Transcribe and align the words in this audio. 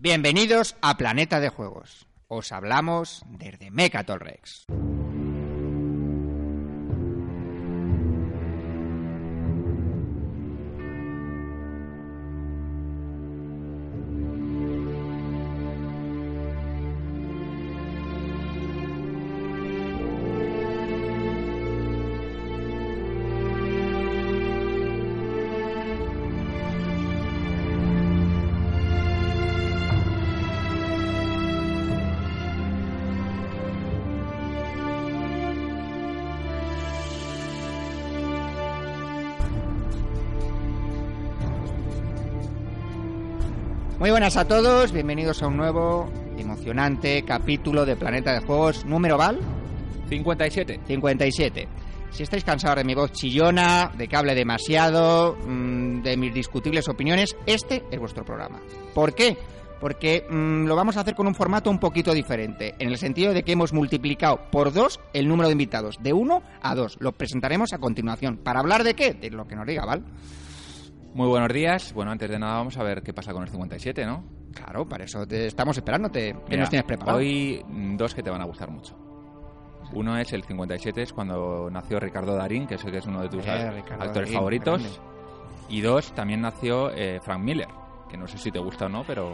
Bienvenidos 0.00 0.76
a 0.80 0.96
Planeta 0.96 1.40
de 1.40 1.48
Juegos. 1.48 2.06
Os 2.28 2.52
hablamos 2.52 3.24
desde 3.26 3.72
Mecatol 3.72 4.20
Rex. 4.20 4.64
Buenas 44.18 44.36
a 44.36 44.48
todos, 44.48 44.90
bienvenidos 44.90 45.44
a 45.44 45.46
un 45.46 45.56
nuevo 45.56 46.10
emocionante 46.36 47.22
capítulo 47.22 47.86
de 47.86 47.94
Planeta 47.94 48.32
de 48.32 48.40
Juegos. 48.40 48.84
¿Número 48.84 49.16
Val? 49.16 49.38
57. 50.08 50.80
57. 50.88 51.68
Si 52.10 52.24
estáis 52.24 52.42
cansados 52.42 52.78
de 52.78 52.84
mi 52.84 52.96
voz 52.96 53.12
chillona, 53.12 53.92
de 53.96 54.08
que 54.08 54.16
hable 54.16 54.34
demasiado, 54.34 55.36
mm, 55.46 56.02
de 56.02 56.16
mis 56.16 56.34
discutibles 56.34 56.88
opiniones, 56.88 57.36
este 57.46 57.84
es 57.92 58.00
vuestro 58.00 58.24
programa. 58.24 58.58
¿Por 58.92 59.14
qué? 59.14 59.38
Porque 59.80 60.26
mm, 60.28 60.64
lo 60.64 60.74
vamos 60.74 60.96
a 60.96 61.02
hacer 61.02 61.14
con 61.14 61.28
un 61.28 61.36
formato 61.36 61.70
un 61.70 61.78
poquito 61.78 62.12
diferente, 62.12 62.74
en 62.80 62.88
el 62.88 62.98
sentido 62.98 63.32
de 63.32 63.44
que 63.44 63.52
hemos 63.52 63.72
multiplicado 63.72 64.50
por 64.50 64.72
dos 64.72 64.98
el 65.12 65.28
número 65.28 65.46
de 65.46 65.52
invitados, 65.52 65.96
de 66.00 66.12
uno 66.12 66.42
a 66.60 66.74
dos. 66.74 66.96
Lo 66.98 67.12
presentaremos 67.12 67.72
a 67.72 67.78
continuación. 67.78 68.38
¿Para 68.38 68.58
hablar 68.58 68.82
de 68.82 68.94
qué? 68.94 69.14
De 69.14 69.30
lo 69.30 69.46
que 69.46 69.54
nos 69.54 69.64
diga, 69.64 69.84
¿vale? 69.84 70.02
Muy 71.14 71.26
buenos 71.28 71.52
días. 71.52 71.92
Bueno, 71.94 72.10
antes 72.12 72.30
de 72.30 72.38
nada 72.38 72.54
vamos 72.54 72.76
a 72.76 72.82
ver 72.82 73.02
qué 73.02 73.12
pasa 73.12 73.32
con 73.32 73.42
el 73.42 73.48
57, 73.48 74.04
¿no? 74.06 74.24
Claro, 74.54 74.88
para 74.88 75.04
eso 75.04 75.26
te 75.26 75.46
estamos 75.46 75.76
esperándote. 75.76 76.32
¿Qué 76.32 76.50
Mira, 76.50 76.60
nos 76.60 76.70
tienes 76.70 76.86
preparado? 76.86 77.18
Hoy 77.18 77.62
mm, 77.66 77.96
dos 77.96 78.14
que 78.14 78.22
te 78.22 78.30
van 78.30 78.40
a 78.40 78.44
gustar 78.44 78.70
mucho. 78.70 78.96
Uno 79.92 80.18
es 80.18 80.32
el 80.32 80.44
57, 80.44 81.02
es 81.02 81.12
cuando 81.12 81.70
nació 81.70 81.98
Ricardo 81.98 82.34
Darín, 82.36 82.66
que 82.66 82.76
sé 82.76 82.90
que 82.90 82.98
es 82.98 83.06
uno 83.06 83.22
de 83.22 83.28
tus 83.30 83.44
Eh, 83.46 83.48
actores 83.90 84.14
Darín, 84.14 84.34
favoritos. 84.34 84.80
grande. 84.82 84.98
Y 85.70 85.80
dos, 85.80 86.12
también 86.12 86.40
nació 86.42 86.90
eh, 86.92 87.20
Frank 87.22 87.40
Miller, 87.42 87.68
que 88.10 88.16
no 88.16 88.26
sé 88.26 88.38
si 88.38 88.50
te 88.50 88.58
gusta 88.58 88.86
o 88.86 88.88
no, 88.88 89.02
pero 89.06 89.30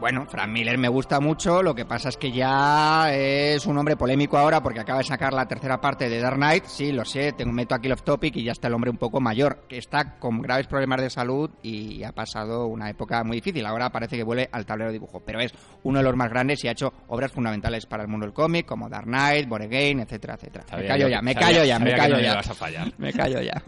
Bueno, 0.00 0.26
Frank 0.28 0.48
Miller 0.50 0.78
me 0.78 0.86
gusta 0.88 1.18
mucho, 1.18 1.60
lo 1.60 1.74
que 1.74 1.84
pasa 1.84 2.08
es 2.08 2.16
que 2.16 2.30
ya 2.30 3.12
es 3.12 3.66
un 3.66 3.76
hombre 3.78 3.96
polémico 3.96 4.38
ahora 4.38 4.62
porque 4.62 4.78
acaba 4.78 4.98
de 5.00 5.04
sacar 5.04 5.32
la 5.32 5.46
tercera 5.48 5.80
parte 5.80 6.08
de 6.08 6.20
Dark 6.20 6.36
Knight, 6.36 6.66
sí, 6.66 6.92
lo 6.92 7.04
sé, 7.04 7.32
tengo 7.32 7.52
meto 7.52 7.74
aquí 7.74 7.90
off 7.90 8.02
topic 8.02 8.36
y 8.36 8.44
ya 8.44 8.52
está 8.52 8.68
el 8.68 8.74
hombre 8.74 8.90
un 8.90 8.96
poco 8.96 9.20
mayor, 9.20 9.64
que 9.68 9.76
está 9.76 10.18
con 10.20 10.40
graves 10.40 10.68
problemas 10.68 11.00
de 11.00 11.10
salud 11.10 11.50
y 11.64 12.04
ha 12.04 12.12
pasado 12.12 12.66
una 12.68 12.88
época 12.88 13.24
muy 13.24 13.38
difícil, 13.38 13.66
ahora 13.66 13.90
parece 13.90 14.16
que 14.16 14.22
vuelve 14.22 14.48
al 14.52 14.64
tablero 14.64 14.90
de 14.90 14.94
dibujo, 14.94 15.20
pero 15.26 15.40
es 15.40 15.52
uno 15.82 15.98
de 15.98 16.04
los 16.04 16.14
más 16.14 16.30
grandes 16.30 16.62
y 16.62 16.68
ha 16.68 16.72
hecho 16.72 16.92
obras 17.08 17.32
fundamentales 17.32 17.84
para 17.86 18.04
el 18.04 18.08
mundo 18.08 18.24
del 18.24 18.32
cómic, 18.34 18.66
como 18.66 18.88
Dark 18.88 19.06
Knight, 19.06 19.48
Born 19.48 19.64
Again, 19.64 19.98
etcétera, 20.00 20.34
etcétera. 20.34 20.64
Me 20.82 20.86
callo 20.86 21.04
yo- 21.06 21.08
ya, 21.10 21.22
me 21.22 21.32
sabía- 21.34 21.48
callo 21.48 21.64
ya, 21.64 21.78
me 21.80 21.90
callo 21.96 22.14
ya. 22.20 22.34
Me 22.98 23.12
callo 23.12 23.40
ya. 23.42 23.62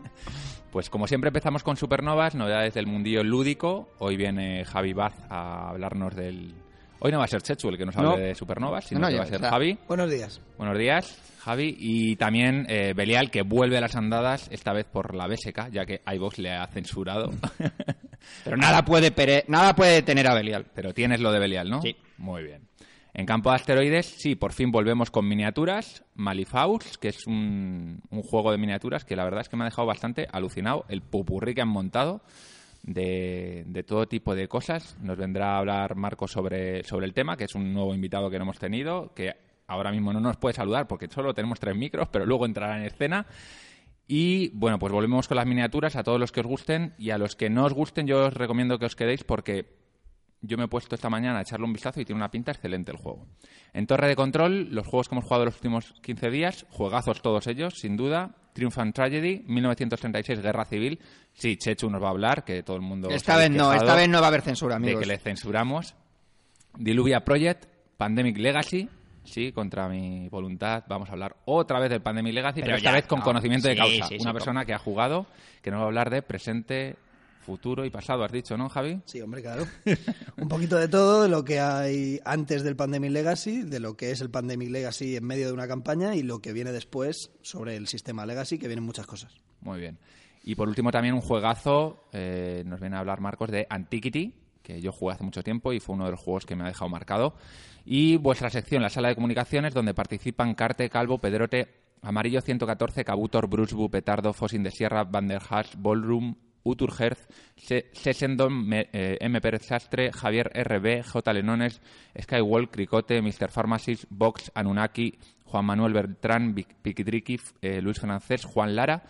Pues 0.70 0.88
como 0.88 1.06
siempre 1.08 1.28
empezamos 1.28 1.64
con 1.64 1.76
Supernovas, 1.76 2.34
novedades 2.36 2.74
del 2.74 2.86
mundillo 2.86 3.24
lúdico. 3.24 3.88
Hoy 3.98 4.16
viene 4.16 4.64
Javi 4.64 4.92
Baz 4.92 5.14
a 5.28 5.68
hablarnos 5.68 6.14
del... 6.14 6.54
Hoy 7.00 7.10
no 7.10 7.18
va 7.18 7.24
a 7.24 7.28
ser 7.28 7.42
Chechu 7.42 7.70
el 7.70 7.78
que 7.78 7.86
nos 7.86 7.96
hable 7.96 8.10
No. 8.10 8.16
de 8.18 8.34
Supernovas, 8.34 8.84
sino 8.84 9.00
No, 9.00 9.06
no, 9.06 9.10
que 9.10 9.16
va 9.18 9.22
a 9.24 9.26
ser 9.26 9.36
está. 9.36 9.50
Javi. 9.50 9.78
Buenos 9.88 10.10
días. 10.10 10.40
Buenos 10.58 10.78
días, 10.78 11.18
Javi. 11.40 11.74
Y 11.78 12.16
también 12.16 12.66
eh, 12.68 12.92
Belial, 12.94 13.30
que 13.30 13.42
vuelve 13.42 13.78
a 13.78 13.80
las 13.80 13.96
andadas, 13.96 14.48
esta 14.52 14.72
vez 14.72 14.84
por 14.86 15.14
la 15.16 15.26
BSK, 15.26 15.70
ya 15.72 15.86
que 15.86 16.02
iVox 16.06 16.38
le 16.38 16.52
ha 16.52 16.66
censurado. 16.68 17.30
Pero 18.44 18.56
nada 18.58 18.84
puede, 18.84 19.12
pere- 19.14 19.44
nada 19.48 19.74
puede 19.74 19.94
detener 19.94 20.28
a 20.30 20.34
Belial. 20.34 20.66
Pero 20.74 20.92
tienes 20.94 21.20
lo 21.20 21.32
de 21.32 21.38
Belial, 21.40 21.68
¿no? 21.70 21.80
Sí. 21.82 21.96
Muy 22.18 22.44
bien. 22.44 22.68
En 23.12 23.26
campo 23.26 23.50
de 23.50 23.56
asteroides, 23.56 24.06
sí, 24.06 24.36
por 24.36 24.52
fin 24.52 24.70
volvemos 24.70 25.10
con 25.10 25.26
miniaturas. 25.26 26.04
Malifaus, 26.14 26.96
que 26.98 27.08
es 27.08 27.26
un, 27.26 28.00
un 28.10 28.22
juego 28.22 28.52
de 28.52 28.58
miniaturas 28.58 29.04
que 29.04 29.16
la 29.16 29.24
verdad 29.24 29.40
es 29.40 29.48
que 29.48 29.56
me 29.56 29.64
ha 29.64 29.68
dejado 29.68 29.86
bastante 29.86 30.28
alucinado. 30.30 30.84
El 30.88 31.02
pupurrí 31.02 31.54
que 31.54 31.62
han 31.62 31.68
montado 31.68 32.22
de, 32.82 33.64
de 33.66 33.82
todo 33.82 34.06
tipo 34.06 34.34
de 34.34 34.48
cosas. 34.48 34.96
Nos 35.00 35.18
vendrá 35.18 35.54
a 35.54 35.58
hablar 35.58 35.96
Marco 35.96 36.28
sobre, 36.28 36.84
sobre 36.84 37.06
el 37.06 37.14
tema, 37.14 37.36
que 37.36 37.44
es 37.44 37.54
un 37.54 37.72
nuevo 37.72 37.94
invitado 37.94 38.30
que 38.30 38.38
no 38.38 38.44
hemos 38.44 38.58
tenido, 38.58 39.12
que 39.14 39.34
ahora 39.66 39.92
mismo 39.92 40.12
no 40.12 40.20
nos 40.20 40.36
puede 40.36 40.54
saludar 40.54 40.86
porque 40.86 41.08
solo 41.08 41.34
tenemos 41.34 41.60
tres 41.60 41.76
micros, 41.76 42.08
pero 42.08 42.26
luego 42.26 42.46
entrará 42.46 42.78
en 42.78 42.84
escena. 42.84 43.26
Y 44.06 44.48
bueno, 44.50 44.78
pues 44.78 44.92
volvemos 44.92 45.28
con 45.28 45.36
las 45.36 45.46
miniaturas 45.46 45.94
a 45.94 46.02
todos 46.02 46.18
los 46.18 46.32
que 46.32 46.40
os 46.40 46.46
gusten 46.46 46.94
y 46.98 47.10
a 47.10 47.18
los 47.18 47.36
que 47.36 47.48
no 47.48 47.64
os 47.64 47.72
gusten 47.72 48.08
yo 48.08 48.26
os 48.26 48.34
recomiendo 48.34 48.78
que 48.78 48.86
os 48.86 48.96
quedéis 48.96 49.22
porque 49.22 49.79
yo 50.42 50.56
me 50.56 50.64
he 50.64 50.68
puesto 50.68 50.94
esta 50.94 51.10
mañana 51.10 51.38
a 51.38 51.42
echarle 51.42 51.66
un 51.66 51.72
vistazo 51.72 52.00
y 52.00 52.04
tiene 52.04 52.18
una 52.18 52.30
pinta 52.30 52.52
excelente 52.52 52.90
el 52.90 52.96
juego. 52.96 53.26
En 53.72 53.86
Torre 53.86 54.08
de 54.08 54.16
Control, 54.16 54.68
los 54.74 54.86
juegos 54.86 55.08
que 55.08 55.14
hemos 55.14 55.24
jugado 55.24 55.44
los 55.44 55.54
últimos 55.56 55.92
15 56.02 56.30
días, 56.30 56.66
juegazos 56.70 57.20
todos 57.22 57.46
ellos, 57.46 57.74
sin 57.78 57.96
duda. 57.96 58.34
Triumph 58.52 58.78
and 58.78 58.92
Tragedy, 58.92 59.44
1936, 59.46 60.40
Guerra 60.42 60.64
Civil. 60.64 60.98
Sí, 61.34 61.56
Chechu 61.56 61.88
nos 61.88 62.02
va 62.02 62.08
a 62.08 62.10
hablar, 62.10 62.44
que 62.44 62.62
todo 62.64 62.76
el 62.76 62.82
mundo... 62.82 63.08
Esta 63.10 63.36
vez 63.36 63.48
no, 63.50 63.72
esta 63.72 63.94
vez 63.94 64.08
no 64.08 64.18
va 64.20 64.26
a 64.26 64.28
haber 64.28 64.42
censura, 64.42 64.74
De 64.74 64.76
amigos. 64.84 65.00
que 65.02 65.06
le 65.06 65.18
censuramos. 65.18 65.94
Diluvia 66.76 67.24
Project, 67.24 67.66
Pandemic 67.96 68.38
Legacy. 68.38 68.88
Sí, 69.24 69.52
contra 69.52 69.88
mi 69.88 70.28
voluntad 70.28 70.82
vamos 70.88 71.08
a 71.10 71.12
hablar 71.12 71.36
otra 71.44 71.78
vez 71.78 71.90
del 71.90 72.00
Pandemic 72.00 72.34
Legacy, 72.34 72.60
pero, 72.60 72.66
Pero 72.66 72.76
esta 72.78 72.90
ya, 72.90 72.94
vez 72.96 73.06
con 73.06 73.18
no. 73.20 73.24
conocimiento 73.24 73.68
de 73.68 73.76
causa. 73.76 74.08
sí, 74.08 74.16
sí, 74.16 74.22
Una 74.22 74.32
persona 74.32 74.64
que 74.64 74.72
ha 74.72 74.78
jugado, 74.78 75.26
que 75.62 75.70
nos 75.70 75.78
va 75.78 75.84
a 75.84 75.86
hablar 75.86 76.10
de 76.10 76.22
presente, 76.22 76.96
futuro 77.40 77.84
y 77.84 77.90
pasado, 77.90 78.22
has 78.24 78.32
dicho, 78.32 78.56
¿no, 78.56 78.68
Javi? 78.68 79.00
Sí, 79.06 79.20
hombre, 79.20 79.42
claro. 79.42 79.66
Un 80.36 80.48
poquito 80.48 80.76
de 80.76 80.88
todo, 80.88 81.22
de 81.22 81.28
lo 81.28 81.44
que 81.44 81.58
hay 81.58 82.20
antes 82.24 82.62
del 82.62 82.76
Pandemic 82.76 83.10
Legacy, 83.10 83.62
de 83.62 83.80
lo 83.80 83.96
que 83.96 84.10
es 84.10 84.20
el 84.20 84.30
Pandemic 84.30 84.70
Legacy 84.70 85.16
en 85.16 85.24
medio 85.24 85.48
de 85.48 85.52
una 85.52 85.66
campaña 85.66 86.14
y 86.14 86.22
lo 86.22 86.40
que 86.40 86.52
viene 86.52 86.72
después 86.72 87.32
sobre 87.42 87.76
el 87.76 87.88
sistema 87.88 88.26
Legacy, 88.26 88.58
que 88.58 88.68
vienen 88.68 88.84
muchas 88.84 89.06
cosas. 89.06 89.34
Muy 89.60 89.80
bien. 89.80 89.98
Y 90.42 90.54
por 90.54 90.68
último 90.68 90.90
también 90.90 91.14
un 91.14 91.20
juegazo, 91.20 92.04
eh, 92.12 92.62
nos 92.66 92.80
viene 92.80 92.96
a 92.96 93.00
hablar 93.00 93.20
Marcos 93.20 93.50
de 93.50 93.66
Antiquity, 93.68 94.34
que 94.62 94.80
yo 94.80 94.92
jugué 94.92 95.14
hace 95.14 95.24
mucho 95.24 95.42
tiempo 95.42 95.72
y 95.72 95.80
fue 95.80 95.94
uno 95.94 96.04
de 96.04 96.12
los 96.12 96.20
juegos 96.20 96.46
que 96.46 96.56
me 96.56 96.64
ha 96.64 96.68
dejado 96.68 96.88
marcado. 96.88 97.34
Y 97.84 98.16
vuestra 98.16 98.50
sección, 98.50 98.82
la 98.82 98.90
sala 98.90 99.08
de 99.08 99.14
comunicaciones, 99.14 99.74
donde 99.74 99.94
participan 99.94 100.54
Carte, 100.54 100.88
Calvo, 100.88 101.18
Pedrote, 101.18 101.68
Amarillo 102.02 102.40
114, 102.40 103.04
Cabutor, 103.04 103.48
Brusbu, 103.48 103.90
Petardo, 103.90 104.32
Fossin 104.32 104.62
de 104.62 104.70
Sierra, 104.70 105.04
Van 105.04 105.28
der 105.28 105.42
Haas, 105.48 105.70
Ballroom, 105.76 106.36
Uturherz, 106.62 107.26
Se- 107.56 107.90
Sesendon, 107.92 108.68
eh, 108.72 109.16
M. 109.20 109.40
Pérez 109.40 109.66
Sastre, 109.66 110.12
Javier 110.12 110.50
RB, 110.54 111.02
J. 111.02 111.32
Lenones, 111.32 111.80
Skywall, 112.20 112.70
Cricote, 112.70 113.20
Mr. 113.22 113.48
Pharmacist, 113.50 114.04
Vox, 114.10 114.50
Anunnaki, 114.54 115.18
Juan 115.44 115.64
Manuel 115.64 115.92
Bertrán, 115.92 116.54
Piquitriqui, 116.54 117.40
eh, 117.60 117.80
Luis 117.82 117.98
Francés, 117.98 118.44
Juan 118.44 118.76
Lara, 118.76 119.02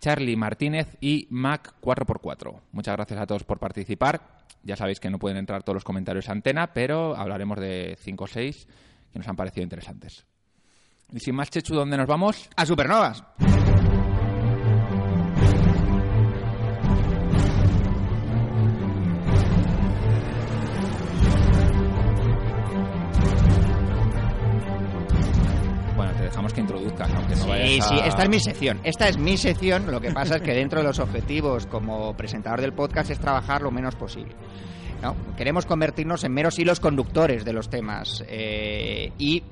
Charlie 0.00 0.36
Martínez 0.36 0.96
y 1.00 1.26
Mac 1.30 1.74
4x4. 1.80 2.60
Muchas 2.72 2.94
gracias 2.96 3.20
a 3.20 3.26
todos 3.26 3.42
por 3.44 3.58
participar. 3.58 4.38
Ya 4.62 4.76
sabéis 4.76 5.00
que 5.00 5.10
no 5.10 5.18
pueden 5.18 5.38
entrar 5.38 5.62
todos 5.62 5.74
los 5.74 5.84
comentarios 5.84 6.28
a 6.28 6.32
antena, 6.32 6.72
pero 6.72 7.16
hablaremos 7.16 7.58
de 7.58 7.96
5 8.00 8.24
o 8.24 8.26
6 8.26 8.68
que 9.12 9.18
nos 9.18 9.26
han 9.26 9.36
parecido 9.36 9.64
interesantes. 9.64 10.26
Y 11.12 11.20
sin 11.20 11.34
más, 11.34 11.50
Chechu, 11.50 11.74
¿dónde 11.74 11.96
nos 11.96 12.06
vamos? 12.06 12.48
A 12.54 12.66
supernovas. 12.66 13.24
Dejamos 26.38 26.52
que 26.54 26.60
introduzcas, 26.60 27.10
aunque 27.14 27.34
no 27.36 27.46
vayas 27.48 27.68
Sí, 27.68 27.80
a... 27.80 27.82
sí, 27.82 27.94
esta 28.04 28.22
es 28.22 28.28
mi 28.28 28.38
sección. 28.40 28.80
Esta 28.84 29.08
es 29.08 29.18
mi 29.18 29.36
sección. 29.36 29.90
Lo 29.90 30.00
que 30.00 30.12
pasa 30.12 30.36
es 30.36 30.42
que 30.42 30.52
dentro 30.54 30.80
de 30.80 30.86
los 30.86 30.98
objetivos 31.00 31.66
como 31.66 32.16
presentador 32.16 32.60
del 32.60 32.72
podcast 32.72 33.10
es 33.10 33.18
trabajar 33.18 33.62
lo 33.62 33.70
menos 33.72 33.96
posible. 33.96 34.32
¿no? 35.02 35.16
Queremos 35.36 35.66
convertirnos 35.66 36.22
en 36.24 36.32
meros 36.32 36.58
hilos 36.58 36.78
conductores 36.80 37.44
de 37.44 37.52
los 37.52 37.68
temas. 37.68 38.24
eh, 38.28 39.12
y, 39.18 39.42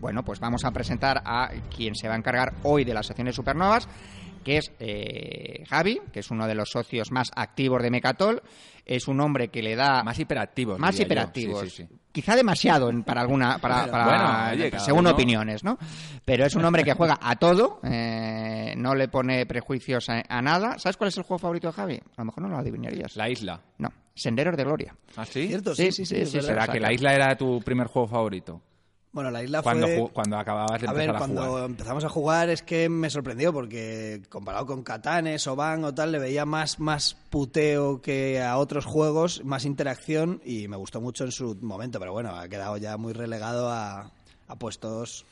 bueno, 0.00 0.22
pues 0.22 0.40
vamos 0.40 0.64
a 0.64 0.70
presentar 0.70 1.22
a 1.24 1.50
quien 1.74 1.94
se 1.94 2.08
va 2.08 2.14
a 2.14 2.18
encargar 2.18 2.54
hoy 2.62 2.84
de 2.84 2.94
las 2.94 3.06
secciones 3.06 3.34
supernovas, 3.34 3.88
que 4.44 4.58
es 4.58 4.72
eh, 4.78 5.64
Javi, 5.68 6.00
que 6.12 6.20
es 6.20 6.30
uno 6.30 6.46
de 6.46 6.54
los 6.54 6.70
socios 6.70 7.10
más 7.12 7.30
activos 7.34 7.82
de 7.82 7.90
Mecatol. 7.90 8.42
Es 8.84 9.06
un 9.08 9.20
hombre 9.20 9.48
que 9.48 9.62
le 9.62 9.76
da 9.76 10.02
Más 10.02 10.18
hiperactivos. 10.18 10.78
más 10.78 10.98
hiperactivos. 10.98 11.60
Sí, 11.60 11.70
sí, 11.70 11.86
sí. 11.88 11.96
quizá 12.10 12.34
demasiado 12.34 12.90
en- 12.90 13.04
para 13.04 13.20
alguna 13.20 13.58
para, 13.58 13.86
para- 13.88 14.04
Bueno, 14.04 14.64
oye, 14.64 14.78
según 14.80 15.00
uno. 15.00 15.10
opiniones 15.10 15.62
no 15.62 15.78
pero 16.24 16.44
es 16.44 16.56
un 16.56 16.64
hombre 16.64 16.82
que 16.82 16.94
juega 16.94 17.16
a 17.22 17.36
todo 17.36 17.78
eh, 17.84 18.74
no 18.76 18.96
le 18.96 19.06
pone 19.06 19.46
prejuicios 19.46 20.08
a, 20.08 20.24
a 20.28 20.42
nada 20.42 20.76
sabes 20.80 20.96
cuál 20.96 21.08
es 21.08 21.16
el 21.18 21.22
juego 21.22 21.38
favorito 21.38 21.68
de 21.68 21.72
Javi 21.74 21.94
a 21.94 22.20
lo 22.20 22.24
mejor 22.24 22.42
no 22.42 22.48
lo 22.48 22.56
adivinarías 22.58 23.14
La 23.14 23.28
isla. 23.30 23.60
no 23.78 23.90
Senderos 24.12 24.56
de 24.56 24.64
Gloria 24.64 24.96
¿Ah, 25.16 25.24
sí? 25.24 25.46
¿Cierto? 25.46 25.72
Sí, 25.74 25.92
Sí, 25.92 26.04
sí, 26.04 26.24
sí. 26.24 26.26
sí. 26.26 26.40
¿Será 26.42 26.66
que- 26.66 26.80
la 26.80 26.92
isla 26.92 27.14
era 27.14 27.36
tu 27.36 27.60
primer 27.60 27.86
juego 27.86 28.08
favorito? 28.08 28.60
Bueno, 29.12 29.30
la 29.32 29.42
isla 29.42 29.60
Cuando, 29.62 29.86
fue... 29.88 30.08
cuando 30.12 30.36
acababas 30.38 30.80
de 30.80 30.86
A 30.86 30.90
empezar 30.90 30.96
ver, 30.96 31.10
a, 31.16 31.18
cuando 31.18 31.44
jugar. 31.46 31.64
empezamos 31.64 32.04
a 32.04 32.08
jugar 32.08 32.48
es 32.50 32.62
que 32.62 32.88
me 32.88 33.10
sorprendió 33.10 33.52
porque 33.52 34.22
comparado 34.28 34.66
con 34.66 34.84
Catanes 34.84 35.46
o 35.48 35.56
Van 35.56 35.82
o 35.84 35.92
tal, 35.92 36.12
le 36.12 36.20
veía 36.20 36.44
más, 36.44 36.78
más 36.78 37.16
puteo 37.28 38.00
que 38.00 38.40
a 38.40 38.56
otros 38.56 38.84
juegos, 38.84 39.42
más 39.44 39.64
interacción 39.64 40.40
y 40.44 40.68
me 40.68 40.76
gustó 40.76 41.00
mucho 41.00 41.24
en 41.24 41.32
su 41.32 41.56
momento, 41.60 41.98
pero 41.98 42.12
bueno, 42.12 42.36
ha 42.36 42.48
quedado 42.48 42.76
ya 42.76 42.96
muy 42.96 43.12
relegado 43.12 43.68
a, 43.70 44.12
a 44.46 44.56
puestos... 44.56 45.24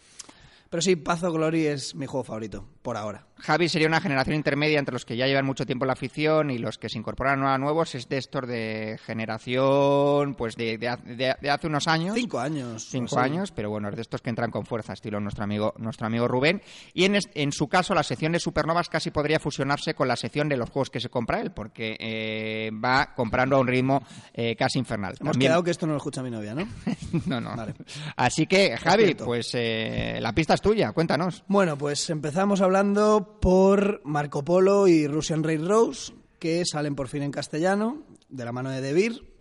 Pero 0.70 0.82
sí, 0.82 0.96
Pazo 0.96 1.32
Glory 1.32 1.66
es 1.66 1.94
mi 1.94 2.04
juego 2.04 2.24
favorito, 2.24 2.66
por 2.88 2.96
ahora. 2.96 3.22
Javi 3.40 3.68
sería 3.68 3.86
una 3.86 4.00
generación 4.00 4.34
intermedia 4.34 4.78
entre 4.78 4.94
los 4.94 5.04
que 5.04 5.14
ya 5.16 5.26
llevan 5.26 5.44
mucho 5.44 5.66
tiempo 5.66 5.84
en 5.84 5.88
la 5.88 5.92
afición 5.92 6.50
y 6.50 6.56
los 6.58 6.78
que 6.78 6.88
se 6.88 6.96
incorporan 6.98 7.44
a 7.44 7.56
nuevos 7.58 7.94
es 7.94 8.08
de 8.08 8.16
estos 8.16 8.48
de 8.48 8.98
generación 9.04 10.34
pues 10.34 10.56
de, 10.56 10.78
de, 10.78 10.88
ha- 10.88 10.96
de- 10.96 11.36
de 11.40 11.50
hace 11.50 11.66
unos 11.66 11.86
años 11.86 12.14
Cinco 12.16 12.38
años. 12.40 12.88
cinco 12.90 13.18
años, 13.18 13.52
pero 13.52 13.70
bueno, 13.70 13.90
es 13.90 13.96
de 13.96 14.02
estos 14.02 14.22
que 14.22 14.30
entran 14.30 14.50
con 14.50 14.64
fuerza, 14.64 14.94
estilo 14.94 15.20
nuestro 15.20 15.44
amigo, 15.44 15.74
nuestro 15.78 16.06
amigo 16.06 16.26
Rubén. 16.28 16.62
Y 16.94 17.04
en, 17.04 17.14
es- 17.16 17.28
en 17.34 17.52
su 17.52 17.68
caso, 17.68 17.94
la 17.94 18.02
sección 18.02 18.32
de 18.32 18.40
Supernovas 18.40 18.88
casi 18.88 19.10
podría 19.10 19.38
fusionarse 19.38 19.94
con 19.94 20.08
la 20.08 20.16
sección 20.16 20.48
de 20.48 20.56
los 20.56 20.70
juegos 20.70 20.90
que 20.90 20.98
se 20.98 21.10
compra 21.10 21.40
él, 21.40 21.52
porque 21.52 21.96
eh, 22.00 22.70
va 22.72 23.14
comprando 23.14 23.56
a 23.56 23.60
un 23.60 23.66
ritmo 23.68 24.02
eh, 24.32 24.56
casi 24.56 24.78
infernal. 24.78 25.14
Hemos 25.20 25.32
También- 25.34 25.50
quedado 25.50 25.62
que 25.62 25.70
esto 25.72 25.86
no 25.86 25.92
lo 25.92 25.98
escucha 25.98 26.22
mi 26.22 26.30
novia, 26.30 26.54
¿no? 26.54 26.66
no, 27.26 27.40
no. 27.40 27.54
Vale. 27.54 27.74
Así 28.16 28.46
que, 28.46 28.76
Javi, 28.76 29.14
pues 29.14 29.50
eh, 29.54 30.18
la 30.20 30.32
pista 30.32 30.54
es 30.54 30.60
tuya, 30.60 30.92
cuéntanos. 30.92 31.44
Bueno, 31.46 31.76
pues 31.76 32.08
empezamos 32.10 32.60
hablando 32.78 33.40
por 33.40 34.00
Marco 34.04 34.44
Polo 34.44 34.86
y 34.86 35.08
Russian 35.08 35.42
Railroads, 35.42 36.12
que 36.38 36.62
salen 36.64 36.94
por 36.94 37.08
fin 37.08 37.24
en 37.24 37.32
castellano, 37.32 38.04
de 38.28 38.44
la 38.44 38.52
mano 38.52 38.70
de 38.70 38.80
Debir. 38.80 39.34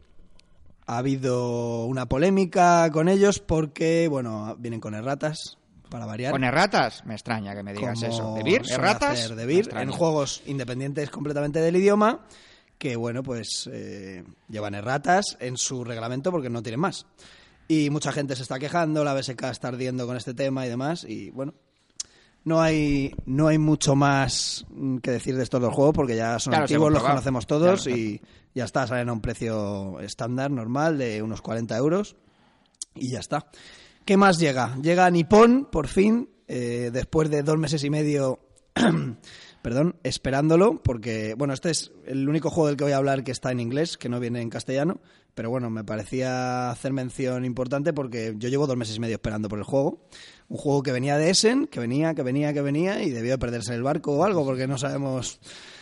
Ha 0.88 0.98
habido 0.98 1.86
una 1.86 2.08
polémica 2.08 2.90
con 2.92 3.08
ellos 3.08 3.38
porque, 3.38 4.08
bueno, 4.08 4.56
vienen 4.58 4.80
con 4.80 4.96
erratas, 4.96 5.60
para 5.88 6.08
variar. 6.08 6.32
Con 6.32 6.44
erratas, 6.44 7.06
me 7.06 7.14
extraña 7.14 7.54
que 7.54 7.62
me 7.62 7.74
digas 7.74 8.02
como 8.02 8.40
eso. 8.40 8.74
¿Erratas? 8.74 9.36
Debir, 9.36 9.70
en 9.72 9.92
juegos 9.92 10.42
independientes 10.48 11.12
completamente 11.12 11.60
del 11.60 11.76
idioma, 11.76 12.26
que, 12.80 12.96
bueno, 12.96 13.22
pues 13.22 13.70
eh, 13.72 14.24
llevan 14.50 14.74
erratas 14.74 15.38
en 15.40 15.58
su 15.58 15.84
reglamento 15.84 16.32
porque 16.32 16.50
no 16.50 16.64
tienen 16.64 16.80
más. 16.80 17.06
Y 17.68 17.92
mucha 17.92 18.12
gente 18.12 18.36
se 18.36 18.42
está 18.42 18.58
quejando, 18.58 19.04
la 19.04 19.14
BSK 19.14 19.44
está 19.44 19.68
ardiendo 19.68 20.08
con 20.08 20.18
este 20.18 20.34
tema 20.34 20.66
y 20.66 20.70
demás, 20.70 21.04
y 21.04 21.30
bueno, 21.30 21.54
no 22.48 22.62
hay, 22.62 23.14
no 23.26 23.50
hay 23.50 23.58
mucho 23.58 23.94
más 23.94 24.66
mm, 24.70 25.00
que 25.00 25.12
decir 25.12 25.36
de 25.36 25.44
estos 25.44 25.60
dos 25.60 25.74
juegos 25.74 25.94
porque 25.94 26.16
ya 26.16 26.40
son 26.40 26.54
Ya 26.54 26.62
los 26.62 26.72
antiguos, 26.72 26.94
los 26.94 27.04
conocemos 27.04 27.46
todos 27.46 27.84
Ya 27.84 27.92
y 27.92 28.22
ya 28.56 28.64
está, 28.64 28.88
salen 28.88 29.10
a 29.10 29.14
un 29.14 29.20
precio 29.20 30.00
estándar, 30.00 30.50
normal, 30.50 30.98
de 30.98 31.22
unos 31.22 31.42
40 31.42 31.76
euros 31.76 32.16
y 32.96 33.10
ya 33.10 33.20
está. 33.20 33.48
¿Qué 34.06 34.16
más 34.16 34.40
llega? 34.40 34.78
Llega 34.82 35.12
Nippon, 35.12 35.68
por 35.70 35.88
fin, 35.88 36.30
eh, 36.48 36.90
después 36.94 37.30
de 37.30 37.44
dos 37.44 37.58
meses 37.58 37.84
y 37.84 37.90
medio, 37.90 38.40
perdón, 39.62 39.98
esperándolo, 40.04 40.82
porque, 40.82 41.36
bueno, 41.38 41.54
este 41.54 41.70
es 41.72 41.92
el 42.06 42.30
único 42.30 42.50
juego 42.50 42.68
del 42.68 42.78
que 42.78 42.86
voy 42.86 42.94
a 42.94 42.98
hablar 42.98 43.26
que 43.26 43.34
está 43.34 43.52
en 43.52 43.60
inglés, 43.60 43.98
que 43.98 44.08
no 44.08 44.22
viene 44.22 44.42
en 44.42 44.50
castellano, 44.50 45.02
pero 45.38 45.52
bueno, 45.52 45.70
me 45.70 45.84
parecía 45.84 46.72
hacer 46.72 46.94
mención 46.94 47.46
importante 47.46 47.94
porque 47.94 48.34
yo 48.38 48.50
llevo 48.50 48.66
dos 48.66 48.76
meses 48.76 48.96
y 48.98 49.00
medio 49.00 49.18
esperando 49.18 49.48
por 49.48 49.60
el 49.60 49.66
juego. 49.66 50.00
Un 50.50 50.58
juego 50.58 50.82
que 50.82 50.92
venía 50.92 51.16
de 51.16 51.30
Essen, 51.30 51.68
que 51.68 51.80
venía, 51.80 52.16
que 52.16 52.24
venía, 52.24 52.54
que 52.54 52.62
venía, 52.64 53.04
y 53.04 53.12
debió 53.12 53.34
de 53.34 53.38
perderse 53.38 53.76
el 53.76 53.84
barco 53.84 54.14
o 54.14 54.24
algo, 54.24 54.44
porque 54.44 54.66
no 54.66 54.80
sabemos... 54.80 55.40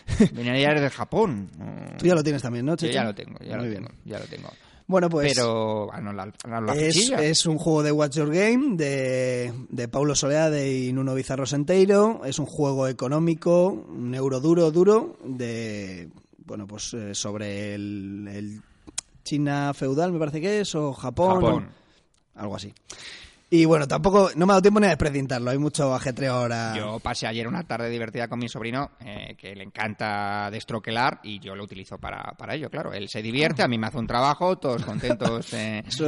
Venía 0.33 0.59
ya 0.59 0.73
desde 0.73 0.89
Japón. 0.89 1.49
Tú 1.97 2.05
ya 2.05 2.15
lo 2.15 2.21
tienes 2.21 2.41
también, 2.41 2.65
¿no, 2.65 2.73
Yo 2.73 2.75
Checho? 2.75 2.93
ya 2.95 3.05
lo 3.05 3.15
tengo, 3.15 3.39
ya 3.39 3.55
Muy 3.55 3.65
lo 3.65 3.71
bien. 3.71 3.85
tengo, 3.85 3.99
ya 4.03 4.19
lo 4.19 4.25
tengo. 4.25 4.49
Bueno, 4.87 5.09
pues... 5.09 5.33
Pero, 5.33 5.89
ah, 5.91 6.01
no, 6.01 6.11
la, 6.11 6.31
la, 6.47 6.59
la 6.59 6.73
Es, 6.75 7.45
un 7.45 7.57
juego 7.57 7.81
de 7.81 7.93
Watch 7.93 8.17
Your 8.17 8.31
Game 8.33 8.75
de, 8.75 9.53
de 9.69 9.87
Paulo 9.87 10.15
Soleade 10.15 10.69
y 10.69 10.91
Nuno 10.91 11.15
Bizarro 11.15 11.45
Senteiro. 11.45 12.23
Es 12.25 12.39
un 12.39 12.45
juego 12.45 12.89
económico, 12.89 13.69
un 13.69 14.13
euro 14.13 14.41
duro, 14.41 14.69
duro, 14.69 15.17
de 15.23 16.09
bueno 16.45 16.67
pues 16.67 16.93
eh, 16.93 17.15
sobre 17.15 17.73
el, 17.73 18.27
el 18.27 18.61
China 19.25 19.73
feudal, 19.73 20.11
me 20.11 20.19
parece 20.19 20.39
que 20.39 20.61
es, 20.61 20.75
o 20.75 20.93
Japón, 20.93 21.41
Japón. 21.41 21.67
algo 22.35 22.55
así. 22.55 22.71
Y 23.61 23.65
bueno, 23.65 23.87
tampoco, 23.87 24.29
no 24.35 24.45
me 24.45 24.51
ha 24.51 24.55
dado 24.55 24.61
tiempo 24.63 24.79
ni 24.79 24.87
a 24.87 24.97
presentarlo, 24.97 25.51
hay 25.51 25.57
mucho 25.57 25.93
ajetreo 25.95 26.33
ahora. 26.33 26.73
Yo 26.77 26.99
pasé 26.99 27.27
ayer 27.27 27.47
una 27.47 27.63
tarde 27.63 27.89
divertida 27.89 28.27
con 28.27 28.39
mi 28.39 28.49
sobrino, 28.49 28.91
eh, 28.99 29.35
que 29.37 29.55
le 29.55 29.63
encanta 29.63 30.49
destroquelar, 30.51 31.19
y 31.23 31.39
yo 31.39 31.55
lo 31.55 31.63
utilizo 31.63 31.97
para, 31.97 32.33
para 32.37 32.55
ello, 32.55 32.69
claro. 32.69 32.91
Él 32.93 33.07
se 33.09 33.21
divierte, 33.21 33.63
a 33.63 33.67
mí 33.67 33.77
me 33.77 33.87
hace 33.87 33.97
un 33.97 34.07
trabajo, 34.07 34.57
todos 34.57 34.83
contentos. 34.83 35.53
eh, 35.53 35.83
Eso, 35.87 36.05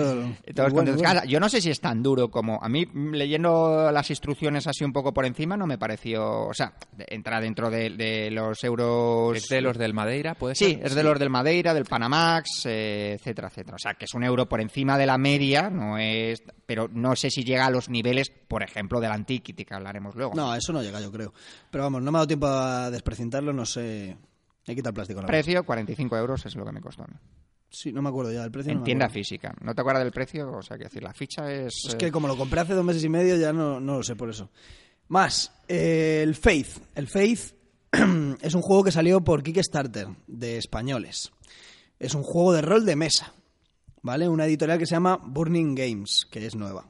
todos 0.55 0.73
contentos. 0.73 1.01
bueno, 1.03 1.21
Yo 1.25 1.39
no 1.39 1.49
sé 1.49 1.61
si 1.61 1.69
es 1.69 1.79
tan 1.79 2.01
duro 2.03 2.29
como... 2.29 2.59
A 2.61 2.69
mí, 2.69 2.85
mm, 2.85 3.13
leyendo 3.13 3.91
las 3.91 4.09
instrucciones 4.09 4.67
así 4.67 4.83
un 4.83 4.91
poco 4.93 5.13
por 5.13 5.25
encima, 5.25 5.55
no 5.57 5.65
me 5.67 5.77
pareció... 5.77 6.47
O 6.47 6.53
sea, 6.53 6.73
de- 6.95 7.05
entra 7.09 7.39
dentro 7.39 7.69
de, 7.69 7.91
de 7.91 8.31
los 8.31 8.63
euros... 8.63 9.37
¿Es 9.37 9.47
de 9.49 9.61
los 9.61 9.77
del 9.77 9.93
Madeira? 9.93 10.35
¿Puede 10.35 10.55
ser? 10.55 10.67
Sí, 10.69 10.79
es 10.83 10.95
de 10.95 11.03
los 11.03 11.17
del 11.19 11.29
Madeira, 11.29 11.73
del 11.73 11.85
Panamax, 11.85 12.65
eh, 12.65 13.13
etcétera, 13.19 13.47
etcétera. 13.47 13.75
O 13.75 13.79
sea, 13.79 13.93
que 13.93 14.05
es 14.05 14.13
un 14.13 14.23
euro 14.23 14.47
por 14.47 14.61
encima 14.61 14.97
de 14.97 15.05
la 15.05 15.17
media, 15.17 15.69
no 15.69 15.97
es, 15.97 16.41
pero 16.65 16.87
no 16.91 17.15
sé 17.15 17.29
si 17.29 17.36
llega 17.43 17.65
a 17.65 17.69
los 17.69 17.89
niveles, 17.89 18.29
por 18.29 18.63
ejemplo, 18.63 18.99
del 18.99 19.11
Antiquity, 19.11 19.65
que 19.65 19.73
hablaremos 19.73 20.15
luego. 20.15 20.33
No, 20.35 20.53
eso 20.55 20.73
no 20.73 20.81
llega, 20.81 21.01
yo 21.01 21.11
creo. 21.11 21.33
Pero 21.71 21.83
vamos, 21.83 22.01
no 22.01 22.11
me 22.11 22.17
ha 22.17 22.19
dado 22.19 22.27
tiempo 22.27 22.47
a 22.47 22.89
desprecintarlo, 22.91 23.53
no 23.53 23.65
sé. 23.65 24.17
He 24.65 24.75
quitado 24.75 24.89
el 24.89 24.95
plástico. 24.95 25.21
la. 25.21 25.27
Precio, 25.27 25.63
45 25.63 26.17
euros 26.17 26.45
es 26.45 26.55
lo 26.55 26.65
que 26.65 26.71
me 26.71 26.81
costó 26.81 27.03
a 27.03 27.07
mí. 27.07 27.15
Sí, 27.69 27.91
no 27.91 28.01
me 28.01 28.09
acuerdo 28.09 28.31
ya 28.31 28.41
del 28.41 28.51
precio. 28.51 28.71
En 28.71 28.83
tienda 28.83 29.09
física. 29.09 29.53
¿No 29.61 29.75
te 29.75 29.81
acuerdas 29.81 30.03
del 30.03 30.13
precio? 30.13 30.51
O 30.51 30.61
sea, 30.61 30.77
que 30.77 30.85
decir, 30.85 31.03
la 31.03 31.13
ficha 31.13 31.51
es... 31.51 31.85
Es 31.85 31.93
eh, 31.93 31.97
que 31.97 32.11
como 32.11 32.27
lo 32.27 32.37
compré 32.37 32.61
hace 32.61 32.73
dos 32.73 32.85
meses 32.85 33.03
y 33.03 33.09
medio 33.09 33.35
ya 33.35 33.51
no, 33.51 33.79
no 33.79 33.97
lo 33.97 34.03
sé 34.03 34.15
por 34.15 34.29
eso. 34.29 34.49
Más, 35.09 35.51
eh, 35.67 36.21
el 36.23 36.35
Faith. 36.35 36.79
El 36.95 37.07
Faith 37.07 37.53
es 38.41 38.53
un 38.53 38.61
juego 38.61 38.83
que 38.83 38.91
salió 38.91 39.21
por 39.21 39.43
Kickstarter 39.43 40.07
de 40.27 40.57
españoles. 40.57 41.31
Es 41.99 42.13
un 42.13 42.23
juego 42.23 42.53
de 42.53 42.61
rol 42.61 42.85
de 42.85 42.95
mesa. 42.95 43.33
¿Vale? 44.01 44.29
Una 44.29 44.45
editorial 44.45 44.79
que 44.79 44.85
se 44.85 44.95
llama 44.95 45.17
Burning 45.21 45.75
Games, 45.75 46.27
que 46.31 46.45
es 46.45 46.55
nueva. 46.55 46.85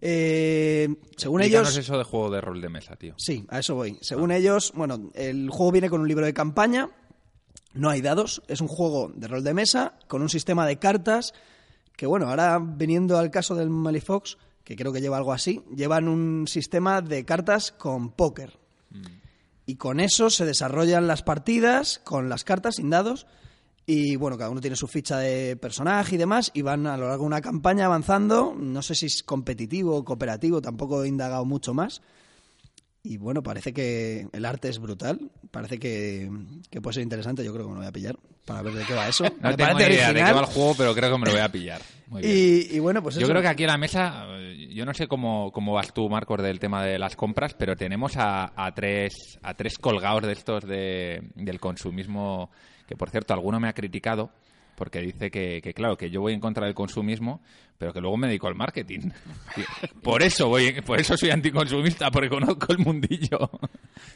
Eh, 0.00 0.88
según 1.16 1.42
ellos... 1.42 1.76
eso 1.76 1.98
de 1.98 2.04
juego 2.04 2.30
de 2.30 2.40
rol 2.40 2.60
de 2.60 2.68
mesa, 2.68 2.96
tío. 2.96 3.14
Sí, 3.16 3.44
a 3.48 3.58
eso 3.58 3.74
voy. 3.74 3.98
Según 4.00 4.30
ellos, 4.30 4.72
bueno, 4.74 5.10
el 5.14 5.50
juego 5.50 5.72
viene 5.72 5.90
con 5.90 6.00
un 6.00 6.08
libro 6.08 6.24
de 6.24 6.34
campaña, 6.34 6.90
no 7.74 7.90
hay 7.90 8.00
dados, 8.00 8.42
es 8.48 8.60
un 8.60 8.68
juego 8.68 9.10
de 9.14 9.28
rol 9.28 9.44
de 9.44 9.54
mesa 9.54 9.98
con 10.06 10.22
un 10.22 10.28
sistema 10.28 10.66
de 10.66 10.78
cartas 10.78 11.34
que, 11.96 12.06
bueno, 12.06 12.28
ahora 12.28 12.60
viniendo 12.60 13.18
al 13.18 13.30
caso 13.30 13.54
del 13.54 13.70
Malifox, 13.70 14.38
que 14.64 14.76
creo 14.76 14.92
que 14.92 15.00
lleva 15.00 15.16
algo 15.16 15.32
así, 15.32 15.62
llevan 15.74 16.08
un 16.08 16.46
sistema 16.46 17.00
de 17.00 17.24
cartas 17.24 17.72
con 17.72 18.10
póker. 18.10 18.58
Y 19.66 19.76
con 19.76 20.00
eso 20.00 20.30
se 20.30 20.46
desarrollan 20.46 21.06
las 21.06 21.22
partidas 21.22 22.00
con 22.04 22.28
las 22.28 22.44
cartas 22.44 22.76
sin 22.76 22.88
dados. 22.88 23.26
Y 23.90 24.16
bueno, 24.16 24.36
cada 24.36 24.50
uno 24.50 24.60
tiene 24.60 24.76
su 24.76 24.86
ficha 24.86 25.16
de 25.18 25.56
personaje 25.56 26.16
y 26.16 26.18
demás, 26.18 26.50
y 26.52 26.60
van 26.60 26.86
a 26.86 26.98
lo 26.98 27.08
largo 27.08 27.22
de 27.22 27.28
una 27.28 27.40
campaña 27.40 27.86
avanzando. 27.86 28.54
No 28.54 28.82
sé 28.82 28.94
si 28.94 29.06
es 29.06 29.22
competitivo 29.22 29.96
o 29.96 30.04
cooperativo, 30.04 30.60
tampoco 30.60 31.02
he 31.02 31.08
indagado 31.08 31.46
mucho 31.46 31.72
más. 31.72 32.02
Y 33.02 33.16
bueno, 33.16 33.42
parece 33.42 33.72
que 33.72 34.28
el 34.30 34.44
arte 34.44 34.68
es 34.68 34.78
brutal. 34.78 35.30
Parece 35.50 35.78
que, 35.78 36.30
que 36.68 36.82
puede 36.82 36.94
ser 36.96 37.02
interesante. 37.02 37.42
Yo 37.42 37.54
creo 37.54 37.64
que 37.64 37.68
me 37.70 37.76
lo 37.76 37.80
voy 37.80 37.88
a 37.88 37.92
pillar 37.92 38.18
para 38.44 38.60
ver 38.60 38.74
de 38.74 38.84
qué 38.84 38.92
va 38.92 39.08
eso. 39.08 39.24
No 39.40 39.48
me 39.48 39.56
tengo 39.56 39.80
idea 39.80 40.12
de 40.12 40.22
qué 40.22 40.32
va 40.34 40.40
el 40.40 40.46
juego, 40.46 40.74
pero 40.76 40.94
creo 40.94 41.10
que 41.10 41.18
me 41.18 41.24
lo 41.24 41.32
voy 41.32 41.40
a 41.40 41.50
pillar. 41.50 41.80
Muy 42.08 42.20
bien. 42.20 42.36
Y, 42.36 42.76
y 42.76 42.78
bueno, 42.80 43.02
pues 43.02 43.14
Yo 43.14 43.22
eso. 43.22 43.30
creo 43.30 43.40
que 43.40 43.48
aquí 43.48 43.62
en 43.62 43.68
la 43.70 43.78
mesa, 43.78 44.26
yo 44.70 44.84
no 44.84 44.92
sé 44.92 45.08
cómo, 45.08 45.50
cómo 45.50 45.72
vas 45.72 45.94
tú, 45.94 46.10
Marcos, 46.10 46.42
del 46.42 46.58
tema 46.58 46.84
de 46.84 46.98
las 46.98 47.16
compras, 47.16 47.54
pero 47.54 47.74
tenemos 47.74 48.18
a, 48.18 48.52
a 48.54 48.74
tres, 48.74 49.38
a 49.42 49.54
tres 49.54 49.78
colgados 49.78 50.24
de 50.24 50.32
estos 50.32 50.66
de, 50.66 51.30
del 51.36 51.58
consumismo, 51.58 52.50
que 52.88 52.96
por 52.96 53.10
cierto, 53.10 53.32
alguno 53.34 53.60
me 53.60 53.68
ha 53.68 53.72
criticado, 53.74 54.30
porque 54.74 55.00
dice 55.00 55.30
que, 55.30 55.60
que, 55.62 55.74
claro, 55.74 55.96
que 55.96 56.08
yo 56.08 56.20
voy 56.20 56.32
en 56.32 56.40
contra 56.40 56.64
del 56.64 56.74
consumismo, 56.74 57.40
pero 57.78 57.92
que 57.92 58.00
luego 58.00 58.16
me 58.16 58.28
dedico 58.28 58.46
al 58.48 58.54
marketing. 58.54 59.10
Por 60.02 60.22
eso 60.22 60.48
voy, 60.48 60.80
por 60.82 61.00
eso 61.00 61.16
soy 61.16 61.30
anticonsumista, 61.30 62.10
porque 62.10 62.28
conozco 62.28 62.72
el 62.72 62.78
mundillo. 62.78 63.38
¿Tú 63.38 63.58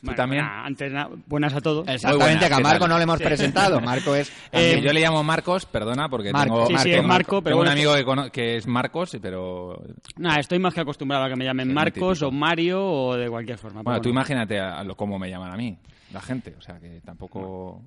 Bueno, 0.03 0.17
también? 0.17 0.43
antes 0.45 0.93
nada, 0.93 1.11
buenas 1.27 1.53
a 1.55 1.61
todos. 1.61 1.87
Exactamente, 1.89 2.25
buenas, 2.25 2.49
que 2.49 2.55
a 2.55 2.57
¿qué 2.59 2.63
Marco 2.63 2.89
no 2.89 2.97
le 2.97 3.03
hemos 3.05 3.21
presentado. 3.21 3.81
Marco 3.81 4.15
es... 4.15 4.33
Eh, 4.53 4.81
yo 4.83 4.93
le 4.93 5.01
llamo 5.01 5.23
Marcos, 5.25 5.67
perdona, 5.67 6.09
porque 6.09 6.33
Marco. 6.33 6.65
tengo, 6.65 6.67
Sí, 6.69 6.77
sí, 6.79 6.91
tengo- 6.91 7.03
es 7.03 7.09
Marco, 7.09 7.43
pero 7.43 7.57
tengo 7.57 7.63
un 7.63 7.69
amigo 7.69 7.95
que, 7.95 8.05
cono- 8.05 8.31
que 8.31 8.57
es 8.57 8.67
Marcos, 8.67 9.17
pero 9.21 9.83
Nada, 10.17 10.39
estoy 10.41 10.59
más 10.61 10.73
que 10.75 10.81
acostumbrado 10.81 11.25
a 11.25 11.29
que 11.29 11.37
me 11.37 11.45
llamen 11.45 11.73
Marcos 11.75 12.23
o 12.23 12.31
Mario 12.31 12.85
o 12.85 13.17
de 13.17 13.29
cualquier 13.29 13.59
forma. 13.59 13.83
Bueno, 13.83 14.01
tú 14.01 14.09
bueno. 14.09 14.21
imagínate 14.21 14.59
a, 14.61 14.79
a 14.79 14.85
lo, 14.85 14.97
cómo 14.97 15.19
me 15.19 15.29
llaman 15.29 15.53
a 15.53 15.57
mí, 15.57 15.77
la 16.13 16.21
gente. 16.21 16.55
O 16.57 16.61
sea, 16.61 16.79
que 16.79 17.01
tampoco... 17.05 17.83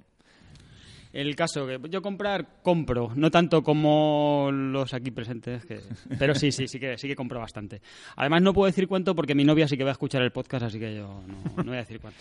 El 1.15 1.33
caso 1.35 1.65
que 1.65 1.79
yo 1.89 2.01
comprar, 2.01 2.61
compro. 2.61 3.11
No 3.15 3.31
tanto 3.31 3.63
como 3.63 4.49
los 4.51 4.93
aquí 4.93 5.11
presentes, 5.11 5.65
que... 5.65 5.79
pero 6.19 6.35
sí, 6.35 6.51
sí, 6.51 6.67
sí 6.67 6.77
que, 6.79 6.97
sí 6.97 7.07
que 7.07 7.15
compro 7.15 7.39
bastante. 7.39 7.81
Además, 8.17 8.41
no 8.41 8.53
puedo 8.53 8.65
decir 8.67 8.87
cuánto 8.87 9.15
porque 9.15 9.33
mi 9.33 9.45
novia 9.45 9.67
sí 9.67 9.77
que 9.77 9.83
va 9.85 9.91
a 9.91 9.93
escuchar 9.93 10.21
el 10.23 10.31
podcast, 10.31 10.65
así 10.65 10.77
que 10.79 10.93
yo 10.95 11.23
no, 11.25 11.55
no 11.57 11.63
voy 11.63 11.75
a 11.77 11.79
decir 11.79 11.99
cuánto. 12.01 12.19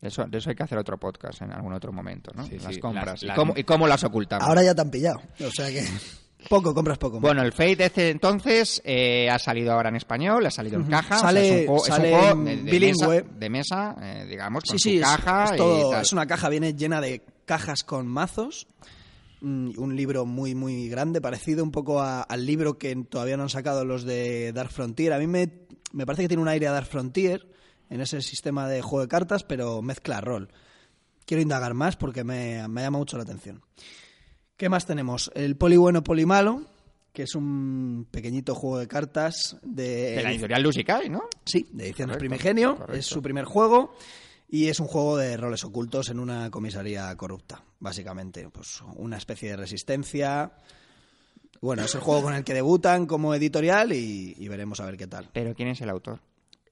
Eso, 0.00 0.24
de 0.24 0.38
eso 0.38 0.48
hay 0.48 0.56
que 0.56 0.62
hacer 0.62 0.78
otro 0.78 0.96
podcast 0.98 1.42
en 1.42 1.52
algún 1.52 1.74
otro 1.74 1.92
momento, 1.92 2.32
¿no? 2.34 2.46
Sí, 2.46 2.58
las 2.58 2.74
sí, 2.74 2.80
compras. 2.80 3.22
las- 3.22 3.34
¿Y, 3.34 3.36
cómo, 3.38 3.52
y 3.54 3.64
cómo 3.64 3.86
las 3.86 4.02
ocultamos? 4.04 4.48
Ahora 4.48 4.62
ya 4.62 4.74
te 4.74 4.80
han 4.80 4.90
pillado. 4.90 5.20
O 5.46 5.50
sea 5.50 5.68
que 5.68 5.84
poco, 6.48 6.72
compras 6.72 6.96
poco. 6.96 7.20
Bueno, 7.20 7.42
el 7.42 7.52
Fate 7.52 7.84
este 7.84 8.08
entonces 8.08 8.80
eh, 8.86 9.28
ha 9.28 9.38
salido 9.38 9.72
ahora 9.74 9.90
en 9.90 9.96
español, 9.96 10.46
ha 10.46 10.50
salido 10.50 10.76
en 10.80 10.84
caja. 10.86 11.16
o 11.16 11.18
sea, 11.18 11.28
Sale- 11.28 11.46
es 11.48 11.60
un 11.60 11.66
juego, 11.66 11.82
es 11.84 11.90
un 11.90 11.96
sale 11.96 12.10
juego 12.16 12.42
de, 12.44 12.56
de 12.56 12.70
bilingüe. 12.70 13.22
mesa, 13.22 13.38
de 13.38 13.50
mesa, 13.50 13.96
eh, 14.00 14.26
digamos, 14.26 14.64
con 14.64 14.78
sí, 14.78 14.96
su 14.96 15.02
caja 15.02 15.44
es, 15.44 15.52
y 15.52 15.56
todo- 15.58 15.90
tal. 15.90 16.00
es 16.00 16.12
una 16.14 16.26
caja, 16.26 16.48
viene 16.48 16.72
llena 16.72 17.00
de 17.02 17.20
cajas 17.50 17.82
con 17.82 18.06
mazos. 18.06 18.68
Mm, 19.40 19.72
Un 19.76 19.96
libro 19.96 20.24
muy, 20.24 20.54
muy 20.54 20.88
grande, 20.88 21.20
parecido 21.20 21.64
un 21.64 21.72
poco 21.72 22.00
a- 22.00 22.22
al 22.22 22.46
libro 22.46 22.78
que 22.78 22.94
todavía 23.08 23.36
no 23.36 23.42
han 23.42 23.48
sacado 23.48 23.84
los 23.84 24.04
de 24.04 24.52
Dark 24.52 24.70
Frontier. 24.70 25.12
A 25.12 25.18
mí 25.18 25.26
me, 25.26 25.50
me 25.92 26.06
parece 26.06 26.22
que 26.22 26.28
tiene 26.28 26.42
un 26.42 26.48
aire 26.48 26.68
a 26.68 26.72
Dark 26.72 26.86
Frontier 26.86 27.44
en 27.88 28.00
ese 28.00 28.20
sistema 28.22 28.68
de 28.68 28.82
juego 28.82 29.02
de 29.02 29.08
cartas, 29.08 29.42
pero 29.42 29.82
mezcla 29.82 30.20
rol. 30.20 30.48
Quiero 31.26 31.42
indagar 31.42 31.74
más 31.74 31.96
porque 31.96 32.22
me, 32.22 32.68
me 32.68 32.82
llama 32.82 32.98
mucho 32.98 33.16
la 33.16 33.24
atención. 33.24 33.62
¿Qué 34.56 34.68
más 34.68 34.86
tenemos? 34.86 35.32
El 35.34 35.56
Poli 35.56 35.76
Bueno, 35.76 36.04
Poli 36.04 36.26
Malo, 36.26 36.66
que 37.12 37.24
es 37.24 37.34
un 37.34 38.06
pequeñito 38.12 38.54
juego 38.54 38.78
de 38.78 38.86
cartas 38.86 39.56
de, 39.62 40.12
de 40.16 40.22
la 40.22 40.30
editorial 40.30 40.62
Lusikai, 40.62 41.08
¿no? 41.08 41.22
Sí, 41.44 41.66
de 41.72 41.86
Ediciones 41.86 42.16
Correcto, 42.16 42.18
Primigenio. 42.18 42.76
correcto. 42.76 42.96
Es 42.96 43.06
su 43.06 43.20
primer 43.22 43.44
juego 43.46 43.96
y 44.52 44.68
es 44.68 44.80
un 44.80 44.88
juego 44.88 45.16
de 45.16 45.36
roles 45.36 45.64
ocultos 45.64 46.08
en 46.10 46.18
una 46.18 46.50
comisaría 46.50 47.14
corrupta, 47.16 47.62
básicamente. 47.78 48.48
Pues 48.50 48.82
una 48.96 49.16
especie 49.16 49.50
de 49.50 49.56
resistencia. 49.56 50.52
Bueno, 51.60 51.84
es 51.84 51.94
el 51.94 52.00
juego 52.00 52.22
con 52.22 52.34
el 52.34 52.42
que 52.42 52.54
debutan 52.54 53.06
como 53.06 53.34
editorial 53.34 53.92
y, 53.92 54.34
y 54.36 54.48
veremos 54.48 54.80
a 54.80 54.86
ver 54.86 54.96
qué 54.96 55.06
tal. 55.06 55.28
Pero 55.32 55.54
¿quién 55.54 55.68
es 55.68 55.80
el 55.82 55.90
autor? 55.90 56.20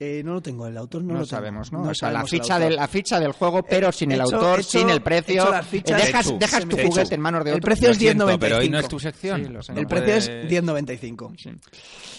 Eh, 0.00 0.23
no 0.25 0.35
lo 0.35 0.40
tengo, 0.40 0.64
el 0.69 0.76
autor 0.76 1.02
no, 1.02 1.09
No, 1.09 1.12
lo 1.14 1.19
tengo. 1.26 1.26
sabemos, 1.26 1.73
¿no? 1.73 1.83
o 1.83 1.93
sea, 1.95 2.12
la 2.12 2.21
el 2.21 2.28
ficha, 2.28 2.57
del, 2.57 2.76
la 2.76 2.87
ficha 2.87 3.19
del 3.19 3.33
juego, 3.33 3.64
pero 3.64 3.90
sin 3.90 4.12
el 4.12 4.21
hecho- 4.21 4.37
autor, 4.37 4.61
hecho- 4.61 4.78
sin 4.78 4.90
el 4.90 5.00
precio. 5.02 5.45
fichas- 5.64 6.00
Eh, 6.00 6.07
dejas 6.07 6.25
Chechu, 6.26 6.38
dejas 6.38 6.69
tu 6.69 6.76
juguete 6.76 7.14
en 7.17 7.21
manos 7.21 7.43
de 7.43 7.50
El 7.50 7.57
otro. 7.57 7.67
precio 7.67 7.88
Lo 7.88 7.93
es 7.93 7.99
siento, 7.99 8.25
10.95. 8.26 8.38
pero 8.38 8.59
hoy 8.59 8.69
no 8.71 8.78
es 8.78 8.87
tu 8.88 9.00
sección. 9.00 9.40
Sí, 9.45 9.52
sé. 9.67 9.73
No 9.73 9.81
El 9.81 9.87
precio 9.88 10.14
es 10.14 10.28
puede- 10.28 10.47
10.95. 10.47 11.33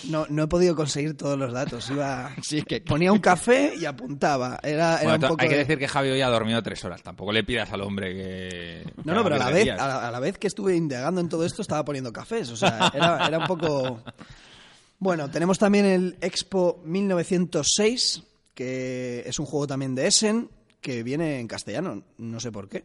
No, 0.10 0.26
no 0.30 0.44
he 0.44 0.48
podido 0.48 0.76
conseguir 0.76 1.16
todos 1.16 1.40
los 1.40 1.54
datos. 1.54 1.90
Iba, 1.90 2.32
Sí, 2.44 2.64
que- 2.64 2.82
ponía 2.82 3.14
un 3.14 3.20
café 3.20 3.74
y 3.80 3.86
apuntaba. 3.86 4.60
Era, 4.62 4.96
era 4.98 5.04
Bueno, 5.12 5.14
un 5.28 5.30
poco 5.32 5.42
hay 5.44 5.48
que 5.48 5.54
de- 5.56 5.60
decir 5.62 5.78
que 5.78 5.88
Javi 5.88 6.10
hoy 6.10 6.22
ha 6.22 6.28
dormido 6.28 6.62
tres 6.62 6.84
horas. 6.84 7.02
Tampoco 7.02 7.32
le 7.32 7.46
pidas 7.46 7.72
al 7.72 7.80
hombre 7.80 8.14
que. 8.14 8.94
No, 9.06 9.14
no, 9.14 9.24
pero 9.24 9.36
a 9.36 9.40
la, 9.40 9.52
vez, 9.52 9.70
a, 9.70 9.76
la, 9.88 10.08
a 10.10 10.12
la 10.12 10.20
vez 10.20 10.38
que 10.38 10.48
estuve 10.48 10.76
indagando 10.76 11.22
en 11.22 11.30
todo 11.30 11.46
esto 11.46 11.62
estaba 11.62 11.86
poniendo 11.86 12.12
cafés. 12.12 12.50
O 12.52 12.58
sea, 12.58 12.92
era, 12.94 13.26
era 13.26 13.38
un 13.38 13.48
poco... 13.48 14.02
Bueno, 15.00 15.32
tenemos 15.32 15.58
también 15.58 15.86
el 15.86 16.18
Expo 16.20 16.82
1906, 16.84 18.22
que 18.54 19.24
es 19.26 19.40
un 19.40 19.46
juego 19.46 19.66
también 19.66 19.96
de 19.96 20.08
Essen, 20.08 20.50
que 20.82 21.04
viene 21.04 21.40
en 21.40 21.48
castellano. 21.48 22.04
No 22.18 22.42
sé 22.42 22.52
por 22.52 22.68
qué. 22.68 22.84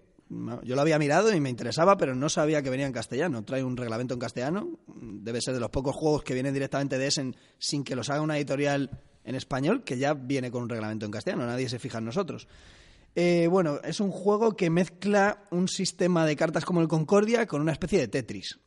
Yo 0.62 0.76
lo 0.76 0.80
había 0.80 0.98
mirado 0.98 1.34
y 1.34 1.40
me 1.40 1.50
interesaba, 1.50 1.96
pero 1.96 2.14
no 2.14 2.28
sabía 2.28 2.62
que 2.62 2.70
venía 2.70 2.86
en 2.86 2.92
castellano. 2.92 3.44
Trae 3.44 3.64
un 3.64 3.76
reglamento 3.76 4.14
en 4.14 4.20
castellano. 4.20 4.78
Debe 4.86 5.40
ser 5.40 5.54
de 5.54 5.60
los 5.60 5.70
pocos 5.70 5.94
juegos 5.96 6.22
que 6.22 6.34
vienen 6.34 6.54
directamente 6.54 6.98
de 6.98 7.08
Essen 7.08 7.36
sin 7.58 7.82
que 7.82 7.96
los 7.96 8.08
haga 8.10 8.20
una 8.20 8.36
editorial 8.36 8.90
en 9.24 9.34
español, 9.34 9.82
que 9.82 9.98
ya 9.98 10.14
viene 10.14 10.52
con 10.52 10.62
un 10.62 10.68
reglamento 10.68 11.06
en 11.06 11.12
castellano. 11.12 11.46
Nadie 11.46 11.68
se 11.68 11.80
fija 11.80 11.98
en 11.98 12.04
nosotros. 12.04 12.46
Eh, 13.16 13.48
bueno, 13.50 13.80
es 13.82 13.98
un 13.98 14.12
juego 14.12 14.56
que 14.56 14.70
mezcla 14.70 15.44
un 15.50 15.66
sistema 15.66 16.26
de 16.26 16.36
cartas 16.36 16.64
como 16.64 16.80
el 16.80 16.88
Concordia 16.88 17.46
con 17.46 17.60
una 17.60 17.72
especie 17.72 17.98
de 17.98 18.08
Tetris. 18.08 18.60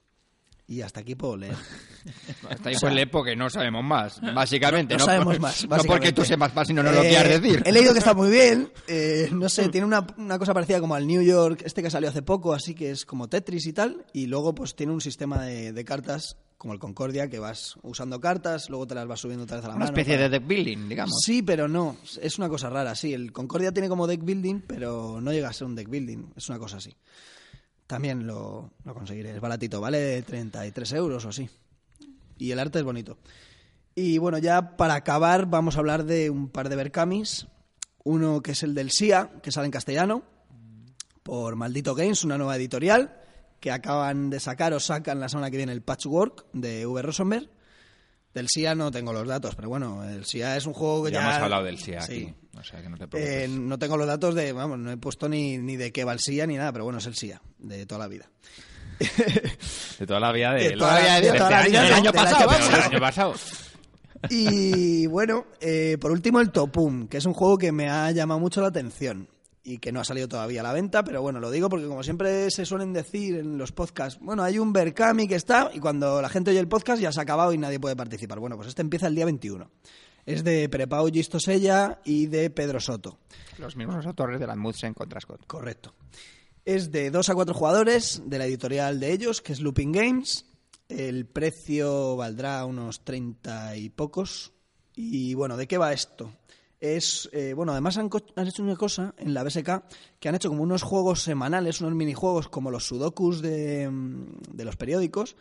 Y 0.69 0.81
hasta 0.81 0.99
aquí 0.99 1.15
puedo 1.15 1.37
leer. 1.37 1.55
Hasta 2.49 2.67
ahí 2.69 2.75
fue 2.75 2.89
el 2.99 3.09
porque 3.09 3.37
no 3.37 3.49
sabemos 3.49 3.83
más, 3.85 4.19
básicamente. 4.21 4.95
No 4.95 4.99
No, 4.99 5.05
sabemos 5.05 5.35
por- 5.35 5.39
más, 5.41 5.65
No 5.69 5.77
porque 5.85 6.11
tú 6.11 6.25
sepas 6.25 6.53
más, 6.53 6.67
sino 6.67 6.83
no 6.83 6.91
lo 6.91 7.03
Eh, 7.03 7.07
quieras 7.09 7.41
decir. 7.41 7.61
He 7.65 7.71
leído 7.71 7.93
que 7.93 7.99
está 7.99 8.13
muy 8.13 8.29
bien. 8.29 8.69
eh, 8.87 9.29
no 9.31 9.47
sé, 9.47 9.69
tiene 9.69 9.87
una, 9.87 10.05
una 10.17 10.37
cosa 10.37 10.53
parecida 10.53 10.81
como 10.81 10.95
al 10.95 11.07
New 11.07 11.21
York, 11.21 11.61
este 11.63 11.81
que 11.81 11.89
salió 11.89 12.09
hace 12.09 12.21
poco, 12.21 12.53
así 12.53 12.75
que 12.75 12.91
es 12.91 13.05
como 13.05 13.29
Tetris 13.29 13.65
y 13.65 13.71
tal. 13.73 14.05
Y 14.11 14.25
luego, 14.27 14.53
pues 14.53 14.75
tiene 14.75 14.91
un 14.91 14.99
sistema 14.99 15.41
de, 15.43 15.71
de 15.71 15.85
cartas 15.85 16.35
como 16.57 16.73
el 16.73 16.79
Concordia, 16.79 17.29
que 17.29 17.39
vas 17.39 17.75
usando 17.83 18.19
cartas, 18.19 18.69
luego 18.69 18.87
te 18.87 18.95
las 18.95 19.07
vas 19.07 19.19
subiendo 19.21 19.43
otra 19.45 19.57
vez 19.57 19.65
a 19.65 19.69
la 19.69 19.75
Una 19.75 19.85
mano. 19.85 19.91
especie 19.97 20.15
para- 20.15 20.27
de 20.29 20.39
deck 20.39 20.47
building, 20.47 20.89
digamos. 20.89 21.15
Sí, 21.23 21.43
pero 21.43 21.69
no. 21.69 21.95
Es 22.21 22.37
una 22.39 22.49
cosa 22.49 22.69
rara, 22.69 22.93
sí. 22.95 23.13
El 23.13 23.31
Concordia 23.31 23.71
tiene 23.71 23.87
como 23.87 24.05
deck 24.05 24.21
building, 24.23 24.61
pero 24.67 25.21
no 25.21 25.31
llega 25.31 25.47
a 25.47 25.53
ser 25.53 25.67
un 25.67 25.75
deck 25.75 25.87
building. 25.87 26.25
Es 26.35 26.49
una 26.49 26.59
cosa 26.59 26.77
así. 26.77 26.93
También 27.87 28.27
lo, 28.27 28.71
lo 28.83 28.93
conseguiré. 28.93 29.31
Es 29.31 29.39
baratito, 29.41 29.79
vale 29.81 30.21
33 30.21 30.91
euros 30.93 31.25
o 31.25 31.29
así. 31.29 31.49
Y 32.37 32.51
el 32.51 32.59
arte 32.59 32.79
es 32.79 32.85
bonito. 32.85 33.17
Y 33.95 34.17
bueno, 34.19 34.37
ya 34.37 34.75
para 34.77 34.93
acabar 34.95 35.47
vamos 35.47 35.75
a 35.75 35.79
hablar 35.79 36.03
de 36.03 36.29
un 36.29 36.49
par 36.49 36.69
de 36.69 36.75
Berkamis. 36.75 37.47
Uno 38.03 38.41
que 38.41 38.51
es 38.51 38.63
el 38.63 38.73
del 38.75 38.91
SIA, 38.91 39.31
que 39.41 39.51
sale 39.51 39.65
en 39.65 39.71
castellano, 39.71 40.23
por 41.23 41.55
Maldito 41.55 41.95
Games, 41.95 42.23
una 42.23 42.37
nueva 42.37 42.55
editorial, 42.55 43.19
que 43.59 43.71
acaban 43.71 44.29
de 44.29 44.39
sacar 44.39 44.73
o 44.73 44.79
sacan 44.79 45.19
la 45.19 45.27
semana 45.29 45.49
que 45.51 45.57
viene 45.57 45.71
el 45.73 45.81
Patchwork 45.81 46.45
de 46.53 46.85
V. 46.85 47.01
Rosenberg. 47.01 47.49
Del 48.33 48.47
SIA 48.49 48.75
no 48.75 48.91
tengo 48.91 49.11
los 49.13 49.27
datos, 49.27 49.55
pero 49.55 49.67
bueno, 49.67 50.03
el 50.03 50.25
SIA 50.25 50.57
es 50.57 50.65
un 50.67 50.73
juego 50.73 51.05
que 51.05 51.11
Ya 51.11 51.21
ya... 51.21 51.29
hemos 51.31 51.41
hablado 51.43 51.63
del 51.63 51.79
SIA 51.79 52.01
Sí. 52.01 52.13
aquí. 52.13 52.35
O 52.59 52.63
sea 52.63 52.81
que 52.81 52.89
no 52.89 52.97
te 52.97 53.07
preocupes. 53.07 53.43
Eh, 53.43 53.47
no 53.47 53.77
tengo 53.79 53.97
los 53.97 54.07
datos 54.07 54.33
de, 54.35 54.51
vamos, 54.53 54.79
no 54.79 54.91
he 54.91 54.97
puesto 54.97 55.29
ni, 55.29 55.57
ni 55.57 55.75
de 55.75 55.91
qué 55.91 56.03
va 56.03 56.13
el 56.13 56.19
SIA 56.19 56.47
ni 56.47 56.55
nada, 56.57 56.71
pero 56.71 56.83
bueno, 56.85 56.99
es 56.99 57.05
el 57.05 57.15
SIA, 57.15 57.41
de 57.59 57.85
toda 57.85 57.99
la 57.99 58.07
vida. 58.07 58.29
de 59.99 60.07
toda 60.07 60.19
la 60.19 60.31
vida 60.31 60.53
de, 60.53 60.69
de 60.69 60.75
toda 60.77 60.99
la- 60.99 61.21
de 61.21 61.31
de 61.31 61.37
toda 61.37 61.49
la 61.51 61.57
año, 61.59 61.69
vida, 61.69 61.83
del 62.01 62.11
pasado, 62.13 62.49
año 62.85 62.99
pasado. 62.99 63.33
Y 64.29 65.05
bueno, 65.07 65.45
eh, 65.61 65.97
por 66.01 66.11
último 66.11 66.39
el 66.39 66.49
Topum, 66.51 67.07
que 67.07 67.17
es 67.17 67.25
un 67.25 67.33
juego 67.33 67.57
que 67.57 67.71
me 67.71 67.89
ha 67.89 68.09
llamado 68.11 68.39
mucho 68.39 68.61
la 68.61 68.67
atención 68.69 69.29
y 69.63 69.77
que 69.79 69.91
no 69.91 69.99
ha 69.99 70.03
salido 70.03 70.27
todavía 70.27 70.61
a 70.61 70.63
la 70.63 70.73
venta, 70.73 71.03
pero 71.03 71.21
bueno, 71.21 71.39
lo 71.39 71.51
digo 71.51 71.69
porque 71.69 71.85
como 71.87 72.01
siempre 72.01 72.49
se 72.49 72.65
suelen 72.65 72.93
decir 72.93 73.35
en 73.35 73.57
los 73.57 73.71
podcasts, 73.71 74.19
bueno, 74.21 74.41
hay 74.43 74.57
un 74.59 74.73
Berkami 74.73 75.27
que 75.27 75.35
está 75.35 75.69
y 75.73 75.79
cuando 75.79 76.21
la 76.21 76.29
gente 76.29 76.51
oye 76.51 76.59
el 76.59 76.67
podcast 76.67 77.01
ya 77.01 77.11
se 77.11 77.19
ha 77.19 77.23
acabado 77.23 77.53
y 77.53 77.57
nadie 77.57 77.79
puede 77.79 77.95
participar. 77.95 78.39
Bueno, 78.39 78.55
pues 78.55 78.69
este 78.69 78.81
empieza 78.81 79.07
el 79.07 79.15
día 79.15 79.25
21. 79.25 79.69
Es 80.27 80.43
de 80.43 80.67
Prepau 80.67 81.07
Gistosella 81.09 82.01
y 82.03 82.25
de 82.25 82.49
Pedro 82.49 82.81
Soto. 82.81 83.17
Los 83.59 83.77
mismos 83.77 84.05
autores 84.05 84.41
de 84.41 84.45
la 84.45 84.57
Mudsen 84.57 84.93
contra 84.93 85.21
Scott. 85.21 85.47
Correcto. 85.47 85.93
Es 86.65 86.91
de 86.91 87.11
2 87.11 87.29
a 87.29 87.33
4 87.33 87.55
jugadores, 87.55 88.21
de 88.25 88.37
la 88.37 88.45
editorial 88.45 88.99
de 88.99 89.13
ellos, 89.13 89.41
que 89.41 89.53
es 89.53 89.61
Looping 89.61 89.93
Games. 89.93 90.45
El 90.89 91.27
precio 91.27 92.17
valdrá 92.17 92.65
unos 92.65 93.05
30 93.05 93.77
y 93.77 93.89
pocos. 93.89 94.51
Y 94.97 95.33
bueno, 95.33 95.55
¿de 95.55 95.65
qué 95.65 95.77
va 95.77 95.93
esto? 95.93 96.33
Es, 96.81 97.29
eh, 97.31 97.53
bueno, 97.53 97.71
además 97.71 97.97
han, 97.97 98.09
hecho 98.45 98.63
una 98.63 98.75
cosa 98.75 99.15
en 99.17 99.33
la 99.33 99.45
BSK 99.45 99.85
que 100.19 100.27
han 100.27 100.35
hecho 100.35 100.49
como 100.49 100.61
unos 100.61 100.83
juegos 100.83 101.23
semanales, 101.23 101.79
unos 101.79 101.95
minijuegos 101.95 102.49
como 102.49 102.69
los 102.69 102.85
sudokus 102.85 103.41
de, 103.41 103.89
mm, 103.89 104.41
de 104.51 104.65
los 104.65 104.75
periódicos. 104.75 105.37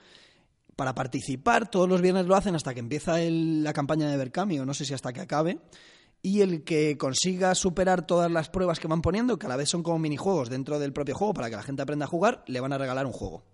Para 0.77 0.95
participar, 0.95 1.71
todos 1.71 1.89
los 1.89 2.03
viernes 2.03 2.27
lo 2.27 2.37
hacen 2.37 2.55
hasta 2.55 2.75
que 2.75 2.81
empieza 2.81 3.21
el- 3.21 3.65
la 3.65 3.73
campaña 3.73 4.11
de 4.11 4.17
Berkami, 4.17 4.59
o 4.59 4.67
no 4.67 4.75
sé 4.75 4.85
si 4.85 4.93
hasta 4.95 5.13
que 5.13 5.21
acabe 5.23 5.59
y 6.23 6.43
el 6.43 6.65
que 6.65 6.99
consiga 6.99 7.55
superar 7.55 8.07
todas 8.07 8.31
las 8.31 8.51
pruebas 8.51 8.79
que 8.79 8.89
van 8.89 9.01
poniendo, 9.01 9.39
que 9.39 9.47
a 9.47 9.49
la 9.49 9.57
vez 9.57 9.69
son 9.71 9.83
como 9.83 9.99
minijuegos 9.99 10.51
dentro 10.51 10.79
del 10.79 10.93
propio 10.93 11.15
juego 11.15 11.33
para 11.35 11.49
que 11.49 11.57
la 11.57 11.63
gente 11.63 11.83
aprenda 11.83 12.05
a 12.05 12.09
jugar, 12.09 12.45
le 12.47 12.61
van 12.61 12.73
a 12.73 12.79
regalar 12.79 13.07
un 13.07 13.13
juego. 13.13 13.45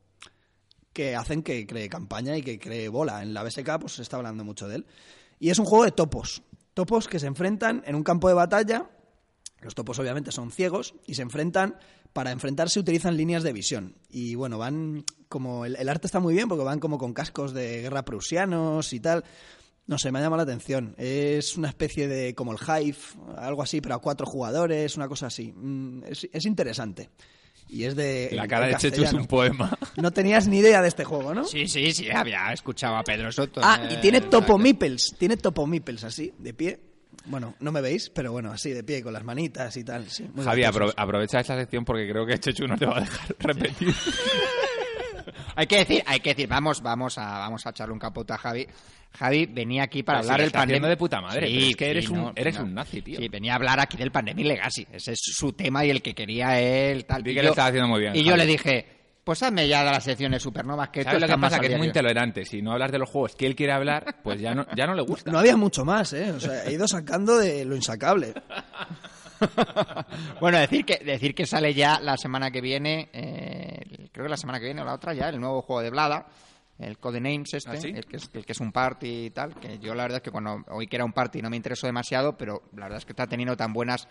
Que 0.93 1.15
hacen 1.17 1.43
que 1.43 1.67
cree 1.67 1.89
campaña 1.89 2.37
y 2.37 2.43
que 2.43 2.59
cree 2.59 2.89
bola. 2.89 3.23
En 3.23 3.35
la 3.35 3.43
BSK 3.43 3.79
pues 3.81 3.95
se 3.95 4.03
está 4.03 4.17
hablando 4.17 4.45
mucho 4.45 4.69
de 4.69 4.77
él. 4.77 4.87
Y 5.39 5.51
es 5.51 5.59
un 5.59 5.65
juego 5.65 5.85
de 5.85 5.93
topos. 5.93 6.43
Topos 6.75 7.09
que 7.09 7.19
se 7.19 7.27
enfrentan 7.27 7.83
en 7.87 7.95
un 7.95 8.03
campo 8.03 8.29
de 8.29 8.35
batalla. 8.35 8.91
Los 9.61 9.75
topos 9.75 9.99
obviamente 9.99 10.33
son 10.33 10.51
ciegos 10.51 10.95
y 11.07 11.15
se 11.15 11.23
enfrentan, 11.23 11.77
para 12.13 12.31
enfrentarse 12.31 12.79
utilizan 12.81 13.17
líneas 13.17 13.43
de 13.43 13.53
visión. 13.53 13.95
Y 14.11 14.35
bueno, 14.35 14.59
van 14.59 15.05
como, 15.29 15.65
el, 15.65 15.77
el 15.77 15.89
arte 15.89 16.07
está 16.07 16.21
muy 16.21 16.35
bien 16.35 16.49
porque 16.49 16.65
van 16.65 16.79
como 16.81 16.99
con 16.99 17.13
cascos 17.15 17.53
de 17.55 17.83
guerra 17.83 18.05
prusianos 18.05 18.93
y 18.93 19.01
tal. 19.01 19.25
No 19.87 19.99
sé, 19.99 20.13
me 20.13 20.19
ha 20.21 20.23
llamado 20.23 20.45
la 20.45 20.53
atención. 20.53 20.95
Es 20.99 21.57
una 21.57 21.69
especie 21.69 22.07
de 22.09 22.35
como 22.35 22.53
el 22.53 22.59
Hive, 22.59 22.97
algo 23.37 23.63
así, 23.63 23.81
pero 23.81 23.97
a 23.97 23.99
cuatro 24.01 24.27
jugadores, 24.27 24.97
una 24.97 25.09
cosa 25.09 25.27
así. 25.27 25.53
Mm, 25.55 26.05
Es, 26.05 26.29
es 26.33 26.45
interesante. 26.47 27.11
Y 27.69 27.85
es 27.85 27.97
de. 27.97 28.29
La 28.33 28.47
cara 28.47 28.67
de 28.67 28.77
Chechu 28.77 29.03
es 29.03 29.13
un 29.15 29.27
poema. 29.27 29.77
No 29.97 30.11
tenías 30.11 30.47
ni 30.47 30.59
idea 30.59 30.83
de 30.83 30.89
este 30.89 31.05
juego, 31.05 31.33
¿no? 31.35 31.45
Sí, 31.45 31.67
sí, 31.69 31.93
sí, 31.93 32.11
había 32.11 32.53
escuchado 32.53 32.97
a 32.97 33.03
Pedro 33.03 33.33
Soto. 33.33 33.61
Ah, 33.65 33.81
eh, 33.91 33.95
y 33.95 34.01
tiene 34.03 34.19
o 34.19 34.21
sea 34.21 34.31
topo 34.31 34.57
que- 34.59 34.63
meeples, 34.63 35.15
tiene 35.19 35.37
topo 35.39 35.67
meeples 35.67 36.05
así, 36.05 36.33
de 36.39 36.53
pie. 36.55 36.81
Bueno, 37.27 37.55
no 37.61 37.71
me 37.73 37.81
veis, 37.81 38.11
pero 38.11 38.33
bueno, 38.33 38.51
así 38.53 38.71
de 38.71 38.83
pie, 38.83 39.03
con 39.03 39.13
las 39.13 39.23
manitas 39.25 39.77
y 39.77 39.85
tal. 39.85 40.09
Sí, 40.11 40.29
muy 40.35 40.45
Javi, 40.45 40.63
apro- 40.63 40.93
aprovecha 40.97 41.41
esta 41.41 41.57
sección 41.57 41.85
porque 41.85 42.09
creo 42.09 42.27
que 42.27 42.39
Chechu 42.39 42.67
no 42.67 42.77
te 42.77 42.87
va 42.87 42.99
a 42.99 43.01
dejar 43.01 43.37
repetir. 43.39 43.95
Hay 45.55 45.67
que 45.67 45.77
decir, 45.79 46.03
hay 46.07 46.19
que 46.21 46.31
decir, 46.31 46.49
vamos, 46.49 46.81
vamos 46.83 47.19
a, 47.19 47.39
vamos 47.39 47.65
a 47.67 47.71
echarle 47.71 47.93
un 47.93 47.99
capote 47.99 48.33
a 48.33 48.39
Javi. 48.39 48.67
Javi 49.13 49.47
venía 49.47 49.83
aquí 49.85 50.03
para 50.03 50.21
Pero 50.21 50.33
hablar 50.33 50.41
del 50.41 50.51
pandemia. 50.51 50.89
de 50.89 50.97
puta 50.97 51.21
madre, 51.21 51.41
pero 51.47 51.67
es 51.67 51.77
que 51.77 51.91
eres 51.91 52.09
un- 52.09 52.33
eres 52.35 52.59
un 52.59 52.75
nazi, 52.75 53.03
tío. 53.03 53.19
Sí, 53.19 53.29
venía 53.29 53.53
a 53.53 53.57
hablar 53.57 53.79
aquí 53.79 53.97
del 53.99 54.11
Pandemic 54.11 54.47
Legacy. 54.47 54.87
Ese 54.91 55.13
es 55.13 55.21
su 55.23 55.53
tema 55.53 55.85
y 55.85 55.91
el 55.91 56.01
que 56.01 56.15
quería 56.15 56.59
él, 56.59 57.05
tal. 57.05 57.23
Vi 57.23 57.33
Y 57.33 57.35
que 57.35 57.41
yo- 57.41 57.45
lo 57.45 57.51
estaba 57.51 57.69
haciendo 57.69 57.89
muy 57.89 58.01
bien, 58.01 58.17
Y 58.17 58.25
yo 58.25 58.35
le 58.37 58.47
dije, 58.47 58.87
pues 59.25 59.43
hazme 59.43 59.69
ya 59.69 59.85
de 59.85 59.91
las 59.91 60.05
secciones 60.05 60.43
supernovas 60.43 60.89
que 60.89 61.03
¿Sabes 61.03 61.23
esto 61.23 61.27
lo 61.27 61.35
que 61.37 61.41
pasa? 61.41 61.61
Que 61.61 61.67
es 61.67 61.73
muy 61.73 61.81
que 61.81 61.85
yo". 61.87 61.91
intolerante. 62.01 62.45
Si 62.45 62.61
no 62.63 62.73
hablas 62.73 62.91
de 62.91 62.99
los 62.99 63.09
juegos 63.09 63.37
que 63.37 63.47
él 63.47 63.55
quiere 63.55 63.73
hablar, 63.73 64.17
pues 64.23 64.41
ya 64.41 64.55
no, 64.55 64.67
ya 64.77 64.87
no 64.87 64.95
le 64.95 65.03
gusta. 65.03 65.31
No 65.31 65.39
había 65.39 65.57
mucho 65.57 65.85
más, 65.85 66.13
¿eh? 66.13 66.33
O 66.33 66.41
sea, 66.41 66.65
he 66.65 66.73
ido 66.73 66.89
sacando 66.89 67.39
de 67.39 67.65
lo 67.65 67.77
insacable. 67.77 68.35
bueno, 70.41 70.59
decir 70.59 70.85
que 70.85 70.99
decir 71.05 71.35
que 71.35 71.47
sale 71.47 71.75
ya 71.75 72.01
la 72.01 72.17
semana 72.17 72.51
que 72.51 72.61
viene, 72.61 73.11
eh, 73.13 74.09
creo 74.13 74.25
que 74.25 74.31
la 74.31 74.37
semana 74.37 74.59
que 74.59 74.67
viene 74.67 74.83
o 74.83 74.85
la 74.85 74.95
otra 74.95 75.15
ya, 75.15 75.29
el 75.29 75.41
nuevo 75.41 75.63
juego 75.63 75.83
de 75.83 75.91
Blada, 75.91 76.27
el 76.79 76.99
Codenames 76.99 77.55
este, 77.55 77.71
¿Ah, 77.71 77.77
sí? 77.77 77.93
el, 77.95 78.07
que 78.07 78.17
es, 78.17 78.31
el 78.33 78.45
que 78.45 78.53
es 78.53 78.61
un 78.61 78.73
party 78.73 79.27
y 79.27 79.31
tal, 79.31 79.55
que 79.55 79.79
yo 79.79 79.95
la 79.95 80.05
verdad 80.05 80.17
es 80.19 80.23
que 80.23 80.31
cuando 80.31 80.65
oí 80.69 80.87
que 80.87 80.97
era 80.97 81.05
un 81.05 81.13
party 81.13 81.43
no 81.43 81.51
me 81.51 81.57
interesó 81.57 81.87
demasiado, 81.87 82.37
pero 82.37 82.63
la 82.75 82.85
verdad 82.85 82.99
es 82.99 83.05
que 83.05 83.13
está 83.13 83.27
teniendo 83.27 83.57
tan 83.57 83.73
buenas 83.73 84.09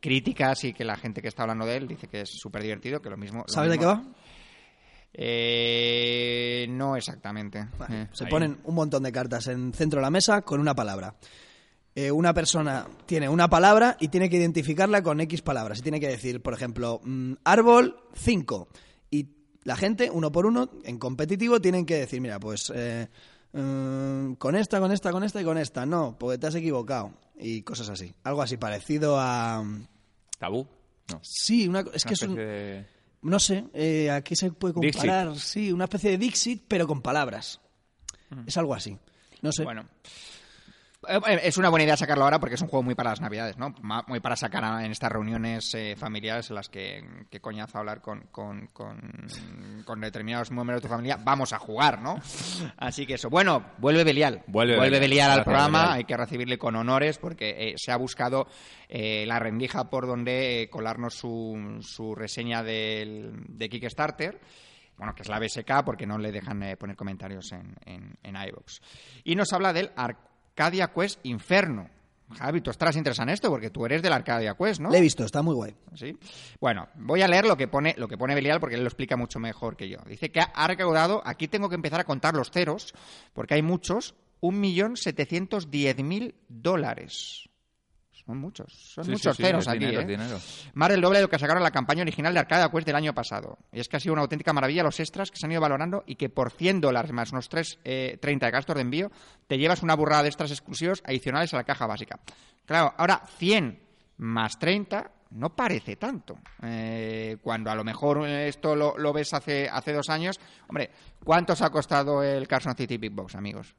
críticas 0.00 0.64
y 0.64 0.72
que 0.72 0.84
la 0.84 0.96
gente 0.96 1.22
que 1.22 1.28
está 1.28 1.42
hablando 1.42 1.66
de 1.66 1.76
él 1.76 1.88
dice 1.88 2.08
que 2.08 2.22
es 2.22 2.30
súper 2.30 2.62
divertido, 2.62 3.00
que 3.00 3.10
lo 3.10 3.16
mismo... 3.16 3.44
lo 3.46 3.52
¿Sabes 3.52 3.70
de 3.70 3.78
qué 3.78 3.86
va? 3.86 4.02
Eh, 5.12 6.66
no 6.68 6.96
exactamente. 6.96 7.66
Eh, 7.88 8.08
Se 8.12 8.24
ahí. 8.24 8.30
ponen 8.30 8.58
un 8.64 8.74
montón 8.74 9.02
de 9.02 9.12
cartas 9.12 9.46
en 9.48 9.72
centro 9.72 9.98
de 10.00 10.02
la 10.02 10.10
mesa 10.10 10.42
con 10.42 10.60
una 10.60 10.74
palabra. 10.74 11.14
Eh, 11.94 12.10
una 12.10 12.34
persona 12.34 12.86
tiene 13.06 13.28
una 13.28 13.48
palabra 13.48 13.96
y 13.98 14.08
tiene 14.08 14.28
que 14.28 14.36
identificarla 14.36 15.02
con 15.02 15.20
X 15.22 15.40
palabras. 15.40 15.78
Y 15.78 15.82
tiene 15.82 16.00
que 16.00 16.08
decir, 16.08 16.42
por 16.42 16.52
ejemplo, 16.52 17.00
mm, 17.02 17.32
árbol 17.44 17.96
5. 18.14 18.68
Y 19.10 19.30
la 19.64 19.76
gente, 19.76 20.10
uno 20.10 20.30
por 20.30 20.44
uno, 20.44 20.70
en 20.84 20.98
competitivo, 20.98 21.60
tienen 21.60 21.86
que 21.86 21.94
decir, 21.96 22.20
mira, 22.20 22.38
pues 22.38 22.70
mm, 23.60 24.34
con 24.34 24.54
esta, 24.56 24.80
con 24.80 24.92
esta, 24.92 25.10
con 25.12 25.22
esta 25.24 25.40
y 25.40 25.44
con 25.44 25.58
esta. 25.58 25.86
No, 25.86 26.16
porque 26.18 26.38
te 26.38 26.46
has 26.46 26.54
equivocado. 26.54 27.12
Y 27.38 27.62
cosas 27.62 27.88
así. 27.90 28.14
Algo 28.24 28.42
así 28.42 28.56
parecido 28.56 29.16
a... 29.18 29.64
¿Tabú? 30.38 30.66
No. 31.10 31.20
Sí, 31.22 31.68
una, 31.68 31.80
es 31.80 32.04
Una 32.04 32.08
que 32.08 32.14
es 32.14 32.22
un... 32.22 32.34
de- 32.34 32.86
No 33.22 33.38
sé, 33.38 33.64
eh, 33.74 34.10
¿a 34.10 34.22
qué 34.22 34.34
se 34.36 34.50
puede 34.52 34.74
comparar? 34.74 35.36
Sí, 35.38 35.72
una 35.72 35.84
especie 35.84 36.10
de 36.10 36.18
Dixit, 36.18 36.64
pero 36.66 36.86
con 36.86 37.02
palabras. 37.02 37.60
Es 38.46 38.56
algo 38.56 38.74
así. 38.74 38.96
No 39.42 39.52
sé. 39.52 39.64
Bueno. 39.64 39.86
Eh, 41.08 41.40
Es 41.42 41.56
una 41.56 41.68
buena 41.68 41.84
idea 41.84 41.96
sacarlo 41.96 42.24
ahora 42.24 42.38
porque 42.38 42.54
es 42.54 42.62
un 42.62 42.68
juego 42.68 42.82
muy 42.82 42.94
para 42.94 43.10
las 43.10 43.20
navidades, 43.20 43.56
¿no? 43.56 43.74
Muy 44.06 44.20
para 44.20 44.36
sacar 44.36 44.84
en 44.84 44.92
estas 44.92 45.10
reuniones 45.12 45.72
eh, 45.74 45.94
familiares 45.96 46.50
en 46.50 46.56
las 46.56 46.68
que, 46.68 47.04
que 47.30 47.40
coñazo 47.40 47.78
hablar 47.78 48.00
con, 48.00 48.22
con, 48.30 48.68
con, 48.68 48.98
con 49.84 50.00
determinados 50.00 50.50
miembros 50.50 50.80
de 50.82 50.88
tu 50.88 50.92
familia. 50.92 51.18
Vamos 51.22 51.52
a 51.52 51.58
jugar, 51.58 52.00
¿no? 52.00 52.16
Así 52.76 53.06
que 53.06 53.14
eso. 53.14 53.30
Bueno, 53.30 53.72
vuelve 53.78 54.04
Belial. 54.04 54.42
Vuelve 54.46 54.78
Belial, 54.78 55.00
Belial. 55.00 55.30
al 55.30 55.44
programa. 55.44 55.78
Belial. 55.80 55.96
Hay 55.98 56.04
que 56.04 56.16
recibirle 56.16 56.58
con 56.58 56.76
honores 56.76 57.18
porque 57.18 57.70
eh, 57.70 57.74
se 57.76 57.92
ha 57.92 57.96
buscado 57.96 58.46
eh, 58.88 59.24
la 59.26 59.38
rendija 59.38 59.88
por 59.90 60.06
donde 60.06 60.62
eh, 60.62 60.68
colarnos 60.70 61.14
su, 61.14 61.78
su 61.80 62.14
reseña 62.14 62.62
del, 62.62 63.32
de 63.48 63.68
Kickstarter 63.68 64.40
bueno, 64.98 65.14
que 65.14 65.20
es 65.20 65.28
la 65.28 65.38
BSK, 65.38 65.84
porque 65.84 66.06
no 66.06 66.16
le 66.16 66.32
dejan 66.32 66.62
eh, 66.62 66.74
poner 66.78 66.96
comentarios 66.96 67.52
en, 67.52 67.76
en, 67.84 68.16
en 68.22 68.34
iVoox. 68.34 68.80
Y 69.24 69.34
nos 69.36 69.52
habla 69.52 69.74
del 69.74 69.90
Arcadia 70.56 70.88
Quest 70.88 71.20
Inferno. 71.24 71.90
Javi, 72.38 72.62
tú 72.62 72.70
estarás 72.70 72.96
interesado 72.96 73.28
en 73.28 73.34
esto, 73.34 73.50
porque 73.50 73.68
tú 73.68 73.84
eres 73.84 74.00
del 74.00 74.14
Arcadia 74.14 74.54
Quest, 74.54 74.80
¿no? 74.80 74.88
Le 74.90 74.96
he 74.96 75.02
visto, 75.02 75.22
está 75.22 75.42
muy 75.42 75.54
guay. 75.54 75.76
¿Sí? 75.94 76.16
Bueno, 76.58 76.88
voy 76.94 77.20
a 77.20 77.28
leer 77.28 77.44
lo 77.44 77.58
que 77.58 77.68
pone 77.68 77.94
lo 77.98 78.08
que 78.08 78.16
pone 78.16 78.34
Belial 78.34 78.58
porque 78.58 78.76
él 78.76 78.80
lo 78.80 78.88
explica 78.88 79.18
mucho 79.18 79.38
mejor 79.38 79.76
que 79.76 79.90
yo. 79.90 79.98
Dice 80.06 80.32
que 80.32 80.40
ha 80.40 80.66
recaudado, 80.66 81.20
aquí 81.26 81.46
tengo 81.46 81.68
que 81.68 81.74
empezar 81.74 82.00
a 82.00 82.04
contar 82.04 82.34
los 82.34 82.50
ceros, 82.50 82.94
porque 83.34 83.52
hay 83.52 83.60
muchos, 83.60 84.14
1.710.000 84.40 86.34
dólares. 86.48 87.50
Son 88.26 88.38
muchos, 88.38 88.72
son 88.72 89.04
Sí, 89.04 89.12
muchos 89.12 89.36
sí, 89.36 89.42
ceros 89.44 89.68
aquí, 89.68 89.78
dinero, 89.78 90.00
¿eh? 90.00 90.04
dinero. 90.04 90.38
Más 90.74 90.88
del 90.88 91.00
doble 91.00 91.18
de 91.18 91.22
lo 91.22 91.30
que 91.30 91.38
sacaron 91.38 91.62
la 91.62 91.70
campaña 91.70 92.02
original 92.02 92.34
de 92.34 92.40
Arcadia 92.40 92.68
Quest 92.70 92.84
del 92.84 92.96
año 92.96 93.14
pasado. 93.14 93.56
Y 93.72 93.78
es 93.78 93.88
que 93.88 93.98
ha 93.98 94.00
sido 94.00 94.14
una 94.14 94.22
auténtica 94.22 94.52
maravilla 94.52 94.82
los 94.82 94.98
extras 94.98 95.30
que 95.30 95.36
se 95.36 95.46
han 95.46 95.52
ido 95.52 95.60
valorando 95.60 96.02
y 96.08 96.16
que 96.16 96.28
por 96.28 96.50
100 96.50 96.80
dólares 96.80 97.12
más 97.12 97.30
unos 97.30 97.48
3, 97.48 97.78
eh, 97.84 98.18
30 98.20 98.46
de 98.46 98.52
gastos 98.52 98.74
de 98.74 98.82
envío 98.82 99.12
te 99.46 99.58
llevas 99.58 99.84
una 99.84 99.94
burrada 99.94 100.24
de 100.24 100.28
extras 100.30 100.50
exclusivos 100.50 101.02
adicionales 101.06 101.54
a 101.54 101.58
la 101.58 101.64
caja 101.64 101.86
básica. 101.86 102.18
Claro, 102.64 102.92
ahora 102.96 103.22
100 103.38 103.80
más 104.18 104.58
30 104.58 105.08
no 105.30 105.54
parece 105.54 105.94
tanto. 105.94 106.36
Eh, 106.64 107.36
cuando 107.42 107.70
a 107.70 107.76
lo 107.76 107.84
mejor 107.84 108.26
esto 108.26 108.74
lo, 108.74 108.98
lo 108.98 109.12
ves 109.12 109.34
hace, 109.34 109.68
hace 109.68 109.92
dos 109.92 110.08
años. 110.08 110.40
Hombre, 110.68 110.90
¿cuánto 111.22 111.52
os 111.52 111.62
ha 111.62 111.70
costado 111.70 112.24
el 112.24 112.48
Carson 112.48 112.74
City 112.74 112.96
Big 112.96 113.12
Box, 113.12 113.36
amigos? 113.36 113.74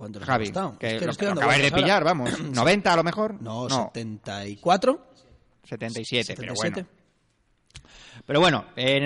¿Cuánto 0.00 0.18
les 0.18 0.26
Javi, 0.26 0.44
ha 0.44 0.48
costado? 0.48 0.78
que 0.78 0.96
Es 0.96 1.16
que 1.18 1.26
lo, 1.26 1.34
lo 1.34 1.40
acabáis 1.40 1.62
de 1.62 1.72
pillar, 1.72 1.90
ahora. 1.98 2.04
vamos. 2.04 2.30
¿90 2.40 2.86
a 2.86 2.96
lo 2.96 3.04
mejor? 3.04 3.34
No, 3.42 3.68
74. 3.68 5.06
77, 5.68 6.34
pero 6.38 6.54
bueno. 6.54 6.86
77. 8.30 8.40
Pero 8.40 8.40
bueno, 8.40 8.64
eh, 8.76 9.00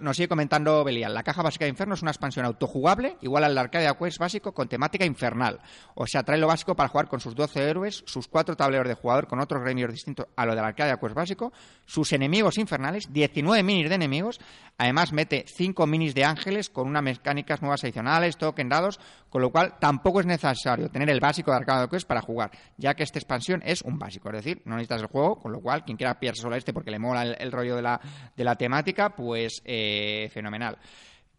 nos, 0.00 0.16
sigue 0.16 0.26
comentando 0.28 0.82
Belial. 0.82 1.12
La 1.12 1.22
caja 1.22 1.42
básica 1.42 1.66
de 1.66 1.68
Inferno 1.68 1.92
es 1.92 2.00
una 2.00 2.12
expansión 2.12 2.46
autojugable, 2.46 3.18
igual 3.20 3.44
al 3.44 3.58
Arcadia 3.58 3.92
Quest 3.92 4.16
básico, 4.18 4.54
con 4.54 4.68
temática 4.68 5.04
infernal. 5.04 5.60
O 5.94 6.06
sea, 6.06 6.22
trae 6.22 6.38
lo 6.38 6.46
básico 6.46 6.74
para 6.74 6.88
jugar 6.88 7.06
con 7.06 7.20
sus 7.20 7.34
12 7.34 7.60
héroes, 7.68 8.02
sus 8.06 8.26
cuatro 8.26 8.56
tableros 8.56 8.88
de 8.88 8.94
jugador 8.94 9.26
con 9.26 9.38
otros 9.38 9.62
gremios 9.62 9.92
distintos 9.92 10.28
a 10.34 10.46
lo 10.46 10.54
del 10.54 10.64
Arcadia 10.64 10.96
Quest 10.96 11.14
básico, 11.14 11.52
sus 11.84 12.10
enemigos 12.14 12.56
infernales, 12.56 13.12
19 13.12 13.62
minis 13.62 13.90
de 13.90 13.96
enemigos, 13.96 14.40
además 14.78 15.12
mete 15.12 15.44
5 15.46 15.86
minis 15.86 16.14
de 16.14 16.24
ángeles 16.24 16.70
con 16.70 16.88
unas 16.88 17.02
mecánicas 17.02 17.60
nuevas 17.60 17.84
adicionales, 17.84 18.38
token 18.38 18.70
dados, 18.70 18.98
con 19.28 19.42
lo 19.42 19.50
cual 19.50 19.74
tampoco 19.78 20.20
es 20.20 20.26
necesario 20.26 20.88
tener 20.88 21.10
el 21.10 21.20
básico 21.20 21.50
de 21.50 21.58
Arcadia 21.58 21.86
Quest 21.86 22.08
para 22.08 22.22
jugar, 22.22 22.50
ya 22.78 22.94
que 22.94 23.02
esta 23.02 23.18
expansión 23.18 23.62
es 23.62 23.82
un 23.82 23.98
básico, 23.98 24.30
es 24.30 24.36
decir, 24.36 24.62
no 24.64 24.76
necesitas 24.76 25.02
el 25.02 25.08
juego, 25.08 25.38
con 25.38 25.52
lo 25.52 25.60
cual 25.60 25.84
quien 25.84 25.98
quiera 25.98 26.18
pillarse 26.18 26.40
solo 26.40 26.56
este 26.56 26.72
porque 26.72 26.90
le 26.90 26.98
mola 26.98 27.24
el, 27.24 27.36
el 27.38 27.52
rollo 27.52 27.76
de 27.76 27.82
la, 27.82 28.00
de 28.34 28.44
la 28.44 28.56
temática, 28.56 28.69
pues 29.16 29.62
eh, 29.64 30.28
fenomenal. 30.32 30.78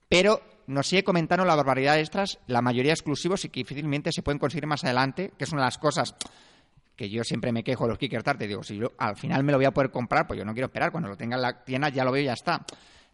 Pero 0.07 0.41
nos 0.67 0.87
sigue 0.87 1.03
comentando 1.03 1.45
la 1.45 1.55
barbaridad 1.55 1.95
de 1.95 2.01
extras, 2.01 2.39
la 2.47 2.61
mayoría 2.61 2.93
exclusivos 2.93 3.45
y 3.45 3.49
que 3.49 3.61
difícilmente 3.61 4.11
se 4.11 4.21
pueden 4.21 4.39
conseguir 4.39 4.67
más 4.67 4.83
adelante, 4.83 5.31
que 5.37 5.43
es 5.45 5.51
una 5.51 5.61
de 5.61 5.67
las 5.67 5.77
cosas 5.77 6.15
que 6.95 7.09
yo 7.09 7.23
siempre 7.23 7.51
me 7.51 7.63
quejo 7.63 7.85
de 7.85 7.89
los 7.89 7.97
Kickstarter, 7.97 8.47
digo, 8.47 8.63
si 8.63 8.77
yo 8.77 8.91
al 8.97 9.15
final 9.15 9.43
me 9.43 9.51
lo 9.51 9.57
voy 9.57 9.65
a 9.65 9.71
poder 9.71 9.89
comprar, 9.89 10.27
pues 10.27 10.37
yo 10.37 10.45
no 10.45 10.53
quiero 10.53 10.67
esperar, 10.67 10.91
cuando 10.91 11.09
lo 11.09 11.17
tenga 11.17 11.35
en 11.35 11.41
la 11.41 11.63
tienda 11.63 11.89
ya 11.89 12.03
lo 12.03 12.11
veo 12.11 12.21
y 12.21 12.25
ya 12.25 12.33
está. 12.33 12.63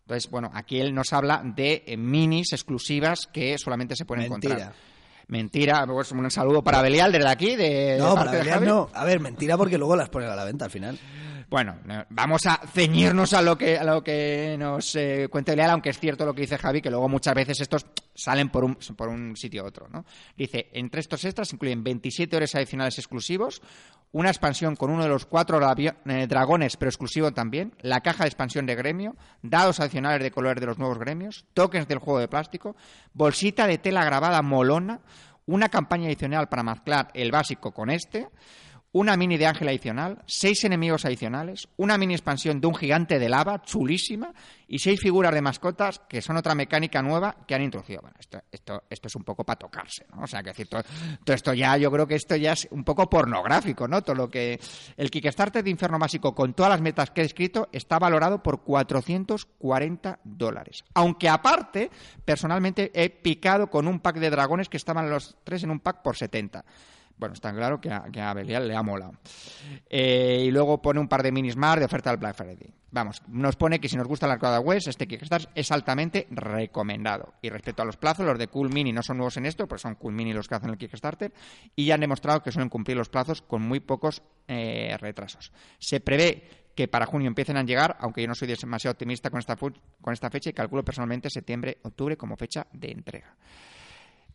Entonces, 0.01 0.29
bueno, 0.29 0.49
aquí 0.53 0.79
él 0.79 0.93
nos 0.93 1.11
habla 1.13 1.41
de 1.43 1.83
eh, 1.85 1.97
minis 1.97 2.53
exclusivas 2.53 3.27
que 3.31 3.57
solamente 3.57 3.95
se 3.95 4.05
pueden 4.05 4.29
Mentira. 4.29 4.55
encontrar. 4.55 4.75
Mentira, 5.27 5.85
pues 5.85 6.11
un 6.13 6.31
saludo 6.31 6.63
para 6.63 6.81
Belial 6.81 7.11
desde 7.11 7.29
aquí, 7.29 7.55
de, 7.55 7.97
No, 7.99 8.15
para 8.15 8.31
Belial 8.31 8.65
no. 8.65 8.89
A 8.93 9.03
ver, 9.03 9.19
mentira 9.19 9.57
porque 9.57 9.77
luego 9.77 9.95
las 9.95 10.09
ponen 10.09 10.29
a 10.29 10.35
la 10.35 10.45
venta 10.45 10.65
al 10.65 10.71
final. 10.71 10.97
Bueno, 11.49 11.77
no, 11.85 12.05
vamos 12.09 12.45
a 12.45 12.59
ceñirnos 12.67 13.33
a 13.33 13.41
lo 13.41 13.57
que, 13.57 13.77
a 13.77 13.83
lo 13.85 14.03
que 14.03 14.57
nos 14.59 14.93
eh, 14.97 15.29
cuenta 15.31 15.53
Belial, 15.53 15.69
aunque 15.69 15.91
es 15.91 15.99
cierto 15.99 16.25
lo 16.25 16.33
que 16.33 16.41
dice 16.41 16.57
Javi, 16.57 16.81
que 16.81 16.89
luego 16.89 17.07
muchas 17.07 17.33
veces 17.33 17.61
estos 17.61 17.85
salen 18.13 18.49
por 18.49 18.65
un, 18.65 18.75
por 18.75 19.07
un 19.07 19.37
sitio 19.37 19.63
u 19.63 19.67
otro. 19.67 19.87
¿no? 19.87 20.03
Dice, 20.35 20.67
entre 20.73 20.99
estos 20.99 21.23
extras 21.23 21.53
incluyen 21.53 21.85
27 21.85 22.35
horas 22.35 22.53
adicionales 22.55 22.97
exclusivos, 22.97 23.61
una 24.11 24.29
expansión 24.29 24.75
con 24.75 24.89
uno 24.89 25.03
de 25.03 25.09
los 25.09 25.25
cuatro 25.25 25.61
eh, 25.77 26.27
dragones, 26.27 26.75
pero 26.75 26.89
exclusivo 26.89 27.31
también, 27.31 27.73
la 27.79 28.01
caja 28.01 28.25
de 28.25 28.29
expansión 28.29 28.65
de 28.65 28.75
gremio, 28.75 29.15
dados 29.41 29.79
adicionales 29.79 30.21
de 30.21 30.31
colores 30.31 30.59
de 30.59 30.67
los 30.67 30.77
nuevos 30.77 30.99
gremios, 30.99 31.45
tokens 31.53 31.87
del 31.87 31.99
juego 31.99 32.19
de 32.19 32.27
plástico, 32.27 32.75
bolsita 33.13 33.67
de 33.67 33.77
tela 33.77 34.03
grabada 34.03 34.41
molona, 34.41 34.99
una 35.45 35.69
campaña 35.69 36.07
adicional 36.07 36.49
para 36.49 36.63
mezclar 36.63 37.07
el 37.13 37.31
básico 37.31 37.71
con 37.73 37.89
este, 37.89 38.27
una 38.91 39.17
mini 39.17 39.37
de 39.37 39.45
ángel 39.45 39.67
adicional, 39.67 40.23
seis 40.25 40.63
enemigos 40.63 41.05
adicionales, 41.05 41.67
una 41.77 41.97
mini 41.97 42.13
expansión 42.13 42.61
de 42.61 42.67
un 42.67 42.75
gigante 42.75 43.19
de 43.19 43.29
lava 43.29 43.61
chulísima 43.61 44.33
y 44.67 44.79
seis 44.79 44.99
figuras 44.99 45.33
de 45.33 45.41
mascotas 45.41 45.99
que 46.07 46.21
son 46.21 46.37
otra 46.37 46.55
mecánica 46.55 47.01
nueva 47.01 47.35
que 47.45 47.55
han 47.55 47.61
introducido. 47.61 48.01
Bueno, 48.01 48.15
esto, 48.19 48.41
esto, 48.51 48.83
esto 48.89 49.07
es 49.07 49.15
un 49.15 49.23
poco 49.23 49.43
para 49.43 49.59
tocarse, 49.59 50.05
¿no? 50.13 50.23
O 50.23 50.27
sea, 50.27 50.41
que 50.41 50.49
decir, 50.49 50.67
todo, 50.67 50.83
esto 51.25 51.53
ya, 51.53 51.77
yo 51.77 51.91
creo 51.91 52.07
que 52.07 52.15
esto 52.15 52.35
ya 52.35 52.53
es 52.53 52.67
un 52.71 52.83
poco 52.83 53.09
pornográfico, 53.09 53.87
¿no? 53.87 54.01
Todo 54.01 54.15
lo 54.15 54.29
que... 54.29 54.59
El 54.95 55.11
Kickstarter 55.11 55.63
de 55.63 55.69
Inferno 55.69 55.99
Básico, 55.99 56.33
con 56.33 56.53
todas 56.53 56.71
las 56.71 56.81
metas 56.81 57.11
que 57.11 57.21
he 57.21 57.25
descrito, 57.25 57.69
está 57.71 57.99
valorado 57.99 58.41
por 58.41 58.63
440 58.63 60.19
dólares. 60.23 60.83
Aunque 60.93 61.29
aparte, 61.29 61.91
personalmente 62.25 62.91
he 62.93 63.09
picado 63.09 63.69
con 63.69 63.87
un 63.87 63.99
pack 63.99 64.17
de 64.17 64.29
dragones 64.29 64.69
que 64.69 64.77
estaban 64.77 65.09
los 65.09 65.37
tres 65.43 65.63
en 65.63 65.71
un 65.71 65.79
pack 65.79 66.01
por 66.01 66.15
70. 66.15 66.63
Bueno, 67.17 67.33
está 67.33 67.51
claro 67.53 67.81
que 67.81 67.91
a, 67.91 68.03
que 68.11 68.21
a 68.21 68.33
Belial 68.33 68.67
le 68.67 68.75
ha 68.75 68.83
molado. 68.83 69.13
Eh, 69.89 70.43
y 70.45 70.51
luego 70.51 70.81
pone 70.81 70.99
un 70.99 71.07
par 71.07 71.23
de 71.23 71.31
minis 71.31 71.55
más 71.55 71.79
de 71.79 71.85
oferta 71.85 72.11
al 72.11 72.17
Black 72.17 72.35
Friday. 72.35 72.71
Vamos, 72.91 73.21
nos 73.27 73.55
pone 73.55 73.79
que 73.79 73.89
si 73.89 73.97
nos 73.97 74.07
gusta 74.07 74.27
la 74.27 74.33
Arcada 74.33 74.59
West, 74.59 74.87
este 74.87 75.07
Kickstarter 75.07 75.49
es 75.55 75.71
altamente 75.71 76.27
recomendado. 76.29 77.33
Y 77.41 77.49
respecto 77.49 77.81
a 77.81 77.85
los 77.85 77.97
plazos, 77.97 78.25
los 78.25 78.37
de 78.37 78.47
Cool 78.47 78.71
Mini 78.71 78.93
no 78.93 79.01
son 79.01 79.17
nuevos 79.17 79.35
en 79.37 79.45
esto, 79.45 79.67
pues 79.67 79.81
son 79.81 79.95
Cool 79.95 80.13
Mini 80.13 80.31
los 80.31 80.47
que 80.47 80.55
hacen 80.55 80.69
el 80.69 80.77
Kickstarter, 80.77 81.33
y 81.75 81.85
ya 81.85 81.95
han 81.95 82.01
demostrado 82.01 82.41
que 82.43 82.51
suelen 82.51 82.69
cumplir 82.69 82.95
los 82.95 83.09
plazos 83.09 83.41
con 83.41 83.61
muy 83.61 83.79
pocos 83.79 84.21
eh, 84.47 84.95
retrasos. 84.99 85.51
Se 85.79 85.99
prevé 85.99 86.43
que 86.75 86.87
para 86.87 87.07
junio 87.07 87.27
empiecen 87.27 87.57
a 87.57 87.63
llegar, 87.63 87.97
aunque 87.99 88.21
yo 88.21 88.27
no 88.27 88.35
soy 88.35 88.47
demasiado 88.47 88.91
optimista 88.93 89.31
con 89.31 89.39
esta, 89.39 89.55
con 89.55 90.13
esta 90.13 90.29
fecha 90.29 90.51
y 90.51 90.53
calculo 90.53 90.83
personalmente 90.83 91.29
septiembre, 91.29 91.79
octubre 91.81 92.15
como 92.15 92.37
fecha 92.37 92.67
de 92.71 92.91
entrega 92.91 93.35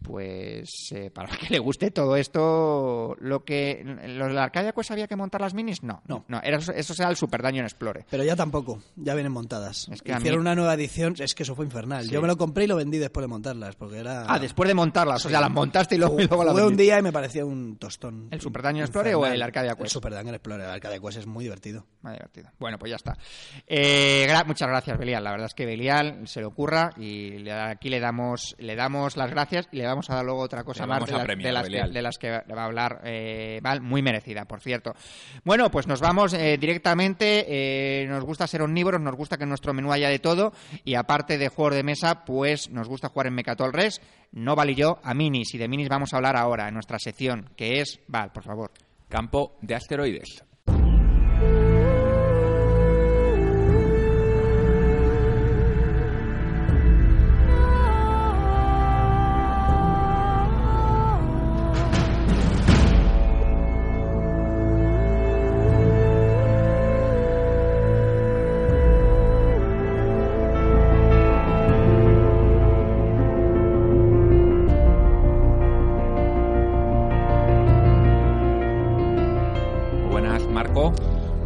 pues 0.03 0.93
eh, 0.93 1.11
para 1.11 1.29
que 1.37 1.49
le 1.51 1.59
guste 1.59 1.91
todo 1.91 2.17
esto, 2.17 3.17
lo 3.21 3.45
que 3.45 3.83
los 3.85 4.29
de 4.29 4.35
la 4.35 4.45
Arcadia 4.45 4.73
Quest 4.73 4.91
había 4.91 5.07
que 5.07 5.17
montar 5.17 5.41
las 5.41 5.55
minis, 5.55 5.83
no, 5.83 6.03
no, 6.07 6.25
no, 6.29 6.41
era, 6.43 6.59
eso 6.59 6.95
será 6.95 7.09
el 7.09 7.17
Super 7.17 7.43
Daño 7.43 7.61
en 7.61 7.65
Explore. 7.65 8.07
Pero 8.11 8.25
ya 8.25 8.37
tampoco, 8.37 8.81
ya 8.97 9.15
vienen 9.15 9.33
montadas. 9.33 9.89
Es 9.91 10.03
que 10.03 10.13
Hicieron 10.13 10.41
una 10.41 10.55
nueva 10.55 10.75
edición, 10.75 11.15
es 11.19 11.35
que 11.35 11.43
eso 11.43 11.55
fue 11.55 11.65
infernal. 11.65 12.09
Yo 12.09 12.21
me 12.21 12.29
lo 12.29 12.37
compré 12.37 12.65
y 12.65 12.67
lo 12.67 12.77
vendí 12.77 12.99
después 12.99 13.25
de 13.25 13.29
montarlas, 13.29 13.77
porque 13.77 13.99
era... 13.99 14.25
Ah, 14.29 14.39
después 14.39 14.69
de 14.69 14.75
montarlas, 14.75 15.25
o 15.25 15.29
sea, 15.29 15.41
las 15.41 15.51
montaste 15.51 15.97
y 15.97 15.99
luego, 15.99 16.21
y 16.21 16.27
luego 16.27 16.53
Fue 16.53 16.67
un 16.67 16.77
día 16.77 16.99
y 16.99 17.03
me 17.03 17.13
parecía 17.13 17.45
un 17.45 17.77
tostón. 17.77 18.29
¿El 18.31 18.41
Super 18.41 18.63
Daño 18.63 18.79
en 18.79 18.85
Explore 18.85 19.15
o 19.15 19.27
el 19.27 19.43
Arcadia 19.43 19.75
Quest? 19.75 19.85
El 19.85 19.91
Super 19.91 20.13
Daño 20.13 20.29
en 20.29 20.35
Explore, 20.35 20.65
el 20.65 20.71
Arcadia 20.71 20.99
Quest 21.01 21.19
es 21.19 21.27
muy 21.27 21.45
divertido. 21.45 21.87
Muy 22.03 22.13
divertido. 22.13 22.51
Bueno, 22.59 22.79
pues 22.79 22.91
ya 22.91 22.97
está. 22.97 23.17
Eh, 23.67 24.27
muchas 24.47 24.69
gracias, 24.69 24.99
Belial. 24.99 25.25
La 25.25 25.31
verdad 25.31 25.47
es 25.47 25.55
que 25.55 25.67
Belial 25.67 26.27
se 26.27 26.41
le 26.41 26.47
ocurra 26.47 26.91
y 26.97 27.49
aquí 27.49 27.89
le 27.89 28.01
damos, 28.01 28.55
le 28.59 28.75
damos 28.77 29.17
las 29.17 29.31
gracias 29.31 29.69
y 29.73 29.77
le 29.77 29.85
vamos 29.93 30.11
a 30.11 30.17
dar 30.17 30.25
luego 30.25 30.41
otra 30.41 30.65
cosa 30.65 30.87
más 30.87 31.05
de, 31.07 31.13
las 32.03 32.19
que, 32.19 32.31
va 32.31 32.63
a 32.63 32.65
hablar 32.65 33.01
eh, 33.05 33.61
Val, 33.63 33.81
muy 33.81 34.03
merecida, 34.03 34.45
por 34.45 34.61
cierto. 34.61 34.95
Bueno, 35.45 35.71
pues 35.71 35.87
nos 35.87 36.01
vamos 36.01 36.35
eh, 36.35 36.57
directamente. 36.59 37.47
Eh, 37.49 38.07
nos 38.09 38.25
gusta 38.25 38.47
ser 38.47 38.63
omnívoros, 38.63 39.01
nos 39.01 39.15
gusta 39.15 39.37
que 39.37 39.45
en 39.45 39.51
nuestro 39.51 39.73
menú 39.75 39.93
haya 39.93 40.09
de 40.09 40.19
todo 40.19 40.53
y 40.85 40.95
aparte 40.95 41.39
de 41.39 41.49
juegos 41.49 41.75
de 41.75 41.83
mesa, 41.83 42.25
pues 42.25 42.71
nos 42.71 42.89
gusta 42.89 43.09
jugar 43.09 43.27
en 43.29 43.35
Mecatol 43.35 43.73
Res. 43.73 44.01
No 44.33 44.57
Val 44.57 44.71
y 44.71 44.75
yo 44.75 44.99
a 45.03 45.15
minis 45.15 45.55
y 45.55 45.59
de 45.59 45.69
minis 45.69 45.89
vamos 45.89 46.13
a 46.13 46.17
hablar 46.17 46.37
ahora 46.37 46.69
en 46.69 46.75
nuestra 46.75 46.99
sección, 46.99 47.51
que 47.57 47.81
es 47.81 48.01
Val, 48.09 48.33
por 48.33 48.45
favor. 48.45 48.73
Campo 49.09 49.57
de 49.61 49.75
asteroides. 49.75 50.52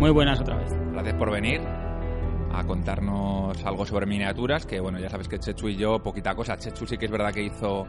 Muy 0.07 0.13
buenas 0.13 0.39
otra 0.39 0.55
vez. 0.55 0.71
Gracias 0.93 1.17
por 1.17 1.33
venir 1.33 1.61
a 2.53 2.63
contarnos 2.65 3.65
algo 3.65 3.85
sobre 3.85 4.07
miniaturas, 4.07 4.65
que 4.65 4.79
bueno, 4.79 5.01
ya 5.01 5.09
sabes 5.09 5.27
que 5.27 5.41
Chechu 5.41 5.71
y 5.71 5.75
yo, 5.75 6.01
poquita 6.01 6.33
cosa. 6.37 6.57
Chechu 6.57 6.87
sí 6.87 6.97
que 6.97 7.07
es 7.07 7.11
verdad 7.11 7.33
que 7.33 7.43
hizo... 7.43 7.89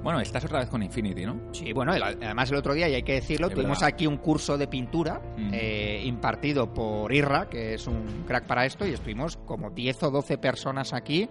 Bueno, 0.00 0.20
estás 0.20 0.44
otra 0.44 0.60
vez 0.60 0.68
con 0.68 0.80
Infinity, 0.84 1.26
¿no? 1.26 1.52
Sí, 1.52 1.72
bueno, 1.72 1.90
además 1.90 2.52
el 2.52 2.58
otro 2.58 2.72
día, 2.72 2.88
y 2.88 2.94
hay 2.94 3.02
que 3.02 3.14
decirlo, 3.14 3.50
tuvimos 3.50 3.82
aquí 3.82 4.06
un 4.06 4.18
curso 4.18 4.56
de 4.56 4.68
pintura 4.68 5.20
mm. 5.36 5.50
eh, 5.52 6.02
impartido 6.04 6.72
por 6.72 7.12
Irra, 7.12 7.48
que 7.48 7.74
es 7.74 7.88
un 7.88 8.22
crack 8.24 8.46
para 8.46 8.64
esto, 8.64 8.86
y 8.86 8.92
estuvimos 8.92 9.36
como 9.36 9.70
10 9.70 10.04
o 10.04 10.10
12 10.12 10.38
personas 10.38 10.92
aquí 10.92 11.28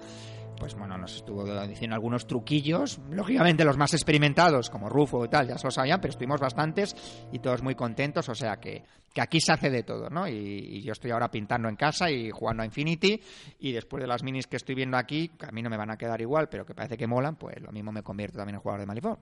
pues 0.58 0.76
bueno, 0.76 0.98
nos 0.98 1.15
estuvo 1.15 1.44
diciendo 1.68 1.96
algunos 1.96 2.28
truquillos. 2.28 3.00
Lógicamente 3.10 3.63
los 3.65 3.78
más 3.78 3.94
experimentados, 3.94 4.70
como 4.70 4.89
Rufo 4.89 5.26
y 5.26 5.30
tal, 5.30 5.48
ya 5.48 5.58
se 5.58 5.68
lo 5.68 5.72
sabían, 5.72 6.00
pero 6.02 6.12
estuvimos 6.12 6.39
bastantes 6.39 6.96
y 7.32 7.39
todos 7.39 7.62
muy 7.62 7.76
contentos. 7.76 8.30
O 8.30 8.36
sea 8.36 8.58
que, 8.58 8.84
que 9.13 9.22
aquí 9.22 9.39
se 9.39 9.54
hace 9.54 9.70
de 9.70 9.84
todo, 9.84 10.10
¿no? 10.10 10.28
Y, 10.28 10.82
yo 10.82 10.91
estoy 10.91 11.12
ahora 11.12 11.30
pintando 11.32 11.70
en 11.70 11.76
casa 11.76 12.10
y 12.10 12.30
jugando 12.32 12.63
a 12.63 12.65
Infinity. 12.65 13.20
Y 13.60 13.72
después 13.72 14.02
de 14.02 14.08
las 14.08 14.24
minis 14.24 14.48
que 14.48 14.58
estoy 14.58 14.76
viendo 14.76 14.98
aquí, 14.98 15.30
que 15.30 15.46
a 15.46 15.52
mí 15.52 15.62
no 15.62 15.70
me 15.70 15.78
van 15.78 15.91
a 15.91 15.98
quedar 15.98 16.22
igual, 16.22 16.50
pero 16.50 16.65
que 16.65 16.74
parece 16.74 16.98
que 16.98 17.08
molan, 17.08 17.36
pues 17.36 17.62
lo 17.62 17.72
mismo 17.72 17.91
me 17.91 18.04
convierto 18.04 18.38
también 18.38 18.56
en 18.56 18.62
jugador 18.62 18.82
de 18.82 18.86
Malifaux. 18.86 19.20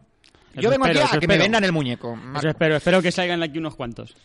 Yo 0.56 0.70
vengo 0.70 0.86
aquí 0.86 1.00
a 1.00 1.20
que 1.20 1.28
me 1.28 1.38
vendan 1.38 1.64
el 1.64 1.72
muñeco. 1.72 2.18
espero, 2.44 2.76
espero 2.76 3.02
que 3.02 3.12
salgan 3.12 3.42
aquí 3.42 3.58
unos 3.58 3.76
cuantos. 3.76 4.16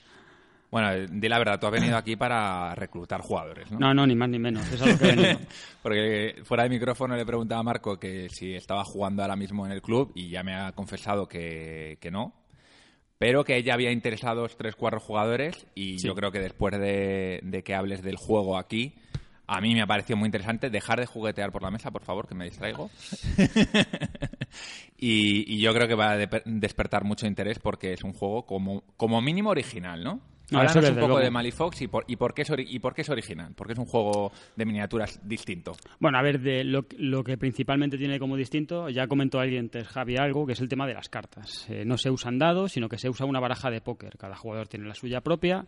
Bueno, 0.70 1.06
di 1.10 1.28
la 1.28 1.38
verdad, 1.38 1.58
tú 1.58 1.66
has 1.66 1.72
venido 1.72 1.96
aquí 1.96 2.16
para 2.16 2.74
reclutar 2.74 3.22
jugadores, 3.22 3.70
¿no? 3.70 3.78
No, 3.78 3.94
no, 3.94 4.06
ni 4.06 4.14
más 4.14 4.28
ni 4.28 4.38
menos. 4.38 4.70
Eso 4.70 4.84
es 4.84 4.92
lo 4.92 4.98
que 4.98 5.38
Porque 5.82 6.42
fuera 6.44 6.64
de 6.64 6.68
micrófono 6.68 7.16
le 7.16 7.24
preguntaba 7.24 7.60
a 7.60 7.64
Marco 7.64 7.98
que 7.98 8.28
si 8.28 8.54
estaba 8.54 8.84
jugando 8.84 9.22
ahora 9.22 9.36
mismo 9.36 9.64
en 9.64 9.72
el 9.72 9.80
club 9.80 10.12
y 10.14 10.28
ya 10.28 10.42
me 10.42 10.54
ha 10.54 10.72
confesado 10.72 11.26
que, 11.26 11.96
que 12.00 12.10
no. 12.10 12.34
Pero 13.16 13.44
que 13.44 13.56
ella 13.56 13.74
había 13.74 13.90
interesados 13.90 14.56
tres, 14.56 14.76
cuatro 14.76 15.00
jugadores 15.00 15.66
y 15.74 15.96
yo 15.98 16.14
creo 16.14 16.30
que 16.30 16.38
después 16.38 16.78
de, 16.78 17.40
de 17.42 17.62
que 17.64 17.74
hables 17.74 18.02
del 18.02 18.16
juego 18.16 18.58
aquí, 18.58 18.94
a 19.46 19.60
mí 19.62 19.74
me 19.74 19.80
ha 19.80 19.86
parecido 19.86 20.18
muy 20.18 20.26
interesante 20.26 20.68
dejar 20.68 21.00
de 21.00 21.06
juguetear 21.06 21.50
por 21.50 21.62
la 21.62 21.70
mesa, 21.70 21.90
por 21.90 22.04
favor, 22.04 22.28
que 22.28 22.34
me 22.34 22.44
distraigo. 22.44 22.90
y, 24.98 25.52
y, 25.54 25.60
yo 25.60 25.72
creo 25.72 25.88
que 25.88 25.94
va 25.94 26.12
a 26.12 26.16
despertar 26.44 27.04
mucho 27.04 27.26
interés 27.26 27.58
porque 27.58 27.94
es 27.94 28.04
un 28.04 28.12
juego 28.12 28.44
como, 28.44 28.84
como 28.96 29.20
mínimo 29.20 29.50
original, 29.50 30.04
¿no? 30.04 30.20
No, 30.50 30.60
un 30.60 30.96
poco 30.98 31.18
de 31.18 31.30
Malifox 31.30 31.82
y 31.82 31.88
por, 31.88 32.04
y, 32.06 32.16
por 32.16 32.32
qué 32.32 32.42
es 32.42 32.52
y 32.56 32.78
por 32.78 32.94
qué 32.94 33.02
es 33.02 33.10
original, 33.10 33.52
porque 33.54 33.74
es 33.74 33.78
un 33.78 33.84
juego 33.84 34.32
de 34.56 34.64
miniaturas 34.64 35.20
distinto. 35.22 35.72
Bueno, 36.00 36.18
a 36.18 36.22
ver, 36.22 36.40
de 36.40 36.64
lo, 36.64 36.84
que 37.22 37.36
principalmente 37.36 37.98
tiene 37.98 38.18
como 38.18 38.36
distinto, 38.36 38.88
ya 38.88 39.06
comentó 39.06 39.40
alguien 39.40 39.64
antes, 39.64 39.86
Javi, 39.88 40.16
algo, 40.16 40.46
que 40.46 40.52
es 40.52 40.60
el 40.60 40.68
tema 40.68 40.86
de 40.86 40.94
las 40.94 41.08
cartas. 41.08 41.66
Eh, 41.68 41.84
no 41.84 41.98
se 41.98 42.10
usan 42.10 42.38
dados, 42.38 42.72
sino 42.72 42.88
que 42.88 42.96
se 42.96 43.10
usa 43.10 43.26
una 43.26 43.40
baraja 43.40 43.70
de 43.70 43.80
póker. 43.80 44.16
Cada 44.16 44.36
jugador 44.36 44.68
tiene 44.68 44.86
la 44.86 44.94
suya 44.94 45.20
propia. 45.20 45.66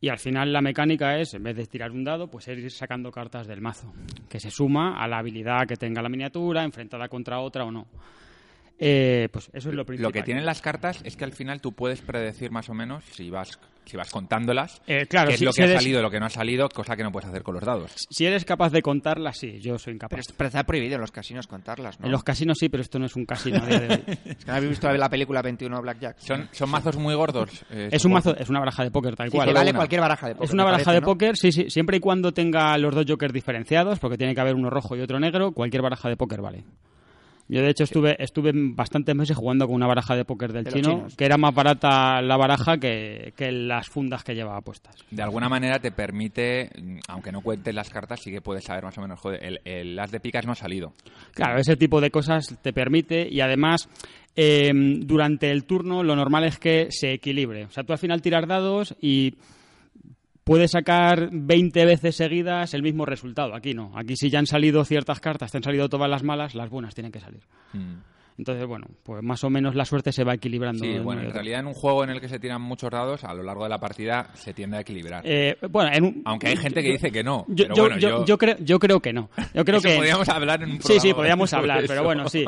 Y 0.00 0.08
al 0.08 0.18
final 0.18 0.52
la 0.52 0.62
mecánica 0.62 1.18
es, 1.18 1.34
en 1.34 1.42
vez 1.42 1.56
de 1.56 1.66
tirar 1.66 1.90
un 1.90 2.02
dado, 2.02 2.28
pues 2.28 2.48
ir 2.48 2.70
sacando 2.70 3.12
cartas 3.12 3.46
del 3.46 3.60
mazo, 3.60 3.92
que 4.30 4.40
se 4.40 4.50
suma 4.50 5.00
a 5.00 5.06
la 5.06 5.18
habilidad 5.18 5.66
que 5.68 5.76
tenga 5.76 6.00
la 6.00 6.08
miniatura, 6.08 6.64
enfrentada 6.64 7.08
contra 7.08 7.40
otra 7.40 7.64
o 7.64 7.70
no. 7.70 7.86
Eh, 8.80 9.28
pues 9.30 9.50
eso 9.52 9.68
es 9.68 9.74
lo 9.74 9.84
principal. 9.84 10.10
Lo 10.10 10.12
que 10.12 10.22
tienen 10.22 10.46
las 10.46 10.62
cartas 10.62 11.00
es 11.04 11.16
que 11.16 11.24
al 11.24 11.32
final 11.32 11.60
tú 11.60 11.72
puedes 11.72 12.00
predecir 12.00 12.50
más 12.50 12.68
o 12.70 12.74
menos 12.74 13.04
si 13.12 13.30
vas 13.30 13.58
si 13.90 13.96
vas 13.96 14.10
contándolas, 14.10 14.80
eh, 14.86 15.06
claro, 15.06 15.28
qué 15.28 15.34
es 15.34 15.42
lo 15.42 15.52
que 15.52 15.64
ha 15.64 15.74
salido 15.74 15.98
y 15.98 16.02
lo 16.02 16.10
que 16.10 16.20
no 16.20 16.26
ha 16.26 16.30
salido, 16.30 16.68
cosa 16.68 16.96
que 16.96 17.02
no 17.02 17.10
puedes 17.10 17.28
hacer 17.28 17.42
con 17.42 17.54
los 17.54 17.64
dados. 17.64 18.06
Si 18.08 18.24
eres 18.24 18.44
capaz 18.44 18.70
de 18.70 18.82
contarlas, 18.82 19.36
sí, 19.36 19.58
yo 19.58 19.78
soy 19.78 19.94
incapaz. 19.94 20.28
Pero, 20.36 20.46
está 20.46 20.62
prohibido 20.64 20.94
en 20.94 21.00
los 21.00 21.10
casinos 21.10 21.48
contarlas, 21.48 21.98
¿no? 21.98 22.06
En 22.06 22.12
los 22.12 22.22
casinos 22.22 22.58
sí, 22.60 22.68
pero 22.68 22.82
esto 22.82 23.00
no 23.00 23.06
es 23.06 23.16
un 23.16 23.26
casino 23.26 23.58
de 23.66 23.86
es 24.24 24.36
que 24.36 24.46
no 24.46 24.54
habéis 24.54 24.70
visto 24.70 24.92
la 24.92 25.08
película 25.08 25.42
21 25.42 25.82
Blackjack. 25.82 26.18
Son, 26.18 26.48
son 26.52 26.70
mazos 26.70 26.96
muy 26.98 27.16
gordos. 27.16 27.64
Eh, 27.70 27.88
es 27.90 28.04
un 28.04 28.12
mazo, 28.12 28.36
es 28.36 28.48
una 28.48 28.60
baraja 28.60 28.84
de 28.84 28.92
póker, 28.92 29.16
tal 29.16 29.28
cual. 29.28 29.52
vale 29.52 29.74
cualquier 29.74 30.00
baraja 30.00 30.28
de 30.28 30.34
póker. 30.34 30.48
Es 30.48 30.54
una 30.54 30.64
baraja 30.64 30.92
de 30.92 31.02
póker, 31.02 31.36
sí, 31.36 31.50
sí, 31.50 31.68
siempre 31.68 31.96
y 31.96 32.00
cuando 32.00 32.32
tenga 32.32 32.78
los 32.78 32.94
dos 32.94 33.06
jokers 33.08 33.32
diferenciados, 33.32 33.98
porque 33.98 34.16
tiene 34.16 34.36
que 34.36 34.40
haber 34.40 34.54
uno 34.54 34.70
rojo 34.70 34.94
y 34.94 35.00
otro 35.00 35.18
negro, 35.18 35.50
cualquier 35.50 35.82
baraja 35.82 36.08
de 36.08 36.16
póker 36.16 36.40
vale. 36.40 36.64
Yo, 37.50 37.62
de 37.62 37.70
hecho, 37.70 37.82
estuve, 37.82 38.14
estuve 38.22 38.52
bastantes 38.54 39.14
meses 39.16 39.36
jugando 39.36 39.66
con 39.66 39.74
una 39.74 39.88
baraja 39.88 40.14
de 40.14 40.24
póker 40.24 40.52
del 40.52 40.66
chino, 40.66 41.08
que 41.16 41.24
era 41.24 41.36
más 41.36 41.52
barata 41.52 42.22
la 42.22 42.36
baraja 42.36 42.78
que, 42.78 43.32
las 43.50 43.88
fundas 43.88 44.22
que 44.22 44.36
llevaba 44.36 44.60
puestas. 44.60 44.94
De 45.10 45.20
alguna 45.20 45.48
manera 45.48 45.80
te 45.80 45.90
permite, 45.90 46.70
aunque 47.08 47.32
no 47.32 47.40
cuentes 47.40 47.74
las 47.74 47.90
cartas, 47.90 48.20
sí 48.22 48.30
que 48.30 48.40
puedes 48.40 48.62
saber 48.62 48.84
más 48.84 48.96
o 48.98 49.00
menos, 49.00 49.18
joder, 49.18 49.44
el, 49.44 49.60
el 49.64 49.98
as 49.98 50.12
de 50.12 50.20
picas 50.20 50.46
no 50.46 50.52
ha 50.52 50.54
salido. 50.56 50.92
Claro, 51.34 51.58
ese 51.58 51.76
tipo 51.76 52.00
de 52.00 52.12
cosas 52.12 52.56
te 52.62 52.72
permite 52.72 53.28
y 53.28 53.40
además 53.40 53.88
eh, 54.36 54.70
durante 54.72 55.50
el 55.50 55.64
turno 55.64 56.04
lo 56.04 56.14
normal 56.14 56.44
es 56.44 56.58
que 56.58 56.86
se 56.90 57.14
equilibre. 57.14 57.64
O 57.64 57.70
sea, 57.70 57.82
tú 57.82 57.92
al 57.92 57.98
final 57.98 58.22
tiras 58.22 58.46
dados 58.46 58.94
y 59.00 59.34
puede 60.50 60.66
sacar 60.66 61.28
20 61.30 61.84
veces 61.84 62.16
seguidas 62.16 62.74
el 62.74 62.82
mismo 62.82 63.06
resultado. 63.06 63.54
Aquí 63.54 63.72
no. 63.72 63.92
Aquí 63.94 64.16
si 64.16 64.30
ya 64.30 64.40
han 64.40 64.46
salido 64.46 64.84
ciertas 64.84 65.20
cartas, 65.20 65.52
te 65.52 65.58
han 65.58 65.62
salido 65.62 65.88
todas 65.88 66.10
las 66.10 66.24
malas, 66.24 66.56
las 66.56 66.68
buenas 66.68 66.92
tienen 66.92 67.12
que 67.12 67.20
salir. 67.20 67.42
Mm. 67.72 67.98
Entonces, 68.36 68.66
bueno, 68.66 68.88
pues 69.04 69.22
más 69.22 69.44
o 69.44 69.50
menos 69.50 69.76
la 69.76 69.84
suerte 69.84 70.10
se 70.10 70.24
va 70.24 70.34
equilibrando. 70.34 70.82
Sí, 70.82 70.98
bueno, 70.98 71.22
en 71.22 71.30
realidad 71.30 71.60
en 71.60 71.68
un 71.68 71.74
juego 71.74 72.02
en 72.02 72.10
el 72.10 72.20
que 72.20 72.28
se 72.28 72.40
tiran 72.40 72.60
muchos 72.62 72.90
dados, 72.90 73.22
a 73.22 73.32
lo 73.32 73.44
largo 73.44 73.62
de 73.62 73.70
la 73.70 73.78
partida 73.78 74.30
se 74.34 74.52
tiende 74.52 74.78
a 74.78 74.80
equilibrar. 74.80 75.22
Eh, 75.24 75.56
bueno, 75.70 76.12
Aunque 76.24 76.48
hay 76.48 76.56
gente 76.56 76.82
que 76.82 76.90
dice 76.90 77.12
que 77.12 77.22
no. 77.22 77.46
Yo, 77.46 77.66
yo, 78.26 78.36
creo, 78.36 78.56
yo 78.58 78.80
creo 78.80 78.98
que 78.98 79.12
no. 79.12 79.30
Yo 79.54 79.64
creo 79.64 79.80
que... 79.80 79.94
Podríamos 79.94 80.28
hablar 80.30 80.64
en 80.64 80.70
un 80.72 80.82
Sí, 80.82 80.98
sí, 80.98 81.14
podríamos 81.14 81.52
hablar, 81.52 81.84
pero 81.86 82.02
bueno, 82.02 82.28
sí. 82.28 82.44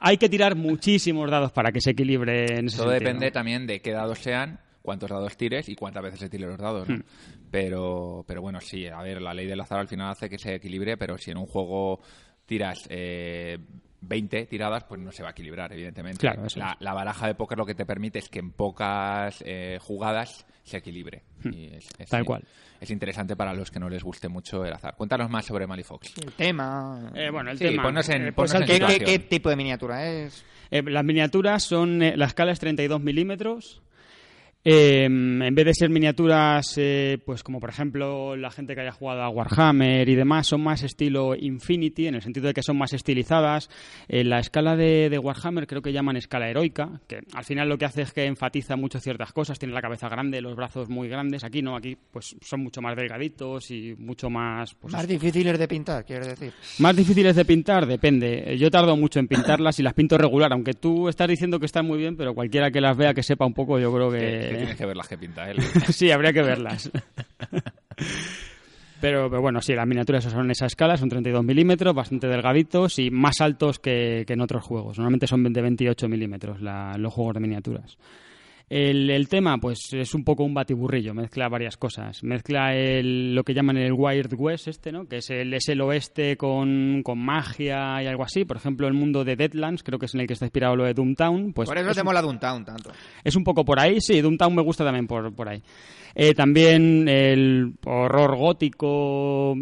Hay 0.00 0.16
que 0.16 0.30
tirar 0.30 0.56
muchísimos 0.56 1.30
dados 1.30 1.52
para 1.52 1.70
que 1.70 1.82
se 1.82 1.90
equilibre 1.90 2.60
en 2.60 2.68
ese 2.68 2.78
Todo 2.78 2.92
depende 2.92 3.30
también 3.30 3.66
de 3.66 3.82
qué 3.82 3.92
dados 3.92 4.20
sean 4.20 4.58
cuántos 4.86 5.10
dados 5.10 5.36
tires 5.36 5.68
y 5.68 5.74
cuántas 5.74 6.02
veces 6.02 6.20
se 6.20 6.30
tiren 6.30 6.48
los 6.48 6.58
dados. 6.58 6.88
Hmm. 6.88 7.02
Pero, 7.50 8.24
pero 8.26 8.40
bueno, 8.40 8.60
sí, 8.60 8.86
a 8.86 9.02
ver, 9.02 9.20
la 9.20 9.34
ley 9.34 9.46
del 9.46 9.60
azar 9.60 9.80
al 9.80 9.88
final 9.88 10.10
hace 10.10 10.30
que 10.30 10.38
se 10.38 10.54
equilibre, 10.54 10.96
pero 10.96 11.18
si 11.18 11.32
en 11.32 11.36
un 11.36 11.46
juego 11.46 12.00
tiras 12.46 12.86
eh, 12.88 13.58
20 14.00 14.46
tiradas, 14.46 14.84
pues 14.84 15.00
no 15.00 15.10
se 15.10 15.22
va 15.22 15.30
a 15.30 15.32
equilibrar, 15.32 15.72
evidentemente. 15.72 16.20
Claro, 16.20 16.46
la, 16.54 16.94
baraja 16.94 17.26
de 17.26 17.34
póker 17.34 17.58
lo 17.58 17.66
que 17.66 17.74
te 17.74 17.84
permite 17.84 18.20
es 18.20 18.28
que 18.28 18.38
en 18.38 18.52
pocas 18.52 19.42
eh, 19.44 19.78
jugadas 19.80 20.46
se 20.62 20.78
equilibre. 20.78 21.22
Hmm. 21.42 21.50
Tal 22.08 22.24
cual. 22.24 22.44
Es 22.80 22.90
interesante 22.90 23.36
para 23.36 23.54
los 23.54 23.70
que 23.70 23.80
no 23.80 23.88
les 23.88 24.04
guste 24.04 24.28
mucho 24.28 24.64
el 24.64 24.72
azar. 24.72 24.94
Cuéntanos 24.96 25.30
más 25.30 25.46
sobre 25.46 25.66
Malifox. 25.66 26.12
El 26.18 26.32
tema. 26.32 27.10
Eh, 27.14 27.30
bueno, 27.30 27.50
el 27.50 27.58
tema. 27.58 27.88
en, 27.88 28.26
eh, 28.26 28.32
pues 28.32 28.52
¿qué, 28.52 29.02
¿qué, 29.04 29.18
tipo 29.18 29.48
de 29.48 29.56
miniatura 29.56 30.06
es? 30.08 30.44
las 30.70 31.04
miniaturas 31.04 31.62
son. 31.62 31.98
la 31.98 32.26
escala 32.26 32.52
es 32.52 32.60
32 32.60 33.00
milímetros. 33.00 33.82
Eh, 34.68 35.04
en 35.04 35.54
vez 35.54 35.64
de 35.64 35.74
ser 35.74 35.90
miniaturas, 35.90 36.74
eh, 36.76 37.18
pues 37.24 37.44
como 37.44 37.60
por 37.60 37.70
ejemplo 37.70 38.34
la 38.34 38.50
gente 38.50 38.74
que 38.74 38.80
haya 38.80 38.90
jugado 38.90 39.22
a 39.22 39.28
Warhammer 39.28 40.08
y 40.08 40.16
demás, 40.16 40.48
son 40.48 40.60
más 40.60 40.82
estilo 40.82 41.36
Infinity, 41.36 42.08
en 42.08 42.16
el 42.16 42.22
sentido 42.22 42.48
de 42.48 42.52
que 42.54 42.64
son 42.64 42.76
más 42.76 42.92
estilizadas. 42.92 43.70
En 44.08 44.28
la 44.28 44.40
escala 44.40 44.74
de, 44.74 45.08
de 45.08 45.18
Warhammer 45.20 45.68
creo 45.68 45.82
que 45.82 45.92
llaman 45.92 46.16
escala 46.16 46.50
heroica, 46.50 47.00
que 47.06 47.20
al 47.32 47.44
final 47.44 47.68
lo 47.68 47.78
que 47.78 47.84
hace 47.84 48.02
es 48.02 48.12
que 48.12 48.24
enfatiza 48.24 48.74
mucho 48.74 48.98
ciertas 48.98 49.32
cosas. 49.32 49.56
Tiene 49.56 49.72
la 49.72 49.80
cabeza 49.82 50.08
grande, 50.08 50.40
los 50.40 50.56
brazos 50.56 50.88
muy 50.88 51.08
grandes. 51.08 51.44
Aquí 51.44 51.62
no, 51.62 51.76
aquí 51.76 51.96
pues 52.10 52.34
son 52.40 52.64
mucho 52.64 52.82
más 52.82 52.96
delgaditos 52.96 53.70
y 53.70 53.94
mucho 53.96 54.30
más... 54.30 54.74
Pues, 54.74 54.92
Más 54.92 55.06
difíciles 55.06 55.60
de 55.60 55.68
pintar, 55.68 56.04
quiero 56.04 56.26
decir. 56.26 56.52
más 56.80 56.96
difíciles 56.96 57.36
de 57.36 57.44
pintar, 57.44 57.86
depende. 57.86 58.56
Yo 58.58 58.68
tardo 58.68 58.96
mucho 58.96 59.20
en 59.20 59.28
pintarlas 59.28 59.78
y 59.78 59.84
las 59.84 59.94
pinto 59.94 60.18
regular, 60.18 60.52
aunque 60.52 60.72
tú 60.72 61.08
estás 61.08 61.28
diciendo 61.28 61.60
que 61.60 61.66
están 61.66 61.86
muy 61.86 61.98
bien, 61.98 62.16
pero 62.16 62.34
cualquiera 62.34 62.72
que 62.72 62.80
las 62.80 62.96
vea, 62.96 63.14
que 63.14 63.22
sepa 63.22 63.46
un 63.46 63.54
poco, 63.54 63.78
yo 63.78 63.92
creo 63.94 64.10
Que, 64.10 64.18
que... 64.18 64.55
que 64.56 64.62
tienes 64.64 64.76
que 64.78 64.86
ver 64.86 64.96
las 64.96 65.08
que 65.08 65.18
pinta 65.18 65.50
él. 65.50 65.60
sí, 65.90 66.10
habría 66.10 66.32
que 66.32 66.42
verlas. 66.42 66.90
Pero, 69.00 69.28
pero 69.28 69.42
bueno, 69.42 69.60
sí, 69.60 69.74
las 69.74 69.86
miniaturas 69.86 70.24
son 70.24 70.46
en 70.46 70.50
esa 70.52 70.64
escala, 70.66 70.96
son 70.96 71.10
32 71.10 71.44
milímetros, 71.44 71.94
bastante 71.94 72.28
delgaditos 72.28 72.98
y 72.98 73.10
más 73.10 73.42
altos 73.42 73.78
que, 73.78 74.24
que 74.26 74.32
en 74.32 74.40
otros 74.40 74.64
juegos. 74.64 74.96
Normalmente 74.96 75.26
son 75.26 75.42
de 75.52 75.60
28 75.60 76.08
milímetros 76.08 76.62
la- 76.62 76.96
los 76.96 77.12
juegos 77.12 77.34
de 77.34 77.40
miniaturas. 77.40 77.98
El, 78.68 79.08
el 79.10 79.28
tema, 79.28 79.58
pues 79.58 79.78
es 79.92 80.12
un 80.12 80.24
poco 80.24 80.42
un 80.42 80.52
batiburrillo, 80.52 81.14
mezcla 81.14 81.48
varias 81.48 81.76
cosas. 81.76 82.24
Mezcla 82.24 82.74
el, 82.74 83.32
lo 83.32 83.44
que 83.44 83.54
llaman 83.54 83.76
el 83.76 83.92
Wild 83.92 84.34
West, 84.36 84.66
este, 84.66 84.90
¿no? 84.90 85.06
Que 85.06 85.18
es 85.18 85.30
el, 85.30 85.54
es 85.54 85.68
el 85.68 85.80
oeste 85.82 86.36
con, 86.36 87.02
con 87.04 87.16
magia 87.18 88.02
y 88.02 88.06
algo 88.06 88.24
así. 88.24 88.44
Por 88.44 88.56
ejemplo, 88.56 88.88
el 88.88 88.94
mundo 88.94 89.22
de 89.22 89.36
Deadlands, 89.36 89.84
creo 89.84 90.00
que 90.00 90.06
es 90.06 90.14
en 90.14 90.22
el 90.22 90.26
que 90.26 90.32
está 90.32 90.46
inspirado 90.46 90.74
lo 90.74 90.84
de 90.84 90.94
Doomtown. 90.94 91.52
Pues 91.52 91.68
Por 91.68 91.78
eso 91.78 91.90
es 91.90 91.94
te 91.94 92.00
un- 92.02 92.06
mola 92.06 92.20
Downtown 92.22 92.64
tanto. 92.64 92.90
es 93.22 93.36
un 93.36 93.44
poco 93.44 93.64
por 93.64 93.78
ahí, 93.78 94.00
sí, 94.00 94.20
Doomtown 94.20 94.52
me 94.56 94.62
gusta 94.62 94.84
también 94.84 95.06
por, 95.06 95.32
por 95.32 95.48
ahí. 95.48 95.62
Eh, 96.16 96.34
también 96.34 97.08
el 97.08 97.72
horror 97.84 98.36
gótico 98.36 99.54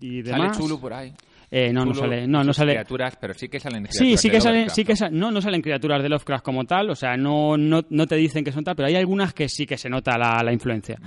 y 0.00 0.22
Sale 0.22 0.22
demás. 0.22 0.58
Chulu 0.58 0.80
por 0.80 0.94
ahí. 0.94 1.12
Eh, 1.56 1.72
no, 1.72 1.84
no 1.84 1.94
sale, 1.94 2.26
no, 2.26 2.52
sale. 2.52 2.72
criaturas, 2.72 3.16
pero 3.20 3.32
sí 3.34 3.48
que 3.48 3.60
salen 3.60 3.86
Sí, 3.86 3.98
criaturas 3.98 4.20
sí 4.20 4.30
que 4.30 4.40
salen, 4.40 4.70
sí 4.70 4.84
que 4.84 4.92
¿no? 4.92 4.96
sa- 4.96 5.08
no, 5.10 5.30
no 5.30 5.40
salen 5.40 5.62
criaturas 5.62 6.02
de 6.02 6.08
Lovecraft 6.08 6.44
como 6.44 6.64
tal, 6.64 6.90
o 6.90 6.96
sea, 6.96 7.16
no, 7.16 7.56
no, 7.56 7.82
no 7.90 8.06
te 8.08 8.16
dicen 8.16 8.42
que 8.42 8.50
son 8.50 8.64
tal, 8.64 8.74
pero 8.74 8.88
hay 8.88 8.96
algunas 8.96 9.32
que 9.34 9.48
sí 9.48 9.64
que 9.64 9.76
se 9.78 9.88
nota 9.88 10.18
la, 10.18 10.42
la 10.42 10.52
influencia. 10.52 10.98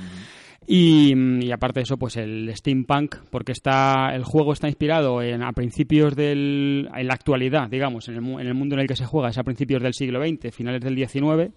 Y, 0.69 1.13
y 1.45 1.51
aparte 1.51 1.79
de 1.79 1.83
eso, 1.83 1.97
pues 1.97 2.17
el 2.17 2.51
steampunk, 2.55 3.15
porque 3.29 3.53
está 3.53 4.13
el 4.13 4.23
juego 4.23 4.51
está 4.53 4.67
inspirado 4.67 5.21
en 5.21 5.41
a 5.43 5.53
principios 5.53 6.15
del 6.15 6.89
en 6.93 7.07
la 7.07 7.13
actualidad, 7.13 7.69
digamos, 7.69 8.07
en 8.09 8.15
el, 8.15 8.23
en 8.41 8.47
el 8.47 8.53
mundo 8.53 8.75
en 8.75 8.81
el 8.81 8.87
que 8.87 8.95
se 8.95 9.05
juega, 9.05 9.29
es 9.29 9.37
a 9.37 9.43
principios 9.43 9.81
del 9.81 9.93
siglo 9.93 10.21
XX, 10.25 10.53
finales 10.53 10.81
del 10.81 10.95
XIX, 10.95 11.51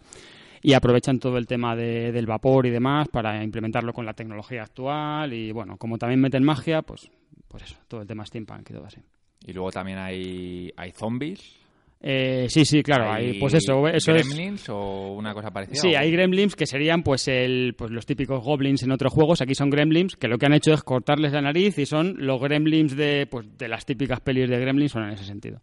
y 0.62 0.74
aprovechan 0.74 1.18
todo 1.18 1.38
el 1.38 1.46
tema 1.46 1.74
de- 1.74 2.12
del 2.12 2.26
vapor 2.26 2.66
y 2.66 2.70
demás 2.70 3.08
para 3.08 3.42
implementarlo 3.42 3.92
con 3.92 4.06
la 4.06 4.14
tecnología 4.14 4.62
actual 4.62 5.32
y 5.32 5.50
bueno, 5.52 5.76
como 5.76 5.98
también 5.98 6.20
meten 6.20 6.44
magia, 6.44 6.82
pues 6.82 7.08
pues 7.48 7.64
eso, 7.64 7.76
todo 7.88 8.02
el 8.02 8.06
tema 8.06 8.24
steampunk 8.24 8.70
y 8.70 8.74
todo 8.74 8.86
así. 8.86 9.00
Y 9.46 9.52
luego 9.52 9.70
también 9.70 9.98
hay, 9.98 10.72
hay 10.76 10.92
zombies. 10.92 11.60
Eh, 12.02 12.46
sí, 12.48 12.64
sí, 12.64 12.82
claro, 12.82 13.12
hay 13.12 13.38
pues 13.38 13.52
eso, 13.52 13.86
eso 13.86 14.14
es 14.14 14.26
gremlins 14.26 14.70
o 14.70 15.12
una 15.12 15.34
cosa 15.34 15.50
parecida. 15.50 15.76
Sí, 15.76 15.94
¿o? 15.94 15.98
hay 15.98 16.10
gremlins 16.10 16.56
que 16.56 16.64
serían 16.64 17.02
pues 17.02 17.28
el 17.28 17.74
pues 17.76 17.90
los 17.90 18.06
típicos 18.06 18.42
goblins 18.42 18.82
en 18.82 18.92
otros 18.92 19.12
juegos. 19.12 19.42
Aquí 19.42 19.54
son 19.54 19.68
gremlins 19.68 20.16
que 20.16 20.26
lo 20.26 20.38
que 20.38 20.46
han 20.46 20.54
hecho 20.54 20.72
es 20.72 20.82
cortarles 20.82 21.32
la 21.32 21.42
nariz 21.42 21.76
y 21.78 21.84
son 21.84 22.14
los 22.18 22.40
gremlins 22.40 22.96
de 22.96 23.26
pues 23.30 23.46
de 23.58 23.68
las 23.68 23.84
típicas 23.84 24.20
pelis 24.20 24.48
de 24.48 24.58
gremlins 24.58 24.92
son 24.92 25.04
en 25.04 25.10
ese 25.10 25.24
sentido. 25.24 25.60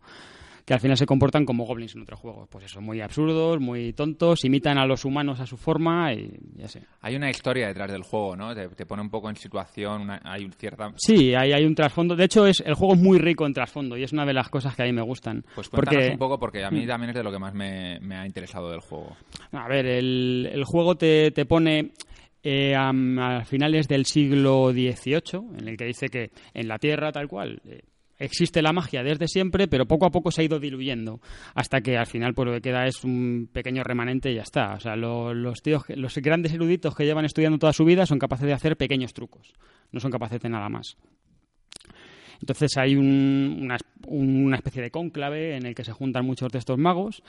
Que 0.67 0.73
al 0.73 0.81
final 0.81 0.97
se 0.97 1.05
comportan 1.05 1.45
como 1.45 1.63
goblins 1.65 1.95
en 1.95 2.01
otros 2.01 2.19
juegos. 2.19 2.49
Pues 2.51 2.65
eso, 2.65 2.81
muy 2.81 2.99
absurdos, 2.99 3.57
muy 3.61 3.93
tontos, 3.93 4.43
imitan 4.43 4.77
a 4.77 4.85
los 4.85 5.05
humanos 5.05 5.39
a 5.39 5.45
su 5.45 5.55
forma 5.55 6.13
y 6.13 6.29
ya 6.57 6.67
sé. 6.67 6.81
Hay 6.99 7.15
una 7.15 7.29
historia 7.29 7.67
detrás 7.69 7.89
del 7.89 8.03
juego, 8.03 8.35
¿no? 8.35 8.53
Te, 8.53 8.67
te 8.67 8.85
pone 8.85 9.01
un 9.01 9.09
poco 9.09 9.29
en 9.29 9.37
situación, 9.37 10.01
una- 10.01 10.19
hay 10.25 10.43
un 10.43 10.51
cierta... 10.51 10.91
Sí, 10.97 11.33
hay, 11.33 11.53
hay 11.53 11.63
un 11.63 11.73
trasfondo. 11.73 12.17
De 12.17 12.25
hecho, 12.25 12.45
es 12.45 12.59
el 12.65 12.73
juego 12.73 12.95
es 12.95 12.99
muy 12.99 13.17
rico 13.17 13.45
en 13.45 13.53
trasfondo 13.53 13.95
y 13.95 14.03
es 14.03 14.11
una 14.11 14.25
de 14.25 14.33
las 14.33 14.49
cosas 14.49 14.75
que 14.75 14.83
a 14.83 14.85
mí 14.85 14.91
me 14.91 15.01
gustan. 15.03 15.41
Pues 15.55 15.69
cuéntanos 15.69 15.95
porque 16.01 16.11
un 16.11 16.19
poco, 16.19 16.37
porque 16.37 16.65
a 16.65 16.69
mí 16.69 16.85
también 16.85 17.11
es 17.11 17.15
de 17.15 17.23
lo 17.23 17.31
que 17.31 17.39
más 17.39 17.53
me, 17.53 17.97
me 18.01 18.17
ha 18.17 18.25
interesado 18.25 18.69
del 18.69 18.81
juego. 18.81 19.15
A 19.53 19.69
ver, 19.69 19.85
el, 19.85 20.49
el 20.51 20.65
juego 20.65 20.95
te, 20.95 21.31
te 21.31 21.45
pone 21.45 21.91
eh, 22.43 22.75
a, 22.75 22.89
a 22.89 23.45
finales 23.45 23.87
del 23.87 24.05
siglo 24.05 24.71
XVIII, 24.73 25.59
en 25.59 25.67
el 25.69 25.77
que 25.77 25.85
dice 25.85 26.09
que 26.09 26.29
en 26.53 26.67
la 26.67 26.77
Tierra, 26.77 27.13
tal 27.13 27.29
cual, 27.29 27.61
eh, 27.65 27.79
existe 28.19 28.61
la 28.61 28.73
magia 28.73 29.03
desde 29.03 29.27
siempre, 29.27 29.67
pero 29.67 29.85
poco 29.85 30.05
a 30.05 30.11
poco 30.11 30.31
se 30.31 30.41
ha 30.41 30.45
ido 30.45 30.59
diluyendo, 30.59 31.21
hasta 31.55 31.81
que 31.81 31.97
al 31.97 32.07
final 32.07 32.33
pues, 32.33 32.47
lo 32.47 32.53
que 32.53 32.61
queda 32.61 32.85
es 32.87 33.03
un 33.03 33.49
pequeño 33.51 33.83
remanente 33.83 34.31
y 34.31 34.35
ya 34.35 34.41
está. 34.43 34.73
O 34.73 34.79
sea, 34.79 34.95
lo- 34.95 35.33
los, 35.33 35.61
tíos, 35.61 35.83
los 35.89 36.15
grandes 36.17 36.53
eruditos 36.53 36.95
que 36.95 37.05
llevan 37.05 37.25
estudiando 37.25 37.57
toda 37.59 37.73
su 37.73 37.85
vida 37.85 38.05
son 38.05 38.19
capaces 38.19 38.47
de 38.47 38.53
hacer 38.53 38.77
pequeños 38.77 39.13
trucos, 39.13 39.53
no 39.91 39.99
son 39.99 40.11
capaces 40.11 40.39
de 40.41 40.49
nada 40.49 40.69
más. 40.69 40.97
Entonces 42.39 42.77
hay 42.77 42.95
un- 42.95 43.57
una, 43.61 43.77
una 44.07 44.57
especie 44.57 44.81
de 44.81 44.91
cónclave 44.91 45.55
en 45.55 45.65
el 45.65 45.73
que 45.75 45.83
se 45.83 45.91
juntan 45.91 46.25
muchos 46.25 46.51
de 46.51 46.59
estos 46.59 46.77
magos 46.77 47.23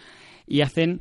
y 0.46 0.60
hacen 0.60 1.00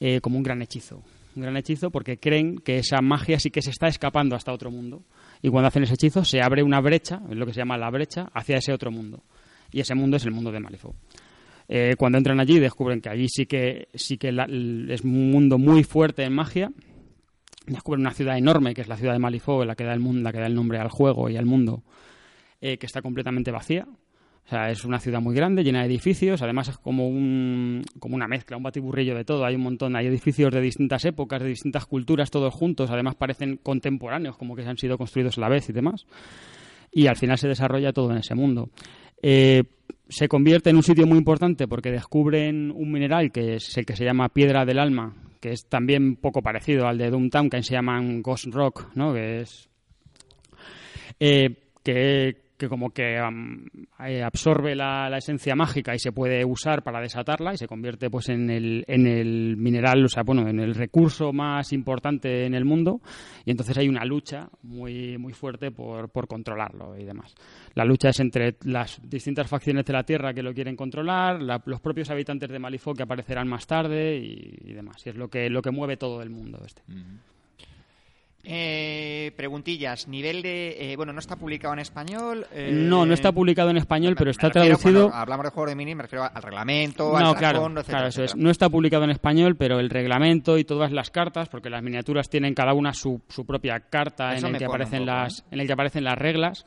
eh, 0.00 0.20
como 0.20 0.36
un 0.36 0.44
gran 0.44 0.62
hechizo. 0.62 1.02
Un 1.34 1.42
gran 1.42 1.56
hechizo 1.56 1.90
porque 1.90 2.18
creen 2.18 2.58
que 2.58 2.78
esa 2.78 3.00
magia 3.00 3.38
sí 3.40 3.50
que 3.50 3.62
se 3.62 3.70
está 3.70 3.88
escapando 3.88 4.36
hasta 4.36 4.52
otro 4.52 4.70
mundo. 4.70 5.02
Y 5.42 5.50
cuando 5.50 5.68
hacen 5.68 5.84
ese 5.84 5.94
hechizo 5.94 6.24
se 6.24 6.40
abre 6.40 6.62
una 6.62 6.80
brecha, 6.80 7.20
es 7.30 7.36
lo 7.36 7.46
que 7.46 7.52
se 7.52 7.60
llama 7.60 7.78
la 7.78 7.90
brecha, 7.90 8.28
hacia 8.34 8.58
ese 8.58 8.72
otro 8.72 8.90
mundo. 8.90 9.22
Y 9.70 9.80
ese 9.80 9.94
mundo 9.94 10.16
es 10.16 10.24
el 10.24 10.32
mundo 10.32 10.50
de 10.50 10.60
Malifaux. 10.60 10.96
Eh, 11.68 11.96
cuando 11.98 12.16
entran 12.16 12.40
allí 12.40 12.58
descubren 12.58 13.00
que 13.00 13.10
allí 13.10 13.28
sí 13.28 13.44
que, 13.44 13.88
sí 13.94 14.16
que 14.16 14.28
es 14.28 15.02
un 15.02 15.30
mundo 15.30 15.58
muy 15.58 15.84
fuerte 15.84 16.24
en 16.24 16.32
magia. 16.32 16.72
Descubren 17.66 18.00
una 18.00 18.14
ciudad 18.14 18.38
enorme, 18.38 18.74
que 18.74 18.80
es 18.80 18.88
la 18.88 18.96
ciudad 18.96 19.12
de 19.12 19.18
Malifaux, 19.18 19.66
la 19.66 19.74
que 19.74 19.84
da 19.84 19.92
el, 19.92 20.00
mundo, 20.00 20.22
la 20.22 20.32
que 20.32 20.38
da 20.38 20.46
el 20.46 20.54
nombre 20.54 20.78
al 20.78 20.88
juego 20.88 21.28
y 21.28 21.36
al 21.36 21.44
mundo, 21.44 21.82
eh, 22.60 22.78
que 22.78 22.86
está 22.86 23.02
completamente 23.02 23.50
vacía. 23.50 23.86
O 24.48 24.50
sea, 24.50 24.70
es 24.70 24.82
una 24.86 24.98
ciudad 24.98 25.20
muy 25.20 25.34
grande, 25.34 25.62
llena 25.62 25.80
de 25.80 25.88
edificios. 25.88 26.40
Además, 26.40 26.68
es 26.68 26.78
como, 26.78 27.06
un, 27.06 27.82
como 27.98 28.16
una 28.16 28.26
mezcla, 28.26 28.56
un 28.56 28.62
batiburrillo 28.62 29.14
de 29.14 29.22
todo. 29.22 29.44
Hay 29.44 29.56
un 29.56 29.60
montón, 29.60 29.94
hay 29.94 30.06
edificios 30.06 30.50
de 30.50 30.62
distintas 30.62 31.04
épocas, 31.04 31.42
de 31.42 31.48
distintas 31.50 31.84
culturas, 31.84 32.30
todos 32.30 32.54
juntos. 32.54 32.90
Además, 32.90 33.14
parecen 33.14 33.58
contemporáneos, 33.58 34.38
como 34.38 34.56
que 34.56 34.62
se 34.62 34.70
han 34.70 34.78
sido 34.78 34.96
construidos 34.96 35.36
a 35.36 35.42
la 35.42 35.50
vez 35.50 35.68
y 35.68 35.74
demás. 35.74 36.06
Y 36.90 37.08
al 37.08 37.16
final 37.16 37.36
se 37.36 37.46
desarrolla 37.46 37.92
todo 37.92 38.10
en 38.10 38.16
ese 38.16 38.34
mundo. 38.34 38.70
Eh, 39.22 39.64
se 40.08 40.28
convierte 40.28 40.70
en 40.70 40.76
un 40.76 40.82
sitio 40.82 41.06
muy 41.06 41.18
importante 41.18 41.68
porque 41.68 41.90
descubren 41.90 42.70
un 42.70 42.90
mineral 42.90 43.30
que 43.30 43.56
es 43.56 43.76
el 43.76 43.84
que 43.84 43.96
se 43.96 44.06
llama 44.06 44.30
piedra 44.30 44.64
del 44.64 44.78
alma, 44.78 45.14
que 45.42 45.50
es 45.50 45.66
también 45.66 46.16
poco 46.16 46.40
parecido 46.40 46.86
al 46.88 46.96
de 46.96 47.10
Doomtown, 47.10 47.50
que 47.50 47.62
se 47.62 47.74
llaman 47.74 48.22
Ghost 48.22 48.46
Rock, 48.46 48.86
¿no? 48.94 49.12
Que 49.12 49.40
es 49.40 49.68
eh, 51.20 51.54
que, 51.82 52.47
que 52.58 52.68
como 52.68 52.90
que 52.90 53.16
eh, 54.04 54.22
absorbe 54.22 54.74
la, 54.74 55.08
la 55.08 55.18
esencia 55.18 55.54
mágica 55.54 55.94
y 55.94 55.98
se 55.98 56.12
puede 56.12 56.44
usar 56.44 56.82
para 56.82 57.00
desatarla 57.00 57.54
y 57.54 57.56
se 57.56 57.66
convierte 57.68 58.10
pues 58.10 58.28
en 58.28 58.50
el, 58.50 58.84
en 58.88 59.06
el 59.06 59.56
mineral, 59.56 60.04
o 60.04 60.08
sea, 60.08 60.24
bueno, 60.24 60.48
en 60.48 60.58
el 60.60 60.74
recurso 60.74 61.32
más 61.32 61.72
importante 61.72 62.44
en 62.46 62.54
el 62.54 62.64
mundo 62.64 63.00
y 63.44 63.52
entonces 63.52 63.78
hay 63.78 63.88
una 63.88 64.04
lucha 64.04 64.48
muy, 64.62 65.16
muy 65.18 65.32
fuerte 65.32 65.70
por, 65.70 66.10
por 66.10 66.26
controlarlo 66.26 66.98
y 66.98 67.04
demás. 67.04 67.34
La 67.74 67.84
lucha 67.84 68.08
es 68.10 68.20
entre 68.20 68.56
las 68.64 69.00
distintas 69.08 69.48
facciones 69.48 69.84
de 69.84 69.92
la 69.92 70.02
Tierra 70.02 70.34
que 70.34 70.42
lo 70.42 70.52
quieren 70.52 70.74
controlar, 70.76 71.40
la- 71.40 71.62
los 71.64 71.80
propios 71.80 72.10
habitantes 72.10 72.50
de 72.50 72.58
Malifaux 72.58 72.96
que 72.96 73.04
aparecerán 73.04 73.46
más 73.48 73.66
tarde 73.66 74.16
y, 74.18 74.56
y 74.70 74.72
demás. 74.72 75.06
Y 75.06 75.10
es 75.10 75.16
lo 75.16 75.28
que, 75.28 75.48
lo 75.48 75.62
que 75.62 75.70
mueve 75.70 75.96
todo 75.96 76.22
el 76.22 76.30
mundo 76.30 76.60
este. 76.66 76.82
Eh, 78.44 79.32
preguntillas, 79.36 80.08
nivel 80.08 80.42
de... 80.42 80.92
eh, 80.92 80.96
bueno, 80.96 81.12
no 81.12 81.18
está 81.18 81.36
publicado 81.36 81.74
en 81.74 81.80
español. 81.80 82.46
eh, 82.52 82.70
No, 82.72 83.04
no 83.04 83.12
está 83.12 83.32
publicado 83.32 83.70
en 83.70 83.76
español, 83.76 84.14
pero 84.16 84.30
está 84.30 84.48
refiero 84.48 84.66
traducido... 84.78 85.10
Hablamos 85.12 85.44
de 85.44 85.50
juego 85.50 85.68
de 85.68 85.74
mini, 85.74 85.94
me 85.94 86.02
refiero 86.02 86.24
al 86.24 86.42
reglamento, 86.42 87.16
al 87.16 87.24
No, 87.24 87.34
claro, 87.34 87.58
trasfondo, 87.58 87.80
etcétera, 87.80 87.98
claro, 87.98 88.08
eso 88.08 88.22
es. 88.22 88.30
etcétera. 88.30 88.44
No 88.44 88.50
está 88.50 88.68
publicado 88.70 89.04
en 89.04 89.10
español, 89.10 89.56
pero 89.56 89.80
el 89.80 89.90
reglamento 89.90 90.56
y 90.56 90.64
todas 90.64 90.92
las 90.92 91.10
cartas, 91.10 91.48
porque 91.48 91.68
las 91.68 91.82
miniaturas 91.82 92.30
tienen 92.30 92.54
cada 92.54 92.72
una 92.74 92.94
su, 92.94 93.20
su 93.28 93.44
propia 93.44 93.80
carta 93.80 94.34
Eso 94.34 94.46
en 94.46 94.54
el, 94.54 94.58
que 94.58 94.64
aparecen 94.66 95.00
poco, 95.00 95.10
¿eh? 95.10 95.14
las, 95.14 95.44
en 95.50 95.60
el 95.60 95.66
que 95.66 95.72
aparecen 95.72 96.04
las 96.04 96.16
reglas. 96.18 96.64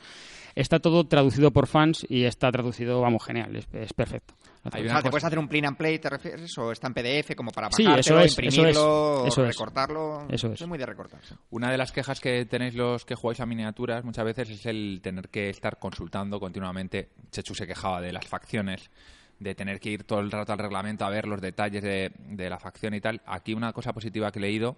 Está 0.54 0.80
todo 0.80 1.06
traducido 1.06 1.52
por 1.52 1.68
fans 1.68 2.06
y 2.10 2.26
está 2.26 2.52
traducido, 2.52 3.00
vamos, 3.00 3.24
genial, 3.26 3.56
es, 3.56 3.68
es 3.74 3.94
perfecto. 3.94 4.34
Hay 4.72 4.82
O 4.82 4.86
una 4.86 4.94
sea, 4.94 5.02
¿te 5.02 5.10
puedes 5.10 5.24
hacer 5.24 5.40
un 5.40 5.48
print 5.48 5.68
and 5.68 5.78
play, 5.78 5.98
te 5.98 6.10
refieres? 6.10 6.56
¿O 6.60 6.72
está 6.72 6.88
en 6.88 6.94
PDF 6.94 7.36
como 7.36 7.52
para 7.52 7.72
Sí, 7.72 7.84
eso 7.84 8.20
es, 8.20 8.32
eso 8.32 8.42
imprimirlo, 8.42 9.24
es, 9.26 9.34
eso 9.34 9.42
es. 9.44 9.48
recortarlo? 9.50 10.28
Eso 10.30 10.52
es. 10.54 10.60
Soy 10.60 10.68
muy 10.68 10.78
de 10.78 10.86
recortar. 10.86 11.20
Una 11.50 11.72
de 11.72 11.78
las 11.78 11.92
quejas 11.92 12.20
que 12.20 12.46
tenéis 12.46 12.76
los 12.76 13.04
que 13.04 13.16
jugáis 13.16 13.40
a 13.40 13.46
miniaturas 13.48 14.04
muchas 14.04 14.24
veces 14.26 14.50
es 14.52 14.66
el 14.68 15.00
tener 15.02 15.30
que 15.30 15.50
estar 15.50 15.80
consultando 15.80 16.40
continuamente. 16.40 17.10
Chechu 17.32 17.56
se 17.56 17.66
quejaba 17.66 18.02
de 18.02 18.14
las 18.14 18.28
facciones, 18.28 18.92
de 19.40 19.56
tener 19.56 19.80
que 19.80 19.90
ir 19.90 20.04
todo 20.04 20.20
el 20.20 20.30
rato 20.30 20.54
al 20.54 20.60
reglamento 20.60 21.06
a 21.06 21.10
ver 21.10 21.28
los 21.28 21.42
detalles 21.42 21.82
de, 21.82 22.12
de 22.20 22.50
la 22.50 22.60
facción 22.60 22.94
y 22.94 23.02
tal. 23.02 23.20
Aquí 23.26 23.54
una 23.56 23.74
cosa 23.74 23.94
positiva 23.94 24.32
que 24.32 24.38
he 24.38 24.44
leído 24.44 24.78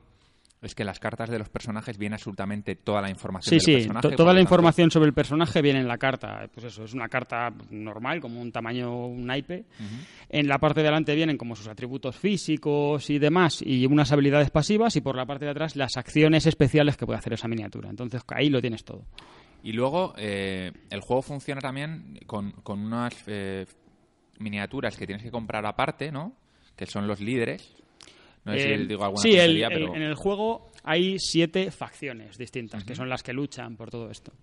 es 0.63 0.73
que 0.75 0.83
las 0.83 0.99
cartas 0.99 1.29
de 1.29 1.37
los 1.37 1.49
personajes 1.49 1.97
viene 1.97 2.15
absolutamente 2.15 2.75
toda 2.75 3.01
la 3.01 3.09
información 3.09 3.59
Sí, 3.59 3.71
del 3.71 3.81
sí, 3.81 3.87
personaje. 3.87 4.15
toda 4.15 4.33
la 4.33 4.41
información 4.41 4.89
sobre 4.89 5.07
el 5.07 5.13
personaje 5.13 5.61
viene 5.61 5.79
en 5.79 5.87
la 5.87 5.97
carta. 5.97 6.47
Pues 6.53 6.65
eso, 6.67 6.85
es 6.85 6.93
una 6.93 7.09
carta 7.09 7.53
normal, 7.69 8.21
como 8.21 8.41
un 8.41 8.51
tamaño, 8.51 9.07
un 9.07 9.25
naipe. 9.25 9.65
En 10.29 10.47
la 10.47 10.57
parte 10.59 10.79
de 10.79 10.85
delante 10.85 11.13
vienen 11.15 11.37
como 11.37 11.55
sus 11.55 11.67
atributos 11.67 12.15
físicos 12.15 13.09
y 13.09 13.19
demás, 13.19 13.61
y 13.61 13.85
unas 13.85 14.11
habilidades 14.11 14.49
pasivas, 14.51 14.95
y 14.95 15.01
por 15.01 15.15
la 15.15 15.25
parte 15.25 15.45
de 15.45 15.51
atrás 15.51 15.75
las 15.75 15.97
acciones 15.97 16.45
especiales 16.45 16.97
que 16.97 17.05
puede 17.05 17.19
hacer 17.19 17.33
esa 17.33 17.47
miniatura. 17.47 17.89
Entonces 17.89 18.21
ahí 18.29 18.49
lo 18.49 18.61
tienes 18.61 18.83
todo. 18.83 19.03
Y 19.63 19.71
luego, 19.73 20.13
eh, 20.17 20.71
el 20.89 21.01
juego 21.01 21.21
funciona 21.21 21.61
también 21.61 22.19
con, 22.25 22.51
con 22.63 22.79
unas 22.79 23.13
eh, 23.27 23.65
miniaturas 24.39 24.97
que 24.97 25.05
tienes 25.05 25.23
que 25.23 25.31
comprar 25.31 25.65
aparte, 25.65 26.11
¿no? 26.11 26.35
Que 26.75 26.85
son 26.85 27.07
los 27.07 27.19
líderes. 27.21 27.73
No 28.45 28.53
sé 28.53 28.73
Eh, 28.73 28.77
si 28.79 28.85
digo 28.85 29.03
alguna 29.03 29.21
sí, 29.21 29.31
el- 29.31 29.37
tontería, 29.39 29.67
el- 29.67 29.73
pero... 29.73 29.95
en 29.95 30.01
el 30.01 30.15
juego 30.15 30.71
hay 30.83 31.17
siete 31.19 31.71
facciones 31.71 32.37
distintas, 32.37 32.83
que 32.83 32.95
son 32.95 33.07
las 33.09 33.23
que 33.23 33.33
luchan 33.33 33.75
por 33.77 33.89
todo 33.89 34.09
esto. 34.11 34.33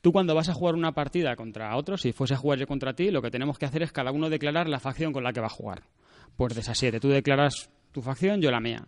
Tú 0.00 0.12
cuando 0.12 0.34
vas 0.34 0.48
a 0.48 0.54
jugar 0.54 0.74
una 0.76 0.92
partida 0.92 1.36
contra 1.36 1.76
otro, 1.76 1.98
si 1.98 2.12
fuese 2.12 2.34
a 2.34 2.36
jugar 2.38 2.58
yo 2.58 2.66
contra 2.66 2.94
ti, 2.94 3.10
lo 3.10 3.20
que 3.20 3.30
tenemos 3.30 3.58
que 3.58 3.66
hacer 3.66 3.82
es 3.82 3.92
cada 3.92 4.12
uno 4.12 4.30
declarar 4.30 4.68
la 4.68 4.80
facción 4.80 5.12
con 5.12 5.22
la 5.24 5.32
que 5.32 5.40
va 5.40 5.46
a 5.46 5.50
jugar. 5.50 5.82
Pues 6.36 6.54
de 6.54 6.60
esas 6.60 6.78
siete, 6.78 7.00
tú 7.00 7.08
declaras 7.08 7.70
tu 7.92 8.00
facción, 8.00 8.40
yo 8.40 8.50
la 8.50 8.60
mía. 8.60 8.86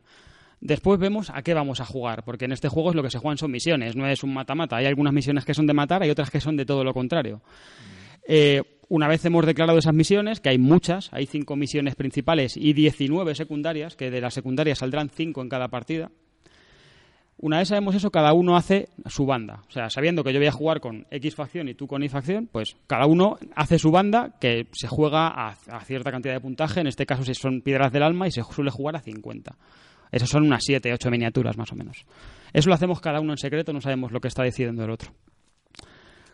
Después 0.61 0.99
vemos 1.01 1.29
a 1.29 1.43
qué 1.43 1.55
vamos 1.55 1.81
a 1.81 1.85
jugar, 1.85 2.23
porque 2.25 2.45
en 2.45 2.53
este 2.53 2.69
juego 2.69 2.91
es 2.91 2.95
lo 2.97 3.03
que 3.03 3.11
se 3.11 3.19
juegan 3.19 3.37
son 3.37 3.51
misiones, 3.51 3.97
no 3.97 4.07
es 4.07 4.23
un 4.23 4.33
mata-mata. 4.33 4.77
Hay 4.77 4.87
algunas 4.87 5.13
misiones 5.13 5.45
que 5.45 5.55
son 5.55 5.67
de 5.67 5.75
matar, 5.75 6.03
hay 6.05 6.09
otras 6.11 6.31
que 6.31 6.41
son 6.41 6.57
de 6.57 6.65
todo 6.65 6.85
lo 6.85 6.95
contrario. 6.95 7.43
Eh, 8.27 8.63
una 8.93 9.09
vez 9.09 9.25
hemos 9.25 9.47
declarado 9.47 9.79
esas 9.79 9.95
misiones, 9.95 10.41
que 10.41 10.51
hay 10.51 10.59
muchas, 10.59 11.09
hay 11.15 11.25
cinco 11.25 11.57
misiones 11.57 11.95
principales 11.95 12.59
y 12.59 12.75
19 12.75 13.35
secundarias, 13.35 13.97
que 13.97 14.11
de 14.11 14.21
las 14.21 14.35
secundarias 14.35 14.81
saldrán 14.81 15.09
cinco 15.09 15.41
en 15.41 15.49
cada 15.49 15.69
partida. 15.69 16.11
Una 17.39 17.57
vez 17.57 17.69
sabemos 17.69 17.95
eso, 17.95 18.11
cada 18.11 18.35
uno 18.35 18.55
hace 18.55 18.91
su 19.07 19.25
banda. 19.25 19.63
O 19.67 19.71
sea, 19.71 19.89
sabiendo 19.89 20.23
que 20.23 20.35
yo 20.35 20.39
voy 20.39 20.49
a 20.49 20.53
jugar 20.53 20.81
con 20.81 21.07
X 21.11 21.35
facción 21.35 21.71
y 21.71 21.75
tú 21.75 21.87
con 21.87 22.03
Y 22.03 22.11
facción, 22.11 22.51
pues 22.53 22.77
cada 22.87 23.07
uno 23.07 23.39
hace 23.57 23.79
su 23.79 23.91
banda 23.91 24.37
que 24.39 24.67
se 24.73 24.89
juega 24.89 25.29
a, 25.29 25.57
a 25.71 25.81
cierta 25.87 26.13
cantidad 26.13 26.35
de 26.35 26.41
puntaje. 26.41 26.81
En 26.81 26.87
este 26.87 27.07
caso, 27.07 27.25
si 27.25 27.33
son 27.33 27.63
piedras 27.63 27.93
del 27.93 28.03
alma 28.03 28.29
y 28.29 28.31
se 28.31 28.43
suele 28.43 28.71
jugar 28.71 28.97
a 28.97 29.01
50. 29.01 29.57
Esas 30.11 30.29
son 30.29 30.43
unas 30.43 30.65
7, 30.65 30.93
8 30.93 31.11
miniaturas 31.11 31.57
más 31.57 31.73
o 31.73 31.77
menos. 31.77 32.05
Eso 32.53 32.69
lo 32.69 32.75
hacemos 32.75 33.01
cada 33.01 33.21
uno 33.21 33.33
en 33.33 33.39
secreto, 33.39 33.73
no 33.73 33.81
sabemos 33.81 34.13
lo 34.13 34.21
que 34.21 34.29
está 34.29 34.43
decidiendo 34.43 34.85
el 34.85 34.91
otro 34.91 35.15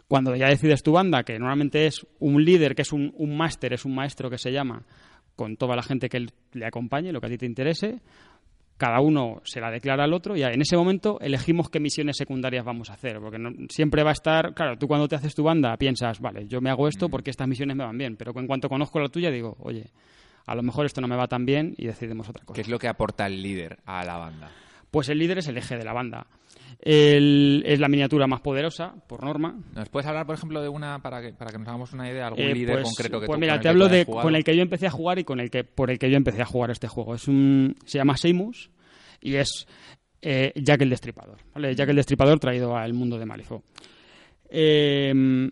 cuando 0.08 0.34
ya 0.34 0.48
decides 0.48 0.82
tu 0.82 0.92
banda, 0.92 1.22
que 1.22 1.38
normalmente 1.38 1.86
es 1.86 2.06
un 2.18 2.42
líder, 2.44 2.74
que 2.74 2.82
es 2.82 2.92
un, 2.92 3.12
un 3.16 3.36
máster, 3.36 3.72
es 3.74 3.84
un 3.84 3.94
maestro 3.94 4.30
que 4.30 4.38
se 4.38 4.50
llama, 4.50 4.82
con 5.36 5.56
toda 5.56 5.76
la 5.76 5.82
gente 5.82 6.08
que 6.08 6.26
le 6.52 6.66
acompañe, 6.66 7.12
lo 7.12 7.20
que 7.20 7.26
a 7.26 7.30
ti 7.30 7.38
te 7.38 7.46
interese, 7.46 8.00
cada 8.76 9.00
uno 9.00 9.40
se 9.44 9.60
la 9.60 9.70
declara 9.70 10.04
al 10.04 10.12
otro 10.12 10.36
y 10.36 10.42
en 10.42 10.60
ese 10.60 10.76
momento 10.76 11.18
elegimos 11.20 11.68
qué 11.68 11.80
misiones 11.80 12.16
secundarias 12.16 12.64
vamos 12.64 12.90
a 12.90 12.94
hacer, 12.94 13.18
porque 13.20 13.38
no- 13.38 13.50
siempre 13.68 14.02
va 14.02 14.10
a 14.10 14.12
estar, 14.12 14.54
claro, 14.54 14.78
tú 14.78 14.86
cuando 14.88 15.08
te 15.08 15.16
haces 15.16 15.34
tu 15.34 15.42
banda 15.42 15.76
piensas, 15.76 16.20
vale, 16.20 16.46
yo 16.46 16.60
me 16.60 16.70
hago 16.70 16.86
esto 16.88 17.08
porque 17.08 17.30
estas 17.30 17.48
misiones 17.48 17.76
me 17.76 17.84
van 17.84 17.98
bien, 17.98 18.16
pero 18.16 18.32
en 18.38 18.46
cuanto 18.46 18.68
conozco 18.68 19.00
la 19.00 19.08
tuya 19.08 19.30
digo, 19.30 19.56
oye, 19.60 19.90
a 20.46 20.54
lo 20.54 20.62
mejor 20.62 20.86
esto 20.86 21.00
no 21.00 21.08
me 21.08 21.16
va 21.16 21.26
tan 21.26 21.44
bien 21.44 21.74
y 21.76 21.86
decidimos 21.86 22.28
otra 22.28 22.44
cosa. 22.44 22.54
¿Qué 22.54 22.62
es 22.62 22.68
lo 22.68 22.78
que 22.78 22.88
aporta 22.88 23.26
el 23.26 23.42
líder 23.42 23.78
a 23.84 24.04
la 24.04 24.16
banda? 24.16 24.50
Pues 24.90 25.08
el 25.08 25.18
líder 25.18 25.38
es 25.38 25.48
el 25.48 25.56
eje 25.58 25.76
de 25.76 25.84
la 25.84 25.92
banda. 25.92 26.26
El- 26.80 27.62
es 27.66 27.80
la 27.80 27.88
miniatura 27.88 28.26
más 28.28 28.40
poderosa, 28.40 28.94
por 29.08 29.24
norma, 29.24 29.58
¿Nos 29.74 29.88
puedes 29.88 30.06
hablar, 30.06 30.26
por 30.26 30.36
ejemplo, 30.36 30.62
de 30.62 30.68
una, 30.68 31.00
para 31.02 31.20
que, 31.20 31.32
para 31.32 31.50
que 31.50 31.58
nos 31.58 31.66
hagamos 31.66 31.92
una 31.92 32.08
idea, 32.08 32.28
algún 32.28 32.40
Eh, 32.44 32.54
líder 32.54 32.76
pues, 32.76 32.84
concreto 32.84 33.20
que 33.20 33.26
pues 33.26 33.36
tú, 33.36 33.40
mira, 33.40 33.58
te 33.60 33.68
hablo 33.68 33.88
de 33.88 34.06
con 34.06 34.34
el 34.36 34.44
que 34.44 34.54
yo 34.56 34.62
empecé 34.62 34.86
a 34.86 34.90
jugar 34.90 35.18
y 35.18 35.24
con 35.24 35.40
el 35.40 35.50
que 35.50 35.64
por 35.64 35.90
el 35.90 35.98
que 35.98 36.08
yo 36.08 36.16
empecé 36.16 36.40
a 36.42 36.46
jugar 36.46 36.70
este 36.70 36.86
juego. 36.86 37.14
Es 37.16 37.26
un 37.26 37.74
se 37.84 37.98
llama 37.98 38.16
Seimus 38.16 38.70
y 39.20 39.34
es 39.34 39.66
eh, 40.22 40.52
Jack 40.54 40.82
el 40.82 40.90
Destripador, 40.90 41.38
¿vale? 41.52 41.74
Jack 41.74 41.88
el 41.88 41.96
Destripador 41.96 42.38
traído 42.38 42.76
al 42.76 42.94
mundo 42.94 43.18
de 43.18 43.26
Malifaux. 43.26 43.64
Eh, 44.48 45.50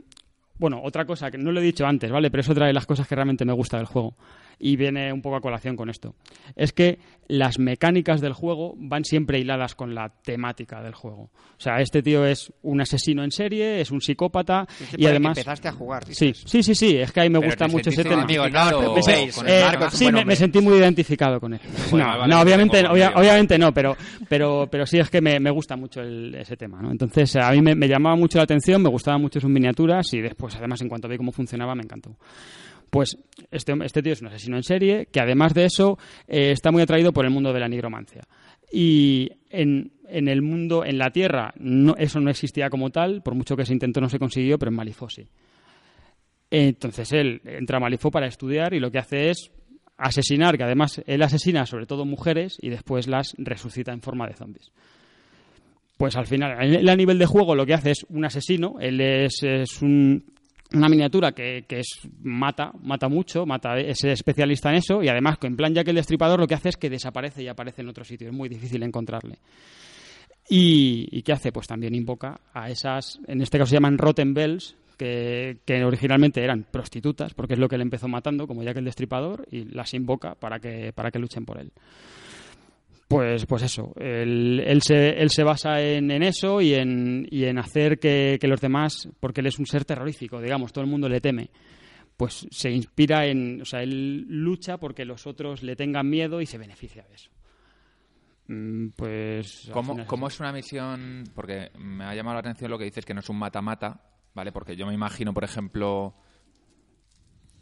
bueno, 0.59 0.81
otra 0.83 1.05
cosa 1.05 1.31
que 1.31 1.39
no 1.39 1.53
lo 1.53 1.61
he 1.61 1.65
dicho 1.65 1.87
antes, 1.87 2.11
¿vale? 2.11 2.31
Pero 2.31 2.41
es 2.41 2.49
otra 2.49 2.67
de 2.67 2.73
las 2.73 2.87
cosas 2.87 3.07
que 3.07 3.15
realmente 3.15 3.45
me 3.45 3.53
gusta 3.53 3.77
del 3.79 3.87
juego 3.87 4.17
y 4.59 4.77
viene 4.77 5.13
un 5.13 5.21
poco 5.23 5.37
a 5.37 5.41
colación 5.41 5.77
con 5.77 5.91
esto. 5.91 6.15
Es 6.55 6.73
que 6.73 6.99
las 7.29 7.59
mecánicas 7.59 8.21
del 8.21 8.33
juego 8.33 8.75
van 8.79 9.05
siempre 9.05 9.39
hiladas 9.39 9.75
con 9.75 9.95
la 9.95 10.09
temática 10.23 10.83
del 10.83 10.95
juego. 10.95 11.23
O 11.25 11.59
sea, 11.61 11.81
este 11.81 12.03
tío 12.03 12.25
es 12.25 12.53
un 12.63 12.81
asesino 12.81 13.25
en 13.25 13.33
serie, 13.33 13.81
es 13.81 13.91
un 13.91 14.01
psicópata 14.01 14.67
y 14.93 15.03
que 15.03 15.09
además 15.09 15.37
empezaste 15.37 15.69
a 15.69 15.73
jugar. 15.73 16.05
Sí, 16.07 16.27
dices. 16.27 16.45
sí, 16.51 16.63
sí, 16.63 16.75
sí, 16.75 16.97
es 16.97 17.11
que 17.13 17.21
ahí 17.21 17.29
me 17.31 17.39
Pero 17.41 17.51
gusta 17.51 17.69
mucho 17.69 17.91
ese 17.91 18.03
tema. 18.05 18.23
Amigo, 18.23 18.49
no 18.49 18.97
Eh, 19.47 19.65
sí, 19.91 20.11
me, 20.13 20.37
sentí 20.37 20.61
muy 20.61 20.79
identificado 20.79 21.41
con 21.41 21.55
él. 21.55 21.61
Bueno, 21.91 22.07
no, 22.13 22.19
vale, 22.21 22.35
no, 22.35 22.41
obviamente, 22.41 22.79
obvia- 22.87 23.09
medio. 23.11 23.21
obviamente 23.21 23.59
no, 23.59 23.75
pero, 23.75 23.97
pero, 24.29 24.69
pero 24.71 24.87
sí 24.87 24.99
es 24.99 25.11
que 25.11 25.21
me, 25.21 25.39
me 25.41 25.51
gusta 25.51 25.77
mucho 25.77 26.01
el- 26.01 26.35
ese 26.35 26.57
tema. 26.57 26.81
¿no? 26.81 26.91
Entonces, 26.91 27.35
a 27.37 27.51
mí 27.51 27.61
me, 27.61 27.75
me 27.75 27.89
llamaba 27.89 28.17
mucho 28.17 28.39
la 28.39 28.45
atención, 28.45 28.83
me 28.83 28.89
gustaban 28.89 29.21
mucho 29.21 29.41
sus 29.41 29.51
miniaturas 29.51 30.13
y 30.15 30.21
después, 30.21 30.55
además, 30.57 30.81
en 30.81 30.89
cuanto 30.89 31.09
vi 31.09 31.17
cómo 31.17 31.33
funcionaba, 31.33 31.75
me 31.75 31.83
encantó. 31.83 32.17
Pues 32.91 33.19
este, 33.51 33.75
este 33.85 34.03
tío 34.03 34.13
es 34.13 34.21
un 34.23 34.29
asesino 34.29 34.57
en 34.57 34.63
serie 34.63 35.07
que, 35.11 35.21
además 35.21 35.53
de 35.55 35.65
eso, 35.65 35.99
eh, 36.29 36.51
está 36.53 36.71
muy 36.71 36.83
atraído 36.83 37.13
por 37.13 37.25
el 37.25 37.31
mundo 37.31 37.53
de 37.53 37.61
la 37.61 37.69
nigromancia. 37.69 38.23
Y 38.73 39.31
en, 39.51 39.93
en 40.09 40.29
el 40.29 40.43
mundo, 40.43 40.85
en 40.85 40.99
la 40.99 41.11
Tierra, 41.11 41.53
no, 41.59 41.95
eso 41.99 42.21
no 42.21 42.31
existía 42.31 42.71
como 42.71 42.91
tal, 42.91 43.23
por 43.23 43.35
mucho 43.35 43.57
que 43.57 43.65
se 43.67 43.73
intentó 43.73 44.01
no 44.01 44.09
se 44.09 44.19
consiguió, 44.19 44.59
pero 44.59 44.71
en 44.71 44.77
Malifaux 44.77 45.13
sí. 45.15 45.27
Entonces 46.51 47.13
él 47.13 47.41
entra 47.45 47.79
a 47.79 47.81
Malifaux 47.81 48.13
para 48.13 48.27
estudiar 48.27 48.73
y 48.73 48.81
lo 48.81 48.91
que 48.91 48.99
hace 48.99 49.31
es 49.31 49.51
asesinar, 49.97 50.57
que 50.57 50.65
además 50.65 51.03
él 51.07 51.23
asesina 51.23 51.67
sobre 51.67 51.87
todo 51.87 52.05
mujeres 52.05 52.57
y 52.61 52.69
después 52.69 53.09
las 53.09 53.35
resucita 53.39 53.93
en 53.93 54.01
forma 54.03 54.27
de 54.27 54.35
zombies. 54.35 54.71
Pues 55.97 56.15
al 56.17 56.27
final, 56.27 56.57
él 56.63 56.89
a 56.89 56.97
nivel 56.97 57.19
de 57.19 57.27
juego 57.27 57.55
lo 57.55 57.65
que 57.67 57.75
hace 57.75 57.93
es 57.93 58.07
un 58.11 58.25
asesino, 58.25 58.77
él 58.81 59.01
es 59.01 59.43
un- 59.81 60.25
una 60.77 60.89
miniatura 60.89 61.33
que, 61.33 61.65
que 61.67 61.81
es 61.81 62.01
mata, 62.23 62.73
mata 62.83 63.09
mucho, 63.09 63.47
mata, 63.47 63.79
es 63.79 64.05
especialista 64.05 64.71
en 64.71 64.77
eso 64.77 65.03
y 65.03 65.09
además 65.09 65.39
en 65.43 65.57
plan 65.57 65.75
ya 65.75 65.85
que 65.85 65.91
el 65.91 65.97
destripador 65.97 66.41
lo 66.41 66.47
que 66.47 66.55
hace 66.55 66.71
es 66.71 66.77
que 66.77 66.91
desaparece 66.91 67.43
y 67.43 67.49
aparece 67.49 67.83
en 67.83 67.89
otro 67.89 68.05
sitio, 68.05 68.29
es 68.29 68.35
muy 68.35 68.49
difícil 68.49 68.83
encontrarle. 68.83 69.39
¿Y, 70.49 71.09
y 71.11 71.23
qué 71.23 71.33
hace? 71.33 71.51
Pues 71.51 71.67
también 71.67 71.95
invoca 71.95 72.41
a 72.53 72.71
esas, 72.71 73.19
en 73.27 73.41
este 73.41 73.59
caso 73.59 73.71
se 73.71 73.77
llaman 73.77 73.99
Rotten 73.99 74.33
Bells, 74.33 74.77
que, 74.97 75.59
que 75.65 75.85
originalmente 75.85 76.43
eran 76.43 76.65
prostitutas, 76.71 77.35
porque 77.35 77.55
es 77.55 77.59
lo 77.59 77.69
que 77.69 77.77
él 77.77 77.83
empezó 77.83 78.09
matando, 78.09 78.47
como 78.47 78.63
ya 78.63 78.73
que 78.73 78.79
el 78.79 78.85
destripador, 78.85 79.47
y 79.51 79.65
las 79.65 79.93
invoca 79.95 80.35
para 80.35 80.59
que, 80.59 80.93
para 80.95 81.11
que 81.11 81.19
luchen 81.19 81.45
por 81.45 81.59
él. 81.59 81.73
Pues, 83.09 83.47
pues 83.47 83.63
eso, 83.63 83.93
él, 84.01 84.61
él 84.67 84.83
se, 84.83 85.11
él 85.11 85.31
se 85.31 85.45
basa 85.45 85.81
en, 85.81 86.11
en 86.11 86.25
eso 86.25 86.61
y 86.61 86.75
en, 86.75 87.27
y 87.31 87.45
en 87.45 87.59
hacer 87.59 88.01
que, 88.01 88.37
que 88.41 88.49
los 88.49 88.61
demás, 88.61 89.09
porque 89.21 89.43
él 89.43 89.47
es 89.47 89.61
un 89.61 89.67
ser 89.67 89.85
terrorífico, 89.85 90.41
digamos, 90.41 90.73
todo 90.73 90.83
el 90.83 90.91
mundo 90.91 91.09
le 91.09 91.21
teme, 91.21 91.51
pues 92.17 92.49
se 92.51 92.71
inspira 92.71 93.27
en, 93.27 93.63
o 93.63 93.65
sea, 93.65 93.83
él 93.83 94.25
lucha 94.29 94.79
porque 94.79 95.05
los 95.05 95.25
otros 95.27 95.63
le 95.63 95.77
tengan 95.77 96.11
miedo 96.11 96.41
y 96.41 96.47
se 96.47 96.59
beneficia 96.59 97.05
de 97.09 97.15
eso. 97.15 97.31
Mm, 98.49 98.89
Pues. 98.97 99.69
¿Cómo, 99.73 99.93
final 99.93 100.07
cómo 100.07 100.27
es 100.27 100.41
una 100.41 100.53
misión? 100.53 101.25
Porque 101.35 101.71
me 101.79 102.05
ha 102.05 102.15
llamado 102.15 102.35
la 102.35 102.41
atención 102.41 102.71
lo 102.71 102.79
que 102.79 102.85
dices 102.87 103.05
que 103.05 103.15
no 103.15 103.21
es 103.21 103.29
un 103.29 103.39
mata-mata, 103.39 104.01
¿vale? 104.35 104.51
Porque 104.51 104.75
yo 104.77 104.87
me 104.87 104.95
imagino, 104.95 105.33
por 105.33 105.45
ejemplo, 105.45 106.15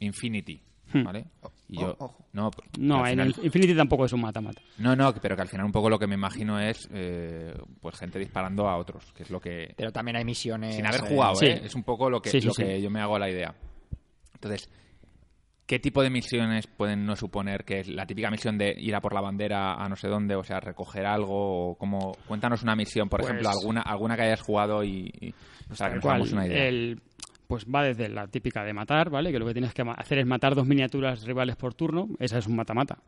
Infinity. 0.01 0.63
¿Vale? 1.03 1.25
Y 1.69 1.81
yo, 1.81 1.97
ojo. 1.99 2.25
no, 2.33 2.51
No, 2.79 2.99
en 3.07 3.11
final- 3.13 3.35
el 3.39 3.45
Infinity 3.47 3.75
tampoco 3.75 4.05
es 4.05 4.13
un 4.13 4.21
mata-mata. 4.21 4.61
no, 4.79 4.95
no, 4.95 5.13
pero 5.15 5.35
que 5.35 5.43
al 5.43 5.49
final 5.49 5.67
un 5.67 5.73
poco 5.73 5.89
lo 5.91 5.99
que 5.99 6.07
me 6.07 6.15
imagino 6.15 6.61
es 6.61 6.89
eh, 6.93 7.55
pues 7.81 7.97
gente 7.97 8.19
disparando 8.19 8.69
a 8.69 8.77
otros, 8.77 9.13
que 9.13 9.23
es 9.25 9.31
lo 9.31 9.41
que 9.41 9.73
Pero 9.77 9.91
también 9.91 10.17
hay 10.17 10.25
misiones. 10.25 10.77
sin 10.77 10.87
haber 10.87 11.01
eh, 11.05 11.09
jugado, 11.09 11.35
sí. 11.37 11.47
¿eh? 11.47 11.63
Es 11.65 11.75
un 11.75 11.83
poco 11.83 12.09
lo 12.11 12.21
que, 12.21 12.31
Sí, 12.31 12.41
sí, 12.41 12.47
lo 12.47 12.53
sí. 12.55 12.63
que 12.63 12.81
yo 12.83 12.91
me 12.91 13.01
hago 13.01 13.19
la 13.19 13.31
idea. 13.31 13.55
Entonces, 14.35 14.69
¿qué 15.67 15.79
tipo 15.79 16.03
de 16.03 16.11
misiones 16.11 16.67
pueden 16.67 17.07
no 17.07 17.17
suponer 17.17 17.65
que 17.65 17.81
es 17.81 17.89
la 17.89 18.07
típica 18.07 18.31
misión 18.31 18.59
de 18.59 18.75
ir 18.79 18.95
a 18.95 19.01
por 19.01 19.15
la 19.15 19.23
bandera 19.23 19.75
a 19.83 19.89
no 19.89 19.97
sé 19.97 20.09
dónde, 20.09 20.37
o 20.37 20.45
sea, 20.45 20.61
recoger 20.61 21.07
algo 21.07 21.71
o 21.71 21.75
cómo 21.79 22.15
cuéntanos 22.29 22.63
una 22.63 22.77
misión, 22.77 23.09
por 23.09 23.21
Pues- 23.21 23.31
ejemplo, 23.31 23.49
alguna 23.49 23.81
alguna 23.81 24.17
que 24.17 24.23
hayas 24.23 24.43
jugado 24.43 24.85
y, 24.85 25.11
y- 25.21 25.35
para 25.79 25.91
que 25.91 25.97
nos 25.97 26.05
hagamos 26.05 26.33
una 26.33 26.47
idea. 26.47 26.67
el- 26.69 27.01
pues 27.55 27.67
va 27.73 27.85
desde 27.85 28.09
la 28.09 28.27
típica 28.27 28.65
de 28.65 28.73
matar, 28.73 29.11
¿vale? 29.11 29.31
Que 29.31 29.39
lo 29.39 29.47
que 29.47 29.53
tienes 29.53 29.73
que 29.73 29.85
hacer 29.97 30.19
es 30.19 30.27
matar 30.27 30.57
dos 30.57 30.67
miniaturas 30.67 31.25
rivales 31.25 31.55
por 31.55 31.73
turno. 31.73 32.09
Esa 32.19 32.39
es 32.39 32.49
un 32.49 32.57
mata-mata. 32.57 32.99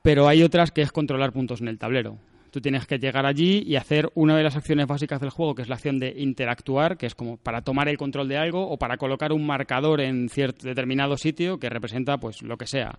Pero 0.00 0.26
hay 0.26 0.42
otras 0.42 0.70
que 0.70 0.80
es 0.80 0.90
controlar 0.90 1.30
puntos 1.30 1.60
en 1.60 1.68
el 1.68 1.78
tablero. 1.78 2.16
Tú 2.50 2.62
tienes 2.62 2.86
que 2.86 2.98
llegar 2.98 3.26
allí 3.26 3.62
y 3.66 3.76
hacer 3.76 4.08
una 4.14 4.34
de 4.34 4.44
las 4.44 4.56
acciones 4.56 4.86
básicas 4.86 5.20
del 5.20 5.28
juego, 5.28 5.54
que 5.54 5.60
es 5.60 5.68
la 5.68 5.74
acción 5.74 5.98
de 5.98 6.14
interactuar, 6.16 6.96
que 6.96 7.04
es 7.04 7.14
como 7.14 7.36
para 7.36 7.60
tomar 7.60 7.86
el 7.90 7.98
control 7.98 8.28
de 8.28 8.38
algo 8.38 8.66
o 8.66 8.78
para 8.78 8.96
colocar 8.96 9.30
un 9.30 9.46
marcador 9.46 10.00
en 10.00 10.30
cierto 10.30 10.66
determinado 10.66 11.18
sitio 11.18 11.58
que 11.58 11.68
representa 11.68 12.16
pues 12.16 12.40
lo 12.40 12.56
que 12.56 12.66
sea. 12.66 12.98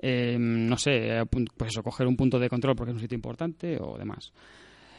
Eh, 0.00 0.36
no 0.36 0.78
sé, 0.78 1.20
eh, 1.20 1.26
pues 1.26 1.70
eso, 1.70 1.84
coger 1.84 2.08
un 2.08 2.16
punto 2.16 2.40
de 2.40 2.48
control 2.48 2.74
porque 2.74 2.90
es 2.90 2.96
un 2.96 3.02
sitio 3.02 3.14
importante 3.14 3.78
o 3.80 3.96
demás. 3.96 4.32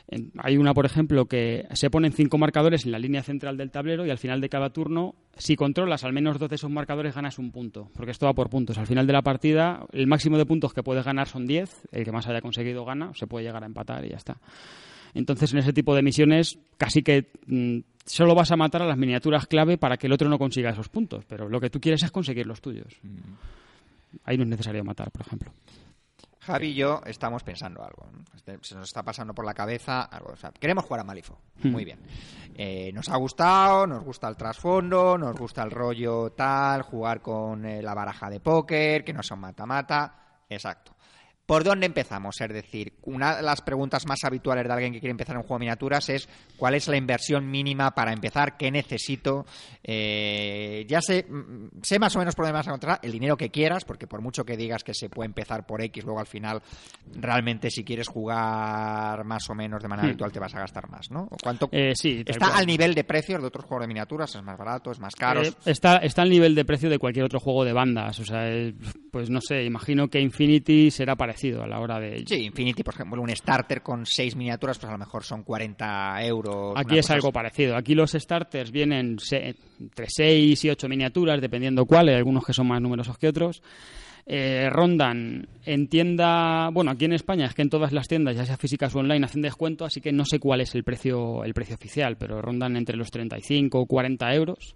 En- 0.08 0.32
Hay 0.38 0.58
una, 0.58 0.74
por 0.74 0.86
ejemplo, 0.86 1.26
que 1.26 1.66
se 1.74 1.90
ponen 1.90 2.12
cinco 2.12 2.38
marcadores 2.38 2.86
en 2.86 2.92
la 2.92 3.00
línea 3.00 3.24
central 3.24 3.58
del 3.58 3.72
tablero 3.72 4.06
y 4.06 4.10
al 4.10 4.18
final 4.18 4.42
de 4.42 4.50
cada 4.50 4.70
turno, 4.70 5.16
si 5.38 5.56
controlas 5.56 6.04
al 6.04 6.14
menos 6.14 6.38
dos 6.40 6.50
de 6.50 6.56
esos 6.56 6.70
marcadores, 6.70 7.16
ganas 7.16 7.40
un 7.40 7.52
punto. 7.52 7.90
Porque 7.96 8.12
esto 8.12 8.26
va 8.26 8.34
por 8.34 8.50
puntos. 8.50 8.78
Al 8.78 8.88
final 8.88 9.08
de 9.08 9.14
la 9.14 9.22
partida, 9.22 9.86
el 9.92 10.08
máximo 10.08 10.38
de 10.38 10.46
puntos 10.46 10.74
que 10.74 10.84
puedes 10.84 11.06
ganar 11.06 11.28
son 11.28 11.48
10. 11.48 11.88
El 11.92 12.04
que 12.04 12.12
más 12.12 12.28
haya 12.28 12.42
conseguido 12.42 12.86
gana. 12.86 13.12
Se 13.16 13.28
puede 13.28 13.46
llegar 13.46 13.64
a 13.64 13.66
empatar 13.66 14.06
y 14.06 14.10
ya 14.10 14.18
está. 14.18 14.38
Entonces, 15.16 15.54
en 15.54 15.60
ese 15.60 15.74
tipo 15.74 15.96
de 15.96 16.02
misiones, 16.02 16.58
casi 16.78 17.02
que 17.04 17.30
mm, 17.46 17.80
solo 18.06 18.34
vas 18.36 18.52
a 18.52 18.58
matar 18.58 18.82
a 18.82 18.88
las 18.88 18.98
miniaturas 18.98 19.46
clave 19.48 19.78
para 19.78 19.96
que 19.98 20.08
el 20.08 20.14
otro 20.14 20.28
no 20.28 20.38
consiga 20.40 20.72
esos 20.72 20.90
puntos. 20.90 21.24
Pero 21.26 21.48
lo 21.48 21.60
que 21.62 21.70
tú 21.70 21.80
quieres 21.80 22.04
es 22.04 22.12
conseguir 22.12 22.46
los 22.48 22.62
tuyos. 22.62 22.94
Ahí 24.26 24.38
no 24.38 24.44
es 24.44 24.50
necesario 24.50 24.84
matar, 24.84 25.12
por 25.12 25.22
ejemplo. 25.22 25.52
Javi 26.46 26.68
y 26.68 26.74
yo 26.76 27.02
estamos 27.06 27.44
pensando 27.44 27.84
algo. 27.84 28.08
Este- 28.36 28.58
Se 28.62 28.76
nos 28.76 28.88
está 28.90 29.04
pasando 29.04 29.34
por 29.34 29.46
la 29.46 29.54
cabeza 29.54 30.02
algo. 30.04 30.32
O 30.34 30.36
sea, 30.36 30.52
queremos 30.52 30.86
jugar 30.86 31.02
a 31.02 31.04
Malifo. 31.04 31.38
Muy 31.64 31.86
bien. 31.86 32.00
Eh, 32.56 32.92
nos 32.94 33.10
ha 33.10 33.16
gustado, 33.18 33.88
nos 33.88 34.04
gusta 34.04 34.28
el 34.28 34.36
trasfondo, 34.38 35.18
nos 35.18 35.36
gusta 35.38 35.64
el 35.64 35.72
rollo 35.72 36.32
tal, 36.32 36.82
jugar 36.84 37.22
con 37.22 37.66
eh, 37.66 37.82
la 37.82 37.94
baraja 37.94 38.30
de 38.30 38.40
póker, 38.40 39.04
que 39.04 39.14
no 39.14 39.24
son 39.24 39.40
mata-mata. 39.40 40.20
Exacto. 40.50 40.94
¿Por 41.46 41.64
dónde 41.66 41.86
empezamos? 41.86 42.40
Es 42.40 42.50
decir, 42.54 42.94
una 43.04 43.36
de 43.36 43.42
las 43.44 43.62
preguntas 43.62 44.06
más 44.08 44.20
habituales 44.24 44.66
de 44.66 44.72
alguien 44.74 44.94
que 44.94 45.00
quiere 45.02 45.12
empezar 45.12 45.36
un 45.36 45.44
juego 45.44 45.56
de 45.56 45.66
miniaturas 45.66 46.08
es 46.10 46.30
¿cuál 46.58 46.74
es 46.76 46.88
la 46.88 46.96
inversión 46.96 47.52
mínima 47.52 47.92
para 47.92 48.14
empezar? 48.14 48.56
¿Qué 48.56 48.72
necesito? 48.72 49.46
Eh, 49.84 50.86
ya 50.88 51.02
sé, 51.02 51.26
mm, 51.30 51.82
sé 51.82 52.00
más 52.00 52.16
o 52.16 52.20
menos 52.20 52.34
por 52.36 52.46
dónde 52.46 52.58
vas 52.58 52.68
a 52.68 52.70
encontrar 52.70 53.00
el 53.04 53.12
dinero 53.12 53.36
que 53.36 53.50
quieras, 53.50 53.84
porque 53.84 54.08
por 54.08 54.22
mucho 54.22 54.46
que 54.46 54.56
digas 54.56 54.84
que 54.86 54.94
se 54.94 55.10
puede 55.10 55.26
empezar 55.28 55.66
por 55.66 55.82
X, 55.82 56.06
luego 56.06 56.20
al 56.22 56.28
final 56.28 56.62
realmente 57.20 57.70
si 57.70 57.84
quieres 57.84 58.08
jugar 58.08 59.24
más 59.26 59.50
o 59.50 59.56
menos 59.56 59.82
de 59.82 59.90
manera 59.90 60.04
Hmm. 60.08 60.12
habitual 60.12 60.32
te 60.32 60.40
vas 60.40 60.56
a 60.56 60.60
gastar 60.60 60.90
más, 60.90 61.12
¿no? 61.12 61.28
¿O 61.30 61.38
¿Cuánto 61.42 61.68
Eh, 61.72 61.94
sí, 61.96 62.24
está 62.26 62.48
cual. 62.48 62.60
al 62.60 62.68
nivel 62.68 62.96
de 62.96 63.04
precios 63.04 63.42
de 63.42 63.48
otros 63.48 63.66
juegos 63.66 63.84
de 63.84 63.88
miniaturas? 63.88 64.34
¿Es 64.34 64.44
más 64.44 64.58
barato? 64.58 64.92
¿Es 64.92 65.00
más 65.00 65.14
caro? 65.16 65.42
Eh, 65.44 65.52
está, 65.66 65.98
está 65.98 66.22
al 66.22 66.30
nivel 66.30 66.56
de 66.56 66.64
precio 66.66 66.90
de 66.90 67.00
cualquier 67.00 67.26
otro 67.26 67.40
juego 67.42 67.66
de 67.66 67.74
bandas. 67.74 68.18
O 68.20 68.26
sea, 68.26 68.48
eh, 68.50 68.74
pues 69.12 69.30
no 69.30 69.42
sé, 69.42 69.64
imagino 69.66 70.08
que 70.08 70.22
Infinity 70.22 70.90
será 70.90 71.16
parecido 71.16 71.34
a 71.52 71.68
la 71.68 71.80
hora 71.80 72.00
de... 72.00 72.24
Sí, 72.28 72.36
Infinity, 72.46 72.84
por 72.84 72.94
ejemplo, 72.94 73.22
un 73.22 73.30
starter 73.36 73.82
con 73.82 74.06
seis 74.06 74.36
miniaturas, 74.36 74.78
pues 74.80 74.90
a 74.90 74.94
lo 74.94 74.98
mejor 75.00 75.24
son 75.24 75.44
40 75.44 76.24
euros. 76.26 76.74
Aquí 76.78 76.98
es 76.98 77.10
algo 77.12 77.28
así. 77.28 77.34
parecido. 77.34 77.76
Aquí 77.76 77.96
los 77.96 78.12
starters 78.12 78.72
vienen 78.72 79.20
se- 79.20 79.56
entre 79.80 80.06
6 80.10 80.64
y 80.66 80.70
8 80.70 80.88
miniaturas, 80.88 81.42
dependiendo 81.42 81.86
cuál. 81.86 82.10
Hay 82.10 82.16
algunos 82.16 82.46
que 82.46 82.54
son 82.54 82.68
más 82.68 82.82
numerosos 82.82 83.18
que 83.18 83.28
otros. 83.28 83.62
Eh, 84.26 84.70
rondan 84.70 85.50
en 85.66 85.88
tienda, 85.90 86.70
bueno, 86.72 86.92
aquí 86.92 87.04
en 87.04 87.12
España 87.12 87.46
es 87.46 87.54
que 87.54 87.62
en 87.62 87.70
todas 87.70 87.92
las 87.92 88.08
tiendas, 88.08 88.38
ya 88.38 88.46
sea 88.46 88.56
físicas 88.56 88.96
o 88.96 89.00
online, 89.00 89.26
hacen 89.26 89.42
descuento, 89.42 89.84
así 89.84 90.00
que 90.00 90.14
no 90.14 90.24
sé 90.24 90.40
cuál 90.40 90.62
es 90.62 90.74
el 90.76 90.86
precio, 90.86 91.44
el 91.44 91.54
precio 91.54 91.76
oficial, 91.76 92.16
pero 92.18 92.42
rondan 92.42 92.78
entre 92.78 92.96
los 92.96 93.12
35 93.12 93.82
o 93.82 93.86
40 93.86 94.34
euros. 94.34 94.76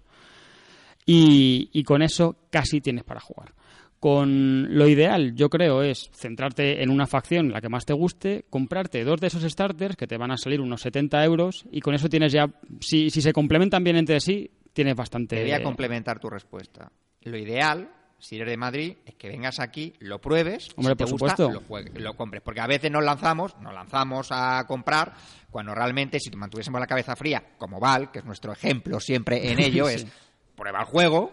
Y, 1.06 1.70
y 1.72 1.82
con 1.84 2.02
eso 2.02 2.36
casi 2.50 2.80
tienes 2.80 3.04
para 3.04 3.20
jugar. 3.20 3.52
Con 4.00 4.78
lo 4.78 4.86
ideal, 4.86 5.34
yo 5.34 5.50
creo, 5.50 5.82
es 5.82 6.08
centrarte 6.14 6.82
en 6.84 6.90
una 6.90 7.06
facción, 7.08 7.50
la 7.50 7.60
que 7.60 7.68
más 7.68 7.84
te 7.84 7.92
guste, 7.94 8.44
comprarte 8.48 9.02
dos 9.02 9.20
de 9.20 9.26
esos 9.26 9.42
starters 9.42 9.96
que 9.96 10.06
te 10.06 10.16
van 10.16 10.30
a 10.30 10.36
salir 10.36 10.60
unos 10.60 10.82
70 10.82 11.24
euros 11.24 11.64
y 11.72 11.80
con 11.80 11.94
eso 11.94 12.08
tienes 12.08 12.32
ya, 12.32 12.48
si, 12.80 13.10
si 13.10 13.20
se 13.20 13.32
complementan 13.32 13.82
bien 13.82 13.96
entre 13.96 14.20
sí, 14.20 14.50
tienes 14.72 14.94
bastante... 14.94 15.34
Quería 15.36 15.62
complementar 15.64 16.20
tu 16.20 16.30
respuesta. 16.30 16.92
Lo 17.22 17.36
ideal, 17.36 17.90
si 18.18 18.36
eres 18.36 18.48
de 18.50 18.56
Madrid, 18.56 18.96
es 19.04 19.16
que 19.16 19.26
vengas 19.28 19.58
aquí, 19.58 19.92
lo 19.98 20.20
pruebes, 20.20 20.68
Hombre, 20.76 20.92
si 20.92 20.96
te 20.98 21.04
por 21.04 21.10
gusta, 21.18 21.30
supuesto. 21.36 21.50
lo, 21.52 21.66
juegues, 21.66 22.00
lo 22.00 22.14
compres. 22.14 22.42
Porque 22.42 22.60
a 22.60 22.68
veces 22.68 22.92
nos 22.92 23.02
lanzamos, 23.04 23.56
nos 23.60 23.74
lanzamos 23.74 24.28
a 24.30 24.64
comprar, 24.68 25.14
cuando 25.50 25.74
realmente, 25.74 26.20
si 26.20 26.30
mantuviésemos 26.36 26.80
la 26.80 26.86
cabeza 26.86 27.16
fría, 27.16 27.42
como 27.58 27.80
Val, 27.80 28.12
que 28.12 28.20
es 28.20 28.24
nuestro 28.24 28.52
ejemplo 28.52 29.00
siempre 29.00 29.50
en 29.50 29.58
ello, 29.64 29.88
Sí. 29.88 29.94
es 29.96 30.06
prueba 30.54 30.78
el 30.80 30.86
juego, 30.86 31.32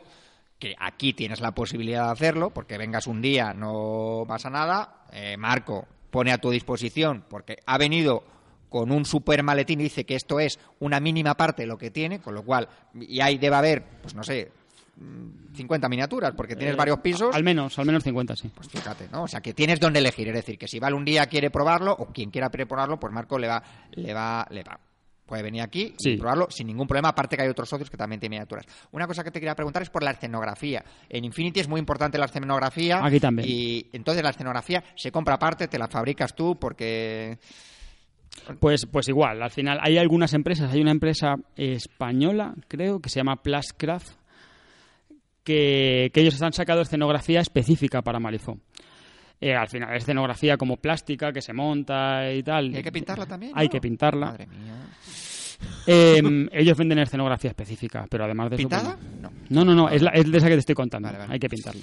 que 0.60 0.76
aquí 0.80 1.14
tienes 1.14 1.42
la 1.42 1.52
posibilidad 1.54 2.06
de 2.06 2.12
hacerlo, 2.12 2.50
porque 2.50 2.78
vengas 2.78 3.08
un 3.08 3.22
día, 3.22 3.54
no 3.54 4.24
pasa 4.28 4.50
nada. 4.50 5.06
Eh, 5.12 5.36
Marco 5.38 5.86
pone 6.10 6.32
a 6.32 6.38
tu 6.38 6.50
disposición, 6.50 7.26
porque 7.30 7.58
ha 7.66 7.78
venido 7.78 8.24
con 8.70 8.92
un 8.92 9.06
super 9.06 9.42
maletín 9.44 9.80
y 9.80 9.84
dice 9.84 10.06
que 10.06 10.16
esto 10.16 10.40
es 10.40 10.60
una 10.80 11.00
mínima 11.00 11.36
parte 11.36 11.64
de 11.64 11.68
lo 11.68 11.78
que 11.78 11.92
tiene, 11.92 12.20
con 12.20 12.34
lo 12.36 12.44
cual, 12.44 12.68
y 13.00 13.22
ahí 13.22 13.38
debe 13.38 13.56
haber, 13.56 13.84
pues 14.02 14.16
no 14.16 14.24
sé, 14.24 14.52
mm, 14.98 15.56
50 15.56 15.88
miniaturas, 15.90 16.34
porque 16.36 16.56
tienes 16.56 16.74
Eh, 16.76 16.78
varios 16.78 17.00
pisos. 17.00 17.34
Al 17.36 17.44
menos, 17.44 17.78
al 17.80 17.86
menos 17.86 18.04
50, 18.04 18.36
sí. 18.36 18.50
Pues 18.54 18.68
fíjate, 18.70 19.08
¿no? 19.12 19.24
O 19.24 19.28
sea, 19.28 19.42
que 19.42 19.54
tienes 19.54 19.80
donde 19.80 20.00
elegir. 20.00 20.28
Es 20.30 20.34
decir, 20.36 20.58
que 20.58 20.68
si 20.68 20.80
Val 20.80 20.94
un 20.94 21.06
día 21.06 21.26
quiere 21.28 21.50
probarlo, 21.52 21.94
o 21.94 22.08
quien 22.08 22.32
quiera 22.32 22.50
probarlo, 22.50 23.00
pues 23.00 23.14
Marco 23.14 23.38
le 23.40 23.48
va, 23.48 23.62
le 23.92 24.14
va, 24.14 24.46
le 24.50 24.64
va. 24.64 24.80
Puede 25.26 25.42
venir 25.42 25.62
aquí 25.64 25.94
y 25.98 26.04
Sí. 26.04 26.18
probarlo 26.18 26.48
sin 26.52 26.68
ningún 26.68 26.86
problema, 26.88 27.10
aparte 27.10 27.36
que 27.36 27.42
hay 27.44 27.50
otros 27.50 27.68
socios 27.68 27.90
que 27.90 27.98
también 27.98 28.20
tienen 28.20 28.38
miniaturas. 28.38 28.66
Una 28.92 29.08
cosa 29.08 29.24
que 29.24 29.32
te 29.32 29.40
quería 29.40 29.56
preguntar 29.56 29.82
es 29.82 29.90
por 29.90 30.04
la 30.04 30.12
escenografía. 30.12 30.84
En 31.10 31.26
Infinity 31.26 31.62
es 31.62 31.68
muy 31.68 31.80
importante 31.80 32.18
la 32.20 32.26
escenografía. 32.26 33.00
Aquí 33.04 33.20
también. 33.20 33.48
Y 33.50 33.88
entonces 33.94 34.24
la 34.24 34.30
escenografía 34.30 34.84
se 34.96 35.12
compra 35.12 35.36
aparte, 35.36 35.68
te 35.68 35.80
la 35.80 35.88
fabricas 35.88 36.36
tú, 36.36 36.56
porque... 36.60 37.40
Pues, 38.60 38.86
pues 38.86 39.08
igual, 39.08 39.42
al 39.42 39.50
final 39.50 39.80
hay 39.82 39.98
algunas 39.98 40.34
empresas, 40.34 40.72
hay 40.72 40.82
una 40.82 40.92
empresa 40.92 41.36
española, 41.56 42.54
creo, 42.68 43.00
que 43.00 43.10
se 43.10 43.20
llama 43.20 43.38
Plascraft, 43.42 44.10
que, 45.44 46.12
que 46.14 46.22
ellos 46.22 46.42
han 46.42 46.54
sacado 46.54 46.82
escenografía 46.82 47.40
específica 47.40 48.02
para 48.02 48.20
Malifaux. 48.20 48.60
Eh, 49.42 49.54
al 49.54 49.68
final, 49.68 49.94
escenografía 49.96 50.58
como 50.58 50.78
plástica, 50.78 51.32
que 51.34 51.42
se 51.42 51.54
monta 51.54 52.32
y 52.32 52.42
tal. 52.44 52.72
¿Y 52.72 52.78
hay 52.78 52.84
que 52.84 52.92
pintarla 52.92 53.26
también? 53.26 53.52
Hay 53.56 53.68
¿no? 53.68 53.72
que 53.72 53.82
pintarla. 53.82 54.26
Madre 54.28 54.48
mía. 54.48 54.74
Eh, 55.88 56.22
ellos 56.54 56.78
venden 56.78 57.00
escenografía 57.00 57.50
específica, 57.50 58.06
pero 58.10 58.26
además 58.26 58.50
de 58.50 58.56
eso... 58.56 58.62
¿Pintada? 58.64 58.96
pues, 58.98 59.22
No. 59.22 59.32
no, 59.50 59.66
no, 59.66 59.76
no, 59.76 59.90
es, 59.90 60.02
la- 60.02 60.12
es 60.12 60.32
de 60.32 60.38
esa 60.38 60.48
que 60.48 60.54
te 60.54 60.60
estoy 60.60 60.76
contando. 60.76 61.08
Vale, 61.08 61.18
vale. 61.20 61.34
Hay 61.34 61.40
que 61.40 61.50
pintarla. 61.50 61.82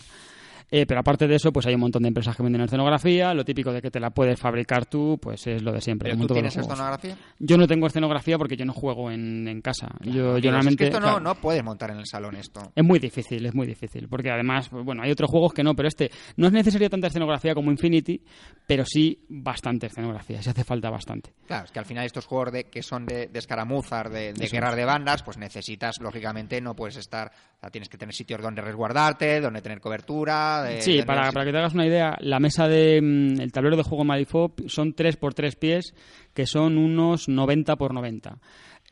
Eh, 0.75 0.87
pero 0.87 1.01
aparte 1.01 1.29
de 1.29 1.35
eso, 1.35 1.53
pues 1.53 1.67
hay 1.67 1.75
un 1.75 1.83
montón 1.83 2.01
de 2.01 2.09
empresas 2.09 2.35
que 2.35 2.43
venden 2.43 2.63
escenografía. 2.63 3.35
Lo 3.35 3.45
típico 3.45 3.75
de 3.75 3.83
que 3.83 3.91
te 3.91 4.01
la 4.01 4.09
puedes 4.09 4.41
fabricar 4.41 4.87
tú, 4.87 5.19
pues 5.21 5.47
es 5.47 5.63
lo 5.63 5.71
de 5.71 5.83
siempre. 5.83 6.11
¿Pero 6.11 6.27
tú 6.27 6.33
tienes 6.33 6.57
escenografía? 6.57 7.15
Yo 7.39 7.59
no 7.59 7.67
tengo 7.67 7.87
escenografía 7.89 8.39
porque 8.39 8.57
yo 8.57 8.65
no 8.65 8.73
juego 8.73 9.11
en, 9.11 9.47
en 9.47 9.61
casa. 9.61 9.89
yo, 10.01 10.39
yo 10.39 10.51
Digo, 10.51 10.57
es 10.57 10.77
que 10.77 10.85
esto 10.85 10.99
no, 10.99 11.09
claro, 11.09 11.21
no 11.21 11.35
puedes 11.35 11.63
montar 11.63 11.91
en 11.91 11.99
el 11.99 12.07
salón 12.07 12.37
esto. 12.37 12.73
Es 12.75 12.83
muy 12.83 12.99
difícil, 12.99 13.45
es 13.45 13.55
muy 13.55 13.67
difícil. 13.67 14.09
Porque 14.09 14.31
además, 14.31 14.71
pues, 14.71 14.83
bueno, 14.83 15.03
hay 15.03 15.11
otros 15.11 15.31
juegos 15.31 15.53
que 15.53 15.63
no, 15.63 15.75
pero 15.75 15.89
este 15.89 16.11
no 16.37 16.47
es 16.47 16.55
necesaria 16.55 16.89
tanta 16.89 17.09
escenografía 17.09 17.55
como 17.55 17.71
Infinity, 17.71 18.25
pero 18.67 18.87
sí 18.87 19.27
bastante 19.29 19.89
escenografía. 19.89 20.41
Si 20.41 20.49
hace 20.49 20.65
falta 20.65 20.89
bastante. 20.89 21.35
Claro, 21.47 21.67
es 21.67 21.71
que 21.71 21.81
al 21.81 21.85
final 21.85 22.07
estos 22.07 22.25
juegos 22.25 22.51
de, 22.51 22.65
que 22.71 22.83
son 22.83 23.05
de, 23.05 23.27
de 23.27 23.39
escaramuzas, 23.39 24.11
de, 24.11 24.33
de 24.33 24.47
guerras 24.47 24.75
de 24.75 24.87
bandas, 24.87 25.23
pues 25.23 25.37
necesitas, 25.37 26.01
lógicamente, 26.01 26.63
no 26.63 26.75
puedes 26.75 26.97
estar... 26.97 27.31
O 27.57 27.61
sea, 27.61 27.71
tienes 27.71 27.91
que 27.91 27.99
tener 27.99 28.15
sitios 28.15 28.41
donde 28.41 28.63
resguardarte, 28.63 29.39
donde 29.43 29.61
tener 29.61 29.79
cobertura... 29.79 30.62
de- 30.63 30.81
Sí, 30.83 30.93
donde- 30.93 31.07
para, 31.07 31.33
para 31.33 31.45
que 31.45 31.53
te 31.53 31.59
hagas 31.59 31.75
una 31.75 31.87
idea, 31.87 32.17
la 32.21 32.41
mesa 32.41 32.69
de 32.69 33.01
mm, 33.03 33.41
el 33.41 33.53
tablero 33.53 33.77
de 33.77 33.83
juego 33.83 34.05
Malifaux 34.05 34.55
son 34.67 34.93
3 34.95 35.17
por 35.17 35.35
3 35.35 35.57
pies, 35.57 35.95
que 36.35 36.47
son 36.47 36.79
unos 36.79 37.29
90 37.29 37.77
por 37.77 37.93
90. 37.95 38.39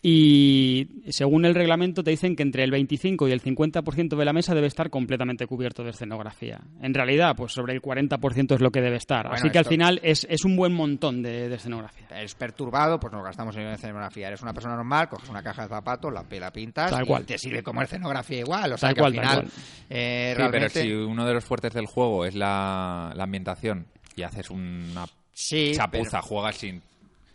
Y 0.02 0.88
según 1.10 1.44
el 1.44 1.54
reglamento 1.54 2.02
te 2.02 2.10
dicen 2.10 2.34
que 2.34 2.42
entre 2.42 2.64
el 2.64 2.70
25 2.70 3.28
y 3.28 3.32
el 3.32 3.42
50% 3.42 4.16
de 4.16 4.24
la 4.24 4.32
mesa 4.32 4.54
debe 4.54 4.66
estar 4.66 4.88
completamente 4.88 5.46
cubierto 5.46 5.84
de 5.84 5.90
escenografía. 5.90 6.60
En 6.80 6.94
realidad, 6.94 7.36
pues 7.36 7.52
sobre 7.52 7.74
el 7.74 7.82
40% 7.82 8.54
es 8.54 8.60
lo 8.62 8.70
que 8.70 8.80
debe 8.80 8.96
estar. 8.96 9.24
Bueno, 9.26 9.36
Así 9.36 9.50
que 9.50 9.58
al 9.58 9.66
final 9.66 10.00
es, 10.02 10.26
es 10.30 10.44
un 10.46 10.56
buen 10.56 10.72
montón 10.72 11.22
de, 11.22 11.50
de 11.50 11.54
escenografía. 11.56 12.06
Eres 12.16 12.34
perturbado, 12.34 12.98
pues 12.98 13.12
nos 13.12 13.22
gastamos 13.22 13.54
en 13.56 13.66
escenografía. 13.66 14.28
Eres 14.28 14.40
una 14.40 14.54
persona 14.54 14.74
normal, 14.74 15.08
coges 15.10 15.28
una 15.28 15.42
caja 15.42 15.62
de 15.64 15.68
zapatos, 15.68 16.10
la, 16.12 16.24
la 16.30 16.50
pintas 16.50 16.90
Tal 16.90 17.04
y 17.04 17.06
cual. 17.06 17.26
te 17.26 17.36
sirve 17.36 17.62
como 17.62 17.82
escenografía 17.82 18.38
igual. 18.40 18.72
O 18.72 18.78
sea 18.78 18.88
Tal 18.88 18.94
que 18.94 19.00
cual, 19.00 19.12
al 19.12 19.20
tal 19.20 19.28
final... 19.28 19.42
cual. 19.50 19.64
eh, 19.90 20.34
Sí, 20.36 20.42
pero 20.50 20.68
si 20.70 20.92
uno 20.92 21.26
de 21.26 21.34
los 21.34 21.44
fuertes 21.44 21.74
del 21.74 21.84
juego 21.86 22.24
es 22.24 22.34
la, 22.34 23.12
la 23.14 23.24
ambientación 23.24 23.86
y 24.16 24.22
haces 24.22 24.48
una 24.48 25.04
Sí, 25.32 25.72
chapuza, 25.74 26.20
juegas 26.22 26.56
sin, 26.56 26.82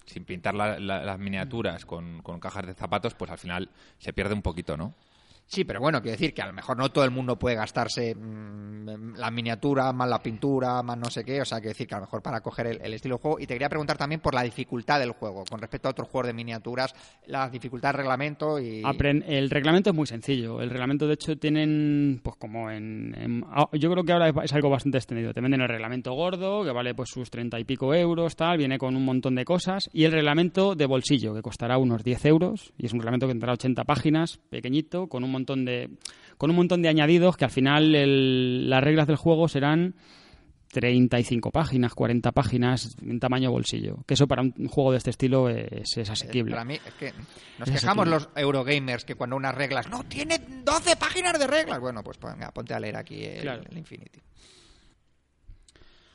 sin 0.06 0.26
pintar 0.26 0.53
la- 0.56 0.80
la- 0.80 1.03
las 1.03 1.20
miniaturas 1.20 1.86
con, 1.86 2.22
con 2.22 2.39
cajas 2.39 2.66
de 2.66 2.74
zapatos, 2.74 3.14
pues 3.16 3.32
al 3.32 3.38
final 3.38 3.70
se 3.99 4.14
pierde 4.14 4.34
un 4.34 4.41
poquito, 4.41 4.78
¿no? 4.78 4.93
Sí, 5.48 5.64
pero 5.64 5.80
bueno, 5.80 6.02
quiero 6.02 6.14
decir 6.14 6.34
que 6.34 6.41
a 6.41 6.48
lo 6.48 6.54
mejor 6.54 6.76
no 6.78 6.89
todo 6.89 7.04
el 7.06 7.12
mundo 7.12 7.38
puede 7.38 7.56
gastarse 7.56 8.16
mm, 8.16 9.16
la 9.18 9.30
miniatura, 9.32 9.93
más 9.93 10.10
la 10.10 10.22
pintura, 10.22 10.82
más 10.82 10.98
no 10.98 11.10
sé 11.10 11.24
qué. 11.24 11.41
O 11.41 11.46
sea, 11.46 11.60
quiero 11.60 11.70
decir 11.70 11.88
que 11.88 11.96
a 11.96 12.00
lo 12.00 12.06
mejor 12.06 12.22
para 12.22 12.41
coger 12.41 12.68
el, 12.68 12.93
estilo 12.93 13.16
de 13.16 13.22
juego. 13.22 13.39
Y 13.39 13.46
te 13.46 13.54
quería 13.54 13.70
preguntar 13.70 13.98
también 13.98 14.22
por 14.22 14.34
la 14.34 14.43
dificultad 14.43 15.00
del 15.00 15.12
juego, 15.12 15.43
con 15.50 15.60
respecto 15.60 15.88
a 15.88 15.91
otros 15.91 16.10
juegos 16.10 16.28
de 16.28 16.34
miniaturas, 16.34 16.93
la 17.28 17.48
dificultad 17.50 17.89
del 17.89 17.98
reglamento 17.98 18.60
y. 18.60 18.82
El 19.28 19.50
reglamento 19.50 19.91
es 19.91 19.96
muy 19.96 20.08
sencillo. 20.08 20.62
El 20.62 20.70
reglamento, 20.72 21.08
de 21.08 21.14
hecho, 21.14 21.38
tienen, 21.38 22.22
pues 22.24 22.36
como 22.38 22.72
en... 22.72 23.14
en- 23.16 23.46
ah, 23.52 23.70
yo 23.74 23.91
creo 23.91 24.04
que 24.04 24.14
ahora 24.14 24.30
es, 24.30 24.36
es 24.43 24.54
algo 24.54 24.70
bastante 24.72 24.98
extendido. 24.98 25.32
Te 25.32 25.41
venden 25.41 25.62
el 25.62 25.70
reglamento 25.70 26.14
gordo, 26.14 26.64
que 26.64 26.72
vale 26.72 26.96
pues 26.96 27.10
sus 27.10 27.30
treinta 27.30 27.60
y 27.60 27.66
pico 27.66 27.93
euros, 27.93 28.36
tal, 28.36 28.58
viene 28.58 28.78
con 28.80 28.96
un 28.96 29.06
montón 29.06 29.36
de 29.36 29.46
cosas. 29.46 29.89
Y 29.93 30.06
el 30.06 30.12
reglamento 30.12 30.76
de 30.76 30.86
bolsillo, 30.88 31.36
que 31.36 31.41
costará 31.43 31.78
unos 31.78 32.04
10 32.04 32.26
euros. 32.26 32.74
Y 32.78 32.88
es 32.88 32.93
un 32.93 33.00
reglamento 33.00 33.28
que 33.28 33.34
tendrá 33.34 33.54
80 33.54 33.84
páginas, 33.84 34.39
pequeñito, 34.50 35.08
con 35.08 35.24
un 35.24 35.35
montón 35.36 35.66
de, 35.66 35.90
con 36.38 36.50
un 36.50 36.56
montón 36.56 36.82
de 36.82 36.90
añadidos 36.90 37.38
que 37.38 37.46
al 37.46 37.52
final 37.52 37.94
el- 37.96 38.70
las 38.70 38.84
reglas 38.84 39.08
del 39.08 39.16
juego 39.18 39.48
serán 39.48 39.96
35 40.72 41.52
páginas, 41.52 41.94
40 41.94 42.32
páginas 42.34 42.98
en 43.02 43.20
tamaño 43.22 43.50
bolsillo. 43.52 44.04
Que 44.06 44.16
eso 44.16 44.28
para 44.28 44.42
un 44.42 44.68
juego 44.68 44.92
de 44.92 44.98
este 44.98 45.10
estilo 45.12 45.48
es, 45.48 45.96
es 45.96 46.10
asequible. 46.10 46.52
Para 46.52 46.66
mí, 46.66 46.74
es 46.86 46.94
que 46.96 47.14
nos 47.60 47.70
quejamos 47.70 48.08
los 48.08 48.28
Eurogamers 48.36 49.06
que 49.06 49.16
cuando 49.16 49.38
unas 49.38 49.56
reglas, 49.56 49.88
no, 49.90 50.04
tiene 50.04 50.38
12 50.66 50.98
páginas 50.98 51.40
de 51.40 51.48
reglas. 51.48 51.80
Bueno, 51.80 52.04
pues 52.04 52.20
venga, 52.20 52.52
ponte 52.52 52.74
a 52.74 52.80
leer 52.80 52.98
aquí 52.98 53.24
el, 53.24 53.48
el 53.48 53.78
Infinity. 53.78 54.20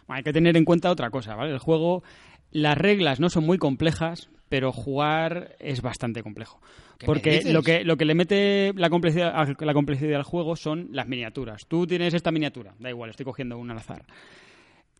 Hay 0.09 0.23
que 0.23 0.33
tener 0.33 0.57
en 0.57 0.65
cuenta 0.65 0.91
otra 0.91 1.11
cosa, 1.11 1.35
¿vale? 1.37 1.53
El 1.53 1.59
juego, 1.59 2.03
las 2.51 2.77
reglas 2.77 3.21
no 3.21 3.31
son 3.31 3.47
muy 3.47 3.59
complejas, 3.59 4.29
pero 4.51 4.73
jugar 4.73 5.57
es 5.61 5.81
bastante 5.81 6.23
complejo. 6.23 6.61
Porque 7.07 7.41
lo 7.47 7.63
que, 7.63 7.85
lo 7.85 7.97
que 7.97 8.05
le 8.05 8.15
mete 8.15 8.75
la 8.75 8.91
complejidad, 8.91 9.33
la 9.59 9.73
complejidad 9.73 10.17
al 10.17 10.25
juego 10.25 10.57
son 10.57 10.89
las 10.91 11.09
miniaturas. 11.09 11.63
Tú 11.67 11.87
tienes 11.87 12.13
esta 12.13 12.31
miniatura, 12.31 12.75
da 12.79 12.91
igual, 12.91 13.09
estoy 13.09 13.25
cogiendo 13.25 13.57
una 13.57 13.73
al 13.73 13.79
azar. 13.79 14.05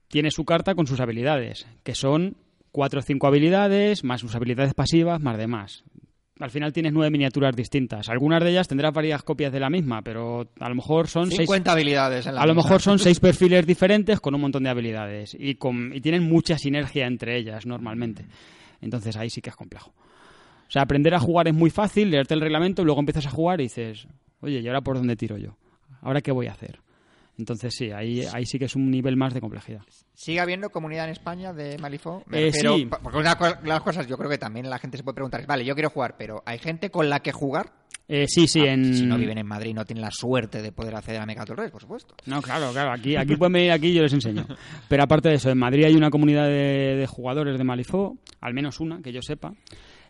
Tiene 0.09 0.31
su 0.31 0.45
carta 0.45 0.75
con 0.75 0.87
sus 0.87 1.01
habilidades, 1.01 1.67
que 1.83 1.95
son 1.95 2.37
cuatro 2.73 3.01
o 3.01 3.03
cinco 3.03 3.27
habilidades, 3.27 4.05
más 4.05 4.23
sus 4.23 4.35
habilidades 4.35 4.73
pasivas, 4.73 5.21
más 5.21 5.37
demás 5.37 5.85
al 6.41 6.51
final 6.51 6.73
tienes 6.73 6.93
nueve 6.93 7.11
miniaturas 7.11 7.55
distintas. 7.55 8.09
Algunas 8.09 8.43
de 8.43 8.51
ellas 8.51 8.67
tendrán 8.67 8.93
varias 8.93 9.23
copias 9.23 9.53
de 9.53 9.61
la 9.61 9.69
misma, 9.69 10.03
pero 10.03 10.49
a 10.59 10.69
lo 10.69 10.75
mejor 10.75 11.07
son 11.07 11.31
50 11.31 11.71
habilidades. 11.71 12.27
En 12.27 12.35
la 12.35 12.43
a 12.43 12.47
lo 12.47 12.55
mejor 12.55 12.81
son 12.81 12.99
seis 12.99 13.21
perfiles 13.21 13.67
diferentes 13.67 14.21
con 14.21 14.35
un 14.35 14.41
montón 14.41 14.65
de 14.65 14.71
habilidades 14.71 15.37
y, 15.39 15.57
con, 15.57 15.95
y 15.95 16.01
tienen 16.01 16.23
mucha 16.23 16.57
sinergia 16.57 17.07
entre 17.07 17.37
ellas 17.37 17.67
normalmente. 17.67 18.25
Entonces 18.81 19.17
ahí 19.17 19.31
sí 19.31 19.41
que 19.41 19.51
es 19.51 19.57
complejo. 19.57 19.91
O 19.91 20.73
sea, 20.73 20.83
aprender 20.83 21.15
a 21.15 21.21
jugar 21.21 21.49
es 21.49 21.55
muy 21.55 21.71
fácil, 21.71 22.11
leerte 22.11 22.35
el 22.35 22.41
reglamento, 22.41 22.85
luego 22.85 23.01
empiezas 23.01 23.27
a 23.27 23.31
jugar 23.31 23.61
y 23.61 23.65
dices, 23.65 24.07
oye, 24.41 24.61
¿y 24.61 24.67
ahora 24.69 24.83
por 24.83 24.97
dónde 24.97 25.17
tiro 25.17 25.37
yo? 25.37 25.57
¿Ahora 26.01 26.21
qué 26.21 26.33
voy 26.33 26.47
a 26.47 26.53
hacer? 26.53 26.81
Entonces 27.41 27.75
sí, 27.75 27.91
ahí, 27.91 28.25
ahí 28.33 28.45
sí 28.45 28.59
que 28.59 28.67
es 28.67 28.77
un 28.77 28.91
nivel 28.91 29.17
más 29.17 29.33
de 29.35 29.41
complejidad. 29.41 29.81
¿Sigue 30.15 30.41
habiendo 30.41 30.71
comunidad 30.71 31.07
en 31.07 31.13
España 31.13 31.53
de 31.53 31.79
Malifaux? 31.79 32.25
Eh, 32.31 32.53
sí. 32.53 32.87
Porque 33.03 33.19
una 33.19 33.35
de 33.35 33.69
las 33.69 33.81
cosas 33.81 34.07
yo 34.07 34.19
creo 34.19 34.29
que 34.29 34.39
también 34.39 34.69
la 34.69 34.79
gente 34.79 34.99
se 34.99 35.03
puede 35.03 35.15
preguntar 35.15 35.41
es, 35.41 35.47
vale, 35.47 35.65
yo 35.65 35.75
quiero 35.75 35.91
jugar, 35.91 36.17
pero 36.19 36.43
¿hay 36.45 36.59
gente 36.59 36.91
con 36.91 37.09
la 37.09 37.21
que 37.21 37.33
jugar? 37.33 37.73
Eh, 38.07 38.27
sí, 38.29 38.47
sí. 38.47 38.61
Ah, 38.61 38.73
en... 38.73 38.95
Si 38.95 39.07
no 39.07 39.17
viven 39.17 39.39
en 39.39 39.47
Madrid 39.47 39.73
no 39.73 39.85
tienen 39.85 40.03
la 40.03 40.11
suerte 40.11 40.61
de 40.61 40.73
poder 40.73 40.95
acceder 40.97 41.21
a 41.21 41.27
Mega 41.27 41.45
Torres, 41.45 41.71
por 41.71 41.81
supuesto. 41.81 42.15
No, 42.27 42.43
claro, 42.43 42.73
claro. 42.73 42.93
Aquí, 42.93 43.17
aquí 43.17 43.37
pueden 43.37 43.53
venir 43.53 43.71
aquí 43.71 43.89
y 43.89 43.95
yo 43.95 44.03
les 44.03 44.13
enseño. 44.13 44.47
Pero 44.89 45.03
aparte 45.05 45.29
de 45.31 45.37
eso, 45.37 45.49
en 45.49 45.59
Madrid 45.59 45.85
hay 45.85 45.95
una 45.95 46.11
comunidad 46.11 46.47
de, 46.47 46.97
de 46.97 47.07
jugadores 47.07 47.57
de 47.57 47.65
Malifaux, 47.65 48.19
al 48.41 48.53
menos 48.53 48.81
una, 48.81 49.01
que 49.01 49.13
yo 49.13 49.23
sepa. 49.23 49.55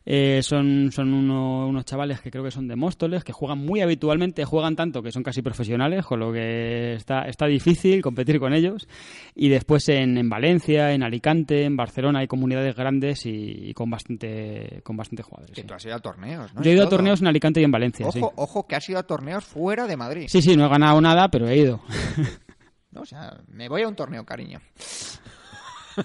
Eh, 0.07 0.41
son 0.43 0.91
son 0.93 1.13
unos 1.13 1.85
chavales 1.85 2.21
que 2.23 2.31
creo 2.31 2.43
que 2.43 2.51
son 2.51 2.67
de 2.67 2.75
Móstoles, 2.75 3.23
que 3.23 3.33
juegan 3.33 3.59
muy 3.59 3.83
habitualmente, 3.83 4.45
juegan 4.45 4.75
tanto 4.75 5.03
que 5.03 5.13
son 5.13 5.23
casi 5.23 5.43
profesionales, 5.43 6.07
con 6.07 6.21
lo 6.21 6.33
que 6.33 6.95
está, 6.95 7.23
está 7.23 7.47
difícil 7.47 8.01
competir 8.03 8.41
con 8.41 8.55
ellos. 8.55 8.89
Y 9.35 9.51
después 9.51 9.89
en, 9.91 10.17
en 10.17 10.29
Valencia, 10.29 10.93
en 10.93 11.03
Alicante, 11.03 11.65
en 11.65 11.77
Barcelona 11.77 12.21
hay 12.21 12.27
comunidades 12.27 12.75
grandes 12.75 13.27
y, 13.27 13.75
con 13.75 13.91
bastante 13.91 14.81
con 14.83 14.97
bastante 14.97 15.23
jugadores. 15.23 15.55
Que 15.55 15.65
tú 15.65 15.75
has 15.75 15.85
ido 15.85 15.95
a 15.95 16.01
torneos, 16.01 16.51
Yo 16.61 16.71
he 16.71 16.75
ido 16.75 16.85
a 16.85 16.89
torneos 16.89 17.21
en 17.21 17.27
Alicante 17.27 17.61
y 17.61 17.65
en 17.65 17.71
Valencia. 17.71 18.07
Ojo, 18.07 18.33
ojo, 18.37 18.67
que 18.67 18.77
has 18.77 18.89
ido 18.89 18.99
a 18.99 19.03
torneos 19.03 19.45
fuera 19.45 19.87
de 19.87 19.97
Madrid. 19.97 20.27
Sí, 20.29 20.41
sí, 20.41 20.57
no 20.57 20.67
he 20.67 20.69
ganado 20.69 21.01
nada, 21.01 21.29
pero 21.29 21.47
he 21.47 21.57
ido. 21.57 21.83
no, 22.91 23.03
o 23.03 23.07
sea, 23.07 23.39
me 23.49 23.69
voy 23.69 23.83
a 23.83 23.89
un 23.89 23.95
torneo, 23.95 24.25
cariño. 24.25 24.61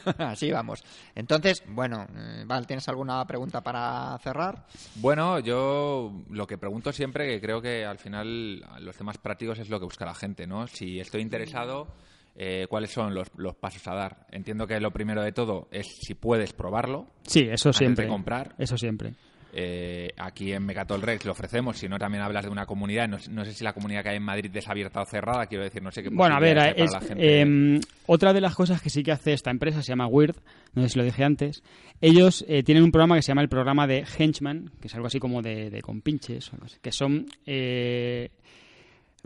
Así 0.18 0.52
vamos. 0.52 0.84
Entonces, 1.14 1.64
bueno, 1.68 2.08
eh, 2.16 2.44
Val, 2.46 2.68
¿tienes 2.68 2.88
alguna 2.90 3.26
pregunta 3.26 3.62
para 3.62 4.18
cerrar? 4.20 4.66
Bueno, 4.96 5.40
yo 5.40 6.12
lo 6.30 6.48
que 6.48 6.58
pregunto 6.58 6.92
siempre, 6.92 7.28
que 7.28 7.42
creo 7.42 7.62
que 7.62 7.86
al 7.86 7.98
final 7.98 8.66
los 8.80 8.96
temas 8.96 9.18
prácticos 9.18 9.60
es 9.60 9.70
lo 9.70 9.80
que 9.80 9.86
busca 9.86 10.06
la 10.06 10.16
gente, 10.16 10.48
¿no? 10.48 10.68
Si 10.68 11.00
estoy 11.00 11.22
interesado, 11.22 11.88
eh, 12.36 12.68
¿cuáles 12.70 12.92
son 12.92 13.14
los, 13.14 13.30
pasos 13.60 13.88
a 13.88 13.94
dar? 13.94 14.28
Entiendo 14.32 14.68
que 14.68 14.80
lo 14.80 14.92
primero 14.92 15.24
de 15.24 15.32
todo 15.32 15.68
es 15.72 15.88
si 16.02 16.14
puedes 16.16 16.54
probarlo. 16.54 17.08
Sí, 17.24 17.48
eso 17.50 17.72
siempre. 17.72 18.08
comprar. 18.08 18.56
Eso 18.58 18.78
siempre. 18.78 19.14
Eh, 19.58 20.12
aquí 20.18 20.52
en 20.52 20.66
Mecatol 20.66 21.02
Rex 21.02 21.24
lo 21.24 21.32
ofrecemos, 21.32 21.78
si 21.78 21.88
no 21.88 21.98
también 21.98 22.22
hablas 22.22 22.44
de 22.44 22.52
una 22.52 22.66
comunidad, 22.66 23.08
no, 23.08 23.46
sé 23.46 23.54
si 23.54 23.64
la 23.64 23.72
comunidad 23.72 24.04
que 24.04 24.10
hay 24.10 24.18
en 24.18 24.24
Madrid 24.24 24.52
es 24.54 24.68
abierta 24.68 25.02
o 25.02 25.06
cerrada, 25.06 25.46
quiero 25.46 25.64
decir, 25.64 25.82
no 25.82 25.92
sé 25.92 26.04
qué. 26.04 26.10
Bueno, 26.10 26.36
a 26.36 26.42
ver, 26.42 26.76
em, 27.16 27.80
otra 28.06 28.34
de 28.34 28.42
las 28.42 28.54
cosas 28.54 28.82
que 28.82 28.90
sí 28.90 29.02
que 29.02 29.14
hace 29.14 29.32
esta 29.32 29.52
empresa 29.52 29.82
se 29.82 29.94
llama 29.94 30.08
Weird, 30.08 30.36
no 30.74 30.82
sé 30.84 30.90
si 30.90 31.00
lo 31.00 31.06
dije 31.06 31.24
antes, 31.24 31.64
ellos 32.02 32.44
eh, 32.50 32.64
tienen 32.64 32.84
un 32.84 32.92
programa 32.92 33.16
que 33.16 33.22
se 33.22 33.30
llama 33.30 33.44
el 33.44 33.48
programa 33.48 33.88
de 33.88 34.04
Henchman, 34.18 34.72
que 34.82 34.90
es 34.90 34.96
algo 34.96 35.08
así 35.08 35.20
como 35.20 35.42
de, 35.42 35.70
de 35.70 35.82
compinches, 35.82 36.52
que 36.82 36.92
son 36.92 37.26
eh, 37.46 38.32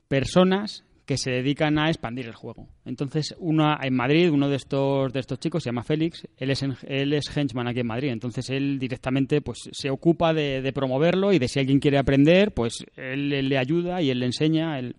personas 0.07 0.83
que 1.09 1.17
se 1.17 1.31
dedican 1.31 1.79
a 1.79 1.89
expandir 1.89 2.27
el 2.27 2.35
juego. 2.35 2.67
Entonces, 2.85 3.33
una, 3.39 3.79
en 3.81 3.95
Madrid, 3.95 4.29
uno 4.29 4.47
de 4.47 4.57
estos, 4.57 5.11
de 5.11 5.19
estos 5.19 5.39
chicos 5.39 5.63
se 5.63 5.69
llama 5.69 5.81
Félix, 5.81 6.27
él 6.37 6.51
es, 6.51 6.63
él 6.83 7.13
es 7.13 7.35
henchman 7.35 7.67
aquí 7.67 7.79
en 7.79 7.87
Madrid, 7.87 8.09
entonces 8.09 8.47
él 8.51 8.77
directamente 8.77 9.41
pues 9.41 9.71
se 9.71 9.89
ocupa 9.89 10.35
de, 10.35 10.71
promoverlo 10.71 11.33
y 11.33 11.39
de 11.39 11.47
si 11.47 11.59
alguien 11.59 11.79
quiere 11.79 11.97
aprender, 11.97 12.53
pues 12.53 12.85
él, 12.95 13.29
le 13.29 13.57
ayuda 13.57 14.03
y 14.03 14.11
él 14.11 14.19
le 14.19 14.27
enseña. 14.27 14.77
Él... 14.77 14.97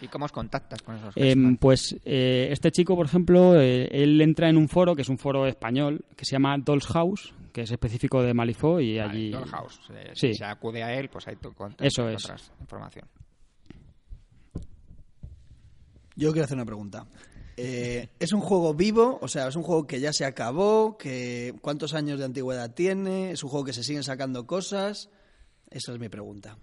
¿Y 0.00 0.06
cómo 0.06 0.26
os 0.26 0.30
contactas 0.30 0.80
con 0.80 0.94
esos 0.94 1.12
eh, 1.16 1.34
Pues 1.58 1.96
eh, 2.04 2.46
este 2.52 2.70
chico, 2.70 2.94
por 2.94 3.06
ejemplo, 3.06 3.60
eh, 3.60 3.88
él 3.90 4.20
entra 4.20 4.48
en 4.48 4.56
un 4.56 4.68
foro, 4.68 4.94
que 4.94 5.02
es 5.02 5.08
un 5.08 5.18
foro 5.18 5.48
español, 5.48 6.04
que 6.14 6.24
se 6.24 6.36
llama 6.36 6.56
Dolls 6.56 6.86
House, 6.86 7.34
que 7.52 7.62
es 7.62 7.70
específico 7.72 8.22
de 8.22 8.32
Malifaux 8.32 8.80
y 8.80 9.00
allí... 9.00 9.30
Dolls 9.32 9.50
House. 9.50 9.80
Si 10.14 10.34
se 10.34 10.44
acude 10.44 10.84
a 10.84 10.94
él, 10.94 11.08
pues 11.08 11.26
hay 11.26 11.34
tu 11.34 11.52
Eso 11.80 12.08
es. 12.08 12.32
información. 12.60 13.08
Yo 16.22 16.30
quiero 16.30 16.44
hacer 16.44 16.56
una 16.56 16.64
pregunta. 16.64 17.04
Eh, 17.56 18.10
¿Es 18.20 18.32
un 18.32 18.42
juego 18.42 18.74
vivo? 18.74 19.18
O 19.20 19.26
sea, 19.26 19.48
¿es 19.48 19.56
un 19.56 19.64
juego 19.64 19.88
que 19.88 19.98
ya 19.98 20.12
se 20.12 20.24
acabó? 20.24 20.96
Que, 20.96 21.52
¿Cuántos 21.60 21.94
años 21.94 22.20
de 22.20 22.26
antigüedad 22.26 22.72
tiene? 22.72 23.32
¿Es 23.32 23.42
un 23.42 23.50
juego 23.50 23.64
que 23.64 23.72
se 23.72 23.82
siguen 23.82 24.04
sacando 24.04 24.46
cosas? 24.46 25.10
Esa 25.68 25.92
es 25.92 25.98
mi 25.98 26.08
pregunta. 26.08 26.56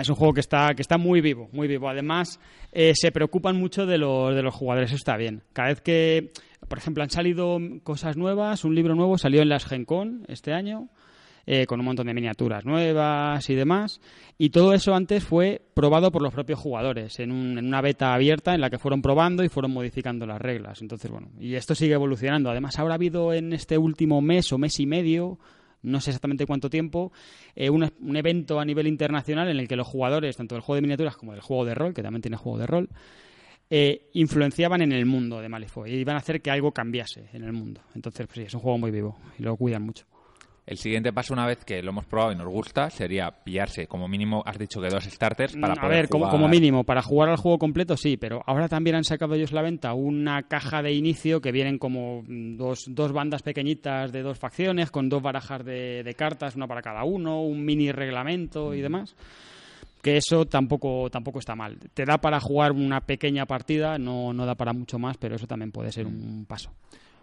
Es 0.00 0.08
un 0.08 0.14
juego 0.14 0.32
que 0.32 0.40
está, 0.40 0.74
que 0.74 0.80
está 0.80 0.96
muy 0.96 1.20
vivo, 1.20 1.50
muy 1.52 1.68
vivo. 1.68 1.90
Además, 1.90 2.40
eh, 2.72 2.94
se 2.94 3.12
preocupan 3.12 3.56
mucho 3.56 3.84
de 3.84 3.98
los, 3.98 4.34
de 4.34 4.40
los 4.40 4.54
jugadores, 4.54 4.88
eso 4.88 4.96
está 4.96 5.18
bien. 5.18 5.42
Cada 5.52 5.68
vez 5.68 5.82
que, 5.82 6.32
por 6.66 6.78
ejemplo, 6.78 7.02
han 7.02 7.10
salido 7.10 7.58
cosas 7.82 8.16
nuevas, 8.16 8.64
un 8.64 8.74
libro 8.74 8.94
nuevo 8.94 9.18
salió 9.18 9.42
en 9.42 9.50
las 9.50 9.66
Gen 9.66 9.84
Con 9.84 10.24
este 10.26 10.54
año, 10.54 10.88
eh, 11.46 11.66
con 11.66 11.80
un 11.80 11.86
montón 11.86 12.06
de 12.06 12.14
miniaturas 12.14 12.64
nuevas 12.64 13.48
y 13.50 13.54
demás. 13.54 14.00
Y 14.38 14.50
todo 14.50 14.72
eso 14.74 14.94
antes 14.94 15.24
fue 15.24 15.60
probado 15.74 16.10
por 16.10 16.22
los 16.22 16.32
propios 16.32 16.58
jugadores, 16.58 17.18
en, 17.20 17.32
una 17.32 17.80
beta 17.80 18.14
abierta 18.14 18.54
en 18.54 18.60
la 18.60 18.70
que 18.70 18.78
fueron 18.78 19.02
probando 19.02 19.44
y 19.44 19.48
fueron 19.48 19.72
modificando 19.72 20.26
las 20.26 20.40
reglas. 20.40 20.82
Entonces, 20.82 21.10
bueno, 21.10 21.28
y 21.38 21.54
esto 21.54 21.74
sigue 21.74 21.94
evolucionando. 21.94 22.50
Además, 22.50 22.78
habrá 22.78 22.94
habido 22.94 23.32
en 23.32 23.52
este 23.52 23.78
último 23.78 24.20
mes 24.20 24.52
o 24.52 24.58
mes 24.58 24.80
y 24.80 24.86
medio 24.86 25.38
no 25.84 26.00
sé 26.00 26.10
exactamente 26.10 26.46
cuánto 26.46 26.70
tiempo, 26.70 27.12
eh, 27.54 27.70
un, 27.70 28.16
evento 28.16 28.58
a 28.58 28.64
nivel 28.64 28.86
internacional 28.86 29.48
en 29.48 29.58
el 29.58 29.68
que 29.68 29.76
los 29.76 29.86
jugadores, 29.86 30.36
tanto 30.36 30.54
del 30.54 30.62
juego 30.62 30.76
de 30.76 30.80
miniaturas 30.80 31.16
como 31.16 31.32
del 31.32 31.42
juego 31.42 31.64
de 31.66 31.74
rol, 31.74 31.94
que 31.94 32.02
también 32.02 32.22
tiene 32.22 32.36
juego 32.36 32.58
de 32.58 32.66
rol, 32.66 32.88
eh, 33.70 34.10
influenciaban 34.14 34.82
en 34.82 34.92
el 34.92 35.06
mundo 35.06 35.40
de 35.40 35.48
Malifaux 35.48 35.88
y 35.88 35.94
iban 35.94 36.16
a 36.16 36.18
hacer 36.18 36.40
que 36.40 36.50
algo 36.50 36.72
cambiase 36.72 37.28
en 37.32 37.44
el 37.44 37.52
mundo. 37.52 37.82
Entonces, 37.94 38.26
pues 38.26 38.36
sí, 38.36 38.42
es 38.42 38.54
un 38.54 38.60
juego 38.60 38.78
muy 38.78 38.90
vivo 38.90 39.18
y 39.38 39.42
lo 39.42 39.56
cuidan 39.56 39.82
mucho. 39.82 40.06
El 40.66 40.78
siguiente 40.78 41.12
paso, 41.12 41.34
una 41.34 41.46
vez 41.46 41.62
que 41.64 41.82
lo 41.82 41.90
hemos 41.90 42.06
probado 42.06 42.32
y 42.32 42.36
nos 42.36 42.48
gusta, 42.48 42.88
sería 42.88 43.30
pillarse 43.30 43.86
como 43.86 44.08
mínimo, 44.08 44.42
has 44.46 44.58
dicho 44.58 44.80
que 44.80 44.88
dos 44.88 45.04
starters 45.04 45.56
para 45.56 45.74
A 45.74 45.88
ver, 45.88 46.08
como, 46.08 46.30
como, 46.30 46.48
mínimo, 46.48 46.84
para 46.84 47.02
jugar 47.02 47.28
al 47.28 47.36
juego 47.36 47.58
completo 47.58 47.98
sí, 47.98 48.16
pero 48.16 48.42
ahora 48.46 48.66
también 48.66 48.96
han 48.96 49.04
sacado 49.04 49.34
ellos 49.34 49.52
la 49.52 49.60
venta 49.60 49.92
una 49.92 50.44
caja 50.44 50.82
de 50.82 50.92
inicio 50.92 51.42
que 51.42 51.52
vienen 51.52 51.78
como 51.78 52.24
dos, 52.26 52.84
dos 52.88 53.12
bandas 53.12 53.42
pequeñitas 53.42 54.10
de 54.10 54.22
dos 54.22 54.38
facciones, 54.38 54.90
con 54.90 55.10
dos 55.10 55.22
barajas 55.22 55.62
de, 55.66 56.02
de 56.02 56.14
cartas, 56.14 56.56
una 56.56 56.66
para 56.66 56.80
cada 56.80 57.04
uno, 57.04 57.42
un 57.42 57.62
mini 57.62 57.92
reglamento 57.92 58.72
y 58.72 58.80
demás 58.80 59.14
que 60.04 60.18
eso 60.18 60.44
tampoco 60.44 61.08
tampoco 61.10 61.38
está 61.38 61.56
mal. 61.56 61.78
Te 61.94 62.04
da 62.04 62.18
para 62.18 62.38
jugar 62.38 62.72
una 62.72 63.00
pequeña 63.00 63.46
partida, 63.46 63.96
no, 63.98 64.34
no 64.34 64.44
da 64.44 64.54
para 64.54 64.74
mucho 64.74 64.98
más, 64.98 65.16
pero 65.16 65.34
eso 65.34 65.46
también 65.46 65.72
puede 65.72 65.90
ser 65.92 66.06
un 66.06 66.44
paso. 66.46 66.70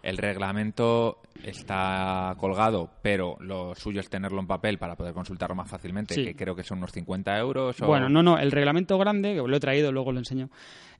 El 0.02 0.18
reglamento 0.18 1.18
está 1.44 2.34
colgado, 2.36 2.90
pero 3.02 3.36
lo 3.40 3.74
suyo 3.76 4.00
es 4.00 4.10
tenerlo 4.10 4.40
en 4.40 4.48
papel 4.48 4.78
para 4.78 4.96
poder 4.96 5.14
consultarlo 5.14 5.54
más 5.54 5.70
fácilmente, 5.70 6.14
que 6.14 6.34
creo 6.34 6.56
que 6.56 6.64
son 6.64 6.78
unos 6.78 6.90
50 6.92 7.38
euros. 7.38 7.78
Bueno, 7.78 8.08
no, 8.08 8.22
no, 8.22 8.38
el 8.38 8.50
reglamento 8.50 8.98
grande, 8.98 9.34
que 9.34 9.40
lo 9.40 9.56
he 9.56 9.60
traído, 9.60 9.92
luego 9.92 10.10
lo 10.10 10.18
enseño, 10.18 10.50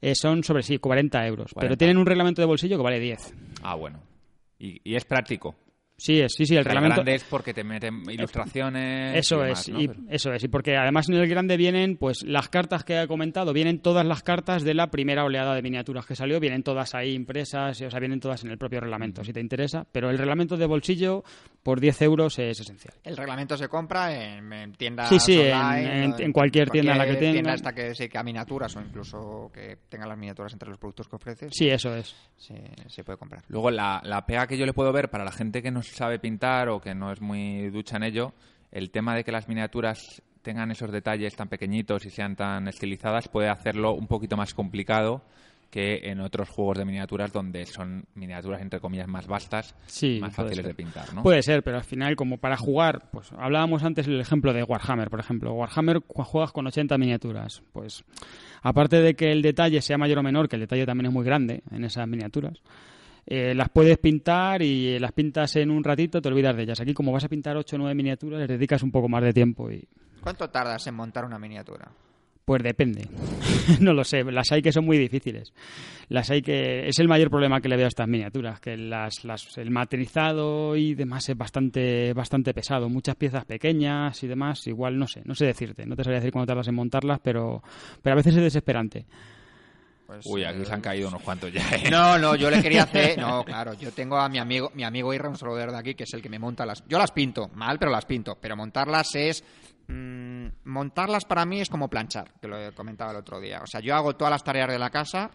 eh, 0.01 0.15
son 0.15 0.45
sobre 0.45 0.63
sí, 0.63 0.79
40 0.79 1.27
euros, 1.27 1.53
pero 1.59 1.77
tienen 1.77 1.97
un 1.97 2.07
reglamento 2.07 2.41
de 2.41 2.47
bolsillo 2.47 2.77
que 2.77 2.83
vale 2.83 3.01
10. 3.01 3.35
Ah, 3.63 3.75
bueno. 3.75 4.01
¿Y, 4.59 4.95
es 4.95 5.05
práctico? 5.05 5.57
Sí, 6.05 6.19
es, 6.21 6.33
sí, 6.37 6.47
sí, 6.47 6.57
el 6.57 6.65
reglamento. 6.65 6.97
grande 6.97 7.15
es 7.15 7.23
porque 7.23 7.55
te 7.55 7.63
meten 7.63 8.03
ilustraciones. 8.11 9.17
Eso 9.19 9.37
y 9.37 9.43
demás, 9.43 9.61
es, 9.61 9.69
¿no? 9.69 9.81
y, 9.81 9.87
Pero- 9.89 10.01
eso 10.11 10.33
es, 10.33 10.43
y 10.43 10.49
porque 10.49 10.77
además 10.77 11.09
en 11.09 11.15
el 11.15 11.29
grande 11.29 11.57
vienen, 11.57 11.97
pues 11.97 12.25
las 12.27 12.49
cartas 12.49 12.83
que 12.83 13.01
he 13.01 13.07
comentado, 13.07 13.53
vienen 13.53 13.79
todas 13.79 14.05
las 14.05 14.25
cartas 14.25 14.65
de 14.65 14.75
la 14.75 14.91
primera 14.91 15.25
oleada 15.25 15.55
de 15.55 15.63
miniaturas 15.63 16.05
que 16.05 16.17
salió, 16.17 16.41
vienen 16.41 16.65
todas 16.65 16.95
ahí 16.97 17.13
impresas, 17.15 17.81
o 17.81 17.89
sea, 17.91 18.01
vienen 18.01 18.19
todas 18.19 18.43
en 18.43 18.51
el 18.51 18.59
propio 18.59 18.81
reglamento, 18.81 19.23
si 19.23 19.33
te 19.33 19.41
interesa, 19.41 19.87
pero 19.93 20.11
el 20.11 20.19
reglamento 20.19 20.57
de 20.57 20.67
bolsillo 20.67 21.23
por 21.63 21.81
10 21.81 22.03
euros 22.03 22.39
es 22.39 22.59
esencial. 22.61 22.95
El 23.05 23.17
reglamento 23.17 23.57
se 23.57 23.69
compra 23.69 24.13
en, 24.15 24.53
en 24.53 24.73
tiendas 24.73 25.09
Sí, 25.23 25.39
online, 25.39 26.05
en- 26.05 26.13
o 26.13 26.19
en 26.19 26.33
cualquier 26.33 26.71
tienda 26.71 26.93
en 26.93 26.99
la 26.99 27.07
que 27.07 27.15
tienda 27.17 27.37
tengan. 27.37 27.55
esta 27.55 27.73
que 27.73 27.95
se 27.95 28.09
miniaturas 28.25 28.75
o 28.77 28.81
incluso 28.81 29.51
que 29.55 29.79
tenga 29.89 30.07
las 30.07 30.19
miniaturas 30.19 30.53
entre 30.53 30.69
los 30.69 30.79
productos 30.79 31.09
que 31.09 31.17
ofreces. 31.17 31.53
Sí, 31.55 31.69
eso 31.69 31.95
es. 31.95 32.15
Se, 32.37 32.55
se 32.89 33.05
puede 33.05 33.19
comprar. 33.19 33.43
Luego, 33.49 33.71
la, 33.71 34.01
la 34.05 34.27
pega 34.27 34.47
que 34.47 34.59
yo 34.59 34.67
le 34.67 34.73
puedo 34.73 34.93
ver 34.93 35.09
para 35.11 35.25
la 35.25 35.33
gente 35.33 35.63
que 35.63 35.71
no 35.71 35.83
sabe 35.83 36.19
pintar 36.19 36.69
o 36.69 36.81
que 36.81 36.95
no 36.95 37.13
es 37.13 37.21
muy 37.21 37.71
ducha 37.71 37.97
en 37.97 38.03
ello, 38.05 38.33
el 38.71 38.91
tema 38.91 39.15
de 39.15 39.23
que 39.25 39.33
las 39.33 39.49
miniaturas 39.49 40.23
tengan 40.43 40.73
esos 40.73 40.91
detalles 40.91 41.37
tan 41.37 41.49
pequeñitos 41.49 42.05
y 42.05 42.11
sean 42.11 42.35
tan 42.35 42.67
estilizadas 42.67 43.29
puede 43.29 43.49
hacerlo 43.49 43.93
un 43.93 44.09
poquito 44.09 44.37
más 44.37 44.55
complicado 44.55 45.23
que 45.73 46.01
en 46.11 46.21
otros 46.21 46.51
juegos 46.51 46.77
de 46.77 46.85
miniaturas 46.85 47.33
donde 47.33 47.65
son 47.65 48.05
miniaturas 48.15 48.61
entre 48.61 48.79
comillas 48.79 49.09
más 49.09 49.27
vastas, 49.27 49.75
Sí, 49.87 50.19
más 50.21 50.35
fáciles 50.35 50.59
ser. 50.59 50.67
de 50.67 50.75
pintar, 50.75 51.15
¿no? 51.15 51.23
Puede 51.23 51.43
ser, 51.43 51.63
pero 51.63 51.79
al 51.79 51.85
final, 51.85 52.15
como 52.15 52.37
para 52.37 52.59
jugar, 52.59 53.09
pues 53.11 53.33
hablábamos 53.33 53.83
antes 53.83 54.07
el 54.07 54.21
ejemplo 54.21 54.53
de 54.53 54.63
Warhammer, 54.65 55.09
por 55.09 55.19
ejemplo. 55.19 55.55
Warhammer 55.55 56.01
juegas 56.07 56.53
con 56.53 56.67
80 56.67 56.99
miniaturas. 56.99 57.63
Pues, 57.73 58.05
aparte 58.61 59.01
de 59.01 59.15
que 59.15 59.33
el 59.33 59.41
detalle 59.41 59.81
sea 59.81 59.97
mayor 59.97 60.19
o 60.19 60.23
menor, 60.23 60.47
que 60.47 60.57
el 60.57 60.61
detalle 60.61 60.85
también 60.85 61.07
es 61.07 61.13
muy 61.15 61.25
grande 61.25 61.63
en 61.71 61.85
esas 61.85 62.07
miniaturas, 62.07 62.61
eh, 63.25 63.55
las 63.55 63.71
puedes 63.71 63.97
pintar 63.97 64.61
y 64.61 64.99
las 64.99 65.13
pintas 65.13 65.57
en 65.57 65.71
un 65.71 65.83
ratito, 65.83 66.21
te 66.21 66.29
olvidas 66.29 66.55
de 66.55 66.65
ellas. 66.65 66.81
Aquí, 66.83 66.93
como 66.93 67.13
vas 67.13 67.25
a 67.25 67.31
pintar 67.31 67.57
8 67.57 67.77
o 67.77 67.79
9 67.79 67.95
miniaturas, 67.95 68.41
les 68.41 68.49
dedicas 68.49 68.83
un 68.83 68.91
poco 68.93 69.09
más 69.09 69.23
de 69.23 69.33
tiempo 69.33 69.71
y. 69.71 69.89
¿Cuánto 70.21 70.51
tardas 70.51 70.87
en 70.87 70.95
montar 70.97 71.25
una 71.25 71.39
miniatura? 71.39 71.89
Pues 72.45 72.63
depende. 72.63 73.09
no 73.81 73.93
lo 73.93 74.03
sé. 74.03 74.25
Las 74.25 74.51
hay 74.51 74.63
que 74.63 74.73
son 74.73 74.85
muy 74.85 74.99
difíciles. 74.99 75.53
Las 76.09 76.31
hay 76.31 76.43
que. 76.43 76.89
Es 76.89 76.99
el 76.99 77.09
mayor 77.09 77.31
problema 77.31 77.61
que 77.61 77.69
le 77.69 77.77
veo 77.77 77.87
a 77.87 77.89
estas 77.89 78.09
miniaturas, 78.09 78.61
que 78.61 78.77
las, 78.77 79.25
las, 79.25 79.57
el 79.59 79.71
matrizado 79.71 80.75
y 80.77 80.95
demás 80.95 81.29
es 81.29 81.37
bastante, 81.37 82.13
bastante 82.15 82.53
pesado. 82.53 82.89
Muchas 82.89 83.15
piezas 83.15 83.45
pequeñas 83.45 84.23
y 84.25 84.27
demás. 84.27 84.67
Igual 84.67 84.99
no 84.99 85.07
sé, 85.07 85.23
no 85.25 85.35
sé 85.35 85.47
decirte. 85.47 85.87
No 85.87 85.95
te 85.95 86.03
sabría 86.03 86.19
decir 86.19 86.33
cuánto 86.33 86.49
tardas 86.49 86.69
en 86.69 86.75
montarlas, 86.75 87.21
pero, 87.23 87.63
pero 88.03 88.15
a 88.15 88.17
veces 88.17 88.35
es 88.35 88.43
desesperante. 88.43 89.07
Pues, 90.13 90.27
Uy, 90.27 90.45
aquí 90.45 90.61
eh, 90.61 90.65
se 90.67 90.75
han 90.75 90.81
caído 90.83 91.09
unos 91.09 91.23
cuantos 91.23 91.51
ya. 91.51 91.63
¿eh? 91.71 91.91
No, 91.91 92.19
no, 92.19 92.35
yo 92.35 92.51
le 92.51 92.61
quería 92.61 92.83
hacer. 92.83 93.19
No, 93.23 93.45
claro, 93.45 93.73
yo 93.75 93.93
tengo 93.93 94.17
a 94.17 94.29
mi 94.29 94.39
amigo, 94.39 94.71
mi 94.75 94.85
amigo 94.85 95.15
Irra, 95.15 95.29
un 95.29 95.39
saludo 95.39 95.57
de 95.57 95.77
aquí, 95.77 95.95
que 95.95 96.05
es 96.05 96.13
el 96.13 96.21
que 96.21 96.29
me 96.29 96.39
monta 96.39 96.67
las. 96.67 96.85
Yo 96.87 96.99
las 96.99 97.13
pinto, 97.13 97.49
mal, 97.55 97.79
pero 97.79 97.91
las 97.91 98.05
pinto. 98.05 98.37
Pero 98.41 98.57
montarlas 98.57 99.15
es. 99.15 99.43
mm, 99.89 100.47
montarlas 100.65 101.25
para 101.25 101.47
mí 101.47 101.61
es 101.61 101.71
como 101.71 101.89
planchar, 101.89 102.33
que 102.41 102.49
lo 102.49 102.75
comentaba 102.75 103.13
el 103.13 103.19
otro 103.19 103.41
día. 103.41 103.61
O 103.63 103.67
sea, 103.67 103.81
yo 103.81 103.95
hago 103.95 104.15
todas 104.15 104.33
las 104.33 104.45
tareas 104.45 104.69
de 104.69 104.79
la 104.79 104.91
casa, 104.91 105.31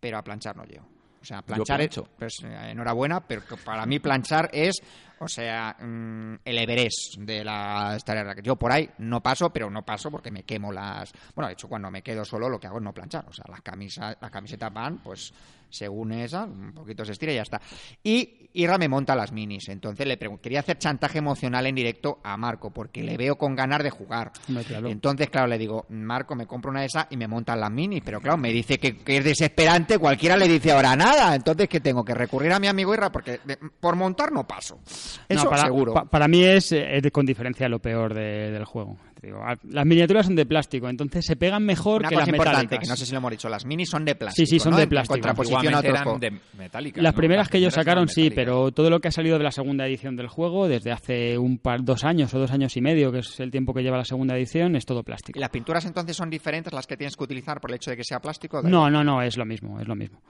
pero 0.00 0.18
a 0.18 0.22
planchar 0.22 0.56
no 0.56 0.64
llego. 0.64 0.86
O 1.20 1.24
sea, 1.24 1.42
planchar 1.42 1.80
hecho. 1.82 2.08
Pues 2.18 2.38
eh, 2.42 2.70
enhorabuena, 2.70 3.20
pero 3.20 3.42
para 3.64 3.84
mí 3.86 3.98
planchar 3.98 4.48
es, 4.52 4.80
o 5.22 5.28
sea, 5.28 5.76
mm, 5.78 6.34
el 6.44 6.58
Everest 6.58 7.16
de 7.18 7.44
las 7.44 8.02
tareas. 8.04 8.36
Yo 8.42 8.56
por 8.56 8.72
ahí 8.72 8.88
no 8.98 9.22
paso, 9.22 9.50
pero 9.50 9.68
no 9.70 9.84
paso 9.84 10.10
porque 10.10 10.30
me 10.30 10.44
quemo 10.44 10.72
las. 10.72 11.12
Bueno, 11.34 11.48
de 11.48 11.52
hecho, 11.52 11.68
cuando 11.68 11.90
me 11.90 12.02
quedo 12.02 12.24
solo, 12.24 12.48
lo 12.48 12.58
que 12.58 12.66
hago 12.66 12.78
es 12.78 12.84
no 12.84 12.92
planchar. 12.94 13.26
O 13.28 13.32
sea, 13.32 13.44
las 13.48 13.60
camisas, 13.60 14.16
las 14.20 14.30
camisetas 14.30 14.72
van, 14.72 14.98
pues 14.98 15.32
según 15.72 16.10
esa, 16.12 16.44
un 16.44 16.72
poquito 16.72 17.04
se 17.04 17.12
estira 17.12 17.30
y 17.32 17.36
ya 17.36 17.42
está. 17.42 17.60
Y 18.02 18.48
Irra 18.54 18.76
me 18.78 18.88
monta 18.88 19.14
las 19.14 19.30
minis. 19.30 19.68
Entonces 19.68 20.04
le 20.06 20.16
pregunto, 20.16 20.42
quería 20.42 20.58
hacer 20.60 20.78
chantaje 20.78 21.18
emocional 21.18 21.64
en 21.66 21.74
directo 21.76 22.18
a 22.24 22.36
Marco, 22.36 22.70
porque 22.72 23.04
le 23.04 23.16
veo 23.16 23.36
con 23.38 23.54
ganas 23.54 23.80
de 23.84 23.90
jugar. 23.90 24.32
Claro. 24.66 24.88
Entonces, 24.88 25.30
claro, 25.30 25.46
le 25.46 25.58
digo, 25.58 25.86
Marco, 25.90 26.34
me 26.34 26.46
compro 26.48 26.70
una 26.72 26.80
de 26.80 26.86
esas 26.86 27.06
y 27.10 27.16
me 27.16 27.28
montan 27.28 27.60
las 27.60 27.70
minis. 27.70 28.02
Pero 28.04 28.20
claro, 28.20 28.36
me 28.38 28.50
dice 28.52 28.78
que, 28.78 28.96
que 28.96 29.18
es 29.18 29.24
desesperante, 29.24 29.98
cualquiera 29.98 30.36
le 30.36 30.48
dice 30.48 30.72
ahora 30.72 30.96
nada. 30.96 31.36
Entonces, 31.36 31.68
que 31.68 31.78
tengo 31.78 32.04
que 32.04 32.14
recurrir 32.14 32.52
a 32.52 32.58
mi 32.58 32.66
amigo 32.66 32.92
Irra, 32.92 33.12
porque 33.12 33.38
de- 33.44 33.58
por 33.58 33.94
montar 33.94 34.32
no 34.32 34.48
paso. 34.48 34.80
Eso 35.28 35.44
No, 35.44 35.50
para, 35.50 35.62
seguro. 35.62 35.94
pa- 35.94 36.04
para 36.04 36.28
mí 36.28 36.42
es, 36.42 36.72
eh, 36.72 36.96
es 36.98 37.10
con 37.12 37.24
diferencia 37.26 37.68
lo 37.68 37.78
peor 37.78 38.14
de- 38.14 38.50
del 38.50 38.64
juego. 38.64 38.96
Digo, 39.22 39.38
las 39.68 39.84
miniaturas 39.84 40.24
son 40.24 40.34
de 40.34 40.46
plástico, 40.46 40.88
entonces 40.88 41.26
se 41.26 41.36
pegan 41.36 41.62
mejor 41.62 42.00
Una 42.00 42.08
que 42.08 42.14
cosa 42.14 42.20
las 42.26 42.28
importante, 42.28 42.58
metálicas. 42.62 42.88
que 42.88 42.90
no 42.90 42.96
sé 42.96 43.04
si 43.04 43.12
lo 43.12 43.18
hemos 43.18 43.30
dicho, 43.32 43.48
las 43.50 43.66
minis 43.66 43.90
son 43.90 44.02
de 44.06 44.14
plástico. 44.14 44.46
Sí, 44.46 44.50
sí, 44.50 44.58
son 44.58 44.70
¿no? 44.70 44.76
de 44.78 44.84
En 44.84 44.88
plástico. 44.88 45.12
contraposición 45.14 45.74
a 45.74 45.80
eran 45.80 46.18
de 46.20 46.40
metálicas. 46.56 47.02
Las 47.02 47.12
¿no? 47.12 47.16
primeras 47.18 47.48
que 47.50 47.58
ellos 47.58 47.74
sacaron 47.74 48.08
sí, 48.08 48.30
pero 48.30 48.72
todo 48.72 48.88
lo 48.88 48.98
que 49.00 49.08
ha 49.08 49.12
salido 49.12 49.36
de 49.36 49.44
la 49.44 49.50
segunda 49.50 49.86
edición 49.86 50.16
del 50.16 50.28
juego, 50.28 50.68
desde 50.68 50.90
hace 50.90 51.36
un 51.36 51.58
par, 51.58 51.84
dos 51.84 52.02
años 52.04 52.32
o 52.32 52.38
dos 52.38 52.50
años 52.50 52.74
y 52.78 52.80
medio, 52.80 53.12
que 53.12 53.18
es 53.18 53.38
el 53.40 53.50
tiempo 53.50 53.74
que 53.74 53.82
lleva 53.82 53.98
la 53.98 54.04
segunda 54.06 54.34
edición, 54.38 54.74
es 54.74 54.86
todo 54.86 55.02
plástico. 55.02 55.38
¿Y 55.38 55.40
las 55.40 55.50
pinturas 55.50 55.84
entonces 55.84 56.16
son 56.16 56.30
diferentes 56.30 56.72
las 56.72 56.86
que 56.86 56.96
tienes 56.96 57.14
que 57.14 57.24
utilizar 57.24 57.60
por 57.60 57.70
el 57.70 57.76
hecho 57.76 57.90
de 57.90 57.98
que 57.98 58.04
sea 58.04 58.20
plástico? 58.20 58.62
No, 58.62 58.88
no, 58.88 59.04
no, 59.04 59.20
es 59.20 59.36
lo 59.36 59.44
mismo, 59.44 59.78
es 59.80 59.86
lo 59.86 59.96
mismo. 59.96 60.20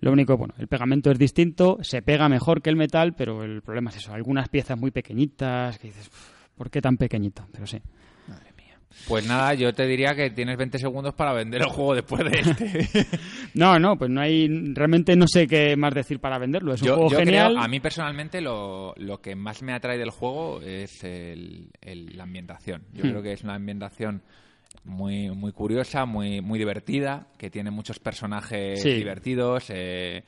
Lo 0.00 0.12
único, 0.12 0.36
bueno, 0.36 0.54
el 0.58 0.68
pegamento 0.68 1.10
es 1.10 1.18
distinto, 1.18 1.78
se 1.82 2.02
pega 2.02 2.28
mejor 2.28 2.60
que 2.62 2.70
el 2.70 2.76
metal, 2.76 3.14
pero 3.14 3.42
el 3.44 3.62
problema 3.62 3.90
es 3.90 3.96
eso, 3.96 4.12
algunas 4.12 4.48
piezas 4.48 4.78
muy 4.78 4.90
pequeñitas, 4.90 5.78
que 5.78 5.88
dices, 5.88 6.08
"Uf, 6.08 6.30
¿por 6.56 6.70
qué 6.70 6.80
tan 6.82 6.96
pequeñito? 6.96 7.46
Pero 7.52 7.66
sí. 7.66 7.78
Pues 9.08 9.26
nada, 9.26 9.52
yo 9.52 9.72
te 9.74 9.86
diría 9.86 10.14
que 10.14 10.30
tienes 10.30 10.56
20 10.56 10.78
segundos 10.78 11.12
para 11.14 11.34
vender 11.34 11.60
el 11.60 11.68
juego 11.68 11.94
después 11.94 12.24
de 12.24 12.38
este. 12.40 13.06
No, 13.54 13.78
no, 13.78 13.96
pues 13.98 14.10
no 14.10 14.20
hay, 14.22 14.48
realmente 14.72 15.14
no 15.16 15.26
sé 15.28 15.46
qué 15.46 15.76
más 15.76 15.92
decir 15.94 16.18
para 16.18 16.38
venderlo, 16.38 16.72
es 16.72 16.80
un 16.80 16.88
yo, 16.88 16.94
juego 16.94 17.10
yo 17.10 17.18
genial. 17.18 17.52
creo, 17.52 17.62
a 17.62 17.68
mí 17.68 17.78
personalmente 17.78 18.40
lo, 18.40 18.94
lo 18.96 19.20
que 19.20 19.36
más 19.36 19.62
me 19.62 19.74
atrae 19.74 19.98
del 19.98 20.10
juego 20.10 20.60
es 20.62 21.04
el- 21.04 21.68
el- 21.82 22.16
la 22.16 22.24
ambientación. 22.24 22.84
Yo 22.94 23.04
Hmm. 23.04 23.10
creo 23.10 23.22
que 23.22 23.32
es 23.32 23.44
una 23.44 23.54
ambientación 23.54 24.22
muy, 24.86 25.30
muy 25.30 25.52
curiosa, 25.52 26.06
muy, 26.06 26.40
muy 26.40 26.58
divertida, 26.58 27.26
que 27.36 27.50
tiene 27.50 27.70
muchos 27.70 27.98
personajes 27.98 28.80
Sí. 28.82 28.94
divertidos. 28.94 29.70
eh, 29.70 30.24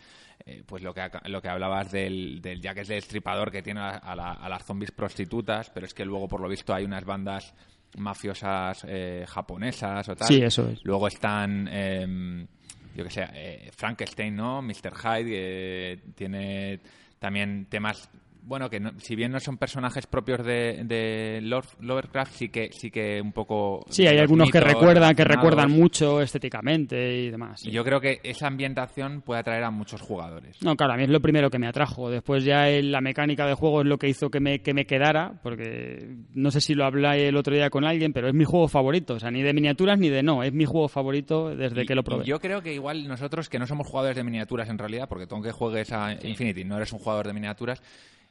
eh, 0.47 0.63
pues 0.67 0.83
lo 0.83 0.95
que, 0.95 1.03
lo 1.27 1.43
que 1.43 1.49
hablabas 1.49 1.91
del, 1.91 2.41
del 2.41 2.61
Jack 2.63 2.79
es 2.79 2.89
el 2.91 2.97
destripador 2.97 3.51
que 3.51 3.61
tiene 3.63 3.81
a, 3.81 3.91
a 3.91 4.15
la- 4.17 4.33
a 4.33 4.49
las 4.49 4.65
zombies 4.65 4.93
prostitutas, 4.93 5.69
pero 5.71 5.85
es 5.85 5.93
que 5.93 6.05
luego 6.05 6.27
por 6.29 6.41
lo 6.41 6.49
visto 6.49 6.73
hay 6.73 6.85
unas 6.85 7.05
bandas 7.05 7.55
mafiosas 7.99 8.85
eh, 8.89 9.25
japonesas 9.29 10.09
o 10.09 10.17
tal. 10.17 10.29
Sí, 10.29 10.41
eso 10.43 10.69
es. 10.71 10.83
Luego 10.85 11.09
están, 11.09 11.69
eh, 11.71 12.47
yo 12.95 13.05
que 13.05 13.11
sé, 13.11 13.27
eh, 13.35 13.71
Frankenstein, 13.77 14.35
¿no? 14.37 14.63
Mr. 14.63 14.93
Hyde, 14.95 15.97
tiene 16.15 16.81
también 17.19 17.67
temas, 17.69 18.09
bueno, 18.49 18.71
que 18.71 18.81
no- 18.81 18.93
si 18.99 19.15
bien 19.15 19.31
no 19.31 19.39
son 19.41 19.59
personajes 19.59 20.07
propios 20.07 20.43
de, 20.45 20.83
de 20.85 21.41
Love- 21.43 21.77
Lovecraft, 21.81 22.33
sí 22.33 22.49
que, 22.49 22.71
sí 22.73 22.91
que 22.91 23.21
un 23.21 23.33
poco... 23.33 23.85
Sí, 23.91 24.07
hay 24.07 24.17
algunos 24.19 24.51
que 24.51 24.59
recuerdan, 24.59 25.15
que 25.15 25.23
recuerdan 25.25 25.71
mucho 25.71 26.23
estéticamente 26.23 27.15
y 27.25 27.31
demás. 27.31 27.61
sí. 27.61 27.69
Y 27.69 27.73
yo 27.73 27.85
creo 27.85 28.01
que 28.01 28.21
esa 28.23 28.47
ambientación 28.47 29.21
puede 29.21 29.41
atraer 29.41 29.65
a 29.65 29.71
muchos 29.71 30.01
jugadores. 30.01 30.57
No, 30.63 30.77
claro, 30.77 30.95
a 30.95 30.97
mí 30.97 31.03
es 31.03 31.11
lo 31.11 31.21
primero 31.21 31.51
que 31.51 31.59
me 31.59 31.69
atrajo. 31.69 32.09
Después 32.11 32.43
ya 32.45 32.69
el- 32.71 32.91
la 32.91 33.03
mecánica 33.03 33.47
de 33.47 33.53
juego 33.55 33.83
es 33.83 33.87
lo 33.87 33.99
que 33.99 34.09
hizo 34.09 34.31
que 34.31 34.41
me, 34.41 34.61
que 34.63 34.73
me 34.73 34.87
quedara, 34.87 35.39
porque 35.43 36.09
no 36.35 36.51
sé 36.51 36.63
si 36.63 36.73
lo 36.75 36.87
hablé 36.87 37.29
el 37.29 37.37
otro 37.37 37.55
día 37.55 37.69
con 37.69 37.85
alguien, 37.85 38.15
pero 38.15 38.29
es 38.29 38.35
mi 38.35 38.45
juego 38.45 38.67
favorito. 38.69 39.15
O 39.15 39.21
sea, 39.21 39.31
ni 39.31 39.43
de 39.43 39.53
miniaturas 39.53 39.99
ni 39.99 40.09
de 40.09 40.23
no. 40.23 40.43
Es 40.43 40.55
mi 40.55 40.65
juego 40.65 40.89
favorito 40.89 41.55
desde 41.55 41.83
Y- 41.83 41.87
que 41.87 41.95
lo 41.95 42.03
probé. 42.03 42.25
yo 42.25 42.41
creo 42.41 42.63
que 42.63 42.73
igual 42.73 43.07
nosotros, 43.07 43.49
que 43.51 43.59
no 43.59 43.67
somos 43.67 43.87
jugadores 43.87 44.17
de 44.17 44.25
miniaturas 44.25 44.69
en 44.71 44.79
realidad, 44.79 45.07
porque 45.07 45.27
tú 45.27 45.35
aunque 45.35 45.53
juegues 45.53 45.93
a 45.93 46.13
Infinity, 46.23 46.65
no 46.65 46.77
eres 46.77 46.93
un 46.95 46.99
jugador 46.99 47.27
de 47.27 47.35
miniaturas, 47.35 47.83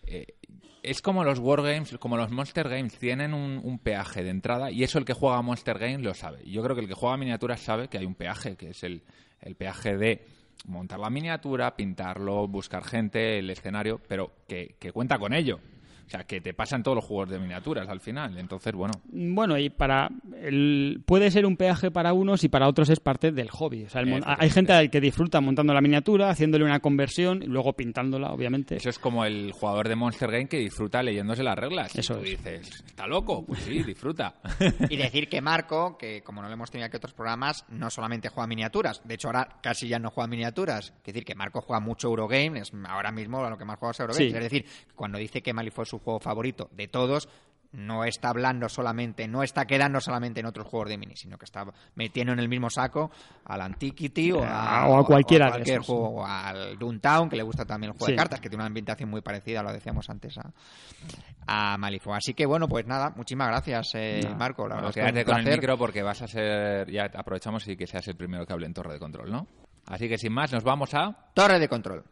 eh, 0.08 0.36
es 0.84 1.02
como 1.02 1.24
los 1.24 1.40
Wargames, 1.40 1.98
como 2.00 2.18
los 2.18 2.32
Monster 2.32 2.70
Games, 2.70 2.98
tienen 2.98 3.34
un, 3.34 3.80
peaje 3.80 4.24
de 4.24 4.30
entrada 4.30 4.72
y 4.72 4.84
eso 4.84 4.98
el 4.98 5.06
que 5.06 5.14
juega 5.14 5.42
Monster 5.42 5.78
Games 5.78 6.02
lo 6.02 6.14
sabe. 6.14 6.50
Yo 6.50 6.64
creo 6.64 6.76
que 6.76 6.82
el 6.82 6.88
que 6.88 6.94
juega 6.94 7.16
a 7.16 7.18
miniaturas 7.18 7.60
sabe 7.60 7.90
que 7.90 7.98
hay 7.98 8.06
un 8.06 8.16
peaje, 8.16 8.56
que 8.56 8.70
es 8.70 8.84
el, 8.84 9.04
peaje 9.58 9.98
de 9.98 10.26
montar 10.66 11.00
la 11.00 11.10
miniatura, 11.10 11.76
pintarlo, 11.76 12.48
buscar 12.48 12.84
gente, 12.84 13.40
el 13.40 13.50
escenario, 13.50 14.02
pero 14.08 14.32
que 14.48 14.92
cuenta 14.94 15.20
con 15.20 15.34
ello. 15.34 15.60
O 16.08 16.10
sea, 16.10 16.24
que 16.24 16.40
te 16.40 16.54
pasan 16.54 16.84
todos 16.84 16.96
los 16.96 17.04
juegos 17.06 17.30
de 17.30 17.38
miniaturas 17.38 17.88
al 17.90 18.00
final. 18.00 18.38
Entonces, 18.38 18.74
bueno, 18.74 18.94
Bueno, 19.12 19.58
y 19.58 19.70
para 19.70 20.10
el, 20.42 21.02
puede 21.06 21.30
ser 21.32 21.46
un 21.46 21.58
peaje 21.58 21.92
para 21.92 22.14
unos 22.14 22.44
y 22.46 22.50
para 22.50 22.68
otros 22.70 22.90
es 22.90 23.02
parte 23.02 23.32
del 23.34 23.50
hobby. 23.50 23.84
O 23.84 23.90
sea, 23.90 24.02
el 24.02 24.24
hay 24.26 24.50
gente 24.50 24.90
que 24.90 25.02
disfruta 25.02 25.42
montando 25.42 25.74
la 25.74 25.82
miniatura, 25.82 26.30
haciéndole 26.30 26.64
una 26.64 26.80
conversión 26.80 27.44
y 27.44 27.48
luego 27.48 27.74
pintándola, 27.74 28.32
obviamente. 28.32 28.78
Eso 28.78 28.90
es 28.90 29.00
como 29.00 29.26
el 29.26 29.52
jugador 29.52 29.90
de 29.90 29.96
Monster 29.98 30.32
Game 30.32 30.48
que 30.48 30.58
disfruta 30.60 31.04
leyéndose 31.04 31.44
las 31.44 31.58
reglas. 31.58 31.94
Y 31.96 32.00
Eso 32.00 32.16
tú 32.16 32.22
es. 32.24 32.30
dices, 32.32 32.84
¿está 32.86 33.06
loco? 33.06 33.46
Pues 33.46 33.60
sí, 33.64 33.84
disfruta. 33.84 34.36
Y 34.90 34.96
decir 34.96 35.28
que 35.28 35.42
Marco, 35.42 35.98
que 35.98 36.22
como 36.24 36.42
no 36.42 36.48
lo 36.48 36.54
hemos 36.54 36.72
tenido 36.72 36.86
aquí 36.88 36.96
en 36.96 37.00
otros 37.00 37.14
programas, 37.14 37.66
no 37.70 37.90
solamente 37.90 38.30
juega 38.30 38.48
miniaturas, 38.48 39.02
de 39.04 39.16
hecho 39.16 39.28
ahora 39.28 39.48
casi 39.62 39.88
ya 39.90 40.00
no 40.00 40.10
juega 40.10 40.28
miniaturas, 40.28 40.94
es 41.00 41.04
decir, 41.04 41.26
que 41.26 41.36
Marco 41.36 41.60
juega 41.62 41.82
mucho 41.82 42.08
Eurogame, 42.08 42.60
es 42.60 42.72
ahora 42.88 43.12
mismo 43.12 43.48
lo 43.50 43.58
que 43.58 43.66
más 43.66 43.78
juega 43.78 43.92
es 43.92 44.00
Eurogame, 44.00 44.30
Sí. 44.30 44.36
es 44.36 44.44
decir, 44.44 44.66
cuando 44.96 45.18
dice 45.18 45.42
que 45.42 45.52
Mali 45.54 45.70
fue 45.70 45.86
su 45.86 45.97
juego 46.00 46.20
favorito 46.20 46.70
de 46.74 46.88
todos, 46.88 47.28
no 47.74 48.06
está 48.06 48.30
hablando 48.30 48.70
solamente, 48.70 49.28
no 49.28 49.44
está 49.44 49.66
quedando 49.66 50.00
solamente 50.00 50.40
en 50.40 50.46
otros 50.46 50.66
juegos 50.68 50.88
de 50.90 50.98
mini, 50.98 51.18
sino 51.18 51.38
que 51.38 51.44
está 51.44 51.66
metiendo 51.96 52.32
en 52.32 52.40
el 52.40 52.48
mismo 52.48 52.70
saco 52.70 53.12
al 53.44 53.62
Antiquity 53.62 54.32
o 54.32 54.42
a, 54.44 54.88
o 54.88 54.98
a 54.98 55.06
cualquiera 55.06 55.46
o 55.46 55.48
a 55.48 55.52
de 55.52 55.58
cualquier 55.58 55.76
esos. 55.82 55.86
juego, 55.86 56.10
o 56.22 56.26
al 56.26 56.80
Downtown, 56.80 57.30
que 57.30 57.36
le 57.36 57.44
gusta 57.44 57.66
también 57.66 57.92
el 57.92 57.98
juego 57.98 58.06
Sí. 58.06 58.12
de 58.14 58.18
cartas, 58.18 58.40
que 58.40 58.50
tiene 58.50 58.62
una 58.62 58.68
ambientación 58.68 59.10
muy 59.10 59.22
parecida, 59.22 59.62
lo 59.62 59.74
decíamos 59.74 60.10
antes, 60.10 60.38
a, 60.38 60.52
a 61.46 61.78
Malifaux. 61.78 62.18
Así 62.18 62.34
que 62.34 62.46
bueno, 62.46 62.68
pues 62.70 62.88
nada, 62.88 63.12
muchísimas 63.16 63.50
gracias, 63.50 63.92
eh. 63.96 64.22
Marco. 64.38 64.66
La 64.68 64.76
Bueno, 64.76 64.88
verdad 64.96 65.12
quédate 65.12 65.26
con 65.26 65.38
el 65.40 65.54
micro 65.56 65.78
porque 65.78 66.02
vas 66.04 66.22
a 66.22 66.28
ser. 66.28 66.90
Ya 66.90 67.12
aprovechamos 67.14 67.68
y 67.68 67.76
que 67.76 67.86
seas 67.86 68.08
el 68.08 68.16
primero 68.16 68.46
que 68.46 68.54
hable 68.54 68.66
en 68.66 68.74
torre 68.74 68.94
de 68.94 69.00
control, 69.00 69.30
¿no? 69.30 69.46
Así 69.88 70.08
que 70.08 70.18
sin 70.18 70.32
más, 70.34 70.52
nos 70.54 70.64
vamos 70.64 70.94
a. 70.94 71.32
Torre 71.34 71.60
de 71.60 71.68
control. 71.68 72.04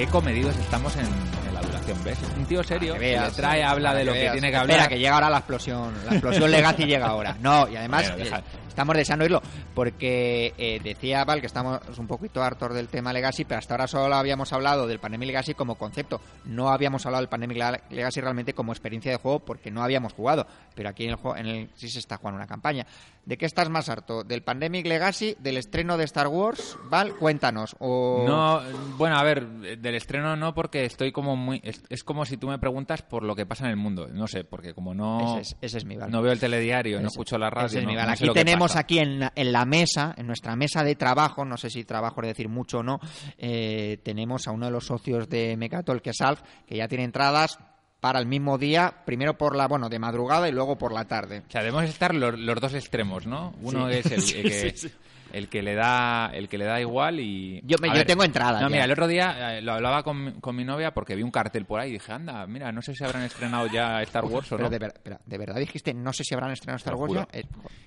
Qué 0.00 0.06
comedidos 0.06 0.56
estamos 0.56 0.96
en, 0.96 1.04
en 1.04 1.52
la 1.54 1.60
duración, 1.60 2.02
¿ves? 2.02 2.16
Es 2.22 2.28
un 2.38 2.46
tío 2.46 2.62
serio, 2.64 2.94
que 2.94 3.00
que 3.00 3.04
veas, 3.10 3.28
le 3.28 3.36
trae, 3.36 3.62
habla 3.62 3.92
de 3.92 4.06
lo 4.06 4.14
que 4.14 4.20
veas. 4.20 4.32
tiene 4.32 4.50
que 4.50 4.56
Espera, 4.56 4.74
hablar. 4.76 4.88
que 4.88 4.98
llega 4.98 5.12
ahora 5.14 5.28
la 5.28 5.36
explosión. 5.36 5.92
La 6.06 6.12
explosión 6.12 6.50
Legacy 6.50 6.84
llega 6.86 7.06
ahora. 7.08 7.36
No, 7.42 7.68
y 7.68 7.76
además 7.76 8.08
Bueno, 8.08 8.24
deja- 8.24 8.38
eh, 8.38 8.42
estamos 8.70 8.96
deseando 8.96 9.24
oírlo. 9.24 9.42
Porque 9.74 10.54
eh, 10.56 10.80
decía 10.82 11.24
Val 11.24 11.40
que 11.40 11.46
estamos 11.46 11.80
un 11.98 12.06
poquito 12.06 12.42
hartos 12.42 12.74
del 12.74 12.88
tema 12.88 13.12
Legacy, 13.12 13.44
pero 13.44 13.58
hasta 13.58 13.74
ahora 13.74 13.86
solo 13.86 14.14
habíamos 14.14 14.52
hablado 14.52 14.86
del 14.86 14.98
Pandemic 14.98 15.28
Legacy 15.28 15.54
como 15.54 15.76
concepto. 15.76 16.20
No 16.44 16.70
habíamos 16.70 17.04
hablado 17.06 17.22
del 17.22 17.28
Pandemic 17.28 17.58
Legacy 17.90 18.20
realmente 18.20 18.54
como 18.54 18.72
experiencia 18.72 19.12
de 19.12 19.18
juego 19.18 19.40
porque 19.40 19.70
no 19.70 19.82
habíamos 19.82 20.12
jugado. 20.12 20.46
Pero 20.74 20.88
aquí 20.88 21.04
en 21.04 21.10
el 21.10 21.16
juego 21.16 21.36
en 21.36 21.46
el, 21.46 21.70
sí 21.74 21.88
se 21.88 21.98
está 21.98 22.16
jugando 22.16 22.36
una 22.36 22.46
campaña. 22.46 22.86
¿De 23.24 23.36
qué 23.36 23.46
estás 23.46 23.68
más 23.68 23.88
harto? 23.88 24.24
¿Del 24.24 24.42
Pandemic 24.42 24.86
Legacy? 24.86 25.36
¿Del 25.38 25.58
estreno 25.58 25.96
de 25.96 26.04
Star 26.04 26.28
Wars? 26.28 26.78
Val, 26.84 27.14
cuéntanos. 27.14 27.76
O... 27.78 28.24
No, 28.26 28.60
bueno, 28.96 29.16
a 29.18 29.22
ver, 29.22 29.46
del 29.46 29.94
estreno 29.94 30.36
no, 30.36 30.54
porque 30.54 30.84
estoy 30.84 31.12
como 31.12 31.36
muy. 31.36 31.60
Es, 31.62 31.82
es 31.90 32.02
como 32.02 32.24
si 32.24 32.38
tú 32.38 32.48
me 32.48 32.58
preguntas 32.58 33.02
por 33.02 33.22
lo 33.22 33.36
que 33.36 33.46
pasa 33.46 33.64
en 33.64 33.70
el 33.70 33.76
mundo. 33.76 34.08
No 34.08 34.26
sé, 34.26 34.44
porque 34.44 34.74
como 34.74 34.94
no. 34.94 35.38
Ese 35.38 35.40
es, 35.40 35.56
ese 35.60 35.78
es 35.78 35.84
mi 35.84 35.96
Val. 35.96 36.10
No 36.10 36.22
veo 36.22 36.32
el 36.32 36.40
telediario, 36.40 37.00
no 37.00 37.08
escucho 37.08 37.38
la 37.38 37.50
radio. 37.50 37.66
ese 37.66 37.80
es 37.80 37.86
mi 37.86 37.94
Val. 37.94 38.08
no 38.08 38.16
sé 38.16 38.24
aquí 38.24 38.34
que 38.34 38.44
tenemos 38.68 38.76
aquí 38.76 38.98
en, 38.98 39.20
la- 39.20 39.32
en 39.34 39.52
la 39.52 39.64
mesa, 39.64 40.14
en 40.16 40.26
nuestra 40.26 40.56
mesa 40.56 40.84
de 40.84 40.94
trabajo, 40.94 41.44
no 41.44 41.56
sé 41.56 41.70
si 41.70 41.84
trabajo 41.84 42.20
es 42.22 42.28
decir 42.28 42.48
mucho 42.48 42.78
o 42.78 42.82
no, 42.82 43.00
eh, 43.38 43.98
tenemos 44.02 44.46
a 44.46 44.52
uno 44.52 44.66
de 44.66 44.72
los 44.72 44.86
socios 44.86 45.28
de 45.28 45.56
Mecatol, 45.56 46.02
que 46.02 46.10
es 46.10 46.20
Alf, 46.20 46.40
que 46.66 46.76
ya 46.76 46.88
tiene 46.88 47.04
entradas 47.04 47.58
para 48.00 48.18
el 48.18 48.26
mismo 48.26 48.56
día, 48.56 49.02
primero 49.04 49.36
por 49.36 49.54
la, 49.54 49.68
bueno, 49.68 49.88
de 49.90 49.98
madrugada 49.98 50.48
y 50.48 50.52
luego 50.52 50.78
por 50.78 50.92
la 50.92 51.04
tarde. 51.06 51.42
O 51.46 51.50
sea, 51.50 51.60
debemos 51.62 51.84
estar 51.84 52.14
los, 52.14 52.38
los 52.38 52.58
dos 52.60 52.72
extremos, 52.74 53.26
¿no? 53.26 53.52
Uno 53.60 53.88
Sí. 53.90 53.96
es 53.98 54.06
el, 54.06 54.42
que, 54.42 54.70
sí, 54.70 54.88
sí. 54.88 54.94
El 55.32 55.48
que 55.48 55.62
le 55.62 55.74
da 55.74 56.30
el 56.32 56.48
que 56.48 56.58
le 56.58 56.64
da 56.64 56.80
igual 56.80 57.20
y 57.20 57.60
Yo 57.64 57.76
me- 57.80 57.94
yo 57.96 58.04
tengo 58.04 58.24
entradas 58.24 58.60
No, 58.62 58.68
ya. 58.68 58.72
mira, 58.72 58.84
el 58.84 58.92
otro 58.92 59.06
día 59.06 59.58
eh, 59.58 59.62
lo 59.62 59.72
hablaba 59.72 60.02
con, 60.02 60.24
mi- 60.24 60.32
con 60.40 60.54
mi 60.56 60.64
novia 60.64 60.92
porque 60.92 61.14
vi 61.14 61.22
un 61.22 61.30
cartel 61.30 61.64
por 61.66 61.80
ahí 61.80 61.90
y 61.90 61.92
dije, 61.94 62.12
anda, 62.12 62.46
mira, 62.46 62.72
no 62.72 62.82
sé 62.82 62.94
si 62.94 63.04
habrán 63.04 63.22
estrenado 63.22 63.66
ya 63.68 64.02
Star 64.02 64.24
Wars 64.24 64.50
o 64.52 64.56
Pero 64.56 64.64
no. 64.64 64.70
de, 64.70 64.78
ver- 64.78 64.92
espera, 64.94 65.20
¿de 65.24 65.38
verdad 65.38 65.56
dijiste, 65.56 65.94
no 65.94 66.12
sé 66.12 66.24
si 66.24 66.34
habrán 66.34 66.50
estrenado 66.52 66.76
Star 66.78 66.94
Wars 66.94 67.12
ya? 67.14 67.28
Eh, 67.32 67.44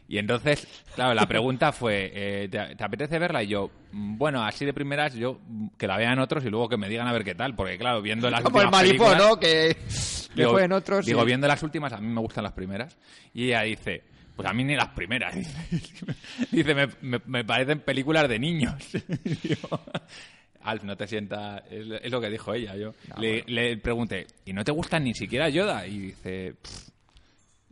Y 0.07 0.17
entonces, 0.17 0.67
claro, 0.95 1.13
la 1.13 1.25
pregunta 1.27 1.71
fue, 1.71 2.11
eh, 2.13 2.49
¿te, 2.49 2.75
te 2.75 2.83
apetece 2.83 3.19
verla? 3.19 3.41
Y 3.43 3.47
yo, 3.47 3.71
mm, 3.91 4.17
bueno, 4.17 4.43
así 4.43 4.65
de 4.65 4.73
primeras, 4.73 5.13
yo 5.15 5.39
mm, 5.47 5.67
que 5.77 5.87
la 5.87 5.97
vean 5.97 6.19
otros 6.19 6.43
y 6.45 6.49
luego 6.49 6.67
que 6.69 6.77
me 6.77 6.89
digan 6.89 7.07
a 7.07 7.13
ver 7.13 7.23
qué 7.23 7.35
tal, 7.35 7.55
porque 7.55 7.77
claro, 7.77 8.01
viendo 8.01 8.29
las 8.29 8.41
como 8.41 8.61
el 8.61 8.69
películas- 8.69 9.17
¿no? 9.17 9.39
Que, 9.39 9.75
que 10.35 10.41
Digo, 10.41 10.51
fue 10.51 10.63
en 10.65 10.71
otros. 10.73 11.05
Digo, 11.05 11.19
sí. 11.21 11.25
viendo 11.27 11.47
las 11.47 11.61
últimas, 11.63 11.93
a 11.93 11.97
mí 11.97 12.07
me 12.07 12.19
gustan 12.21 12.43
las 12.43 12.53
primeras. 12.53 12.97
Y 13.33 13.45
ella 13.45 13.61
dice, 13.61 14.03
pues 14.35 14.47
a 14.49 14.53
mí 14.53 14.63
ni 14.63 14.75
las 14.75 14.89
primeras. 14.89 15.35
Dice, 16.51 16.73
me, 16.75 16.87
me- 17.01 17.21
me 17.25 17.43
parecen 17.45 17.79
películas 17.81 18.27
de 18.27 18.39
niños. 18.39 18.75
Digo, 19.43 19.79
Alf, 20.61 20.83
no 20.83 20.95
te 20.95 21.07
sientas... 21.07 21.61
Es, 21.69 21.85
es 22.01 22.11
lo 22.11 22.21
que 22.21 22.29
dijo 22.29 22.53
ella. 22.53 22.75
Yo 22.75 22.93
No, 23.09 23.21
le, 23.21 23.31
bueno. 23.41 23.45
le 23.47 23.77
pregunté, 23.77 24.27
¿y 24.45 24.53
no 24.53 24.63
te 24.63 24.71
gustan 24.71 25.03
ni 25.03 25.13
siquiera 25.13 25.49
Yoda? 25.49 25.85
Y 25.87 25.99
dice... 25.99 26.55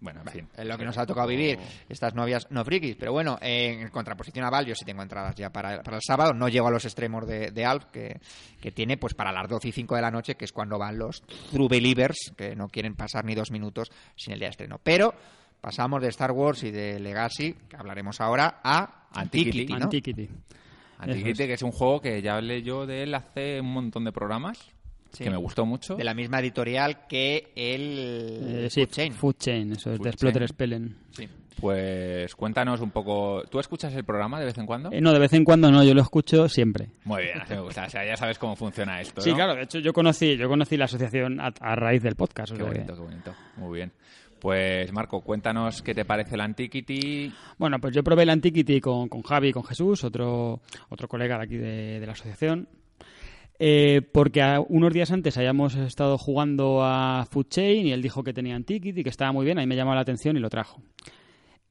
Bueno, 0.03 0.21
en 0.25 0.31
fin. 0.31 0.47
Es 0.57 0.65
lo 0.65 0.79
que 0.79 0.83
nos 0.83 0.97
ha 0.97 1.05
tocado 1.05 1.27
vivir, 1.27 1.59
estas 1.87 2.15
novias 2.15 2.47
no 2.49 2.65
frikis. 2.65 2.95
Pero 2.95 3.11
bueno, 3.11 3.37
en 3.39 3.87
contraposición 3.89 4.43
a 4.43 4.49
Val, 4.49 4.65
yo 4.65 4.73
sí 4.73 4.83
tengo 4.83 5.03
entradas 5.03 5.35
ya 5.35 5.51
para, 5.51 5.83
para 5.83 5.97
el 5.97 6.01
sábado. 6.03 6.33
No 6.33 6.49
llego 6.49 6.67
a 6.67 6.71
los 6.71 6.85
extremos 6.85 7.27
de, 7.27 7.51
de 7.51 7.65
Alf, 7.65 7.85
que, 7.93 8.19
que 8.59 8.71
tiene 8.71 8.97
pues 8.97 9.13
para 9.13 9.31
las 9.31 9.47
12 9.47 9.67
y 9.67 9.71
5 9.71 9.95
de 9.95 10.01
la 10.01 10.09
noche, 10.09 10.33
que 10.33 10.45
es 10.45 10.51
cuando 10.51 10.79
van 10.79 10.97
los 10.97 11.21
true 11.51 11.67
believers, 11.69 12.33
que 12.35 12.55
no 12.55 12.67
quieren 12.67 12.95
pasar 12.95 13.25
ni 13.25 13.35
dos 13.35 13.51
minutos 13.51 13.91
sin 14.17 14.33
el 14.33 14.39
día 14.39 14.47
de 14.47 14.51
estreno. 14.53 14.79
Pero 14.83 15.13
pasamos 15.61 16.01
de 16.01 16.09
Star 16.09 16.31
Wars 16.31 16.63
y 16.63 16.71
de 16.71 16.99
Legacy, 16.99 17.55
que 17.69 17.77
hablaremos 17.77 18.19
ahora, 18.19 18.59
a 18.63 19.07
Antiquity, 19.13 19.71
Antiquity, 19.71 20.27
¿no? 20.27 20.35
Antiquity. 20.99 21.47
Que 21.47 21.53
es 21.53 21.61
un 21.63 21.71
juego 21.71 22.01
que 22.01 22.21
ya 22.21 22.35
hablé 22.35 22.61
yo 22.63 22.85
de 22.85 23.03
él 23.03 23.13
hace 23.15 23.59
un 23.61 23.71
montón 23.73 24.03
de 24.05 24.11
programas, 24.11 24.59
Sí. 25.11 25.23
que 25.25 25.29
me 25.29 25.37
gustó 25.37 25.65
mucho. 25.65 25.95
De 25.95 26.03
la 26.05 26.13
misma 26.13 26.39
editorial 26.39 27.05
que 27.07 27.51
el 27.55 28.65
Eh, 28.65 28.69
sí, 28.69 28.85
Food 28.85 28.91
Chain. 28.93 29.13
Food 29.13 29.35
Chain, 29.37 29.71
eso 29.73 29.91
es, 29.91 29.97
Food 29.97 30.03
de 30.05 30.09
Exploter. 30.09 30.47
Spellen. 30.47 30.97
Sí. 31.11 31.27
Pues 31.59 32.33
cuéntanos 32.35 32.79
un 32.81 32.91
poco... 32.91 33.43
¿Tú 33.51 33.59
escuchas 33.59 33.93
el 33.93 34.03
programa 34.03 34.39
de 34.39 34.45
vez 34.45 34.57
en 34.57 34.65
cuando? 34.65 34.89
Eh, 34.91 34.99
no, 35.01 35.11
de 35.13 35.19
vez 35.19 35.33
en 35.33 35.43
cuando 35.43 35.69
no, 35.69 35.83
yo 35.83 35.93
lo 35.93 36.01
escucho 36.01 36.47
siempre. 36.49 36.89
Muy 37.03 37.23
bien, 37.23 37.39
así 37.41 37.53
me 37.53 37.59
gusta. 37.61 37.85
O 37.85 37.89
sea, 37.89 38.05
ya 38.05 38.15
sabes 38.15 38.39
cómo 38.39 38.55
funciona 38.55 38.99
esto, 39.01 39.21
Sí, 39.21 39.33
claro, 39.33 39.53
de 39.55 39.63
hecho 39.63 39.79
yo 39.79 39.93
conocí, 39.93 40.37
yo 40.37 40.47
conocí 40.47 40.75
la 40.77 40.85
asociación 40.85 41.39
a, 41.39 41.51
a 41.59 41.75
raíz 41.75 42.01
del 42.01 42.15
podcast. 42.15 42.53
o 42.53 42.55
Qué 42.55 42.63
que- 42.63 42.67
bonito, 42.69 42.93
qué 42.95 42.99
bonito. 43.01 43.35
Muy 43.57 43.77
bien. 43.77 43.91
Pues 44.41 44.91
Marco, 44.91 45.21
cuéntanos 45.21 45.83
qué 45.83 45.93
te 45.93 46.03
parece 46.03 46.33
el 46.33 46.41
Antiquity. 46.41 47.31
Bueno, 47.59 47.77
pues 47.79 47.93
yo 47.93 48.03
probé 48.03 48.23
el 48.23 48.31
Antiquity 48.31 48.81
con, 48.81 49.07
con 49.07 49.21
Javi 49.21 49.49
y 49.49 49.53
con 49.53 49.63
Jesús, 49.63 50.03
otro, 50.03 50.61
otro 50.89 51.07
colega 51.07 51.37
de 51.37 51.43
aquí 51.43 51.57
de, 51.57 52.03
la 52.03 52.13
asociación. 52.13 52.67
Eh, 53.59 54.01
porque 54.11 54.41
a- 54.41 54.59
unos 54.59 54.91
días 54.91 55.11
antes 55.11 55.37
hayamos 55.37 55.75
estado 55.75 56.17
jugando 56.17 56.83
a 56.83 57.27
Food 57.29 57.49
Chain 57.49 57.85
y 57.85 57.91
él 57.91 58.01
dijo 58.01 58.23
que 58.23 58.33
tenía 58.33 58.55
Antiquity, 58.55 59.03
que 59.03 59.09
estaba 59.09 59.31
muy 59.31 59.45
bien, 59.45 59.59
a 59.59 59.61
mí 59.61 59.67
me 59.67 59.75
llamó 59.75 59.93
la 59.93 60.01
atención 60.01 60.35
y 60.35 60.39
lo 60.39 60.49
trajo. 60.49 60.81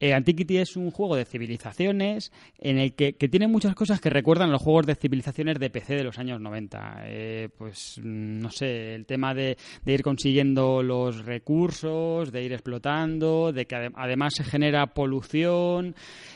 Eh, 0.01 0.13
Antiquity 0.13 0.57
es 0.57 0.75
un 0.75 0.89
juego 0.91 1.15
de 1.15 1.25
civilizaciones 1.25 2.31
en 2.57 2.79
el 2.79 2.93
que, 2.95 3.13
que 3.13 3.29
tiene 3.29 3.47
muchas 3.47 3.75
cosas 3.75 4.01
que 4.01 4.09
recuerdan 4.09 4.51
los 4.51 4.61
juegos 4.61 4.87
de 4.87 4.95
civilizaciones 4.95 5.59
de 5.59 5.69
PC 5.69 5.95
de 5.95 6.03
los 6.03 6.17
años 6.17 6.41
90. 6.41 7.03
Eh, 7.05 7.49
pues, 7.57 7.99
no 8.03 8.49
sé, 8.49 8.95
el 8.95 9.05
tema 9.05 9.33
de, 9.35 9.57
de 9.85 9.93
ir 9.93 10.01
consiguiendo 10.01 10.81
los 10.83 11.23
recursos, 11.25 12.31
de 12.31 12.43
ir 12.43 12.51
explotando, 12.53 13.53
de 13.53 13.67
que 13.67 13.75
ade- 13.75 13.93
además 13.95 14.33
se 14.35 14.43
genera 14.43 14.87
polución. 14.93 15.95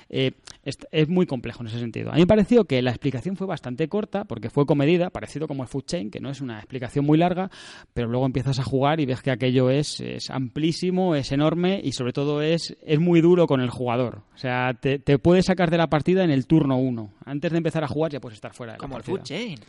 Eh, 0.10 0.32
es, 0.64 0.78
es 0.92 1.08
muy 1.08 1.26
complejo 1.26 1.62
en 1.62 1.68
ese 1.68 1.80
sentido. 1.80 2.12
A 2.12 2.14
mí 2.14 2.22
me 2.22 2.28
pareció 2.28 2.66
que 2.66 2.82
la 2.82 2.92
explicación 2.92 3.36
fue 3.36 3.48
bastante 3.48 3.88
corta, 3.88 4.26
porque 4.26 4.50
fue 4.50 4.66
comedida, 4.66 5.10
parecido 5.10 5.48
como 5.48 5.64
el 5.64 5.70
Food 5.70 5.86
Chain, 5.86 6.12
que 6.12 6.20
no 6.20 6.30
es 6.30 6.42
una 6.42 6.58
explicación 6.58 7.06
muy 7.06 7.18
larga, 7.18 7.50
pero 7.94 8.08
luego 8.08 8.26
empiezas 8.26 8.60
a 8.60 8.64
jugar 8.64 9.00
y 9.00 9.06
ves 9.06 9.22
que 9.22 9.32
aquello 9.32 9.70
es, 9.70 10.00
es 10.02 10.30
amplísimo, 10.30 11.16
es 11.16 11.32
enorme 11.32 11.82
y 11.84 11.92
sobre 11.94 12.14
todo 12.14 12.42
es, 12.42 12.76
es 12.86 13.00
muy 13.00 13.22
duro 13.22 13.48
con 13.48 13.62
el 13.62 13.70
jugador. 13.70 14.22
O 14.34 14.38
sea, 14.38 14.74
te, 14.74 15.00
te 15.00 15.18
puedes 15.18 15.46
sacar 15.46 15.72
de 15.72 15.78
la 15.78 15.88
partida 15.88 16.24
en 16.24 16.32
el 16.32 16.46
turno 16.48 16.78
1. 16.78 17.14
Antes 17.26 17.52
de 17.52 17.58
empezar 17.58 17.84
a 17.84 17.88
jugar 17.88 18.12
ya 18.12 18.20
puedes 18.20 18.38
estar 18.38 18.54
fuera 18.54 18.74
de 18.74 18.78
la 18.78 18.82
Como 18.82 18.98
el. 18.98 19.04
Food 19.04 19.24
Chain. 19.24 19.60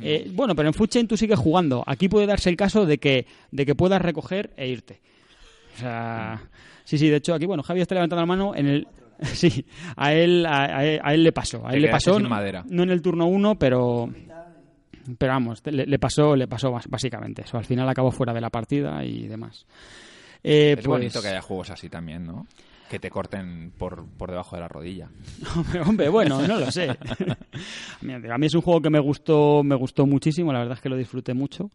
Eh, 0.00 0.30
bueno, 0.32 0.54
pero 0.54 0.68
en 0.68 0.74
Food 0.74 0.88
Chain 0.88 1.08
tú 1.08 1.16
sigues 1.16 1.38
jugando. 1.38 1.84
Aquí 1.86 2.08
puede 2.08 2.26
darse 2.26 2.48
el 2.50 2.56
caso 2.56 2.86
de 2.86 2.98
que, 2.98 3.26
de 3.50 3.66
que 3.66 3.74
puedas 3.74 4.00
recoger 4.00 4.50
e 4.56 4.68
irte. 4.68 5.00
O 5.74 5.78
sea, 5.78 6.42
sí, 6.84 6.98
sí, 6.98 7.08
de 7.08 7.16
hecho 7.16 7.34
aquí, 7.34 7.46
bueno, 7.46 7.62
Javi 7.62 7.80
está 7.80 7.94
levantando 7.94 8.22
la 8.22 8.26
mano 8.26 8.54
en 8.54 8.66
el... 8.66 8.88
Sí, 9.22 9.64
a 9.96 10.12
él, 10.12 10.44
a, 10.46 10.78
a 10.78 10.84
él, 10.84 11.00
a 11.02 11.14
él 11.14 11.22
le 11.24 11.32
pasó. 11.32 11.66
A 11.66 11.70
Te 11.70 11.76
él 11.76 11.82
le 11.82 11.88
pasó, 11.90 12.18
no, 12.18 12.28
madera. 12.28 12.64
no 12.68 12.82
en 12.82 12.90
el 12.90 13.00
turno 13.02 13.26
1, 13.26 13.58
pero... 13.58 14.08
Pero 15.18 15.32
vamos, 15.34 15.60
le, 15.66 15.84
le 15.86 15.98
pasó, 15.98 16.34
le 16.34 16.48
pasó 16.48 16.72
básicamente 16.88 17.42
eso. 17.42 17.58
Al 17.58 17.64
final 17.66 17.86
acabó 17.88 18.10
fuera 18.10 18.32
de 18.32 18.40
la 18.40 18.48
partida 18.48 19.04
y 19.04 19.26
demás. 19.28 19.66
Eh, 20.42 20.70
Es 20.70 20.76
pues- 20.76 20.86
bonito 20.86 21.20
que 21.20 21.28
haya 21.28 21.42
juegos 21.42 21.68
así 21.70 21.90
también, 21.90 22.24
¿no? 22.26 22.46
Que 22.88 22.98
te 22.98 23.10
corten 23.10 23.72
por, 23.76 24.06
por 24.06 24.30
debajo 24.30 24.56
de 24.56 24.62
la 24.62 24.68
rodilla. 24.68 25.08
Hombre, 25.56 25.80
hombre, 25.80 26.08
bueno, 26.08 26.40
no 26.46 26.58
lo 26.58 26.70
sé. 26.70 26.88
A 28.00 28.04
mí, 28.04 28.12
a 28.14 28.38
mí 28.38 28.46
es 28.46 28.54
un 28.54 28.60
juego 28.62 28.80
que 28.80 28.90
me 28.90 28.98
gustó, 28.98 29.62
me 29.62 29.74
gustó 29.74 30.06
muchísimo, 30.06 30.52
la 30.52 30.58
verdad 30.60 30.76
es 30.76 30.80
que 30.82 30.88
lo 30.88 30.96
disfruté 30.96 31.32
mucho. 31.34 31.70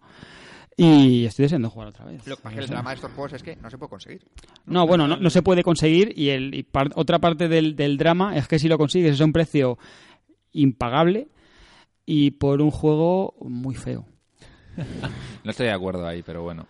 Y 0.82 1.26
estoy 1.26 1.44
deseando 1.44 1.70
jugar 1.70 1.90
otra 1.90 2.06
vez. 2.06 2.26
Lo 2.26 2.38
que 2.38 2.42
pasa 2.44 2.54
es 2.54 2.60
que 2.60 2.64
el 2.66 2.70
drama 2.70 2.90
de 2.92 2.96
estos 2.96 3.12
juegos 3.12 3.34
es 3.34 3.44
que 3.44 3.56
no 3.58 3.70
se 3.70 3.78
puede 3.78 3.90
conseguir. 3.90 4.26
No, 4.66 4.88
bueno, 4.88 5.08
no, 5.08 5.18
no 5.18 5.30
se 5.30 5.42
puede 5.42 5.62
conseguir 5.64 6.14
y, 6.18 6.30
el, 6.30 6.54
y 6.56 6.64
par- 6.64 6.92
otra 6.96 7.20
parte 7.20 7.48
del, 7.50 7.76
del 7.76 7.98
drama 7.98 8.36
es 8.38 8.48
que 8.48 8.60
si 8.60 8.68
lo 8.68 8.78
consigues 8.78 9.14
es 9.16 9.22
a 9.22 9.26
un 9.26 9.34
precio 9.34 9.78
impagable 10.54 11.28
y 12.06 12.32
por 12.32 12.62
un 12.62 12.72
juego 12.72 13.36
muy 13.42 13.76
feo. 13.76 14.06
No 15.44 15.52
estoy 15.52 15.68
de 15.68 15.72
acuerdo 15.74 16.06
ahí, 16.08 16.22
pero 16.22 16.44
bueno. 16.44 16.68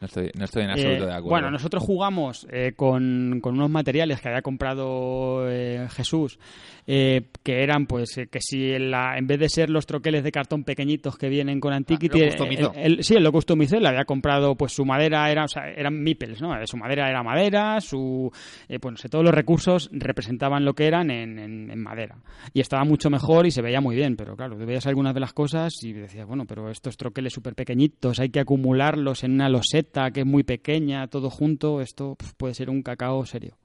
No 0.00 0.06
estoy, 0.06 0.30
no 0.38 0.44
estoy 0.46 0.62
en 0.64 0.70
absoluto 0.70 1.04
Eh, 1.04 1.06
de 1.06 1.12
acuerdo. 1.12 1.28
Bueno, 1.28 1.50
nosotros 1.50 1.82
jugamos 1.82 2.46
eh, 2.50 2.72
con, 2.74 3.40
con 3.42 3.54
unos 3.54 3.68
materiales 3.68 4.20
que 4.20 4.28
había 4.28 4.40
comprado 4.42 5.46
eh, 5.50 5.86
Jesús, 5.90 6.38
eh, 6.86 7.26
que 7.42 7.62
eran, 7.62 7.86
pues, 7.86 8.16
eh, 8.16 8.26
que 8.28 8.40
si 8.40 8.70
en, 8.72 8.90
la- 8.90 9.18
en 9.18 9.26
vez 9.26 9.38
de 9.38 9.48
ser 9.50 9.68
los 9.68 9.84
troqueles 9.84 10.24
de 10.24 10.32
cartón 10.32 10.64
pequeñitos 10.64 11.18
que 11.18 11.28
vienen 11.28 11.60
con 11.60 11.74
Antiquity, 11.74 12.22
Ah, 12.22 12.34
lo 12.38 12.44
eh, 12.46 12.56
él- 12.58 12.70
él- 12.98 13.04
sí, 13.04 13.14
él 13.14 13.22
lo 13.22 13.30
customizó, 13.30 13.76
él 13.76 13.84
había 13.86 14.04
comprado, 14.06 14.54
pues, 14.54 14.72
su 14.72 14.86
madera 14.86 15.30
era, 15.30 15.44
o 15.44 15.48
sea, 15.48 15.68
eran 15.70 16.00
meeples, 16.02 16.40
¿no? 16.40 16.54
Su 16.66 16.78
madera 16.78 17.08
era 17.10 17.22
madera, 17.22 17.78
su, 17.82 18.32
eh, 18.68 18.78
pues, 18.78 18.92
no 18.92 18.96
sé, 18.96 19.08
todos 19.10 19.24
los 19.24 19.34
recursos 19.34 19.90
representaban 19.92 20.64
lo 20.64 20.72
que 20.74 20.86
eran 20.86 21.10
en, 21.10 21.38
en- 21.38 21.70
en 21.70 21.82
madera. 21.82 22.16
Y 22.54 22.60
estaba 22.60 22.84
mucho 22.84 23.10
mejor 23.10 23.46
y 23.46 23.50
se 23.50 23.60
veía 23.60 23.82
muy 23.82 23.96
bien, 23.96 24.16
pero 24.16 24.34
claro, 24.34 24.56
tú 24.56 24.64
veías 24.64 24.86
algunas 24.86 25.12
de 25.12 25.20
las 25.20 25.34
cosas 25.34 25.74
y 25.82 25.92
decías, 25.92 26.26
bueno, 26.26 26.46
pero 26.46 26.70
estos 26.70 26.96
troqueles 26.96 27.34
súper 27.34 27.54
pequeñitos, 27.54 28.18
hay 28.18 28.30
que 28.30 28.40
acumularlos 28.40 29.24
en 29.24 29.32
una 29.32 29.50
loseta 29.50 29.89
que 29.90 30.20
es 30.20 30.26
muy 30.26 30.42
pequeña, 30.42 31.06
todo 31.08 31.30
junto, 31.30 31.80
esto 31.80 32.16
puede 32.36 32.54
ser 32.54 32.70
un 32.70 32.82
cacao 32.82 33.24
serio. 33.26 33.56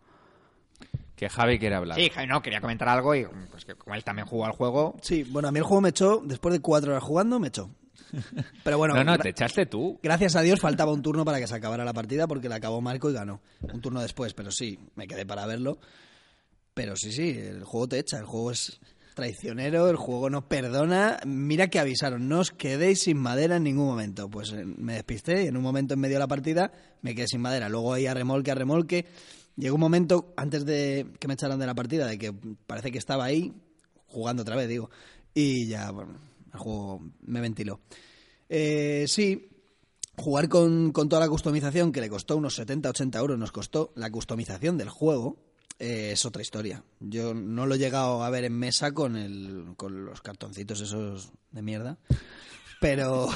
Que 1.15 1.29
Javi 1.29 1.59
quiere 1.59 1.75
hablar. 1.75 1.97
Sí, 1.97 2.09
Javi, 2.09 2.27
no, 2.27 2.41
quería 2.41 2.59
comentar 2.59 2.89
algo 2.89 3.15
y 3.15 3.25
pues 3.49 3.63
que 3.63 3.75
como 3.75 3.95
él 3.95 4.03
también 4.03 4.27
jugó 4.27 4.45
al 4.45 4.51
juego, 4.51 4.97
Sí, 5.01 5.23
bueno, 5.23 5.47
a 5.47 5.51
mí 5.51 5.59
el 5.59 5.63
juego 5.63 5.81
me 5.81 5.89
echó, 5.89 6.21
después 6.25 6.53
de 6.53 6.59
cuatro 6.59 6.91
horas 6.91 7.03
jugando, 7.03 7.39
me 7.39 7.47
echó. 7.47 7.69
Pero 8.63 8.77
bueno, 8.77 8.95
no, 8.95 9.03
no, 9.03 9.17
te 9.17 9.29
echaste 9.29 9.65
tú. 9.65 9.99
gracias 10.03 10.35
a 10.35 10.41
Dios 10.41 10.59
faltaba 10.59 10.91
un 10.91 11.01
turno 11.01 11.23
para 11.25 11.39
que 11.39 11.47
se 11.47 11.55
acabara 11.55 11.85
la 11.85 11.93
partida 11.93 12.27
porque 12.27 12.49
la 12.49 12.55
acabó 12.55 12.81
Marco 12.81 13.09
y 13.09 13.13
ganó. 13.13 13.41
Un 13.61 13.81
turno 13.81 14.01
después, 14.01 14.33
pero 14.33 14.51
sí, 14.51 14.79
me 14.95 15.07
quedé 15.07 15.25
para 15.25 15.45
verlo. 15.45 15.79
Pero 16.73 16.95
sí, 16.97 17.11
sí, 17.11 17.29
el 17.29 17.63
juego 17.63 17.87
te 17.87 17.99
echa, 17.99 18.17
el 18.17 18.25
juego 18.25 18.51
es 18.51 18.79
traicionero, 19.15 19.89
el 19.89 19.95
juego 19.95 20.29
no 20.29 20.47
perdona. 20.47 21.17
Mira 21.25 21.69
que 21.69 21.79
avisaron, 21.79 22.29
no 22.29 22.41
os 22.41 22.51
quedéis 22.51 23.01
sin 23.01 23.17
madera 23.17 23.55
en 23.55 23.63
ningún 23.63 23.87
momento. 23.87 24.29
Pues 24.29 24.51
eh, 24.51 24.63
me 24.63 24.93
despisté 24.93 25.45
y 25.45 25.47
en 25.47 25.57
un 25.57 25.63
momento 25.63 25.95
en 25.95 26.01
medio 26.01 26.15
de 26.15 26.19
la 26.19 26.27
partida 26.27 26.71
me 27.01 27.15
quedé 27.15 27.27
sin 27.27 27.41
madera. 27.41 27.69
Luego 27.69 27.93
ahí 27.93 28.05
a 28.05 28.13
remolque, 28.13 28.51
a 28.51 28.55
remolque. 28.55 29.05
Llegó 29.55 29.75
un 29.75 29.81
momento, 29.81 30.33
antes 30.37 30.65
de 30.65 31.07
que 31.19 31.27
me 31.27 31.33
echaran 31.33 31.57
de 31.57 31.65
la 31.65 31.73
partida, 31.73 32.05
de 32.05 32.19
que 32.19 32.33
parece 32.67 32.91
que 32.91 32.97
estaba 32.97 33.23
ahí, 33.23 33.53
jugando 34.05 34.43
otra 34.43 34.55
vez, 34.55 34.67
digo. 34.67 34.89
Y 35.33 35.67
ya, 35.67 35.89
bueno, 35.91 36.19
el 36.53 36.59
juego 36.59 37.01
me 37.21 37.41
ventiló. 37.41 37.79
Eh, 38.49 39.05
sí, 39.07 39.49
jugar 40.17 40.49
con, 40.49 40.91
con 40.91 41.09
toda 41.09 41.21
la 41.21 41.29
customización, 41.29 41.91
que 41.91 42.01
le 42.01 42.09
costó 42.09 42.35
unos 42.37 42.59
70-80 42.59 43.17
euros, 43.17 43.39
nos 43.39 43.51
costó 43.51 43.93
la 43.95 44.11
customización 44.11 44.77
del 44.77 44.89
juego, 44.89 45.37
eh, 45.79 46.11
es 46.13 46.25
otra 46.25 46.41
historia. 46.41 46.83
Yo 46.99 47.33
no 47.33 47.65
lo 47.65 47.75
he 47.75 47.79
llegado 47.79 48.23
a 48.23 48.29
ver 48.29 48.43
en 48.43 48.57
mesa 48.57 48.93
con, 48.93 49.15
el, 49.15 49.73
con 49.77 50.05
los 50.05 50.21
cartoncitos 50.21 50.81
esos 50.81 51.31
de 51.51 51.61
mierda, 51.61 51.97
pero... 52.79 53.29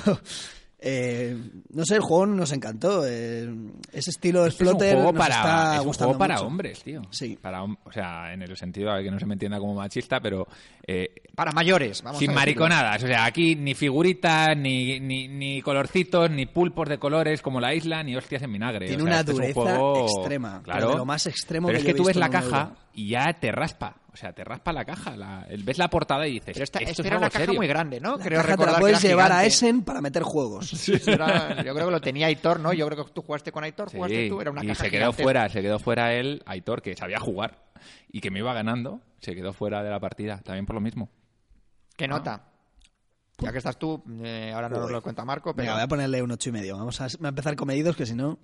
eh, 0.82 1.38
no 1.74 1.84
sé, 1.86 1.96
el 1.96 2.02
juego 2.02 2.26
nos 2.26 2.52
encantó. 2.52 3.06
eh, 3.06 3.48
ese 3.92 4.12
estilo 4.12 4.44
de 4.44 4.50
Es 4.50 4.56
que 4.56 4.64
es 4.64 4.70
un 4.72 4.78
juego 4.78 5.12
nos 5.12 5.14
para, 5.14 5.36
está 5.36 5.74
es 5.76 5.80
un 5.82 5.86
gustando 5.88 6.08
juego 6.10 6.20
para 6.20 6.34
mucho. 6.36 6.48
hombres, 6.48 6.84
tío. 6.84 7.02
Sí. 7.12 7.38
Para, 7.42 7.64
o 7.64 7.92
sea, 7.92 8.34
en 8.34 8.42
el 8.42 8.56
sentido, 8.56 8.90
a 8.92 8.96
ver, 8.96 9.04
que 9.04 9.12
no 9.12 9.20
se 9.20 9.26
me 9.26 9.34
entienda 9.34 9.60
como 9.60 9.74
machista, 9.76 10.20
pero 10.22 10.48
eh, 10.88 11.10
para 11.36 11.52
mayores, 11.52 12.02
vamos 12.02 12.20
sin 12.20 12.32
a 12.32 12.34
mariconadas. 12.34 13.04
O 13.04 13.08
sea, 13.08 13.26
aquí 13.26 13.56
ni 13.56 13.74
figuritas, 13.74 14.56
ni, 14.58 15.00
ni, 15.00 15.28
ni 15.28 15.62
colorcitos, 15.62 16.30
ni 16.32 16.46
pulpos 16.46 16.88
de 16.88 16.98
colores 16.98 17.42
como 17.42 17.60
la 17.60 17.74
isla, 17.74 18.02
ni 18.04 18.16
hostias 18.16 18.42
en 18.44 18.54
vinagre. 18.54 18.88
Tiene 18.88 19.04
O 19.04 19.06
sea, 19.06 19.12
una 19.14 19.20
este 19.20 19.32
es 19.32 19.38
un 19.38 19.42
dureza 19.44 19.76
juego- 19.78 20.04
extrema, 20.06 20.62
pero 20.64 20.64
Claro. 20.64 20.90
de 20.92 20.98
lo 20.98 21.06
más 21.06 21.28
extremo 21.28 21.68
Pero 21.68 21.78
que 21.78 21.88
es 21.90 21.94
que 21.94 21.98
tú 21.98 22.06
ves 22.06 22.16
la 22.16 22.30
caja 22.30 22.62
euro. 22.70 22.76
y 22.94 23.10
ya 23.10 23.26
te 23.40 23.52
raspa. 23.52 23.96
O 24.20 24.22
sea, 24.22 24.34
te 24.34 24.44
raspa 24.44 24.74
la 24.74 24.84
caja. 24.84 25.16
la- 25.16 25.48
ves 25.64 25.78
la 25.78 25.90
portada 25.90 26.28
y 26.28 26.34
dices, 26.34 26.52
Pero 26.54 26.64
esta, 26.66 26.80
esto 26.80 27.04
es 27.04 27.08
algo 27.08 27.20
una 27.20 27.30
caja 27.30 27.46
serio. 27.46 27.58
muy 27.58 27.68
grande, 27.68 28.02
¿no? 28.02 28.18
La 28.18 28.24
Creo 28.26 28.42
caja 28.42 28.58
te 28.58 28.66
la 28.66 28.74
que 28.74 28.80
puedes 28.82 29.02
llevar 29.02 29.32
a. 29.32 29.46
Essen 29.46 29.82
para 29.84 30.02
meter 30.02 30.24
juegos. 30.24 30.90
Era- 31.08 31.64
yo 31.64 31.74
creo 31.74 31.86
que 31.86 31.92
lo 31.92 32.02
tenía 32.02 32.28
Aitor, 32.28 32.60
¿no? 32.60 32.74
Yo 32.74 32.86
creo 32.90 33.06
que 33.06 33.14
tú 33.14 33.22
jugaste 33.22 33.54
con 33.54 33.64
Aitor, 33.64 33.90
Sí, 33.90 33.96
jugaste 33.96 34.28
tú, 34.28 34.42
era 34.42 34.52
una 34.52 34.62
y 34.62 34.68
caja 34.68 34.84
se 34.84 34.92
quedó 34.92 35.04
gigante. 35.14 35.24
fuera, 35.24 35.48
se 35.48 35.62
quedó 35.62 35.80
fuera 35.80 36.14
él, 36.14 36.44
Aitor, 36.46 36.82
que 36.82 36.98
sabía 36.98 37.18
jugar 37.22 37.64
y 38.12 38.20
que 38.20 38.30
me 38.30 38.40
iba 38.40 38.54
ganando, 38.54 39.00
se 39.22 39.34
quedó 39.36 39.54
fuera 39.54 39.84
de 39.84 39.90
la 39.90 40.02
partida, 40.02 40.40
también 40.44 40.66
por 40.66 40.74
lo 40.76 40.82
mismo. 40.82 41.10
¿Qué 41.96 42.06
nota? 42.06 42.44
Ya 43.38 43.54
que 43.54 43.60
estás 43.60 43.80
tú, 43.80 44.04
eh, 44.22 44.52
ahora 44.54 44.68
no 44.68 44.80
nos 44.82 44.92
lo 44.92 45.02
cuenta 45.02 45.24
Marco, 45.24 45.54
pero 45.56 45.64
Venga, 45.64 45.76
voy 45.76 45.84
a 45.84 45.88
ponerle 45.88 46.22
un 46.22 46.32
ocho 46.32 46.50
y 46.50 46.52
medio. 46.52 46.76
Vamos 46.78 47.00
a, 47.00 47.08
voy 47.20 47.28
a 47.28 47.30
empezar 47.30 47.56
comedidos, 47.56 47.96
que 47.96 48.06
si 48.06 48.14
no... 48.14 48.38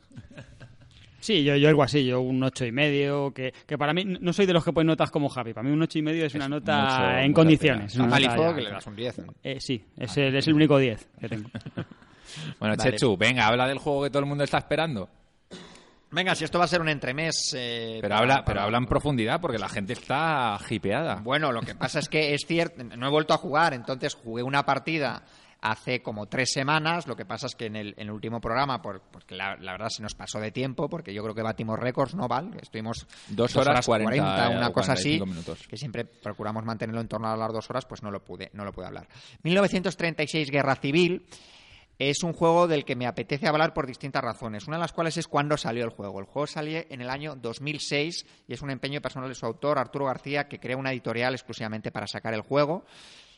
Sí, 1.26 1.43
yo, 1.43 1.55
yo 1.55 1.69
algo 1.69 1.82
así, 1.82 2.05
yo 2.05 2.21
un 2.21 2.43
ocho 2.43 2.65
y 2.67 2.71
medio, 2.71 3.34
que, 3.34 3.51
que 3.65 3.80
para 3.80 3.93
mí 3.93 4.05
no 4.05 4.32
soy 4.32 4.45
de 4.45 4.53
los 4.53 4.63
que 4.63 4.71
ponen 4.71 4.88
notas 4.89 5.09
como 5.09 5.28
Javi, 5.28 5.53
para 5.53 5.67
mí 5.67 5.73
un 5.73 5.82
ocho 5.82 5.97
y 5.97 6.03
medio 6.03 6.23
es 6.23 6.36
una 6.36 6.47
nota 6.47 6.84
mucho- 6.84 7.17
en 7.17 7.34
condiciones. 7.34 7.99
a 7.99 8.55
que 8.55 8.61
le 8.61 8.69
das 8.69 8.86
un 8.86 8.95
10. 8.95 9.21
Eh, 9.43 9.59
sí, 9.59 9.84
es 9.97 10.15
el, 10.17 10.36
es 10.36 10.47
el 10.47 10.53
único 10.53 10.78
10 10.78 11.07
que 11.19 11.28
tengo. 11.30 11.49
Bueno, 12.59 12.76
Vale. 12.78 12.91
Chechu, 12.91 13.15
venga, 13.17 13.47
habla 13.47 13.67
del 13.67 13.78
juego 13.80 14.03
que 14.03 14.09
todo 14.09 14.19
el 14.19 14.26
mundo 14.28 14.43
está 14.43 14.57
esperando. 14.59 15.07
Venga, 16.11 16.34
si 16.36 16.43
esto 16.43 16.59
va 16.59 16.65
a 16.65 16.67
ser 16.67 16.82
un 16.82 16.89
entremés... 16.89 17.53
eh, 17.57 17.97
Pero 18.01 18.09
para- 18.09 18.17
habla, 18.19 18.34
para- 18.36 18.45
pero 18.45 18.61
habla 18.61 18.78
en 18.78 18.86
profundidad 18.86 19.41
porque 19.41 19.57
la 19.57 19.67
gente 19.69 19.93
está 19.93 20.57
hipeada. 20.69 21.15
Bueno, 21.23 21.51
lo 21.51 21.61
que 21.61 21.76
pasa 21.76 21.99
es 21.99 22.07
que 22.09 22.34
es 22.34 22.45
cierto, 22.45 22.84
no 22.84 23.07
he 23.07 23.09
vuelto 23.09 23.34
a 23.34 23.38
jugar, 23.38 23.73
entonces 23.73 24.13
jugué 24.15 24.43
una 24.43 24.63
partida 24.65 25.23
hace 25.66 26.01
como 26.03 26.28
tres 26.28 26.51
semanas, 26.51 27.07
lo 27.07 27.16
que 27.16 27.26
pasa 27.26 27.47
es 27.47 27.55
que 27.55 27.66
en 27.66 27.76
el, 27.76 27.95
en 27.97 28.07
el 28.07 28.11
último 28.11 28.39
programa, 28.39 28.82
por, 28.82 29.01
porque 29.01 29.36
la, 29.36 29.55
la 29.57 29.72
verdad 29.72 29.89
se 29.89 30.03
nos 30.03 30.13
pasó 30.13 30.39
de 30.39 30.51
tiempo, 30.51 30.88
porque 30.88 31.13
yo 31.13 31.24
creo 31.24 31.34
que 31.34 31.41
batimos 31.41 31.80
récords, 31.80 32.13
¿no, 32.13 32.28
Val? 32.28 32.51
Estuvimos 32.61 33.07
Dos 33.30 33.55
horas 33.55 33.86
cuarenta, 33.86 34.49
una 34.49 34.72
cosa 34.72 34.93
así, 34.93 35.18
45 35.18 35.26
minutos. 35.26 35.68
que 35.68 35.76
siempre 35.76 36.05
procuramos 36.05 36.63
mantenerlo 36.63 37.01
en 37.01 37.07
torno 37.07 37.30
a 37.30 37.36
las 37.36 37.51
dos 37.51 37.68
horas, 37.70 37.86
pues 37.86 38.03
no 38.03 38.11
lo 38.11 38.24
pude, 38.24 38.51
no 38.53 38.63
lo 38.63 38.72
pude 38.72 38.86
hablar. 38.86 39.07
1936, 39.41 40.51
Guerra 40.51 40.76
Civil, 40.76 41.26
es 41.97 42.22
un 42.24 42.34
juego 42.34 42.68
del 42.68 42.86
que 42.86 42.95
me 42.95 43.07
apetece 43.07 43.47
hablar 43.47 43.74
por 43.74 43.88
distintas 43.88 44.24
razones. 44.24 44.68
Una 44.68 44.78
de 44.78 44.82
las 44.82 44.93
cuales 44.93 45.18
es 45.18 45.28
cuándo 45.28 45.57
salió 45.57 45.84
el 45.84 45.89
juego. 45.89 46.20
El 46.20 46.26
juego 46.26 46.45
salió 46.45 46.84
en 46.89 47.01
el 47.01 47.09
año 47.09 47.36
2006 47.36 48.26
y 48.47 48.53
es 48.53 48.61
un 48.61 48.70
empeño 48.70 49.01
personal 49.01 49.30
de 49.30 49.36
su 49.36 49.45
autor, 49.45 49.80
Arturo 49.80 50.05
García, 50.05 50.47
que 50.47 50.59
crea 50.59 50.78
una 50.78 50.91
editorial 50.91 51.34
exclusivamente 51.34 51.91
para 51.91 52.05
sacar 52.05 52.34
el 52.34 52.41
juego. 52.41 52.86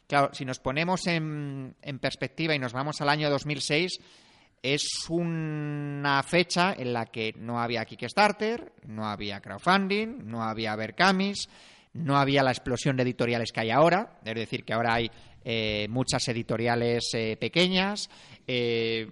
Claro, 0.08 0.30
si 0.34 0.46
nos 0.46 0.60
ponemos 0.60 1.06
en, 1.08 1.76
perspectiva 2.02 2.56
y 2.56 2.60
nos 2.60 2.72
vamos 2.72 3.02
al 3.02 3.10
año 3.10 3.30
2006, 3.30 4.00
es 4.64 5.06
una 5.10 6.24
fecha 6.24 6.74
en 6.74 6.94
la 6.94 7.06
que 7.08 7.34
no 7.38 7.60
había 7.60 7.84
Kickstarter, 7.84 8.72
no 8.86 9.06
había 9.06 9.42
crowdfunding, 9.42 10.26
no 10.26 10.44
había 10.44 10.76
Berkamis, 10.78 11.50
no 11.94 12.18
había 12.18 12.42
la 12.42 12.52
explosión 12.52 12.96
de 12.96 13.04
editoriales 13.04 13.52
que 13.52 13.60
hay 13.60 13.70
ahora, 13.70 14.20
es 14.24 14.36
decir, 14.36 14.64
que 14.64 14.74
ahora 14.74 14.94
hay 14.94 15.12
eh, 15.44 15.88
muchas 15.90 16.26
editoriales 16.30 17.10
eh, 17.14 17.36
pequeñas. 17.38 18.10
eh, 18.48 19.12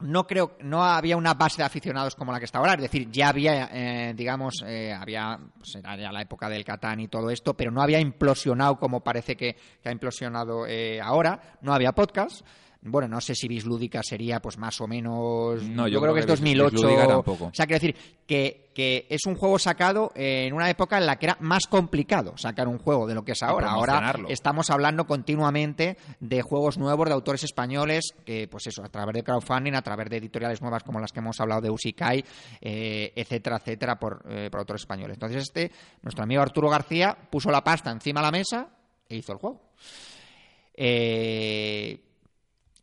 no 0.00 0.26
creo, 0.26 0.56
no 0.60 0.84
había 0.84 1.16
una 1.16 1.34
base 1.34 1.58
de 1.58 1.64
aficionados 1.64 2.14
como 2.14 2.32
la 2.32 2.38
que 2.38 2.44
está 2.44 2.58
ahora, 2.58 2.74
es 2.74 2.82
decir, 2.82 3.10
ya 3.10 3.28
había, 3.28 3.68
eh, 3.72 4.14
digamos, 4.14 4.62
eh, 4.64 4.92
había, 4.92 5.38
pues 5.58 5.74
era 5.74 5.96
ya 5.96 6.12
la 6.12 6.22
época 6.22 6.48
del 6.48 6.64
Catán 6.64 7.00
y 7.00 7.08
todo 7.08 7.30
esto, 7.30 7.54
pero 7.54 7.70
no 7.70 7.82
había 7.82 8.00
implosionado 8.00 8.78
como 8.78 9.00
parece 9.00 9.36
que, 9.36 9.56
ha 9.84 9.90
implosionado 9.90 10.66
eh, 10.66 11.00
ahora, 11.00 11.56
no 11.62 11.72
había 11.72 11.92
podcast. 11.92 12.44
Bueno, 12.80 13.08
no 13.08 13.20
sé 13.20 13.34
si 13.34 13.48
Bislúdica 13.48 14.00
sería 14.04 14.40
pues 14.40 14.56
más 14.56 14.80
o 14.80 14.86
menos. 14.86 15.62
No, 15.64 15.88
yo, 15.88 15.94
yo 15.94 16.00
creo, 16.00 16.12
creo 16.12 16.14
que 16.14 16.20
es 16.20 16.26
que 16.26 16.32
Bis- 16.32 16.40
2008. 16.58 16.72
Bislúdica 16.76 17.06
tampoco. 17.08 17.44
O 17.46 17.50
sea, 17.52 17.66
quiero 17.66 17.80
decir 17.80 17.96
que, 18.24 18.70
que 18.72 19.04
es 19.10 19.26
un 19.26 19.34
juego 19.34 19.58
sacado 19.58 20.12
en 20.14 20.54
una 20.54 20.70
época 20.70 20.96
en 20.96 21.06
la 21.06 21.16
que 21.18 21.26
era 21.26 21.36
más 21.40 21.66
complicado 21.66 22.36
sacar 22.36 22.68
un 22.68 22.78
juego 22.78 23.08
de 23.08 23.14
lo 23.16 23.24
que 23.24 23.32
es 23.32 23.42
ahora. 23.42 23.70
Ahora 23.72 24.14
estamos 24.28 24.70
hablando 24.70 25.06
continuamente 25.08 25.96
de 26.20 26.40
juegos 26.42 26.78
nuevos 26.78 27.08
de 27.08 27.14
autores 27.14 27.42
españoles 27.42 28.14
que, 28.24 28.46
pues 28.46 28.68
eso, 28.68 28.84
a 28.84 28.88
través 28.88 29.12
de 29.14 29.24
crowdfunding, 29.24 29.74
a 29.74 29.82
través 29.82 30.08
de 30.08 30.18
editoriales 30.18 30.62
nuevas 30.62 30.84
como 30.84 31.00
las 31.00 31.10
que 31.12 31.18
hemos 31.18 31.40
hablado 31.40 31.60
de 31.62 31.70
Usikai, 31.70 32.24
eh, 32.60 33.12
etcétera, 33.16 33.56
etcétera, 33.56 33.98
por, 33.98 34.24
eh, 34.28 34.48
por 34.52 34.60
autores 34.60 34.82
españoles. 34.82 35.16
Entonces, 35.16 35.42
este, 35.42 35.72
nuestro 36.02 36.22
amigo 36.22 36.42
Arturo 36.42 36.70
García 36.70 37.16
puso 37.28 37.50
la 37.50 37.64
pasta 37.64 37.90
encima 37.90 38.20
de 38.20 38.26
la 38.26 38.30
mesa 38.30 38.68
e 39.08 39.16
hizo 39.16 39.32
el 39.32 39.38
juego. 39.38 39.62
Eh, 40.80 42.04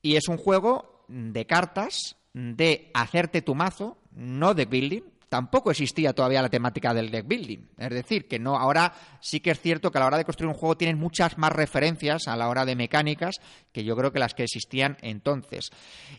y 0.05 0.17
es 0.17 0.27
un 0.27 0.37
juego 0.37 1.03
de 1.07 1.47
cartas, 1.47 2.15
de 2.33 2.91
hacerte 2.93 3.41
tu 3.41 3.55
mazo, 3.55 3.97
no 4.11 4.53
de 4.53 4.65
building. 4.65 5.01
Tampoco 5.29 5.71
existía 5.71 6.13
todavía 6.13 6.41
la 6.41 6.49
temática 6.49 6.93
del 6.93 7.11
deck 7.11 7.27
building. 7.27 7.59
Es 7.77 7.89
decir, 7.89 8.27
que 8.27 8.39
no, 8.39 8.57
ahora 8.57 8.93
sí 9.19 9.39
que 9.39 9.51
es 9.51 9.59
cierto 9.59 9.91
que 9.91 9.97
a 9.97 10.01
la 10.01 10.07
hora 10.07 10.17
de 10.17 10.25
construir 10.25 10.53
un 10.53 10.57
juego 10.57 10.77
tienen 10.77 10.97
muchas 10.97 11.37
más 11.37 11.51
referencias 11.51 12.27
a 12.27 12.35
la 12.35 12.49
hora 12.49 12.65
de 12.65 12.75
mecánicas 12.75 13.35
que 13.71 13.83
yo 13.83 13.95
creo 13.95 14.11
que 14.11 14.19
las 14.19 14.33
que 14.33 14.43
existían 14.43 14.97
entonces. 15.01 15.69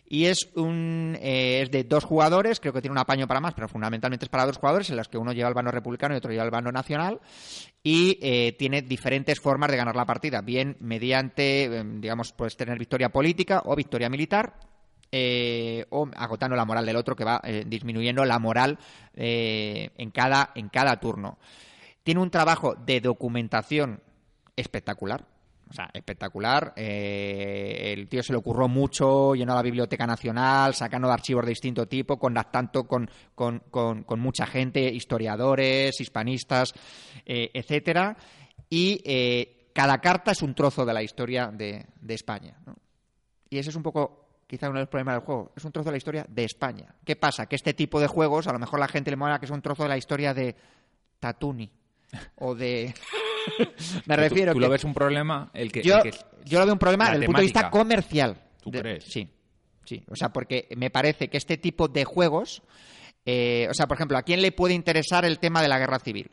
Y 0.07 0.25
es 0.25 0.49
un 0.55 1.17
eh, 1.21 1.61
es 1.61 1.71
de 1.71 1.83
dos 1.83 2.03
jugadores, 2.03 2.59
creo 2.59 2.73
que 2.73 2.81
tiene 2.81 2.91
un 2.93 2.99
apaño 2.99 3.27
para 3.27 3.39
más, 3.39 3.53
pero 3.53 3.67
fundamentalmente 3.67 4.25
es 4.25 4.29
para 4.29 4.45
dos 4.45 4.57
jugadores, 4.57 4.89
en 4.89 4.97
los 4.97 5.07
que 5.07 5.17
uno 5.17 5.31
lleva 5.31 5.49
el 5.49 5.55
bando 5.55 5.71
republicano 5.71 6.13
y 6.13 6.17
otro 6.17 6.31
lleva 6.31 6.45
el 6.45 6.51
bando 6.51 6.71
nacional. 6.71 7.19
Y 7.83 8.19
eh, 8.21 8.55
tiene 8.57 8.81
diferentes 8.81 9.39
formas 9.39 9.71
de 9.71 9.77
ganar 9.77 9.95
la 9.95 10.05
partida, 10.05 10.41
bien 10.41 10.75
mediante, 10.79 11.65
eh, 11.65 11.83
digamos, 11.85 12.33
puedes 12.33 12.57
tener 12.57 12.77
victoria 12.77 13.09
política 13.09 13.61
o 13.65 13.75
victoria 13.75 14.09
militar, 14.09 14.59
eh, 15.11 15.85
o 15.89 16.09
agotando 16.15 16.55
la 16.55 16.65
moral 16.65 16.85
del 16.85 16.95
otro 16.95 17.15
que 17.15 17.23
va 17.23 17.39
eh, 17.43 17.63
disminuyendo 17.65 18.25
la 18.25 18.39
moral 18.39 18.77
eh, 19.13 19.91
en, 19.97 20.11
cada, 20.11 20.51
en 20.55 20.69
cada 20.69 20.99
turno. 20.99 21.37
Tiene 22.03 22.21
un 22.21 22.29
trabajo 22.29 22.75
de 22.75 23.01
documentación 23.01 24.01
espectacular. 24.55 25.25
O 25.69 25.73
sea, 25.73 25.89
espectacular. 25.93 26.71
Eh, 26.77 27.93
el 27.93 28.07
tío 28.07 28.23
se 28.23 28.31
le 28.31 28.39
ocurrió 28.39 28.69
mucho, 28.69 29.35
llenó 29.35 29.53
la 29.53 29.61
Biblioteca 29.61 30.07
Nacional, 30.07 30.73
sacando 30.73 31.11
archivos 31.11 31.43
de 31.43 31.49
distinto 31.49 31.85
tipo, 31.87 32.17
contactando 32.17 32.85
con, 32.87 33.09
con, 33.35 33.59
con, 33.69 34.19
mucha 34.19 34.45
gente, 34.45 34.79
historiadores, 34.79 35.99
hispanistas, 35.99 36.73
eh, 37.25 37.51
etcétera. 37.53 38.15
Y 38.69 39.01
cada 39.73 39.99
carta 39.99 40.31
es 40.31 40.41
un 40.41 40.55
trozo 40.55 40.85
de 40.85 40.93
la 40.93 41.03
historia 41.03 41.47
de, 41.47 41.85
de 41.99 42.13
España. 42.13 42.57
Y 43.49 43.57
ese 43.57 43.69
es 43.69 43.75
un 43.75 43.83
poco 43.83 44.26
quizá 44.47 44.69
uno 44.69 44.79
de 44.79 44.83
los 44.83 44.89
problemas 44.89 45.15
del 45.15 45.23
juego. 45.23 45.51
Es 45.55 45.65
un 45.65 45.71
trozo 45.71 45.89
de 45.89 45.91
la 45.91 45.97
historia 45.97 46.25
de 46.27 46.43
España. 46.45 46.95
¿Qué 47.03 47.15
pasa? 47.15 47.45
Que 47.45 47.55
este 47.55 47.73
tipo 47.73 47.99
de 47.99 48.07
juegos, 48.07 48.47
a 48.47 48.53
lo 48.53 48.59
mejor 48.59 48.79
la 48.79 48.87
gente 48.87 49.11
le 49.11 49.17
mola 49.17 49.39
que 49.39 49.45
es 49.45 49.51
un 49.51 49.61
trozo 49.61 49.83
de 49.83 49.89
la 49.89 49.97
historia 49.97 50.33
de 50.33 50.55
Tatuni 51.19 51.69
o 52.35 52.55
de... 52.55 52.93
Me 54.05 54.15
refiero 54.15 54.53
¿Tú, 54.53 54.59
lo 54.59 54.69
ves 54.69 54.83
un 54.83 54.93
problema? 54.93 55.51
El 55.53 55.71
que, 55.71 55.81
yo, 55.81 55.99
yo 56.45 56.59
lo 56.59 56.65
veo 56.65 56.73
un 56.73 56.79
problema 56.79 57.05
desde 57.05 57.19
el 57.19 57.25
punto 57.25 57.41
de 57.41 57.45
vista 57.45 57.69
comercial. 57.69 58.41
¿Tú 58.61 58.71
crees? 58.71 59.03
Sí, 59.05 59.29
sí. 59.85 60.03
O 60.09 60.15
sea, 60.15 60.29
porque 60.29 60.67
me 60.75 60.89
parece 60.89 61.29
que 61.29 61.37
este 61.37 61.57
tipo 61.57 61.87
de 61.87 62.05
juegos... 62.05 62.63
Eh, 63.29 63.67
o 63.69 63.73
sea, 63.73 63.87
por 63.87 63.97
ejemplo, 63.97 64.17
¿a 64.17 64.23
quién 64.23 64.41
le 64.41 64.53
puede 64.53 64.73
interesar 64.73 65.25
el 65.25 65.39
tema 65.39 65.61
de 65.61 65.67
la 65.67 65.77
guerra 65.77 65.99
civil? 65.99 66.31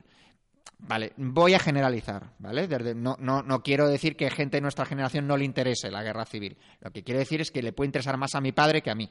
Vale, 0.86 1.12
voy 1.16 1.54
a 1.54 1.58
generalizar, 1.58 2.30
¿vale? 2.38 2.68
no, 2.94 3.16
no, 3.18 3.42
no 3.42 3.62
quiero 3.62 3.88
decir 3.88 4.16
que 4.16 4.30
gente 4.30 4.58
de 4.58 4.60
nuestra 4.60 4.84
generación 4.84 5.26
no 5.26 5.36
le 5.36 5.44
interese 5.44 5.90
la 5.90 6.02
guerra 6.02 6.26
civil. 6.26 6.58
Lo 6.80 6.90
que 6.90 7.02
quiero 7.02 7.20
decir 7.20 7.40
es 7.40 7.50
que 7.50 7.62
le 7.62 7.72
puede 7.72 7.86
interesar 7.86 8.18
más 8.18 8.34
a 8.34 8.40
mi 8.40 8.52
padre 8.52 8.82
que 8.82 8.90
a 8.90 8.94
mí. 8.94 9.10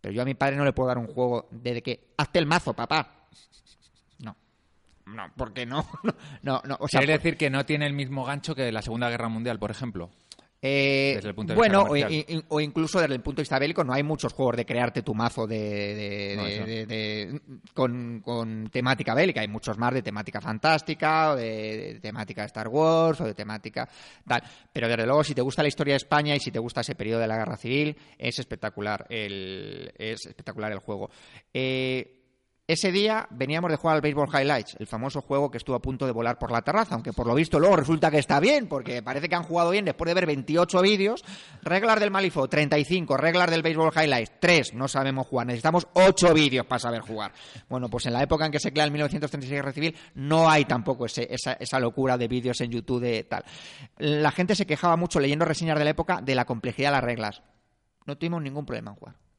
Pero 0.00 0.14
yo 0.14 0.22
a 0.22 0.24
mi 0.24 0.34
padre 0.34 0.56
no 0.56 0.64
le 0.64 0.72
puedo 0.72 0.88
dar 0.88 0.98
un 0.98 1.08
juego 1.08 1.48
de 1.50 1.82
que 1.82 2.12
hazte 2.16 2.38
el 2.38 2.46
mazo, 2.46 2.74
papá. 2.74 3.26
No. 4.18 4.36
No, 5.06 5.32
porque 5.36 5.66
no. 5.66 5.84
no, 6.42 6.62
no, 6.64 6.76
o 6.78 6.86
sea, 6.86 7.00
Quiere 7.00 7.14
decir 7.14 7.36
que 7.36 7.50
no 7.50 7.66
tiene 7.66 7.86
el 7.86 7.92
mismo 7.92 8.24
gancho 8.24 8.54
que 8.54 8.70
la 8.70 8.82
Segunda 8.82 9.10
Guerra 9.10 9.28
Mundial, 9.28 9.58
por 9.58 9.70
ejemplo. 9.70 10.10
Eh, 10.62 11.18
bueno, 11.54 11.86
o, 12.48 12.60
incluso 12.60 13.00
desde 13.00 13.14
el 13.14 13.22
punto 13.22 13.38
de 13.38 13.42
vista 13.42 13.58
bélico, 13.58 13.82
no 13.82 13.94
hay 13.94 14.02
muchos 14.02 14.34
juegos 14.34 14.56
de 14.56 14.66
crearte 14.66 15.00
tu 15.02 15.14
mazo 15.14 15.46
de, 15.46 17.40
con, 17.72 18.68
temática 18.70 19.14
bélica. 19.14 19.40
Hay 19.40 19.48
muchos 19.48 19.78
más 19.78 19.94
de 19.94 20.02
temática 20.02 20.40
fantástica, 20.40 21.30
o 21.32 21.36
de, 21.36 21.98
temática 22.02 22.44
Star 22.44 22.68
Wars, 22.68 23.22
o 23.22 23.24
de 23.24 23.34
temática 23.34 23.88
tal. 24.26 24.42
Pero 24.70 24.88
desde 24.88 25.06
luego, 25.06 25.24
si 25.24 25.34
te 25.34 25.40
gusta 25.40 25.62
la 25.62 25.68
historia 25.68 25.94
de 25.94 25.98
España 25.98 26.36
y 26.36 26.40
si 26.40 26.50
te 26.50 26.58
gusta 26.58 26.82
ese 26.82 26.94
periodo 26.94 27.20
de 27.20 27.28
la 27.28 27.38
guerra 27.38 27.56
civil, 27.56 27.96
es 28.18 28.38
espectacular 28.38 29.06
el, 29.08 29.92
es 29.96 30.26
espectacular 30.26 30.72
el 30.72 30.80
juego. 30.80 31.10
Eh, 31.54 32.19
ese 32.72 32.92
día 32.92 33.26
veníamos 33.30 33.68
de 33.72 33.76
jugar 33.76 33.96
al 33.96 34.00
Baseball 34.00 34.28
Highlights, 34.28 34.76
el 34.78 34.86
famoso 34.86 35.22
juego 35.22 35.50
que 35.50 35.58
estuvo 35.58 35.74
a 35.74 35.82
punto 35.82 36.06
de 36.06 36.12
volar 36.12 36.38
por 36.38 36.52
la 36.52 36.62
terraza, 36.62 36.94
aunque 36.94 37.12
por 37.12 37.26
lo 37.26 37.34
visto 37.34 37.58
luego 37.58 37.74
resulta 37.74 38.12
que 38.12 38.18
está 38.18 38.38
bien, 38.38 38.68
porque 38.68 39.02
parece 39.02 39.28
que 39.28 39.34
han 39.34 39.42
jugado 39.42 39.70
bien 39.70 39.84
después 39.84 40.06
de 40.06 40.14
ver 40.14 40.24
28 40.24 40.80
vídeos. 40.80 41.24
Reglas 41.62 41.98
del 41.98 42.12
Malifo, 42.12 42.46
35. 42.46 43.16
Reglas 43.16 43.50
del 43.50 43.62
Baseball 43.62 43.90
Highlights, 43.92 44.34
3. 44.38 44.74
No 44.74 44.86
sabemos 44.86 45.26
jugar. 45.26 45.48
Necesitamos 45.48 45.88
8 45.94 46.32
vídeos 46.32 46.64
para 46.64 46.78
saber 46.78 47.00
jugar. 47.00 47.32
Bueno, 47.68 47.88
pues 47.88 48.06
en 48.06 48.12
la 48.12 48.22
época 48.22 48.46
en 48.46 48.52
que 48.52 48.60
se 48.60 48.70
crea 48.72 48.84
el 48.84 48.92
1936 48.92 49.62
Recibir, 49.64 49.96
no 50.14 50.48
hay 50.48 50.64
tampoco 50.64 51.06
esa, 51.06 51.22
esa 51.22 51.80
locura 51.80 52.16
de 52.16 52.28
vídeos 52.28 52.60
en 52.60 52.70
YouTube 52.70 53.00
de 53.00 53.24
tal. 53.24 53.44
La 53.98 54.30
gente 54.30 54.54
se 54.54 54.64
quejaba 54.64 54.96
mucho 54.96 55.18
leyendo 55.18 55.44
reseñas 55.44 55.76
de 55.76 55.84
la 55.84 55.90
época 55.90 56.20
de 56.22 56.36
la 56.36 56.44
complejidad 56.44 56.90
de 56.90 56.92
las 56.92 57.04
reglas. 57.04 57.42
No 58.06 58.16
tuvimos 58.16 58.40
ningún 58.42 58.64
problema 58.64 58.92
en 58.92 58.96
jugar 58.96 59.29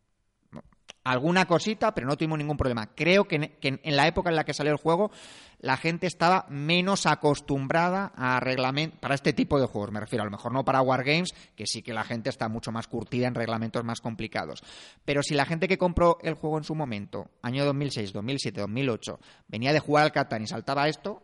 alguna 1.04 1.45
cosita, 1.45 1.93
pero 1.93 2.08
no 2.08 2.18
tuvimos 2.18 2.38
ningún 2.38 2.58
problema. 2.58 2.88
Creo 2.95 3.28
que 3.28 3.58
en, 3.62 3.95
la 3.95 4.08
época 4.08 4.30
en 4.30 4.36
la 4.36 4.43
que 4.43 4.54
salió 4.54 4.72
el 4.72 4.78
juego, 4.78 5.12
la 5.60 5.78
gente 5.78 6.08
estaba 6.08 6.45
menos 6.49 7.06
acostumbrada 7.06 8.12
a 8.16 8.39
reglamentos 8.39 8.99
para 8.99 9.16
este 9.16 9.34
tipo 9.34 9.60
de 9.60 9.66
juegos. 9.66 9.91
Me 9.91 9.99
refiero 9.99 10.24
a 10.24 10.26
lo 10.26 10.32
mejor 10.32 10.52
no 10.52 10.64
para 10.64 10.82
Wargames, 10.82 11.34
que 11.56 11.66
sí 11.66 11.82
que 11.82 11.93
la 11.93 12.04
gente 12.04 12.30
está 12.30 12.49
mucho 12.49 12.72
más 12.72 12.88
curtida 12.88 13.28
en 13.28 13.36
reglamentos 13.36 13.84
más 13.84 14.02
complicados. 14.02 14.64
Pero 15.06 15.24
si 15.24 15.34
la 15.34 15.45
gente 15.45 15.68
que 15.68 15.78
compró 15.78 16.18
el 16.22 16.36
juego 16.36 16.58
en 16.58 16.64
su 16.64 16.76
momento, 16.76 17.30
año 17.41 17.66
2006, 17.66 18.14
2007, 18.14 18.62
2008, 18.62 19.20
venía 19.47 19.74
de 19.74 19.80
jugar 19.80 20.04
al 20.04 20.12
Catán 20.12 20.43
y 20.43 20.47
saltaba 20.47 20.88
esto, 20.88 21.24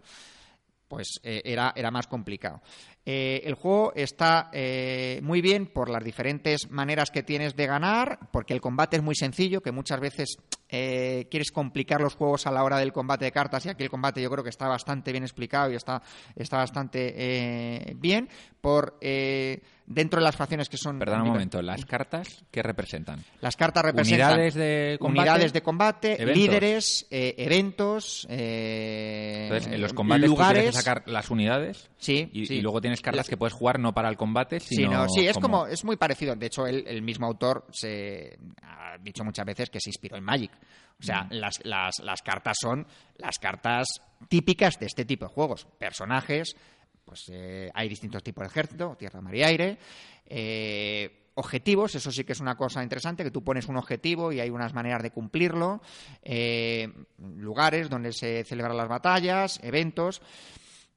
pues 0.87 1.19
eh, 1.23 1.41
era, 1.43 1.73
era 1.75 1.91
más 1.91 2.07
complicado. 2.07 2.61
Eh, 3.05 3.41
el 3.45 3.55
juego 3.55 3.93
está 3.95 4.49
eh, 4.51 5.19
muy 5.23 5.41
bien 5.41 5.67
por 5.67 5.89
las 5.89 6.03
diferentes 6.03 6.69
maneras 6.69 7.09
que 7.11 7.23
tienes 7.23 7.55
de 7.55 7.65
ganar, 7.65 8.19
porque 8.31 8.53
el 8.53 8.61
combate 8.61 8.97
es 8.97 9.03
muy 9.03 9.15
sencillo, 9.15 9.61
que 9.61 9.71
muchas 9.71 9.99
veces 9.99 10.37
eh, 10.69 11.27
quieres 11.29 11.51
complicar 11.51 12.01
los 12.01 12.15
juegos 12.15 12.47
a 12.47 12.51
la 12.51 12.63
hora 12.63 12.77
del 12.77 12.93
combate 12.93 13.25
de 13.25 13.31
cartas 13.31 13.65
y 13.65 13.69
aquí 13.69 13.83
el 13.83 13.89
combate 13.89 14.21
yo 14.21 14.29
creo 14.29 14.43
que 14.43 14.49
está 14.49 14.67
bastante 14.67 15.11
bien 15.11 15.23
explicado 15.23 15.71
y 15.71 15.75
está, 15.75 16.01
está 16.35 16.57
bastante 16.57 17.95
bien 17.97 18.29
por 18.61 18.99
dentro 18.99 20.19
de 20.19 20.23
las 20.23 20.35
facciones 20.35 20.67
que 20.67 20.77
son... 20.77 20.99
Perdón 20.99 21.21
un 21.21 21.29
momento, 21.29 21.61
¿las 21.61 21.85
cartas 21.85 22.43
qué 22.51 22.61
representan? 22.61 23.23
Las 23.39 23.55
cartas 23.55 23.83
representan... 23.85 24.31
Unidades 24.33 24.53
de 24.55 24.97
combate, 24.99 25.19
unidades 25.19 25.53
de 25.53 25.61
combate 25.61 26.25
líderes, 26.25 27.07
eventos... 27.09 28.27
Entonces, 28.29 29.71
en 29.73 29.81
los 29.81 29.93
combates 29.93 30.29
lugares, 30.29 30.63
tienes 30.63 30.75
que 30.75 30.81
sacar 30.81 31.03
las 31.07 31.29
unidades 31.29 31.89
sí, 31.97 32.29
y 32.33 32.61
luego 32.61 32.81
tienes 32.81 33.01
cartas 33.01 33.29
que 33.29 33.37
puedes 33.37 33.53
jugar 33.53 33.79
no 33.79 33.93
para 33.93 34.09
el 34.09 34.17
combate, 34.17 34.59
sino. 34.59 35.07
Sí, 35.09 35.27
es 35.27 35.37
como... 35.37 35.67
es 35.67 35.83
muy 35.83 35.95
parecido. 35.95 36.35
De 36.35 36.47
hecho, 36.47 36.67
el, 36.67 37.01
mismo 37.01 37.27
autor 37.27 37.65
se 37.71 38.37
ha 38.63 38.97
dicho 38.99 39.23
muchas 39.23 39.45
veces 39.45 39.69
que 39.69 39.79
se 39.79 39.89
inspiró 39.89 40.17
en 40.17 40.23
Magic. 40.23 40.51
O 40.99 41.03
sea, 41.03 41.23
mm. 41.23 41.33
las, 41.33 41.65
las, 41.65 41.99
las 41.99 42.21
cartas 42.21 42.57
son 42.59 42.87
las 43.17 43.37
cartas 43.37 43.87
típicas 44.29 44.79
de 44.79 44.87
este 44.87 45.05
tipo 45.05 45.25
de 45.25 45.33
juegos. 45.33 45.67
Personajes, 45.77 46.55
pues 47.05 47.25
eh, 47.31 47.71
hay 47.73 47.87
distintos 47.87 48.23
tipos 48.23 48.43
de 48.43 48.47
ejército, 48.47 48.95
tierra, 48.97 49.21
mar 49.21 49.35
y 49.35 49.43
aire. 49.43 49.77
Eh, 50.25 51.29
objetivos, 51.35 51.93
eso 51.95 52.11
sí 52.11 52.23
que 52.23 52.33
es 52.33 52.39
una 52.39 52.57
cosa 52.57 52.81
interesante, 52.81 53.23
que 53.23 53.31
tú 53.31 53.43
pones 53.43 53.67
un 53.67 53.77
objetivo 53.77 54.31
y 54.31 54.39
hay 54.39 54.49
unas 54.49 54.73
maneras 54.73 55.03
de 55.03 55.11
cumplirlo. 55.11 55.81
Eh, 56.23 56.91
lugares 57.19 57.89
donde 57.89 58.11
se 58.11 58.43
celebran 58.43 58.75
las 58.75 58.89
batallas, 58.89 59.59
eventos. 59.63 60.21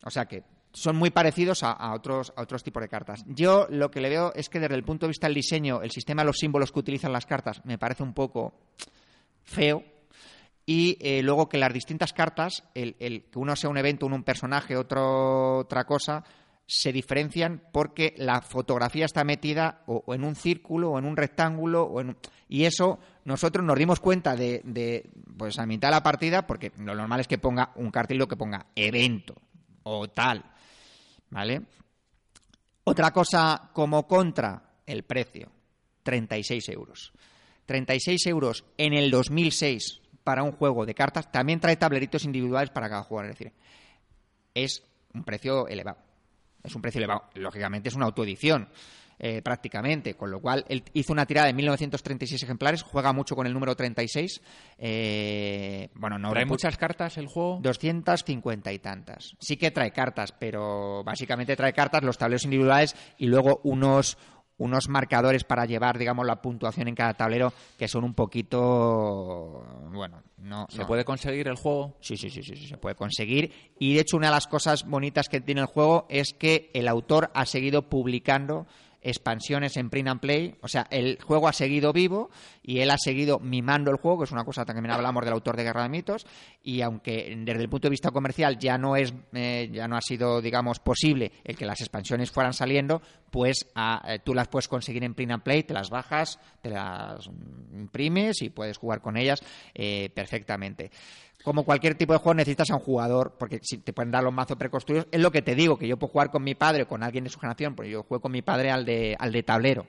O 0.02 0.10
sea 0.10 0.24
que 0.24 0.42
son 0.72 0.96
muy 0.96 1.10
parecidos 1.10 1.62
a, 1.62 1.92
otros, 1.92 2.32
a 2.36 2.42
otros 2.42 2.62
tipos 2.62 2.80
de 2.80 2.88
cartas. 2.88 3.24
Yo 3.26 3.66
lo 3.70 3.90
que 3.90 4.00
le 4.00 4.08
veo 4.08 4.32
es 4.34 4.48
que 4.48 4.60
desde 4.60 4.76
el 4.76 4.84
punto 4.84 5.06
de 5.06 5.10
vista 5.10 5.26
del 5.26 5.34
diseño, 5.34 5.82
el 5.82 5.90
sistema 5.90 6.22
de 6.22 6.26
los 6.26 6.38
símbolos 6.38 6.72
que 6.72 6.78
utilizan 6.78 7.12
las 7.12 7.26
cartas 7.26 7.60
me 7.64 7.76
parece 7.76 8.02
un 8.02 8.14
poco 8.14 8.54
feo. 9.50 9.84
Y 10.66 10.96
eh, 11.00 11.22
luego 11.22 11.48
que 11.48 11.58
las 11.58 11.72
distintas 11.72 12.12
cartas, 12.12 12.62
el, 12.74 12.94
que 12.96 13.38
uno 13.38 13.56
sea 13.56 13.70
un 13.70 13.78
evento, 13.78 14.06
uno 14.06 14.16
un 14.16 14.22
personaje, 14.22 14.76
otro 14.76 15.58
otra 15.58 15.84
cosa, 15.84 16.22
se 16.64 16.92
diferencian 16.92 17.62
porque 17.72 18.14
la 18.16 18.40
fotografía 18.40 19.04
está 19.04 19.24
metida 19.24 19.82
o, 19.86 20.14
en 20.14 20.22
un 20.22 20.36
círculo 20.36 20.92
o 20.92 20.98
en 20.98 21.06
un 21.06 21.16
rectángulo 21.16 21.82
o 21.82 22.00
en, 22.00 22.16
y 22.48 22.64
eso 22.64 23.00
nosotros 23.24 23.64
nos 23.64 23.76
dimos 23.76 23.98
cuenta 23.98 24.36
de, 24.36 24.60
de, 24.62 25.10
pues 25.36 25.58
a 25.58 25.66
mitad 25.66 25.88
de 25.88 25.96
la 25.96 26.02
partida 26.04 26.46
porque 26.46 26.70
lo 26.78 26.94
normal 26.94 27.20
es 27.20 27.26
que 27.26 27.38
ponga 27.38 27.72
un 27.74 27.90
cartel 27.90 28.28
que 28.28 28.36
ponga 28.36 28.66
evento 28.76 29.34
o 29.82 30.08
tal 30.08 30.44
¿Vale? 31.30 31.62
Otra 32.84 33.12
cosa 33.12 33.70
como 33.72 34.06
contra, 34.06 34.62
el 34.84 35.04
precio. 35.04 35.50
36 36.02 36.68
euros. 36.70 37.12
36 37.70 38.26
euros 38.26 38.64
en 38.78 38.94
el 38.94 39.12
2006 39.12 40.00
para 40.24 40.42
un 40.42 40.50
juego 40.50 40.86
de 40.86 40.92
cartas. 40.92 41.30
También 41.30 41.60
trae 41.60 41.76
tableritos 41.76 42.24
individuales 42.24 42.70
para 42.70 42.88
cada 42.88 43.04
jugador. 43.04 43.30
Es 43.30 43.38
decir, 43.38 43.52
es 44.52 44.82
un 45.14 45.22
precio 45.22 45.68
elevado. 45.68 45.98
Es 46.64 46.74
un 46.74 46.82
precio 46.82 46.98
elevado. 46.98 47.30
Lógicamente 47.34 47.88
es 47.88 47.94
una 47.94 48.06
autoedición. 48.06 48.68
Eh, 49.20 49.40
prácticamente, 49.40 50.14
con 50.14 50.32
lo 50.32 50.40
cual 50.40 50.64
él 50.68 50.82
hizo 50.94 51.12
una 51.12 51.26
tirada 51.26 51.46
de 51.46 51.52
1936 51.52 52.42
ejemplares, 52.42 52.82
juega 52.82 53.12
mucho 53.12 53.36
con 53.36 53.46
el 53.46 53.52
número 53.52 53.76
36. 53.76 54.40
Eh, 54.76 55.90
bueno, 55.94 56.18
no 56.18 56.30
¿Trae 56.30 56.46
muchas 56.46 56.76
cartas 56.76 57.18
el 57.18 57.28
juego? 57.28 57.60
250 57.62 58.72
y 58.72 58.78
tantas. 58.80 59.36
Sí 59.38 59.56
que 59.56 59.70
trae 59.70 59.92
cartas, 59.92 60.32
pero 60.32 61.04
básicamente 61.04 61.54
trae 61.54 61.72
cartas, 61.72 62.02
los 62.02 62.18
tableros 62.18 62.44
individuales 62.46 62.96
y 63.16 63.26
luego 63.26 63.60
unos 63.62 64.18
unos 64.60 64.88
marcadores 64.88 65.42
para 65.44 65.64
llevar, 65.64 65.98
digamos, 65.98 66.26
la 66.26 66.42
puntuación 66.42 66.86
en 66.86 66.94
cada 66.94 67.14
tablero 67.14 67.52
que 67.78 67.88
son 67.88 68.04
un 68.04 68.12
poquito, 68.12 69.64
bueno, 69.90 70.22
no. 70.36 70.66
¿Se 70.68 70.84
puede 70.84 71.04
conseguir 71.04 71.48
el 71.48 71.56
juego? 71.56 71.96
Sí, 72.00 72.18
sí, 72.18 72.28
sí, 72.28 72.42
sí, 72.42 72.54
sí, 72.54 72.66
se 72.66 72.76
puede 72.76 72.94
conseguir. 72.94 73.52
Y 73.78 73.94
de 73.94 74.02
hecho 74.02 74.18
una 74.18 74.26
de 74.28 74.34
las 74.34 74.46
cosas 74.46 74.86
bonitas 74.86 75.30
que 75.30 75.40
tiene 75.40 75.62
el 75.62 75.66
juego 75.66 76.06
es 76.10 76.34
que 76.34 76.70
el 76.74 76.88
autor 76.88 77.30
ha 77.34 77.46
seguido 77.46 77.88
publicando 77.88 78.66
expansiones 79.02 79.76
en 79.76 79.90
print 79.90 80.08
and 80.08 80.20
play. 80.20 80.54
O 80.60 80.68
sea, 80.68 80.86
el 80.90 81.18
juego 81.22 81.48
ha 81.48 81.52
seguido 81.52 81.92
vivo 81.92 82.30
y 82.62 82.80
él 82.80 82.90
ha 82.90 82.98
seguido 82.98 83.38
mimando 83.38 83.90
el 83.90 83.96
juego, 83.96 84.18
que 84.18 84.24
es 84.24 84.32
una 84.32 84.44
cosa 84.44 84.64
también 84.64 84.90
hablamos 84.90 85.24
del 85.24 85.32
autor 85.32 85.56
de 85.56 85.64
Guerra 85.64 85.82
de 85.82 85.88
Mitos. 85.88 86.26
Y 86.62 86.82
aunque 86.82 87.34
desde 87.38 87.62
el 87.62 87.68
punto 87.68 87.86
de 87.88 87.90
vista 87.90 88.10
comercial 88.10 88.58
ya 88.58 88.78
no 88.78 88.96
es, 88.96 89.14
eh, 89.32 89.68
ya 89.72 89.88
no 89.88 89.96
ha 89.96 90.00
sido, 90.00 90.40
digamos, 90.40 90.78
posible 90.80 91.32
el 91.44 91.56
que 91.56 91.66
las 91.66 91.80
expansiones 91.80 92.30
fueran 92.30 92.52
saliendo, 92.52 93.02
pues 93.30 93.70
ah, 93.74 94.02
eh, 94.06 94.18
tú 94.18 94.34
las 94.34 94.48
puedes 94.48 94.68
conseguir 94.68 95.04
en 95.04 95.14
print 95.14 95.32
and 95.32 95.42
play, 95.42 95.62
te 95.62 95.74
las 95.74 95.90
bajas, 95.90 96.38
te 96.60 96.70
las 96.70 97.26
imprimes 97.72 98.42
y 98.42 98.50
puedes 98.50 98.76
jugar 98.78 99.00
con 99.00 99.16
ellas 99.16 99.40
eh, 99.74 100.10
perfectamente. 100.14 100.90
Como 101.44 101.64
cualquier 101.64 101.94
tipo 101.94 102.12
de 102.12 102.18
juego 102.18 102.34
necesitas 102.34 102.70
a 102.70 102.74
un 102.74 102.80
jugador, 102.80 103.36
porque 103.38 103.60
si 103.62 103.78
te 103.78 103.92
pueden 103.92 104.10
dar 104.10 104.22
los 104.22 104.32
mazos 104.32 104.56
preconstruidos, 104.56 105.06
es 105.10 105.20
lo 105.20 105.30
que 105.30 105.42
te 105.42 105.54
digo, 105.54 105.78
que 105.78 105.88
yo 105.88 105.96
puedo 105.98 106.12
jugar 106.12 106.30
con 106.30 106.42
mi 106.42 106.54
padre 106.54 106.82
o 106.82 106.88
con 106.88 107.02
alguien 107.02 107.24
de 107.24 107.30
su 107.30 107.38
generación, 107.40 107.74
porque 107.74 107.90
yo 107.90 108.02
juego 108.02 108.20
con 108.22 108.32
mi 108.32 108.42
padre 108.42 108.70
al 108.70 108.84
de, 108.84 109.16
al 109.18 109.32
de 109.32 109.42
tablero 109.42 109.86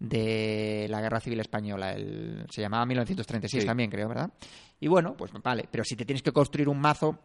de 0.00 0.86
la 0.88 1.00
Guerra 1.00 1.20
Civil 1.20 1.40
Española, 1.40 1.92
el, 1.92 2.46
se 2.50 2.60
llamaba 2.60 2.86
1936 2.86 3.62
Sí. 3.62 3.66
también, 3.66 3.90
creo, 3.90 4.08
¿verdad? 4.08 4.30
Y 4.80 4.86
bueno, 4.88 5.16
pues 5.16 5.32
vale, 5.42 5.68
pero 5.70 5.82
si 5.84 5.96
te 5.96 6.04
tienes 6.04 6.22
que 6.22 6.30
construir 6.32 6.68
un 6.68 6.80
mazo, 6.80 7.18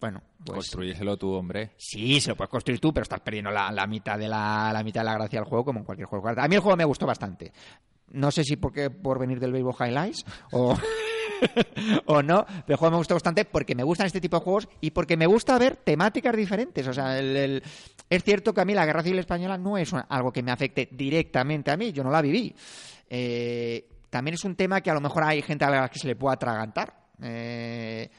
bueno, 0.00 0.20
pues 0.44 0.56
Construyéselo 0.56 1.16
tú, 1.16 1.32
hombre. 1.32 1.72
Sí, 1.76 2.20
se 2.20 2.30
lo 2.30 2.36
puedes 2.36 2.50
construir 2.50 2.80
tú, 2.80 2.92
pero 2.92 3.02
estás 3.02 3.20
perdiendo 3.20 3.50
la, 3.52 3.70
la 3.70 3.86
mitad 3.86 4.18
de 4.18 4.26
la, 4.28 4.70
la 4.72 4.82
mitad 4.82 5.02
de 5.02 5.04
la 5.06 5.14
gracia 5.14 5.38
del 5.40 5.48
juego, 5.48 5.64
como 5.64 5.78
en 5.80 5.84
cualquier 5.84 6.08
juego. 6.08 6.28
A 6.28 6.48
mí 6.48 6.54
el 6.56 6.60
juego 6.60 6.76
me 6.76 6.84
gustó 6.84 7.06
bastante. 7.06 7.52
No 8.08 8.30
sé 8.32 8.42
si 8.44 8.56
porque 8.56 8.90
por 8.90 9.18
venir 9.20 9.38
del 9.38 9.52
Baseball 9.52 9.76
Highlights 9.88 10.24
o, 10.52 10.76
o 12.06 12.22
no, 12.22 12.44
pero 12.46 12.64
el 12.68 12.76
juego 12.76 12.90
me 12.92 12.96
gustó 12.98 13.14
bastante 13.14 13.44
porque 13.44 13.74
me 13.74 13.82
gustan 13.82 14.06
este 14.06 14.20
tipo 14.20 14.38
de 14.38 14.42
juegos 14.44 14.68
y 14.80 14.90
porque 14.90 15.16
me 15.16 15.26
gusta 15.26 15.58
ver 15.58 15.76
temáticas 15.76 16.36
diferentes. 16.36 16.86
O 16.86 16.92
sea, 16.92 17.18
el- 17.18 17.36
el- 17.36 17.62
es 18.08 18.22
cierto 18.24 18.52
que 18.54 18.60
a 18.60 18.64
mí 18.64 18.74
la 18.74 18.86
Guerra 18.86 19.02
Civil 19.02 19.18
Española 19.18 19.58
no 19.58 19.76
es 19.78 19.92
una- 19.92 20.02
algo 20.08 20.32
que 20.32 20.42
me 20.42 20.50
afecte 20.52 20.88
directamente 20.92 21.70
a 21.70 21.76
mí, 21.76 21.92
yo 21.92 22.02
no 22.04 22.10
la 22.10 22.22
viví. 22.22 22.54
Eh, 23.08 23.88
también 24.10 24.34
es 24.34 24.44
un 24.44 24.54
tema 24.56 24.80
que 24.80 24.90
a 24.90 24.94
lo 24.94 25.00
mejor 25.00 25.24
hay 25.24 25.42
gente 25.42 25.64
a 25.64 25.70
la 25.70 25.88
que 25.88 25.98
se 25.98 26.06
le 26.06 26.16
pueda 26.16 26.34
atragantar. 26.34 26.94
Eh, 27.22 28.10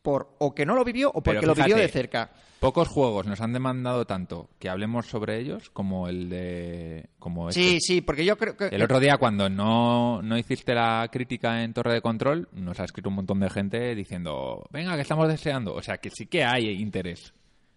por, 0.00 0.36
o 0.38 0.54
que 0.54 0.64
no 0.64 0.74
lo 0.74 0.84
vivió 0.84 1.08
o 1.10 1.20
porque 1.22 1.46
lo 1.46 1.54
vivió 1.54 1.76
de 1.76 1.88
cerca. 1.92 2.30
Pocos 2.60 2.88
juegos 2.88 3.26
nos 3.26 3.40
han 3.40 3.52
demandado 3.52 4.04
tanto 4.04 4.50
que 4.58 4.68
hablemos 4.68 5.06
sobre 5.06 5.38
ellos 5.38 5.70
como 5.70 6.08
el 6.08 6.28
de. 6.28 7.08
como 7.20 7.48
este. 7.48 7.60
Sí, 7.60 7.78
sí, 7.80 8.00
porque 8.00 8.24
yo 8.24 8.36
creo 8.36 8.56
que... 8.56 8.66
El 8.66 8.82
otro 8.82 8.98
día, 8.98 9.16
cuando 9.16 9.48
no, 9.48 10.22
no 10.22 10.36
hiciste 10.36 10.74
la 10.74 11.08
crítica 11.12 11.62
en 11.62 11.72
Torre 11.72 11.94
de 11.94 12.00
Control, 12.00 12.48
nos 12.52 12.80
ha 12.80 12.84
escrito 12.84 13.10
un 13.10 13.14
montón 13.14 13.38
de 13.38 13.48
gente 13.48 13.94
diciendo, 13.94 14.66
venga, 14.72 14.96
que 14.96 15.02
estamos 15.02 15.28
deseando. 15.28 15.74
O 15.74 15.82
sea, 15.82 15.98
que 15.98 16.10
sí 16.10 16.26
que 16.26 16.44
hay 16.44 16.68
interés 16.70 17.32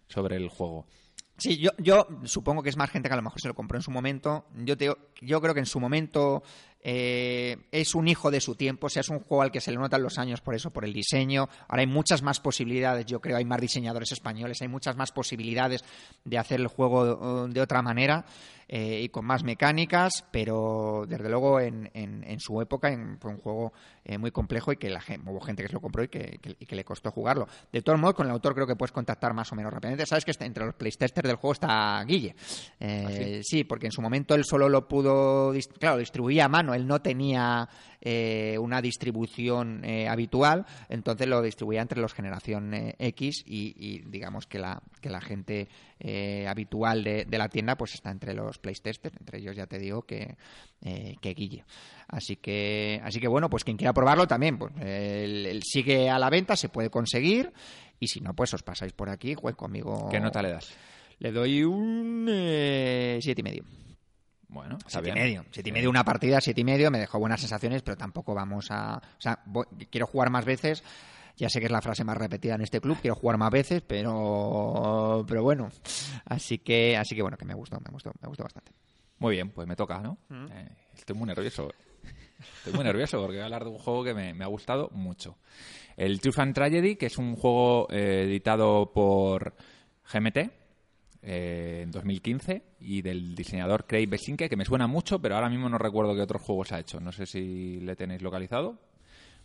sobre 0.08 0.36
el 0.36 0.48
juego. 0.48 0.86
Sí, 1.38 1.58
yo, 1.58 1.70
yo 1.78 2.06
supongo 2.24 2.62
que 2.62 2.68
es 2.68 2.76
más 2.76 2.90
gente 2.90 3.08
que 3.08 3.14
a 3.14 3.16
lo 3.16 3.22
mejor 3.22 3.40
se 3.40 3.48
lo 3.48 3.54
compró 3.54 3.78
en 3.78 3.82
su 3.82 3.90
momento. 3.90 4.46
Yo, 4.64 4.76
te, 4.76 4.92
yo 5.20 5.40
creo 5.40 5.54
que 5.54 5.60
en 5.60 5.66
su 5.66 5.80
momento 5.80 6.42
eh, 6.84 7.58
es 7.70 7.94
un 7.94 8.08
hijo 8.08 8.30
de 8.30 8.40
su 8.40 8.56
tiempo, 8.56 8.88
o 8.88 8.90
sea, 8.90 9.00
es 9.00 9.08
un 9.08 9.20
juego 9.20 9.42
al 9.42 9.52
que 9.52 9.60
se 9.60 9.70
le 9.70 9.76
notan 9.76 10.02
los 10.02 10.18
años 10.18 10.40
por 10.40 10.54
eso, 10.54 10.70
por 10.70 10.84
el 10.84 10.92
diseño. 10.92 11.48
Ahora 11.68 11.80
hay 11.82 11.86
muchas 11.86 12.22
más 12.22 12.40
posibilidades, 12.40 13.06
yo 13.06 13.20
creo, 13.20 13.36
hay 13.36 13.44
más 13.44 13.60
diseñadores 13.60 14.10
españoles, 14.12 14.60
hay 14.62 14.68
muchas 14.68 14.96
más 14.96 15.12
posibilidades 15.12 15.84
de 16.24 16.38
hacer 16.38 16.60
el 16.60 16.66
juego 16.66 17.46
eh, 17.46 17.52
de 17.52 17.60
otra 17.60 17.82
manera 17.82 18.24
eh, 18.68 19.00
y 19.02 19.08
con 19.08 19.24
más 19.24 19.44
mecánicas, 19.44 20.24
pero 20.30 21.04
desde 21.08 21.28
luego 21.28 21.60
en, 21.60 21.90
en- 21.94 22.24
en 22.24 22.40
su 22.40 22.60
época 22.60 22.90
en- 22.92 23.18
fue 23.18 23.30
un 23.30 23.38
juego 23.38 23.72
eh, 24.04 24.18
muy 24.18 24.30
complejo 24.30 24.72
y 24.72 24.76
que 24.76 24.90
la 24.90 25.00
gente, 25.00 25.28
hubo 25.30 25.40
gente 25.40 25.62
que 25.62 25.68
se 25.68 25.74
lo 25.74 25.80
compró 25.80 26.02
y 26.04 26.08
que, 26.08 26.38
que- 26.40 26.56
y 26.58 26.66
que 26.66 26.74
le 26.76 26.84
costó 26.84 27.10
jugarlo. 27.10 27.46
De 27.72 27.82
todos 27.82 27.98
modos, 27.98 28.14
con 28.14 28.26
el 28.26 28.32
autor 28.32 28.54
creo 28.54 28.66
que 28.66 28.76
puedes 28.76 28.92
contactar 28.92 29.34
más 29.34 29.52
o 29.52 29.56
menos 29.56 29.72
rápidamente. 29.72 30.06
Sabes 30.06 30.24
que 30.24 30.30
está- 30.32 30.44
entre 30.46 30.64
los 30.66 30.74
playstesters 30.74 31.26
del 31.28 31.36
juego 31.36 31.52
está 31.52 32.02
Guille. 32.04 32.34
Eh, 32.80 33.40
sí? 33.44 33.64
porque 33.64 33.86
en 33.86 33.92
su 33.92 34.02
momento 34.02 34.34
él 34.34 34.44
solo 34.44 34.68
lo 34.68 34.88
pudo, 34.88 35.52
claro, 35.78 35.98
distribuía 35.98 36.46
a 36.46 36.48
mano, 36.48 36.74
él 36.74 36.86
no 36.86 37.00
tenía 37.00 37.68
eh, 38.00 38.56
una 38.58 38.80
distribución 38.82 39.84
eh, 39.84 40.08
habitual, 40.08 40.66
entonces 40.88 41.28
lo 41.28 41.40
distribuía 41.42 41.82
entre 41.82 42.00
los 42.00 42.12
generación 42.14 42.74
eh, 42.74 42.94
X 42.98 43.44
y, 43.46 43.74
y 43.76 43.98
digamos 44.02 44.46
que 44.46 44.58
la, 44.58 44.82
que 45.00 45.08
la 45.10 45.20
gente 45.20 45.68
eh, 46.04 46.46
habitual 46.48 47.04
de, 47.04 47.24
de 47.24 47.38
la 47.38 47.48
tienda 47.48 47.76
pues 47.76 47.94
está 47.94 48.10
entre 48.10 48.34
los 48.34 48.58
playstesters, 48.58 49.16
entre 49.20 49.38
ellos 49.38 49.54
ya 49.54 49.66
te 49.66 49.78
digo 49.78 50.02
que, 50.02 50.36
eh, 50.82 51.14
que 51.20 51.34
Guille. 51.34 51.64
Así 52.08 52.36
que, 52.36 53.00
así 53.04 53.20
que 53.20 53.28
bueno, 53.28 53.48
pues 53.48 53.62
quien 53.62 53.76
quiera 53.76 53.92
probarlo 53.92 54.26
también, 54.26 54.58
pues 54.58 54.72
sigue 55.64 56.10
a 56.10 56.18
la 56.18 56.28
venta, 56.28 56.56
se 56.56 56.68
puede 56.68 56.90
conseguir 56.90 57.52
y 58.00 58.08
si 58.08 58.20
no, 58.20 58.34
pues 58.34 58.52
os 58.52 58.62
pasáis 58.62 58.92
por 58.92 59.08
aquí, 59.08 59.34
juez 59.34 59.54
conmigo. 59.54 60.08
¿Qué 60.10 60.18
nota 60.20 60.42
le 60.42 60.50
das? 60.50 60.74
Le 61.20 61.30
doy 61.30 61.62
un 61.62 62.26
eh, 62.28 63.18
siete 63.22 63.40
y 63.40 63.44
medio. 63.44 63.64
Bueno, 64.48 64.76
está 64.76 65.00
Siete 65.00 65.08
y 65.08 65.12
medio. 65.12 65.44
Siete 65.50 65.68
y 65.70 65.72
medio 65.72 65.88
una 65.88 66.04
partida, 66.04 66.40
siete 66.40 66.60
y 66.60 66.64
medio, 66.64 66.90
me 66.90 66.98
dejó 66.98 67.18
buenas 67.18 67.40
sensaciones, 67.40 67.80
pero 67.82 67.96
tampoco 67.96 68.34
vamos 68.34 68.66
a... 68.70 68.96
O 68.98 69.20
sea, 69.20 69.38
voy- 69.46 69.64
quiero 69.90 70.06
jugar 70.06 70.28
más 70.30 70.44
veces, 70.44 70.82
ya 71.42 71.48
sé 71.48 71.58
que 71.58 71.66
es 71.66 71.72
la 71.72 71.82
frase 71.82 72.04
más 72.04 72.16
repetida 72.16 72.54
en 72.54 72.60
este 72.60 72.80
club, 72.80 72.98
quiero 73.00 73.16
jugar 73.16 73.36
más 73.36 73.50
veces, 73.50 73.82
pero 73.82 75.24
pero 75.26 75.42
bueno. 75.42 75.70
Así 76.24 76.58
que, 76.58 76.96
así 76.96 77.16
que 77.16 77.22
bueno, 77.22 77.36
que 77.36 77.44
me 77.44 77.54
gustó, 77.54 77.80
me 77.80 77.90
gustó, 77.90 78.12
me 78.20 78.28
gustó 78.28 78.44
bastante. 78.44 78.70
Muy 79.18 79.34
bien, 79.34 79.50
pues 79.50 79.66
me 79.66 79.74
toca, 79.74 79.98
¿no? 79.98 80.18
Eh, 80.30 80.68
estoy 80.94 81.16
muy 81.16 81.26
nervioso. 81.26 81.68
Estoy 82.58 82.74
muy 82.74 82.84
nervioso 82.84 83.18
porque 83.18 83.38
voy 83.38 83.42
a 83.42 83.46
hablar 83.46 83.64
de 83.64 83.70
un 83.70 83.78
juego 83.78 84.04
que 84.04 84.14
me, 84.14 84.34
me 84.34 84.44
ha 84.44 84.46
gustado 84.46 84.88
mucho. 84.92 85.36
El 85.96 86.20
Truth 86.20 86.38
and 86.38 86.54
Tragedy, 86.54 86.94
que 86.94 87.06
es 87.06 87.18
un 87.18 87.34
juego 87.34 87.88
eh, 87.90 88.22
editado 88.24 88.92
por 88.92 89.54
GMT 90.12 90.36
eh, 91.22 91.80
en 91.82 91.90
2015 91.90 92.62
y 92.78 93.02
del 93.02 93.34
diseñador 93.34 93.86
Craig 93.88 94.06
Besinke, 94.06 94.48
que 94.48 94.56
me 94.56 94.64
suena 94.64 94.86
mucho, 94.86 95.20
pero 95.20 95.34
ahora 95.34 95.50
mismo 95.50 95.68
no 95.68 95.78
recuerdo 95.78 96.14
qué 96.14 96.20
otros 96.20 96.42
juegos 96.42 96.70
ha 96.70 96.78
hecho. 96.78 97.00
No 97.00 97.10
sé 97.10 97.26
si 97.26 97.80
le 97.80 97.96
tenéis 97.96 98.22
localizado. 98.22 98.78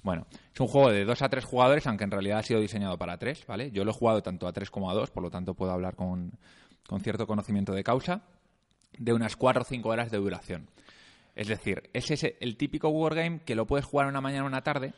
Bueno, 0.04 0.26
es 0.54 0.60
un 0.60 0.68
juego 0.68 0.92
de 0.92 1.06
2 1.06 1.22
a 1.22 1.30
3 1.30 1.44
jugadores, 1.44 1.88
aunque 1.88 2.04
en 2.04 2.12
realidad 2.12 2.40
ha 2.40 2.44
sido 2.44 2.60
diseñado 2.60 2.98
para 2.98 3.18
3, 3.18 3.46
¿vale? 3.48 3.72
Yo 3.72 3.84
lo 3.84 3.92
he 3.92 3.94
jugado 3.94 4.22
tanto 4.22 4.48
a 4.48 4.54
3 4.54 4.70
como 4.70 4.90
a 4.90 4.94
2, 4.94 5.12
por 5.12 5.24
lo 5.24 5.30
tanto 5.30 5.54
puedo 5.54 5.72
hablar 5.72 5.96
con, 5.96 6.32
con 6.88 7.02
cierto 7.02 7.28
conocimiento 7.28 7.74
de 7.74 7.84
causa 7.84 8.24
de 8.98 9.14
unas 9.14 9.36
4 9.36 9.62
o 9.62 9.66
5 9.66 9.90
horas 9.90 10.12
de 10.12 10.18
duración. 10.18 10.70
Es 11.36 11.48
decir, 11.48 11.90
es 11.94 12.10
ese, 12.10 12.36
el 12.40 12.58
típico 12.58 12.90
wargame 12.90 13.42
que 13.42 13.56
lo 13.56 13.68
puedes 13.68 13.86
jugar 13.86 14.08
una 14.08 14.22
mañana 14.22 14.46
o 14.46 14.48
una 14.48 14.64
tarde, 14.64 14.94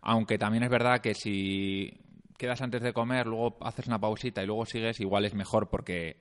aunque 0.00 0.38
también 0.38 0.64
es 0.64 0.70
verdad 0.70 1.00
que 1.00 1.14
si 1.14 2.00
quedas 2.36 2.62
antes 2.62 2.82
de 2.82 2.92
comer, 2.92 3.26
luego 3.26 3.56
haces 3.60 3.86
una 3.86 4.00
pausita 4.00 4.42
y 4.42 4.46
luego 4.46 4.66
sigues, 4.66 4.98
igual 5.00 5.26
es 5.26 5.34
mejor 5.34 5.68
porque 5.68 6.16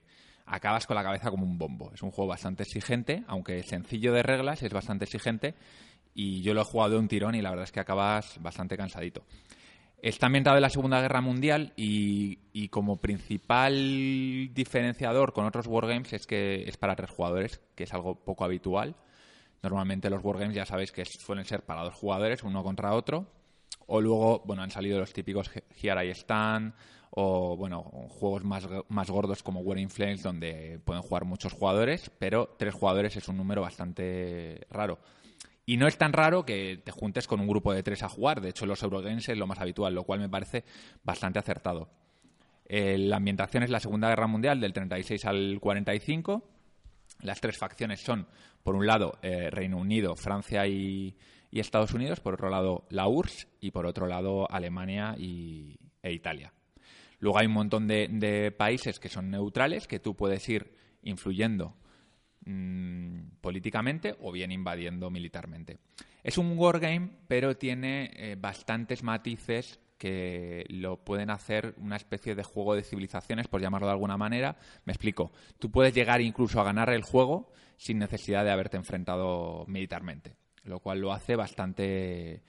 acabas 0.46 0.86
con 0.86 0.96
la 0.96 1.04
cabeza 1.04 1.32
como 1.32 1.46
un 1.46 1.58
bombo. 1.58 1.92
Es 1.94 2.04
un 2.04 2.12
juego 2.12 2.30
bastante 2.30 2.64
exigente, 2.64 3.24
aunque 3.28 3.64
sencillo 3.64 4.14
de 4.14 4.24
reglas, 4.24 4.62
es 4.62 4.74
bastante 4.74 5.06
exigente 5.06 5.56
y 6.14 6.42
yo 6.42 6.54
lo 6.54 6.62
he 6.62 6.66
jugado 6.66 6.92
de 6.94 6.98
un 7.00 7.08
tirón 7.08 7.36
y 7.36 7.42
la 7.42 7.50
verdad 7.50 7.66
es 7.66 7.72
que 7.72 7.80
acabas 7.80 8.42
bastante 8.42 8.78
cansadito. 8.78 9.24
Está 10.02 10.28
ambientado 10.28 10.56
en 10.56 10.62
la 10.62 10.70
Segunda 10.70 11.02
Guerra 11.02 11.20
Mundial 11.20 11.74
y, 11.76 12.40
y 12.54 12.70
como 12.70 12.98
principal 13.02 14.50
diferenciador 14.54 15.34
con 15.34 15.46
otros 15.46 15.68
wargames 15.68 16.14
es 16.14 16.26
que 16.26 16.64
es 16.68 16.78
para 16.78 16.96
tres 16.96 17.10
jugadores, 17.10 17.60
que 17.76 17.84
es 17.84 17.94
algo 17.94 18.16
poco 18.16 18.46
habitual. 18.46 18.96
Normalmente 19.62 20.10
los 20.10 20.24
wargames 20.24 20.56
ya 20.56 20.66
sabéis 20.66 20.94
que 20.94 21.04
suelen 21.04 21.44
ser 21.44 21.66
para 21.66 21.84
dos 21.84 21.96
jugadores, 21.96 22.44
uno 22.44 22.64
contra 22.64 22.94
otro. 22.94 23.28
O 23.88 24.00
luego, 24.00 24.42
bueno, 24.46 24.62
han 24.62 24.72
salido 24.72 25.00
los 25.00 25.12
típicos 25.12 25.52
He- 25.54 25.64
Here 25.76 26.06
I 26.08 26.12
Stand 26.12 26.74
o, 27.12 27.58
bueno, 27.58 27.82
juegos 28.08 28.46
más, 28.46 28.68
más 28.88 29.10
gordos 29.10 29.44
como 29.44 29.62
Wearing 29.62 29.90
Flames 29.90 30.24
donde 30.24 30.80
pueden 30.86 31.02
jugar 31.02 31.26
muchos 31.26 31.52
jugadores, 31.54 32.10
pero 32.20 32.56
tres 32.58 32.74
jugadores 32.74 33.18
es 33.18 33.28
un 33.28 33.36
número 33.36 33.62
bastante 33.62 34.66
raro. 34.70 35.00
Y 35.70 35.78
no 35.78 35.86
es 35.86 36.00
tan 36.00 36.14
raro 36.14 36.48
que 36.48 36.82
te 36.84 36.92
juntes 36.92 37.28
con 37.28 37.40
un 37.40 37.48
grupo 37.48 37.72
de 37.72 37.84
tres 37.84 38.02
a 38.02 38.10
jugar. 38.10 38.42
De 38.42 38.50
hecho, 38.50 38.66
los 38.66 38.82
Eurogames 38.82 39.30
es 39.30 39.38
lo 39.38 39.46
más 39.46 39.60
habitual, 39.60 39.94
lo 39.94 40.04
cual 40.04 40.20
me 40.20 40.28
parece 40.28 40.64
bastante 41.04 41.38
acertado. 41.38 41.92
Eh, 42.66 42.98
la 42.98 43.18
ambientación 43.18 43.62
es 43.62 43.70
la 43.70 43.80
Segunda 43.80 44.10
Guerra 44.10 44.26
Mundial, 44.26 44.60
del 44.60 44.74
36 44.74 45.26
al 45.26 45.60
45. 45.62 46.44
Las 47.22 47.40
tres 47.40 47.60
facciones 47.60 48.00
son, 48.00 48.26
por 48.64 48.74
un 48.74 48.88
lado, 48.88 49.20
eh, 49.22 49.52
Reino 49.52 49.78
Unido, 49.78 50.16
Francia 50.16 50.66
y, 50.66 51.16
Estados 51.52 51.94
Unidos, 51.94 52.20
por 52.20 52.34
otro 52.34 52.50
lado, 52.50 52.88
la 52.90 53.08
URSS 53.08 53.48
y 53.62 53.70
por 53.70 53.86
otro 53.86 54.08
lado, 54.08 54.50
Alemania 54.50 55.14
y, 55.20 55.78
e 56.02 56.12
Italia. 56.12 56.52
Luego 57.20 57.38
hay 57.38 57.46
un 57.46 57.54
montón 57.54 57.88
de 57.88 58.52
países 58.58 59.00
que 59.00 59.10
son 59.10 59.30
neutrales, 59.30 59.86
que 59.86 60.00
tú 60.00 60.16
puedes 60.16 60.50
ir 60.50 60.74
influyendo 61.04 61.76
mm, 62.50 63.40
políticamente 63.42 64.16
o 64.22 64.32
bien 64.32 64.52
invadiendo 64.52 65.10
militarmente. 65.10 65.78
Es 66.24 66.38
un 66.38 66.58
wargame, 66.58 67.12
pero 67.28 67.58
tiene 67.58 68.12
eh, 68.16 68.36
bastantes 68.40 69.04
matices 69.04 69.80
que 69.98 70.66
lo 70.70 71.04
pueden 71.04 71.30
hacer 71.30 71.76
una 71.78 71.98
especie 71.98 72.34
de 72.34 72.44
juego 72.44 72.74
de 72.74 72.84
civilizaciones, 72.84 73.48
por 73.48 73.62
llamarlo 73.62 73.88
de 73.88 73.94
alguna 73.94 74.18
manera. 74.18 74.58
Me 74.86 74.94
explico. 74.94 75.32
Tú 75.60 75.70
puedes 75.70 75.94
llegar 75.94 76.22
incluso 76.22 76.60
a 76.60 76.64
ganar 76.64 76.90
el 76.90 77.04
juego 77.04 77.52
sin 77.78 78.00
necesidad 78.00 78.44
de 78.44 78.52
haberte 78.52 78.78
enfrentado 78.78 79.66
militarmente, 79.68 80.36
lo 80.64 80.80
cual 80.80 81.02
lo 81.02 81.14
hace 81.14 81.36
bastante 81.36 82.44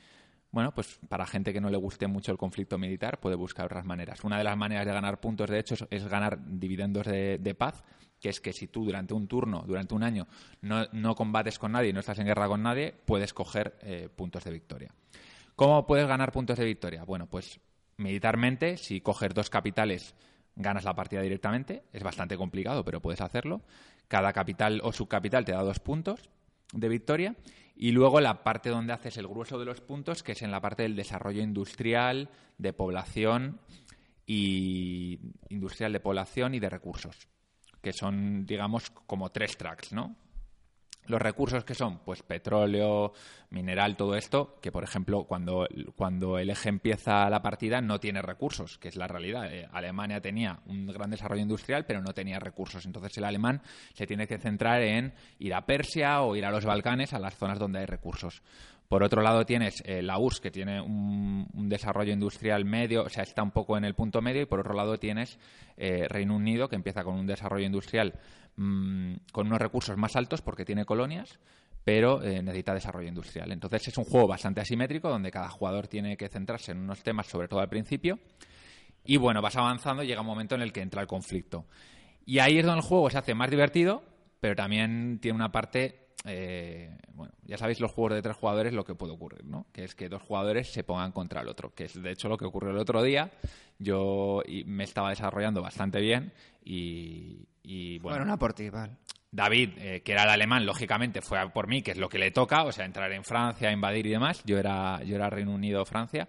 bueno, 0.53 0.75
pues 0.75 0.99
para 1.09 1.27
gente 1.27 1.53
que 1.53 1.61
no 1.61 1.71
le 1.71 1.77
guste 1.77 2.09
mucho 2.09 2.33
el 2.33 2.39
conflicto 2.39 2.77
militar, 2.77 3.21
puede 3.21 3.37
buscar 3.37 3.67
otras 3.67 3.85
maneras. 3.85 4.25
Una 4.25 4.37
de 4.37 4.43
las 4.43 4.57
maneras 4.57 4.85
de 4.85 4.93
ganar 4.93 5.21
puntos, 5.21 5.49
de 5.49 5.61
hecho, 5.61 5.77
es, 5.91 6.09
ganar 6.09 6.41
dividendos 6.45 7.07
de, 7.07 7.39
de 7.39 7.55
paz, 7.55 7.85
que 8.21 8.29
es 8.29 8.41
que 8.41 8.53
si 8.53 8.69
tú 8.69 8.85
durante 8.85 9.15
un 9.15 9.27
turno, 9.27 9.65
durante 9.67 9.95
un 9.95 10.03
año, 10.03 10.27
no, 10.63 11.15
combates 11.15 11.59
con 11.59 11.73
nadie, 11.73 11.93
no 11.93 12.01
estás 12.01 12.19
en 12.19 12.27
guerra 12.27 12.49
con 12.49 12.63
nadie, 12.63 12.95
puedes 13.05 13.33
coger 13.33 13.79
eh, 13.83 14.09
puntos 14.15 14.45
de 14.45 14.51
victoria. 14.51 14.95
¿Cómo 15.57 15.87
puedes 15.87 16.07
ganar 16.07 16.33
puntos 16.33 16.59
de 16.59 16.65
victoria? 16.65 17.05
Bueno, 17.05 17.27
pues 17.27 17.61
militarmente, 17.97 18.77
si 18.77 19.01
coges 19.01 19.35
dos 19.35 19.51
capitales, 19.51 20.15
ganas 20.57 20.85
la 20.85 20.95
partida 20.95 21.23
directamente. 21.23 21.85
Es 21.93 22.03
bastante 22.03 22.37
complicado, 22.37 22.85
pero 22.85 23.01
puedes 23.01 23.21
hacerlo. 23.21 23.63
Cada 24.09 24.33
capital 24.33 24.81
o 24.83 24.93
subcapital 24.93 25.45
te 25.45 25.53
da 25.53 25.63
dos 25.63 25.81
puntos 25.81 26.31
de 26.73 26.89
victoria. 26.89 27.37
Y 27.77 27.93
luego 27.93 28.21
la 28.21 28.45
parte 28.45 28.69
donde 28.69 28.93
haces 28.93 29.17
el 29.17 29.27
grueso 29.27 29.59
de 29.59 29.65
los 29.65 29.81
puntos, 29.81 30.23
que 30.23 30.33
es 30.33 30.43
en 30.43 30.51
la 30.51 30.61
parte 30.61 30.83
del 30.83 30.97
desarrollo 30.97 31.43
industrial, 31.43 32.29
de 32.59 32.73
población 32.75 33.59
y 34.27 35.19
industrial 35.49 35.93
de 35.93 36.01
población 36.01 36.55
y 36.55 36.61
de 36.61 36.71
recursos, 36.71 37.27
que 37.81 37.93
son, 37.93 38.47
digamos, 38.47 38.91
como 38.91 39.31
tres 39.31 39.57
tracks, 39.57 39.93
¿no? 39.93 40.17
Los 41.07 41.21
recursos 41.21 41.65
que 41.65 41.75
son, 41.75 41.99
pues 42.05 42.23
petróleo, 42.23 43.13
mineral, 43.51 43.97
todo 43.97 44.15
esto, 44.15 44.59
que 44.61 44.71
por 44.71 44.85
ejemplo 44.85 45.25
cuando, 45.25 45.67
cuando 45.97 46.39
el 46.39 46.51
eje 46.51 46.69
empieza 46.69 47.29
la 47.29 47.43
partida 47.43 47.81
no 47.81 47.99
tiene 47.99 48.23
recursos, 48.23 48.79
que 48.79 48.89
es 48.89 48.97
la 48.97 49.09
realidad. 49.09 49.53
Eh, 49.53 49.67
Alemania 49.73 50.21
tenía 50.21 50.61
un 50.67 50.87
gran 50.87 51.11
desarrollo 51.11 51.43
industrial, 51.43 51.85
pero 51.85 52.01
no 52.01 52.13
tenía 52.13 52.39
recursos. 52.39 52.87
Entonces 52.87 53.17
el 53.19 53.25
alemán 53.25 53.63
se 53.93 54.07
tiene 54.07 54.29
que 54.29 54.39
centrar 54.39 54.83
en 54.83 55.13
ir 55.41 55.55
a 55.55 55.67
Persia 55.67 56.23
o 56.23 56.37
ir 56.37 56.45
a 56.45 56.53
los 56.53 56.65
Balcanes, 56.65 57.13
a 57.13 57.19
las 57.19 57.37
zonas 57.37 57.59
donde 57.59 57.81
hay 57.81 57.87
recursos. 57.87 58.43
Por 58.91 59.05
otro 59.05 59.23
lado 59.23 59.47
tienes 59.47 59.85
eh, 59.87 60.03
la 60.03 60.19
URSS, 60.19 60.41
que 60.41 60.51
tiene 60.51 60.81
un, 60.81 61.47
desarrollo 61.69 62.13
industrial 62.13 62.65
medio, 62.65 63.05
o 63.05 63.09
sea, 63.09 63.23
está 63.23 63.41
un 63.41 63.53
poco 63.53 63.79
en 63.79 63.85
el 63.85 63.95
punto 63.95 64.21
medio, 64.21 64.43
y 64.43 64.47
por 64.47 64.59
otro 64.59 64.75
lado 64.75 64.99
tienes 64.99 65.39
eh, 65.77 66.09
Reino 66.09 66.35
Unido, 66.35 66.69
que 66.69 66.75
empieza 66.75 67.05
con 67.05 67.15
un 67.15 67.25
desarrollo 67.25 67.65
industrial 67.65 68.19
mm, 68.57 69.15
con 69.31 69.47
unos 69.47 69.61
recursos 69.61 69.97
más 69.97 70.17
altos 70.17 70.43
porque 70.43 70.65
tiene 70.65 70.85
colonias, 70.85 71.39
pero 71.85 72.21
eh, 72.21 72.43
necesita 72.43 72.75
desarrollo 72.75 73.07
industrial. 73.07 73.53
Entonces 73.53 73.87
es 73.87 73.97
un 73.97 74.03
juego 74.03 74.27
bastante 74.27 74.61
asimétrico, 74.61 75.09
donde 75.09 75.31
cada 75.31 75.51
jugador 75.51 75.87
tiene 75.87 76.17
que 76.17 76.29
centrarse 76.29 76.73
en 76.73 76.79
unos 76.79 77.01
temas, 77.05 77.29
sobre 77.29 77.47
todo 77.47 77.61
al 77.61 77.69
principio, 77.69 78.19
y 79.05 79.19
bueno, 79.19 79.41
vas 79.41 79.55
avanzando 79.55 80.03
y 80.03 80.09
llega 80.09 80.23
un 80.23 80.27
momento 80.27 80.57
en 80.57 80.63
el 80.63 80.73
que 80.73 80.83
entra 80.83 81.01
el 81.01 81.07
conflicto. 81.07 81.65
Y 82.27 82.41
ahí 82.41 82.59
es 82.59 82.67
donde 82.67 82.81
el 82.81 82.87
juego 82.87 83.09
se 83.09 83.19
hace 83.19 83.37
más 83.37 83.51
divertido, 83.51 84.03
pero 84.41 84.57
también 84.57 85.21
tiene 85.21 85.37
una 85.37 85.53
parte 85.53 86.00
eh, 86.25 86.97
bueno, 87.15 87.33
ya 87.45 87.57
sabéis 87.57 87.81
los 87.81 87.93
juegos 87.93 88.15
de 88.15 88.23
tres 88.23 88.37
jugadores 88.37 88.73
lo 88.73 88.85
que 88.85 88.95
puede 88.95 89.13
ocurrir, 89.13 89.45
¿no? 89.45 89.67
Que 89.73 89.85
es 89.85 89.95
que 89.95 90.09
dos 90.09 90.23
jugadores 90.23 90.73
se 90.73 90.85
pongan 90.85 91.13
contra 91.13 91.41
el 91.41 91.49
otro, 91.49 91.75
que 91.75 91.85
es 91.85 92.01
de 92.01 92.11
hecho 92.11 92.29
lo 92.29 92.37
que 92.37 92.45
ocurrió 92.45 92.71
el 92.71 92.79
otro 92.79 93.03
día. 93.03 93.31
Yo 93.79 94.43
me 94.67 94.85
estaba 94.85 95.11
desarrollando 95.11 95.63
bastante 95.63 96.01
bien 96.01 96.33
y, 96.65 97.47
bueno. 98.01 98.17
Bueno, 98.17 98.25
una 98.25 98.39
por 98.39 98.53
ti, 98.53 98.69
vale. 98.69 98.97
David, 99.33 99.71
eh, 99.79 100.03
que 100.03 100.13
era 100.13 100.25
el 100.25 100.31
alemán, 100.31 100.67
lógicamente 100.67 101.23
fue 101.23 101.39
a 101.39 101.53
por 101.53 101.69
mí, 101.69 101.83
que 101.83 101.93
es 101.93 101.99
lo 101.99 102.09
que 102.09 102.19
le 102.19 102.33
toca, 102.33 102.65
o 102.65 102.73
sea, 102.73 102.85
entrar 102.85 103.13
en 103.13 103.23
Francia, 103.23 103.71
invadir 103.71 104.07
y 104.07 104.11
demás. 104.11 104.43
Yo 104.45 104.59
era, 104.59 105.01
yo 105.05 105.15
era 105.15 105.31
Reino 105.31 105.53
Unido, 105.53 105.85
Francia. 105.85 106.29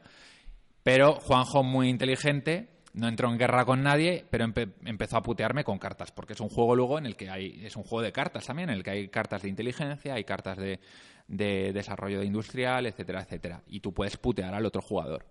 Pero 0.84 1.16
Juanjo, 1.16 1.64
muy 1.64 1.90
inteligente, 1.90 2.70
no 2.94 3.08
entró 3.08 3.30
en 3.30 3.38
guerra 3.38 3.66
con 3.66 3.84
nadie, 3.84 4.26
pero 4.30 4.46
empezó 4.46 5.18
a 5.18 5.24
putearme 5.24 5.64
con 5.64 5.80
cartas, 5.80 6.12
porque 6.12 6.34
es 6.34 6.40
un 6.40 6.50
juego 6.50 6.76
luego 6.76 6.98
en 6.98 7.06
el 7.06 7.16
que 7.16 7.30
hay, 7.30 7.62
es 7.64 7.76
un 7.76 7.84
juego 7.84 8.02
de 8.02 8.12
cartas 8.12 8.46
también, 8.46 8.70
en 8.70 8.78
el 8.78 8.84
que 8.84 8.92
hay 8.92 9.08
cartas 9.08 9.42
de 9.44 9.50
inteligencia, 9.50 10.14
hay 10.14 10.24
cartas 10.24 10.58
de, 10.58 10.80
desarrollo 11.28 12.20
de 12.20 12.26
industrial, 12.26 12.86
etcétera, 12.86 13.22
etcétera. 13.22 13.62
Y 13.68 13.80
tú 13.80 13.94
puedes 13.94 14.18
putear 14.18 14.54
al 14.54 14.66
otro 14.66 14.82
jugador. 14.82 15.26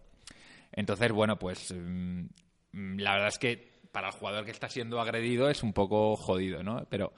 Entonces, 0.72 1.12
bueno, 1.12 1.38
pues 1.38 1.74
mm, 1.76 2.26
la 2.72 3.12
verdad 3.12 3.28
es 3.28 3.38
que 3.38 3.70
para 3.92 4.08
el 4.08 4.14
jugador 4.14 4.44
que 4.44 4.52
está 4.52 4.68
siendo 4.68 5.00
agredido 5.00 5.50
es 5.50 5.62
un 5.62 5.72
poco 5.72 6.16
jodido, 6.16 6.62
¿no? 6.62 6.86
Pero 6.88 7.12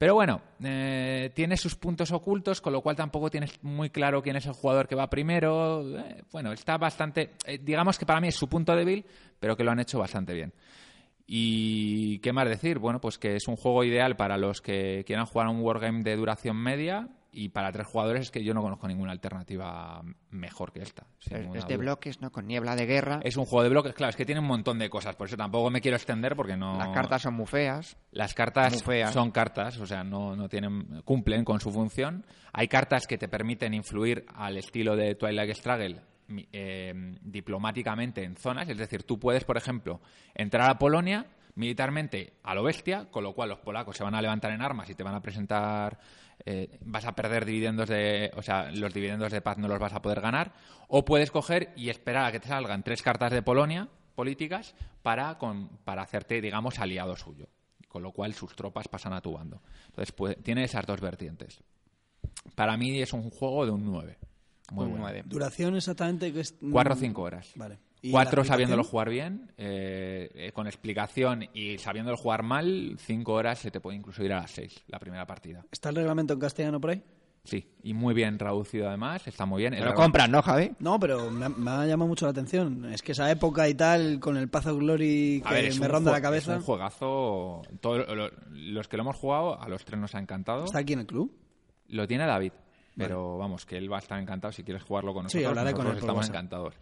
pero 0.00 0.14
bueno, 0.14 0.40
eh, 0.64 1.30
tiene 1.34 1.58
sus 1.58 1.74
puntos 1.74 2.10
ocultos, 2.10 2.62
con 2.62 2.72
lo 2.72 2.80
cual 2.80 2.96
tampoco 2.96 3.28
tienes 3.28 3.62
muy 3.62 3.90
claro 3.90 4.22
quién 4.22 4.34
es 4.34 4.46
el 4.46 4.54
jugador 4.54 4.88
que 4.88 4.94
va 4.94 5.10
primero. 5.10 5.84
Eh, 5.98 6.24
bueno, 6.32 6.54
está 6.54 6.78
bastante. 6.78 7.32
Eh, 7.44 7.58
digamos 7.62 7.98
que 7.98 8.06
para 8.06 8.18
mí 8.18 8.28
es 8.28 8.34
su 8.34 8.48
punto 8.48 8.74
débil, 8.74 9.04
pero 9.38 9.58
que 9.58 9.62
lo 9.62 9.72
han 9.72 9.78
hecho 9.78 9.98
bastante 9.98 10.32
bien. 10.32 10.54
¿Y 11.26 12.18
qué 12.20 12.32
más 12.32 12.48
decir? 12.48 12.78
Bueno, 12.78 12.98
pues 12.98 13.18
que 13.18 13.36
es 13.36 13.46
un 13.46 13.56
juego 13.56 13.84
ideal 13.84 14.16
para 14.16 14.38
los 14.38 14.62
que 14.62 15.04
quieran 15.06 15.26
jugar 15.26 15.48
un 15.48 15.60
wargame 15.60 16.02
de 16.02 16.16
duración 16.16 16.56
media 16.56 17.06
y 17.32 17.50
para 17.50 17.70
tres 17.72 17.86
jugadores 17.86 18.22
es 18.22 18.30
que 18.30 18.42
yo 18.42 18.54
no 18.54 18.62
conozco 18.62 18.88
ninguna 18.88 19.12
alternativa 19.12 20.02
mejor 20.30 20.72
que 20.72 20.82
esta. 20.82 21.06
Es 21.54 21.66
de 21.66 21.76
bloques, 21.76 22.20
¿no? 22.20 22.30
Con 22.30 22.46
niebla 22.46 22.76
de 22.76 22.86
guerra. 22.86 23.20
Es 23.22 23.36
un 23.36 23.44
juego 23.44 23.62
de 23.62 23.68
bloques, 23.68 23.94
claro, 23.94 24.10
es 24.10 24.16
que 24.16 24.24
tiene 24.24 24.40
un 24.40 24.46
montón 24.46 24.78
de 24.78 24.90
cosas, 24.90 25.16
por 25.16 25.28
eso 25.28 25.36
tampoco 25.36 25.70
me 25.70 25.80
quiero 25.80 25.96
extender 25.96 26.34
porque 26.34 26.56
no... 26.56 26.78
Las 26.78 26.88
cartas 26.88 27.22
son 27.22 27.34
muy 27.34 27.46
feas. 27.46 27.96
Las 28.10 28.34
cartas 28.34 28.82
son 29.12 29.30
cartas, 29.30 29.78
o 29.78 29.86
sea, 29.86 30.02
no, 30.02 30.34
no 30.34 30.48
tienen 30.48 31.02
cumplen 31.04 31.44
con 31.44 31.60
su 31.60 31.70
función. 31.70 32.26
Hay 32.52 32.68
cartas 32.68 33.06
que 33.06 33.18
te 33.18 33.28
permiten 33.28 33.74
influir 33.74 34.24
al 34.34 34.56
estilo 34.56 34.96
de 34.96 35.14
Twilight 35.14 35.54
Struggle 35.54 36.02
eh, 36.52 36.92
diplomáticamente 37.22 38.24
en 38.24 38.36
zonas, 38.36 38.68
es 38.68 38.78
decir, 38.78 39.02
tú 39.02 39.18
puedes, 39.18 39.44
por 39.44 39.56
ejemplo, 39.56 40.00
entrar 40.34 40.70
a 40.70 40.78
Polonia 40.78 41.26
militarmente 41.54 42.34
a 42.42 42.54
lo 42.54 42.62
bestia, 42.62 43.10
con 43.10 43.24
lo 43.24 43.34
cual 43.34 43.48
los 43.50 43.58
polacos 43.58 43.96
se 43.96 44.04
van 44.04 44.14
a 44.14 44.22
levantar 44.22 44.52
en 44.52 44.62
armas 44.62 44.88
y 44.90 44.94
te 44.94 45.02
van 45.02 45.14
a 45.14 45.22
presentar 45.22 45.98
eh, 46.46 46.78
vas 46.82 47.04
a 47.04 47.14
perder 47.14 47.44
dividendos 47.44 47.88
de, 47.88 48.30
o 48.36 48.42
sea, 48.42 48.70
los 48.70 48.92
dividendos 48.92 49.32
de 49.32 49.40
paz 49.40 49.58
no 49.58 49.68
los 49.68 49.78
vas 49.78 49.92
a 49.92 50.02
poder 50.02 50.20
ganar, 50.20 50.52
o 50.88 51.04
puedes 51.04 51.30
coger 51.30 51.72
y 51.76 51.88
esperar 51.88 52.26
a 52.26 52.32
que 52.32 52.40
te 52.40 52.48
salgan 52.48 52.82
tres 52.82 53.02
cartas 53.02 53.32
de 53.32 53.42
Polonia 53.42 53.88
políticas 54.14 54.74
para, 55.02 55.38
para 55.84 56.02
hacerte, 56.02 56.40
digamos, 56.40 56.78
aliado 56.78 57.16
suyo, 57.16 57.48
con 57.88 58.02
lo 58.02 58.12
cual 58.12 58.34
sus 58.34 58.54
tropas 58.54 58.88
pasan 58.88 59.12
a 59.12 59.20
tu 59.20 59.32
bando. 59.32 59.62
Entonces, 59.86 60.14
tiene 60.42 60.64
esas 60.64 60.86
dos 60.86 61.00
vertientes. 61.00 61.62
Para 62.54 62.76
mí 62.76 63.00
es 63.00 63.12
un 63.12 63.30
juego 63.30 63.64
de 63.64 63.72
un 63.72 63.84
9. 63.84 64.18
Muy 64.72 64.86
un 64.86 64.98
9. 64.98 65.22
¿Duración 65.26 65.76
exactamente? 65.76 66.32
Que 66.32 66.40
es... 66.40 66.54
4 66.70 66.94
o 66.94 66.96
5 66.96 67.22
horas. 67.22 67.52
Vale. 67.56 67.78
Cuatro 68.10 68.44
sabiéndolo 68.44 68.84
jugar 68.84 69.10
bien, 69.10 69.52
eh, 69.58 70.30
eh, 70.34 70.52
con 70.52 70.66
explicación 70.66 71.48
y 71.52 71.78
sabiéndolo 71.78 72.16
jugar 72.16 72.42
mal, 72.42 72.96
cinco 72.98 73.34
horas 73.34 73.58
se 73.58 73.70
te 73.70 73.80
puede 73.80 73.98
incluso 73.98 74.24
ir 74.24 74.32
a 74.32 74.40
las 74.40 74.50
seis, 74.50 74.82
la 74.86 74.98
primera 74.98 75.26
partida. 75.26 75.64
¿Está 75.70 75.90
el 75.90 75.96
reglamento 75.96 76.32
en 76.32 76.40
castellano 76.40 76.80
por 76.80 76.90
ahí? 76.90 77.02
Sí, 77.44 77.66
y 77.82 77.94
muy 77.94 78.14
bien 78.14 78.36
traducido 78.36 78.88
además, 78.88 79.26
está 79.26 79.46
muy 79.46 79.62
bien. 79.62 79.82
Lo 79.82 79.94
compran, 79.94 80.30
¿no, 80.30 80.42
Javi? 80.42 80.72
No, 80.78 81.00
pero 81.00 81.30
me 81.30 81.70
ha, 81.70 81.86
llamado 81.86 82.08
mucho 82.08 82.26
la 82.26 82.32
atención. 82.32 82.84
Es 82.92 83.02
que 83.02 83.12
esa 83.12 83.30
época 83.30 83.68
y 83.68 83.74
tal, 83.74 84.20
con 84.20 84.36
el 84.36 84.48
Path 84.48 84.66
of 84.66 84.78
Glory 84.78 85.42
que 85.46 85.80
me 85.80 85.88
ronda 85.88 86.12
la 86.12 86.20
cabeza. 86.20 86.52
Es 86.52 86.58
un 86.58 86.64
juegazo. 86.64 87.62
Todos 87.80 88.06
los 88.50 88.88
que 88.88 88.96
lo 88.96 89.02
hemos 89.04 89.16
jugado, 89.16 89.60
a 89.60 89.68
los 89.68 89.84
tres 89.84 89.98
nos 89.98 90.14
ha 90.14 90.18
encantado. 90.18 90.64
¿Está 90.64 90.80
aquí 90.80 90.92
en 90.92 91.00
el 91.00 91.06
club? 91.06 91.34
Lo 91.88 92.06
tiene 92.06 92.26
David, 92.26 92.52
pero 92.96 93.38
vamos, 93.38 93.64
que 93.64 93.78
él 93.78 93.90
va 93.90 93.96
a 93.96 94.00
estar 94.00 94.20
encantado 94.20 94.52
si 94.52 94.62
quieres 94.62 94.82
jugarlo 94.82 95.14
con 95.14 95.24
nosotros. 95.24 95.42
Sí, 95.42 95.48
hablaré 95.48 95.72
con 95.72 95.86
él. 95.86 95.96
Estamos 95.96 96.28
encantados. 96.28 96.74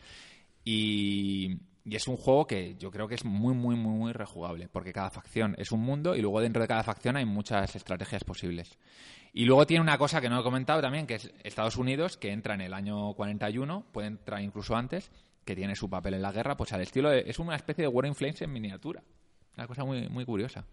Y, 0.71 1.61
es 1.91 2.07
un 2.07 2.19
juego 2.19 2.47
que 2.47 2.77
yo 2.79 2.91
creo 2.91 3.09
que 3.09 3.15
es 3.15 3.25
muy, 3.25 3.55
muy, 3.55 3.75
muy, 3.75 3.97
muy 3.97 4.13
rejugable, 4.13 4.69
porque 4.69 4.93
cada 4.93 5.09
facción 5.09 5.55
es 5.57 5.73
un 5.73 5.81
mundo 5.81 6.15
y 6.15 6.21
luego 6.21 6.43
dentro 6.43 6.61
de 6.61 6.69
cada 6.69 6.83
facción 6.83 7.17
hay 7.17 7.25
muchas 7.25 7.75
estrategias 7.75 8.23
posibles. 8.25 8.77
Y 9.33 9.47
luego 9.47 9.67
tiene 9.67 9.81
una 9.81 9.97
cosa 9.97 10.21
que 10.21 10.29
no 10.29 10.39
he 10.39 10.43
comentado 10.43 10.83
también, 10.83 11.07
que 11.07 11.15
es 11.15 11.33
Estados 11.43 11.79
Unidos, 11.79 12.19
que 12.19 12.33
entra 12.33 12.55
en 12.55 12.61
el 12.61 12.75
año 12.75 13.15
41, 13.15 13.87
puede 13.91 14.09
entrar 14.09 14.43
incluso 14.43 14.77
antes, 14.77 15.11
que 15.47 15.57
tiene 15.57 15.75
su 15.75 15.89
papel 15.89 16.13
en 16.13 16.23
la 16.23 16.33
guerra, 16.33 16.55
pues 16.55 16.75
al 16.75 16.83
estilo 16.83 17.09
de, 17.09 17.25
es 17.27 17.39
una 17.39 17.57
especie 17.57 17.85
de 17.85 17.89
War 17.89 18.05
in 18.05 18.15
Flames 18.15 18.43
en 18.43 18.53
miniatura. 18.53 19.03
Una 19.57 19.67
cosa 19.67 19.87
muy, 19.87 20.07
muy 20.11 20.27
curiosa. 20.27 20.67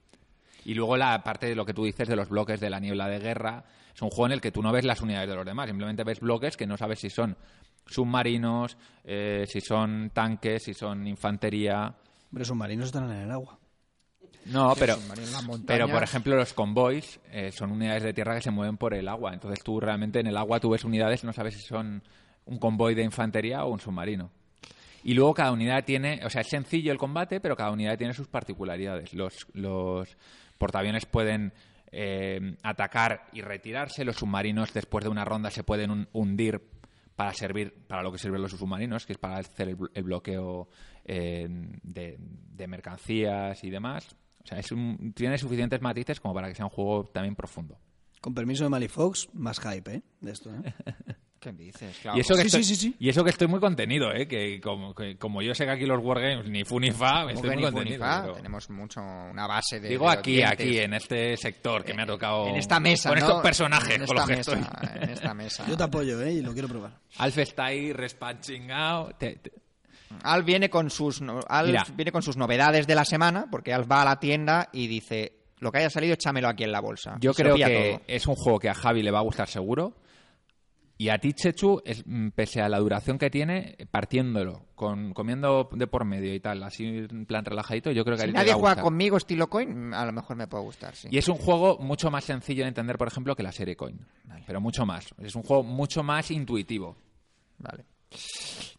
Y 0.65 0.73
luego 0.73 0.97
la 0.97 1.23
parte 1.23 1.45
de 1.45 1.55
lo 1.55 1.65
que 1.65 1.73
tú 1.73 1.85
dices 1.85 2.09
de 2.09 2.17
los 2.17 2.27
bloques 2.27 2.59
de 2.59 2.69
la 2.69 2.81
niebla 2.81 3.07
de 3.07 3.19
guerra, 3.19 3.63
es 3.93 4.01
un 4.01 4.09
juego 4.09 4.26
en 4.26 4.34
el 4.34 4.41
que 4.41 4.51
tú 4.51 4.61
no 4.61 4.73
ves 4.73 4.84
las 4.84 4.99
unidades 4.99 5.30
de 5.30 5.35
los 5.35 5.45
demás, 5.45 5.67
simplemente 5.67 6.03
ves 6.03 6.19
bloques 6.19 6.57
que 6.57 6.67
no 6.67 6.76
sabes 6.76 6.99
si 6.99 7.09
son 7.09 7.38
submarinos, 7.86 8.78
eh, 9.03 9.45
si 9.48 9.62
son 9.62 10.12
tanques, 10.14 10.64
si 10.64 10.74
son 10.74 11.07
infantería. 11.07 11.95
Pero 12.32 12.45
submarinos 12.45 12.88
están 12.88 13.10
en 13.12 13.18
el 13.18 13.32
agua. 13.32 13.60
No, 14.45 14.76
pero, 14.78 14.95
pero 15.66 15.88
por 15.90 16.03
ejemplo 16.03 16.36
los 16.36 16.53
convoys 16.53 17.20
eh, 17.32 17.52
son 17.52 17.72
unidades 17.72 18.03
de 18.03 18.14
tierra 18.14 18.36
que 18.36 18.41
se 18.41 18.52
mueven 18.52 18.78
por 18.78 18.94
el 18.94 19.07
agua. 19.07 19.34
Entonces 19.34 19.64
tú 19.64 19.80
realmente 19.80 20.20
en 20.20 20.28
el 20.28 20.38
agua 20.38 20.60
tú 20.60 20.70
ves 20.70 20.84
unidades 20.84 21.24
y 21.24 21.26
no 21.26 21.34
sabes 21.34 21.56
si 21.56 21.62
son 21.62 22.03
un 22.45 22.60
convoy 22.60 22.94
de 22.94 23.03
infantería 23.03 23.66
o 23.66 23.72
un 23.72 23.80
submarino. 23.80 24.32
Y 25.03 25.14
luego 25.14 25.34
cada 25.34 25.52
unidad 25.52 25.84
tiene, 25.84 26.22
o 26.24 26.30
sea, 26.30 26.41
es 26.41 26.48
sencillo 26.48 26.91
el 26.91 26.98
combate, 26.98 27.40
pero 27.40 27.56
cada 27.56 27.72
unidad 27.72 27.98
tiene 27.98 28.14
sus 28.14 28.28
particularidades. 28.28 29.14
Los, 29.14 29.48
los 29.53 30.16
portaaviones 30.57 31.06
pueden 31.06 31.53
eh, 31.91 32.57
atacar 32.64 33.28
y 33.32 33.41
retirarse, 33.41 34.03
los 34.03 34.18
submarinos 34.18 34.74
después 34.74 35.03
de 35.06 35.10
una 35.10 35.24
ronda 35.24 35.49
se 35.49 35.64
pueden 35.64 36.07
hundir 36.12 36.60
para 37.16 37.34
servir 37.34 37.86
para 37.88 38.04
lo 38.04 38.12
que 38.12 38.18
sirven 38.18 38.42
los 38.42 38.52
submarinos, 38.52 39.06
que 39.06 39.14
es 39.14 39.20
para 39.20 39.38
hacer 39.38 39.70
el, 39.94 40.04
bloqueo 40.04 40.68
eh, 41.04 41.48
de, 41.84 42.68
mercancías 42.68 43.64
y 43.64 43.70
demás. 43.70 44.16
O 44.44 44.48
sea, 44.48 44.60
es 44.60 44.68
tiene 45.14 45.38
suficientes 45.38 45.82
matices 45.82 46.20
como 46.20 46.34
para 46.34 46.48
que 46.48 46.56
sea 46.56 46.66
un 46.66 46.72
juego 46.72 47.06
también 47.06 47.36
profundo. 47.36 47.80
Con 48.22 48.34
permiso 48.34 48.64
de 48.64 48.70
Malifox, 48.70 49.30
más 49.34 49.60
hype, 49.60 49.96
¿eh? 49.96 50.04
De 50.20 50.32
esto, 50.32 50.52
¿eh? 50.54 50.74
¿Qué 51.45 51.51
dices? 51.51 52.01
Y, 52.15 52.19
eso 52.19 52.34
que 52.34 52.41
estoy, 52.41 52.95
y 52.97 53.09
eso 53.09 53.23
que 53.23 53.30
estoy 53.30 53.47
muy 53.47 53.59
contenido, 53.59 54.11
¿eh? 54.11 54.27
Que 54.27 54.59
como, 54.59 54.95
como 55.19 55.43
yo 55.43 55.53
sé 55.53 55.65
que 55.65 55.72
aquí 55.72 55.85
los 55.85 56.03
Wargames 56.03 56.47
ni 56.47 56.63
fu 56.63 56.80
ni 56.80 56.89
fa, 56.89 57.31
estoy 57.31 57.51
muy 57.51 57.63
contenido. 57.63 58.34
Tenemos 58.34 58.67
mucho 58.72 58.99
una 59.01 59.45
base 59.45 59.80
de. 59.80 59.89
Digo 59.89 60.09
aquí, 60.09 60.41
aquí, 60.41 60.80
en 60.80 60.95
este 60.95 61.38
sector 61.38 61.84
que 61.84 61.93
me 61.93 62.01
ha 62.01 62.07
tocado. 62.07 62.47
En 62.47 62.55
esta 62.55 62.80
mesa. 62.80 63.09
Con 63.09 63.19
estos 63.19 63.43
personajes, 63.43 63.95
en 63.95 64.05
con 64.07 64.15
los 64.15 64.27
mesa, 64.27 64.53
En 64.95 65.09
esta 65.11 65.34
mesa. 65.35 65.65
Yo 65.67 65.77
te 65.77 65.84
apoyo, 65.84 66.19
¿eh? 66.23 66.34
Y 66.34 66.41
lo 66.41 66.51
quiero 66.53 66.67
probar. 66.67 66.97
Alf 67.17 67.38
está 67.38 67.65
ahí 67.65 67.93
respanchingado. 67.93 69.13
Al 70.23 70.43
viene 70.43 70.72
con 70.72 70.89
sus 70.89 71.22
viene 71.95 72.11
con 72.11 72.23
sus 72.23 72.38
novedades 72.38 72.88
de 72.88 72.95
la 72.95 73.05
semana, 73.05 73.45
porque 73.51 73.72
Alf 73.72 73.89
va 73.91 74.01
a 74.01 74.05
la 74.05 74.19
tienda 74.19 74.69
y 74.73 74.88
dice 74.88 75.34
lo 75.59 75.72
que 75.72 75.77
haya 75.77 75.89
salido, 75.89 76.13
échamelo 76.13 76.47
aquí 76.47 76.63
en 76.63 76.72
la 76.72 76.81
bolsa. 76.81 77.17
Yo 77.19 77.34
creo 77.34 77.55
que 77.55 78.01
es 78.07 78.26
un 78.26 78.35
juego 78.35 78.59
que 78.59 78.69
a 78.69 78.73
Javi 78.73 79.03
le 79.03 79.11
va 79.11 79.19
a 79.19 79.23
gustar 79.23 79.47
seguro 79.47 79.93
Y 80.97 81.09
a 81.09 81.17
ti, 81.17 81.34
Chechu, 81.34 81.81
es, 81.84 82.03
mm, 82.05 82.30
pese 82.30 82.61
a 82.61 82.69
la 82.69 82.80
duración 82.80 83.17
que 83.17 83.30
tiene, 83.30 83.76
partiéndolo, 83.91 84.65
con, 84.76 85.13
comiendo 85.13 85.67
de 85.73 85.88
por 85.88 86.05
medio 86.05 86.34
y 86.34 86.39
tal, 86.39 86.63
así 86.63 86.85
en 86.85 87.26
plan 87.26 87.43
relajadito, 87.43 87.91
yo 87.91 88.05
creo 88.05 88.15
que 88.15 88.23
a 88.23 88.26
Si 88.26 88.30
ti 88.30 88.34
te 88.34 88.38
nadie 88.39 88.51
va 88.51 88.55
a 88.55 88.59
juega 88.59 88.73
gustar. 88.76 88.84
conmigo 88.85 89.17
estilo 89.17 89.49
coin, 89.49 89.93
a 89.93 90.05
lo 90.05 90.13
mejor 90.13 90.38
me 90.38 90.47
puede 90.47 90.63
gustar, 90.63 90.95
sí. 90.95 91.09
Y 91.11 91.17
es 91.17 91.27
un 91.27 91.35
juego 91.35 91.77
mucho 91.80 92.09
más 92.09 92.23
sencillo 92.23 92.63
de 92.63 92.69
entender, 92.69 92.97
por 92.97 93.09
ejemplo, 93.09 93.35
que 93.35 93.43
la 93.43 93.51
serie 93.51 93.76
Coin. 93.76 93.99
Pero 94.47 94.61
mucho 94.61 94.85
más. 94.85 95.07
Es 95.22 95.35
un 95.35 95.43
juego 95.43 95.63
mucho 95.63 96.01
más 96.01 96.31
intuitivo. 96.31 96.95
Vale. 97.57 97.84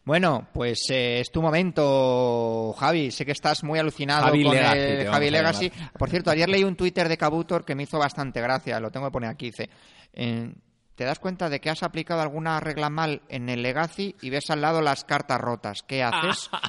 Bueno, 0.05 0.48
pues 0.55 0.86
eh, 0.90 1.20
es 1.20 1.30
tu 1.30 1.43
momento, 1.43 2.72
Javi. 2.78 3.10
Sé 3.10 3.26
que 3.26 3.32
estás 3.32 3.64
muy 3.64 3.78
alucinado 3.78 4.24
Javi 4.26 4.44
con 4.44 4.55
Legacy, 4.55 4.78
el 4.78 5.09
Javi 5.09 5.26
a 5.26 5.30
Legacy. 5.30 5.72
Por 5.98 6.09
cierto, 6.09 6.30
ayer 6.30 6.48
leí 6.48 6.64
un 6.64 6.76
Twitter 6.76 7.09
de 7.09 7.16
Kabutor 7.18 7.64
que 7.64 7.74
me 7.74 7.82
hizo 7.82 7.98
bastante 7.98 8.40
gracia. 8.40 8.78
Lo 8.80 8.90
tengo 8.90 9.06
que 9.06 9.12
poner 9.12 9.30
aquí. 9.30 9.47
Dice, 9.47 9.68
eh, 10.12 10.52
¿te 10.97 11.05
das 11.05 11.18
cuenta 11.20 11.48
de 11.48 11.60
que 11.60 11.70
has 11.70 11.82
aplicado 11.85 12.20
alguna 12.20 12.59
regla 12.59 12.90
mal 12.90 13.23
en 13.28 13.48
el 13.48 13.62
Legacy 13.62 14.16
y 14.20 14.31
ves 14.31 14.51
al 14.51 14.60
lado 14.62 14.82
las 14.82 15.05
cartas 15.05 15.40
rotas? 15.40 15.82
¿Qué 15.86 16.02
haces? 16.02 16.51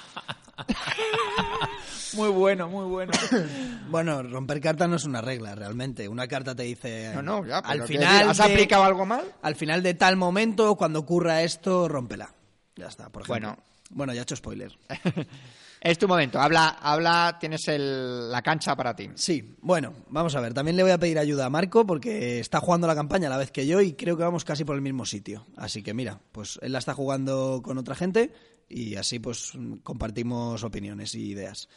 Muy 2.13 2.29
bueno, 2.29 2.67
muy 2.69 2.85
bueno. 2.85 3.11
Bueno, 3.89 4.21
romper 4.23 4.59
cartas 4.59 4.89
no 4.89 4.97
es 4.97 5.05
una 5.05 5.21
regla, 5.21 5.55
realmente. 5.55 6.09
Una 6.09 6.27
carta 6.27 6.53
te 6.55 6.63
dice... 6.63 7.11
No, 7.15 7.21
no, 7.21 7.45
ya, 7.45 7.59
al 7.59 7.83
final 7.83 8.29
¿has 8.29 8.37
de- 8.37 8.43
aplicado 8.43 8.83
algo 8.83 9.05
mal? 9.05 9.23
Al 9.41 9.55
final 9.55 9.81
de 9.81 9.93
tal 9.93 10.17
momento, 10.17 10.75
cuando 10.75 10.99
ocurra 10.99 11.41
esto, 11.43 11.87
rómpela. 11.87 12.33
Ya 12.75 12.87
está, 12.87 13.09
por 13.09 13.21
ejemplo. 13.21 13.49
Bueno. 13.49 13.63
Bueno, 13.89 14.13
ya 14.13 14.19
he 14.19 14.23
hecho 14.23 14.35
spoiler. 14.35 14.77
es 15.81 15.97
tu 15.97 16.07
momento. 16.07 16.39
Habla, 16.39 16.67
habla, 16.81 17.37
tienes 17.39 17.67
el- 17.67 18.31
la 18.31 18.41
cancha 18.41 18.75
para 18.75 18.95
ti. 18.95 19.09
Sí, 19.15 19.55
bueno, 19.61 19.93
vamos 20.09 20.35
a 20.35 20.41
ver. 20.41 20.53
También 20.53 20.75
le 20.77 20.83
voy 20.83 20.91
a 20.91 20.97
pedir 20.97 21.19
ayuda 21.19 21.45
a 21.45 21.49
Marco 21.49 21.85
porque 21.85 22.39
está 22.39 22.59
jugando 22.59 22.87
la 22.87 22.95
campaña 22.95 23.27
a 23.27 23.29
la 23.31 23.37
vez 23.37 23.51
que 23.51 23.65
yo 23.67 23.81
y 23.81 23.93
creo 23.93 24.17
que 24.17 24.23
vamos 24.23 24.43
casi 24.45 24.63
por 24.63 24.75
el 24.75 24.81
mismo 24.81 25.05
sitio. 25.05 25.45
Así 25.55 25.83
que 25.83 25.93
mira, 25.93 26.19
pues 26.31 26.59
él 26.61 26.71
la 26.73 26.79
está 26.79 26.93
jugando 26.93 27.61
con 27.63 27.77
otra 27.77 27.95
gente 27.95 28.31
y 28.69 28.95
así 28.95 29.19
pues 29.19 29.53
compartimos 29.83 30.63
opiniones 30.63 31.15
y 31.15 31.29
ideas. 31.29 31.69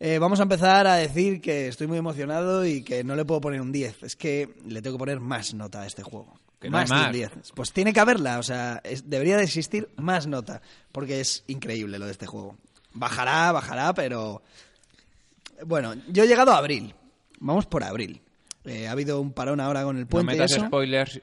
Eh, 0.00 0.18
vamos 0.18 0.40
a 0.40 0.42
empezar 0.42 0.86
a 0.88 0.96
decir 0.96 1.40
que 1.40 1.68
estoy 1.68 1.86
muy 1.86 1.98
emocionado 1.98 2.66
y 2.66 2.82
que 2.82 3.04
no 3.04 3.14
le 3.14 3.24
puedo 3.24 3.40
poner 3.40 3.60
un 3.60 3.70
10. 3.70 4.02
Es 4.02 4.16
que 4.16 4.54
le 4.66 4.82
tengo 4.82 4.96
que 4.96 5.00
poner 5.00 5.20
más 5.20 5.54
nota 5.54 5.82
a 5.82 5.86
este 5.86 6.02
juego. 6.02 6.34
Que 6.60 6.68
no 6.68 6.78
más 6.78 6.88
de 6.88 6.94
un 6.96 7.00
más. 7.02 7.12
10. 7.12 7.30
Pues 7.54 7.72
tiene 7.72 7.92
que 7.92 8.00
haberla, 8.00 8.38
o 8.38 8.42
sea, 8.42 8.80
es- 8.84 9.08
debería 9.08 9.36
de 9.36 9.44
existir 9.44 9.88
más 9.96 10.26
nota 10.26 10.60
porque 10.90 11.20
es 11.20 11.44
increíble 11.46 11.98
lo 11.98 12.06
de 12.06 12.12
este 12.12 12.26
juego. 12.26 12.56
Bajará, 12.94 13.52
bajará, 13.52 13.92
pero 13.94 14.42
bueno, 15.66 15.94
yo 16.08 16.24
he 16.24 16.26
llegado 16.26 16.52
a 16.52 16.58
abril. 16.58 16.94
Vamos 17.40 17.66
por 17.66 17.82
abril. 17.84 18.20
Eh, 18.64 18.88
ha 18.88 18.92
habido 18.92 19.20
un 19.20 19.32
parón 19.32 19.60
ahora 19.60 19.82
con 19.84 19.96
el 19.96 20.04
No 20.04 20.08
puente 20.08 20.32
y 20.32 20.36
metas 20.38 20.52
eso. 20.52 20.66
spoilers. 20.66 21.20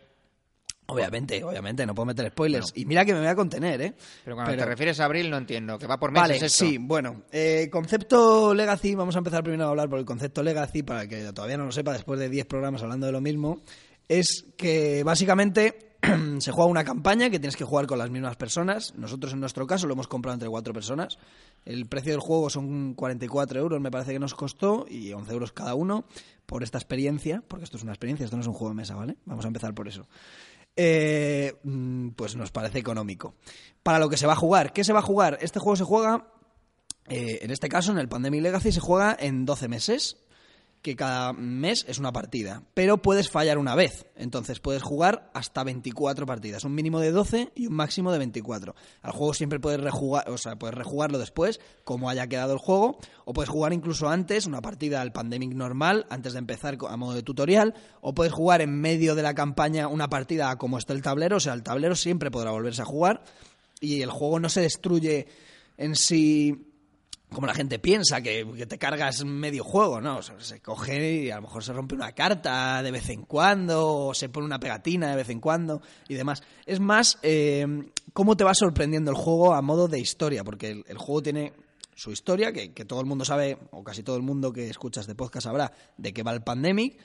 Obviamente, 0.88 1.41
obviamente, 1.43 1.85
no 1.85 1.95
puedo 1.95 2.06
meter 2.07 2.30
spoilers. 2.31 2.73
Y 2.76 2.85
mira 2.85 3.06
que 3.06 3.14
me 3.14 3.19
voy 3.19 3.30
a 3.30 3.35
contener, 3.35 3.81
¿eh? 3.81 3.93
Pero 4.26 4.35
cuando 4.35 4.57
te 4.57 4.65
refieres 4.65 4.99
a 4.99 5.06
abril 5.06 5.30
no 5.30 5.38
entiendo. 5.38 5.80
¿Que 5.80 5.88
va 5.88 5.98
por 5.98 6.11
meses 6.11 6.22
Vale, 6.23 6.35
esto? 6.45 6.49
sí, 6.65 6.77
bueno. 6.77 7.23
eh, 7.31 7.69
concepto 7.72 8.53
Legacy, 8.53 8.93
vamos 8.95 9.15
a 9.15 9.19
empezar 9.19 9.41
primero 9.41 9.65
a 9.65 9.69
hablar 9.69 9.89
por 9.89 9.99
el 9.99 10.06
concepto 10.06 10.43
Legacy, 10.43 10.84
para 10.84 11.07
que 11.07 11.31
todavía 11.31 11.56
no 11.56 11.65
lo 11.65 11.72
sepa 11.72 11.93
después 11.93 12.19
de 12.19 12.27
10 12.27 12.45
programas 12.45 12.84
hablando 12.84 13.06
de 13.06 13.14
lo 13.14 13.22
mismo. 13.22 13.61
Es 14.10 14.43
que 14.57 15.03
básicamente 15.06 15.90
se 16.40 16.52
juega 16.52 16.69
una 16.69 16.84
campaña 16.84 17.30
que 17.30 17.40
tienes 17.40 17.56
que 17.56 17.64
jugar 17.64 17.88
con 17.88 17.99
las 17.99 18.10
mismas 18.10 18.36
personas. 18.36 18.94
Nosotros 18.95 19.34
en 19.34 19.40
nuestro 19.40 19.68
caso 19.68 19.88
lo 19.88 19.94
hemos 19.94 20.07
comprado 20.07 20.34
entre 20.34 20.49
cuatro 20.49 20.73
personas. 20.73 21.18
El 21.65 21.86
precio 21.86 22.11
del 22.11 22.22
juego 22.22 22.49
son 22.49 22.94
44 22.94 23.60
euros, 23.60 23.80
me 23.82 23.91
parece 23.91 24.14
que 24.14 24.19
nos 24.19 24.34
costó, 24.34 24.86
y 24.90 25.14
11 25.14 25.32
euros 25.32 25.52
cada 25.52 25.76
uno 25.76 26.06
por 26.45 26.64
esta 26.64 26.78
experiencia, 26.78 27.44
porque 27.48 27.65
esto 27.65 27.78
es 27.78 27.84
una 27.84 27.91
experiencia, 27.91 28.26
esto 28.26 28.36
no 28.36 28.41
es 28.41 28.48
un 28.48 28.53
juego 28.53 28.69
de 28.69 28.76
mesa, 28.76 28.95
¿vale? 28.95 29.18
Vamos 29.26 29.45
a 29.45 29.48
empezar 29.48 29.73
por 29.73 29.88
eso 29.88 30.07
eh, 30.76 31.53
mm, 31.64 32.10
pues 32.10 32.36
nos 32.36 32.52
parece 32.52 32.80
económico. 32.80 33.36
Para 33.84 33.99
lo 33.99 34.10
que 34.10 34.18
se 34.18 34.28
va 34.28 34.34
a 34.34 34.38
jugar, 34.38 34.73
¿qué 34.73 34.84
se 34.84 34.94
va 34.94 34.99
a 34.99 35.03
jugar? 35.03 35.38
Este 35.41 35.60
juego 35.60 35.76
se 35.76 35.84
juega, 35.84 36.28
eh, 37.07 37.40
en 37.41 37.52
este 37.52 37.69
caso, 37.69 37.91
en 37.91 37.98
el 37.98 38.07
Pandemic 38.07 38.41
Legacy, 38.41 38.72
se 38.72 38.80
juega 38.80 39.15
en 39.19 39.45
12 39.45 39.68
meses, 39.68 40.18
que 40.82 40.95
cada 40.95 41.32
mes 41.34 41.86
es 41.88 41.99
una 41.99 42.12
partida, 42.12 42.64
pero 42.74 43.02
puedes 43.02 43.30
fallar 43.30 43.58
una 43.58 43.76
vez, 43.76 44.08
entonces 44.16 44.60
puedes 44.60 44.82
jugar 44.82 45.30
hasta 45.34 45.64
24 45.64 46.26
partidas, 46.26 46.64
un 46.64 46.74
mínimo 46.74 46.99
de 46.99 47.12
12 47.12 47.52
y 47.56 47.68
un 47.68 47.74
máximo 47.74 48.12
de 48.12 48.18
24. 48.18 48.76
Al 49.02 49.12
juego 49.12 49.34
siempre 49.34 49.60
puedes 49.60 49.80
rejugar, 49.80 50.30
o 50.30 50.38
sea, 50.38 50.56
puedes 50.56 50.76
rejugarlo 50.76 51.20
después, 51.20 51.60
como 51.84 52.10
haya 52.10 52.28
quedado 52.28 52.53
el 52.53 52.60
juego, 52.60 52.98
o 53.26 53.34
puedes 53.34 53.49
jugar 53.49 53.74
incluso 53.74 54.10
antes, 54.10 54.48
una 54.48 54.62
partida 54.62 55.02
al 55.02 55.12
Pandemic 55.12 55.53
normal, 55.53 56.08
antes 56.10 56.34
de 56.34 56.40
empezar 56.40 56.78
a 56.90 56.98
modo 56.98 57.14
de 57.14 57.24
tutorial, 57.24 57.76
o 58.02 58.14
puedes 58.14 58.34
jugar 58.34 58.62
en 58.62 58.74
medio 58.80 59.14
de 59.14 59.22
la 59.22 59.36
campaña 59.36 59.88
una 59.88 60.10
partida 60.10 60.58
como 60.58 60.78
está 60.78 60.94
el 60.94 61.02
tablero, 61.02 61.38
o 61.38 61.40
sea, 61.40 61.53
el 61.53 61.64
tablero 61.64 61.95
siempre 61.95 62.32
podrá 62.32 62.52
volverse 62.52 62.82
a 62.82 62.86
jugar 62.86 63.24
y 63.80 64.02
el 64.02 64.10
juego 64.10 64.40
no 64.40 64.49
se 64.49 64.62
destruye 64.62 65.28
en 65.78 65.95
sí 65.95 66.70
como 67.34 67.48
la 67.48 67.53
gente 67.53 67.80
piensa, 67.80 68.22
que, 68.22 68.45
que 68.58 68.66
te 68.66 68.78
cargas 68.78 69.24
medio 69.24 69.64
juego, 69.64 70.02
¿no? 70.02 70.22
Se 70.22 70.62
coge 70.62 71.24
y 71.24 71.32
a 71.32 71.38
lo 71.38 71.44
mejor 71.44 71.64
se 71.64 71.72
rompe 71.72 71.95
una 71.95 72.12
carta 72.12 72.84
de 72.84 72.91
vez 72.91 73.10
en 73.10 73.24
cuando, 73.24 74.08
o 74.08 74.14
se 74.14 74.30
pone 74.30 74.45
una 74.45 74.60
pegatina 74.60 75.10
de 75.10 75.16
vez 75.16 75.30
en 75.30 75.40
cuando 75.40 75.82
y 76.10 76.16
demás. 76.16 76.44
Es 76.66 76.80
más, 76.80 77.20
eh, 77.24 77.66
cómo 78.14 78.36
te 78.36 78.44
va 78.44 78.53
sorprendiendo 78.53 79.12
el 79.12 79.18
juego 79.18 79.53
a 79.53 79.62
modo 79.62 79.88
de 79.88 79.99
historia, 79.99 80.44
porque 80.44 80.84
el, 80.86 80.98
juego 80.98 81.24
tiene 81.24 81.53
su 81.95 82.12
historia, 82.12 82.52
que, 82.52 82.74
que 82.74 82.84
todo 82.84 82.99
el 82.99 83.06
mundo 83.06 83.24
sabe, 83.24 83.58
o 83.72 83.84
casi 83.84 84.03
todo 84.03 84.18
el 84.18 84.24
mundo 84.24 84.52
que 84.52 84.70
escucha 84.70 84.99
este 84.99 85.16
podcast 85.16 85.45
sabrá, 85.45 85.72
de 85.98 86.14
qué 86.14 86.24
va 86.24 86.34
el 86.34 86.44
pandemic. 86.44 86.98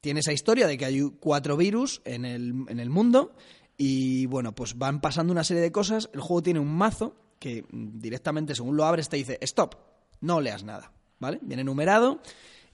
Tiene 0.00 0.20
esa 0.20 0.32
historia 0.32 0.66
de 0.66 0.78
que 0.78 0.84
hay 0.84 1.00
cuatro 1.18 1.56
virus 1.56 2.02
en 2.04 2.24
el, 2.24 2.66
en 2.68 2.78
el 2.78 2.90
mundo 2.90 3.34
y 3.76 4.26
bueno, 4.26 4.54
pues 4.54 4.78
van 4.78 5.00
pasando 5.00 5.32
una 5.32 5.44
serie 5.44 5.62
de 5.62 5.72
cosas. 5.72 6.08
El 6.12 6.20
juego 6.20 6.42
tiene 6.42 6.60
un 6.60 6.72
mazo 6.72 7.16
que 7.42 7.64
directamente, 7.70 8.54
según 8.54 8.76
lo 8.76 8.84
abres, 8.84 9.08
te 9.08 9.16
dice 9.16 9.38
stop, 9.42 9.74
no 10.20 10.40
leas 10.40 10.62
nada, 10.62 10.92
¿vale? 11.18 11.40
Viene 11.42 11.64
numerado. 11.64 12.20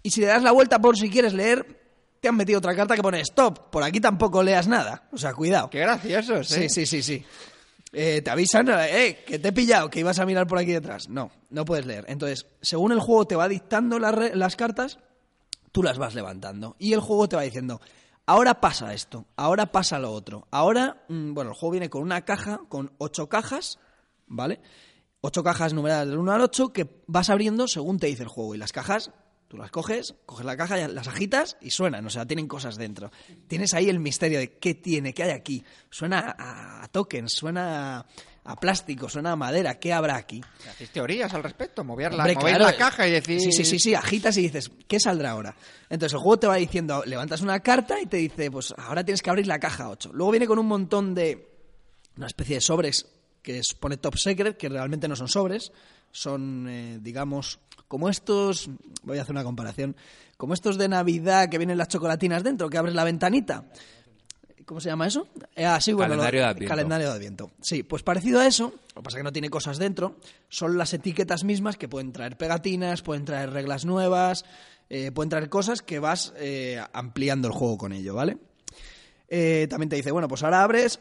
Y 0.02 0.10
si 0.10 0.20
le 0.20 0.26
das 0.26 0.42
la 0.42 0.52
vuelta 0.52 0.78
por 0.78 0.96
si 0.98 1.08
quieres 1.08 1.32
leer, 1.32 1.80
te 2.20 2.28
han 2.28 2.36
metido 2.36 2.58
otra 2.58 2.76
carta 2.76 2.94
que 2.94 3.02
pone 3.02 3.20
stop. 3.20 3.70
Por 3.70 3.82
aquí 3.82 4.00
tampoco 4.00 4.42
leas 4.42 4.68
nada. 4.68 5.08
O 5.12 5.16
sea, 5.16 5.32
cuidado. 5.32 5.70
Qué 5.70 5.80
graciosos, 5.80 6.48
Sí, 6.48 6.64
¿eh? 6.64 6.68
sí, 6.68 6.84
sí, 6.86 7.02
sí. 7.02 7.24
Eh, 7.92 8.20
te 8.22 8.30
avisan, 8.30 8.68
eh, 8.68 9.24
que 9.26 9.38
te 9.38 9.48
he 9.48 9.52
pillado, 9.52 9.88
que 9.88 10.00
ibas 10.00 10.18
a 10.18 10.26
mirar 10.26 10.46
por 10.46 10.58
aquí 10.58 10.72
detrás. 10.72 11.08
No, 11.08 11.30
no 11.48 11.64
puedes 11.64 11.86
leer. 11.86 12.04
Entonces, 12.08 12.46
según 12.60 12.92
el 12.92 13.00
juego 13.00 13.26
te 13.26 13.36
va 13.36 13.48
dictando 13.48 13.98
las 13.98 14.56
cartas, 14.56 14.98
tú 15.72 15.82
las 15.82 15.96
vas 15.96 16.14
levantando. 16.14 16.76
Y 16.78 16.92
el 16.92 17.00
juego 17.00 17.28
te 17.28 17.36
va 17.36 17.42
diciendo, 17.42 17.80
ahora 18.26 18.60
pasa 18.60 18.92
esto, 18.92 19.24
ahora 19.36 19.72
pasa 19.72 19.98
lo 19.98 20.12
otro. 20.12 20.46
Ahora, 20.50 21.04
mm, 21.08 21.32
bueno, 21.32 21.52
el 21.52 21.56
juego 21.56 21.72
viene 21.72 21.88
con 21.88 22.02
una 22.02 22.26
caja, 22.26 22.60
con 22.68 22.92
ocho 22.98 23.28
cajas, 23.30 23.78
¿vale? 24.28 24.60
Ocho 25.20 25.42
cajas 25.42 25.74
numeradas 25.74 26.09
del 26.09 26.18
1 26.18 26.32
al 26.32 26.40
8 26.42 26.72
que 26.72 27.02
vas 27.06 27.28
abriendo 27.30 27.66
según 27.66 27.98
te 27.98 28.06
dice 28.06 28.22
el 28.22 28.28
juego. 28.28 28.55
Y 28.55 28.59
las 28.59 28.70
cajas, 28.72 29.10
tú 29.48 29.56
las 29.56 29.70
coges, 29.70 30.14
coges 30.26 30.46
la 30.46 30.56
caja, 30.56 30.86
las 30.88 31.09
agitas 31.09 31.56
y 31.60 31.70
suenan, 31.70 32.06
o 32.06 32.10
sea, 32.10 32.24
tienen 32.24 32.46
cosas 32.46 32.76
dentro. 32.76 33.10
Tienes 33.48 33.74
ahí 33.74 33.88
el 33.88 33.98
misterio 33.98 34.38
de 34.38 34.59
qué 34.59 34.74
tiene, 34.74 35.12
qué 35.14 35.24
hay 35.24 35.30
aquí. 35.30 35.64
Suena 35.90 36.36
a, 36.38 36.84
a 36.84 36.88
tokens, 36.88 37.32
suena 37.32 37.98
a, 37.98 38.06
a 38.44 38.56
plástico, 38.56 39.09
suena 39.09 39.32
a 39.32 39.36
madera, 39.36 39.78
¿qué 39.80 39.92
habrá 39.92 40.16
aquí? 40.16 40.40
¿Hacéis 40.70 40.90
teorías 40.90 41.34
al 41.34 41.42
respecto? 41.42 41.82
Mover 41.82 42.14
la, 42.14 42.22
Hombre, 42.22 42.36
claro. 42.36 42.64
la 42.64 42.76
caja 42.76 43.09
y 43.09 43.10
decir... 43.10 43.40
Sí, 43.40 43.50
sí, 43.52 43.64
sí, 43.64 43.78
sí, 43.80 43.94
agitas 43.94 44.36
y 44.38 44.42
dices, 44.42 44.70
¿qué 44.86 45.00
saldrá 45.00 45.32
ahora? 45.32 45.56
Entonces 45.90 46.14
el 46.14 46.20
juego 46.20 46.38
te 46.38 46.46
va 46.46 46.56
diciendo, 46.56 47.02
levantas 47.05 47.40
una 47.40 47.60
carta 47.60 48.00
y 48.00 48.06
te 48.06 48.18
dice, 48.18 48.50
pues 48.50 48.72
ahora 48.78 49.05
tienes 49.05 49.20
que 49.20 49.30
abrir 49.30 49.46
la 49.48 49.59
caja 49.59 49.90
8. 49.90 50.12
Luego 50.14 50.30
viene 50.30 50.46
con 50.46 50.59
un 50.60 50.66
montón 50.66 51.14
de. 51.14 51.46
una 52.16 52.28
especie 52.28 52.55
de 52.55 52.60
sobres 52.60 53.06
que 53.48 53.60
es- 53.60 53.72
pone 53.72 53.96
top 53.96 54.14
secret, 54.18 54.58
que 54.58 54.68
realmente 54.68 55.08
no 55.08 55.16
son 55.16 55.26
sobres, 55.26 55.72
son, 56.12 56.66
eh, 56.68 56.98
digamos, 57.00 57.60
como 57.88 58.10
estos. 58.10 58.68
Voy 59.04 59.16
a 59.16 59.22
hacer 59.22 59.32
una 59.32 59.42
comparación. 59.42 59.96
Como 60.36 60.52
estos 60.52 60.76
de 60.76 60.86
Navidad 60.86 61.48
que 61.48 61.56
vienen 61.56 61.78
las 61.78 61.88
chocolatinas 61.88 62.42
dentro, 62.44 62.68
que 62.68 62.76
abres 62.76 62.94
la 62.94 63.04
ventanita. 63.04 63.64
¿Cómo 64.66 64.82
se 64.82 64.90
llama 64.90 65.06
eso? 65.06 65.28
Eh, 65.56 65.64
ah, 65.64 65.80
sí, 65.80 65.94
bueno, 65.94 66.10
lo- 66.16 66.20
Calendario 66.20 66.40
de 66.42 66.46
Adviento. 66.46 66.68
Calendario 66.74 67.06
de 67.08 67.12
Adviento. 67.14 67.50
Sí, 67.62 67.82
pues 67.84 68.02
parecido 68.02 68.38
a 68.40 68.46
eso, 68.46 68.64
lo 68.94 69.00
que 69.00 69.02
pasa 69.02 69.16
es 69.16 69.20
que 69.20 69.24
no 69.24 69.32
tiene 69.32 69.48
cosas 69.48 69.78
dentro, 69.78 70.16
son 70.50 70.76
las 70.76 70.92
etiquetas 70.92 71.42
mismas 71.42 71.78
que 71.78 71.88
pueden 71.88 72.12
traer 72.12 72.36
pegatinas, 72.36 73.00
pueden 73.00 73.24
traer 73.24 73.50
reglas 73.50 73.86
nuevas, 73.86 74.44
eh, 74.90 75.10
pueden 75.10 75.30
traer 75.30 75.48
cosas 75.48 75.80
que 75.80 76.00
vas 76.00 76.34
eh, 76.36 76.84
ampliando 76.92 77.48
el 77.48 77.54
juego 77.54 77.78
con 77.78 77.94
ello, 77.94 78.14
¿vale? 78.14 78.36
También 79.30 79.88
te 79.88 79.96
dice, 79.96 80.10
bueno, 80.10 80.28
pues 80.28 80.42
ahora 80.42 80.62
abres 80.62 81.00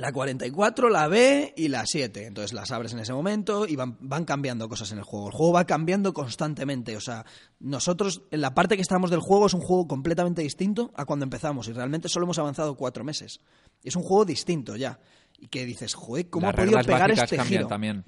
la 0.00 0.12
44, 0.12 0.88
la 0.88 1.08
B 1.08 1.52
y 1.56 1.68
la 1.68 1.84
7. 1.84 2.26
Entonces 2.26 2.54
las 2.54 2.70
abres 2.70 2.92
en 2.94 3.00
ese 3.00 3.12
momento 3.12 3.66
y 3.66 3.76
van, 3.76 3.98
van 4.00 4.24
cambiando 4.24 4.68
cosas 4.68 4.90
en 4.92 4.98
el 4.98 5.04
juego. 5.04 5.28
El 5.28 5.34
juego 5.34 5.52
va 5.52 5.66
cambiando 5.66 6.14
constantemente. 6.14 6.96
O 6.96 7.00
sea, 7.00 7.26
nosotros 7.58 8.22
en 8.30 8.40
la 8.40 8.54
parte 8.54 8.76
que 8.76 8.82
estamos 8.82 9.10
del 9.10 9.20
juego 9.20 9.46
es 9.46 9.54
un 9.54 9.60
juego 9.60 9.86
completamente 9.86 10.40
distinto 10.42 10.90
a 10.96 11.04
cuando 11.04 11.24
empezamos 11.24 11.68
y 11.68 11.72
realmente 11.72 12.08
solo 12.08 12.24
hemos 12.24 12.38
avanzado 12.38 12.76
cuatro 12.76 13.04
meses. 13.04 13.40
Es 13.84 13.94
un 13.94 14.02
juego 14.02 14.24
distinto 14.24 14.74
ya. 14.74 14.98
Y 15.38 15.48
que 15.48 15.66
dices, 15.66 15.94
joder, 15.94 16.30
¿cómo 16.30 16.46
Las 16.46 16.54
ha 16.54 16.56
podido 16.56 16.78
pegar 16.80 17.10
este 17.10 17.42
giro? 17.44 17.66
también. 17.66 18.04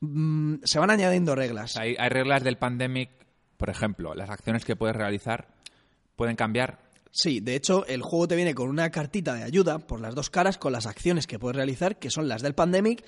Mm, 0.00 0.56
se 0.64 0.78
van 0.78 0.90
añadiendo 0.90 1.34
reglas. 1.34 1.76
Hay, 1.76 1.96
hay 1.98 2.08
reglas 2.10 2.44
del 2.44 2.58
pandemic, 2.58 3.10
por 3.56 3.70
ejemplo, 3.70 4.14
las 4.14 4.28
acciones 4.28 4.64
que 4.66 4.76
puedes 4.76 4.96
realizar 4.96 5.48
pueden 6.16 6.36
cambiar 6.36 6.83
Sí, 7.16 7.38
de 7.38 7.54
hecho, 7.54 7.86
el 7.86 8.02
juego 8.02 8.26
te 8.26 8.34
viene 8.34 8.56
con 8.56 8.68
una 8.68 8.90
cartita 8.90 9.34
de 9.34 9.44
ayuda 9.44 9.78
por 9.78 10.00
las 10.00 10.16
dos 10.16 10.30
caras 10.30 10.58
con 10.58 10.72
las 10.72 10.84
acciones 10.84 11.28
que 11.28 11.38
puedes 11.38 11.54
realizar, 11.54 12.00
que 12.00 12.10
son 12.10 12.26
las 12.26 12.42
del 12.42 12.56
Pandemic. 12.56 13.04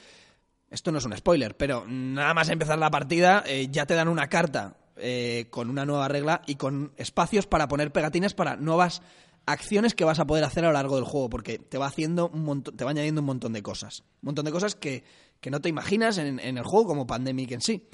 Esto 0.70 0.92
no 0.92 0.98
es 0.98 1.04
un 1.04 1.16
spoiler, 1.16 1.56
pero 1.56 1.84
nada 1.88 2.32
más 2.32 2.48
empezar 2.48 2.78
la 2.78 2.88
partida 2.88 3.42
eh, 3.44 3.66
ya 3.68 3.84
te 3.84 3.94
dan 3.94 4.06
una 4.06 4.28
carta 4.28 4.76
eh, 4.96 5.48
con 5.50 5.70
una 5.70 5.84
nueva 5.84 6.06
regla 6.06 6.42
y 6.46 6.54
con 6.54 6.92
espacios 6.96 7.48
para 7.48 7.66
poner 7.66 7.90
pegatines 7.90 8.32
para 8.32 8.54
nuevas 8.54 9.02
acciones 9.44 9.96
que 9.96 10.04
vas 10.04 10.20
a 10.20 10.24
poder 10.24 10.44
hacer 10.44 10.64
a 10.64 10.68
lo 10.68 10.74
largo 10.74 10.94
del 10.94 11.04
juego, 11.04 11.28
porque 11.28 11.58
te 11.58 11.76
va 11.76 11.86
haciendo 11.86 12.28
un 12.28 12.44
montón, 12.44 12.76
te 12.76 12.84
va 12.84 12.92
añadiendo 12.92 13.22
un 13.22 13.26
montón 13.26 13.54
de 13.54 13.62
cosas. 13.64 14.04
Un 14.22 14.26
montón 14.26 14.44
de 14.44 14.52
cosas 14.52 14.76
que, 14.76 15.02
que 15.40 15.50
no 15.50 15.60
te 15.60 15.68
imaginas 15.68 16.18
en, 16.18 16.38
en 16.38 16.58
el 16.58 16.64
juego 16.64 16.86
como 16.86 17.08
Pandemic 17.08 17.50
en 17.50 17.60
sí. 17.60 17.88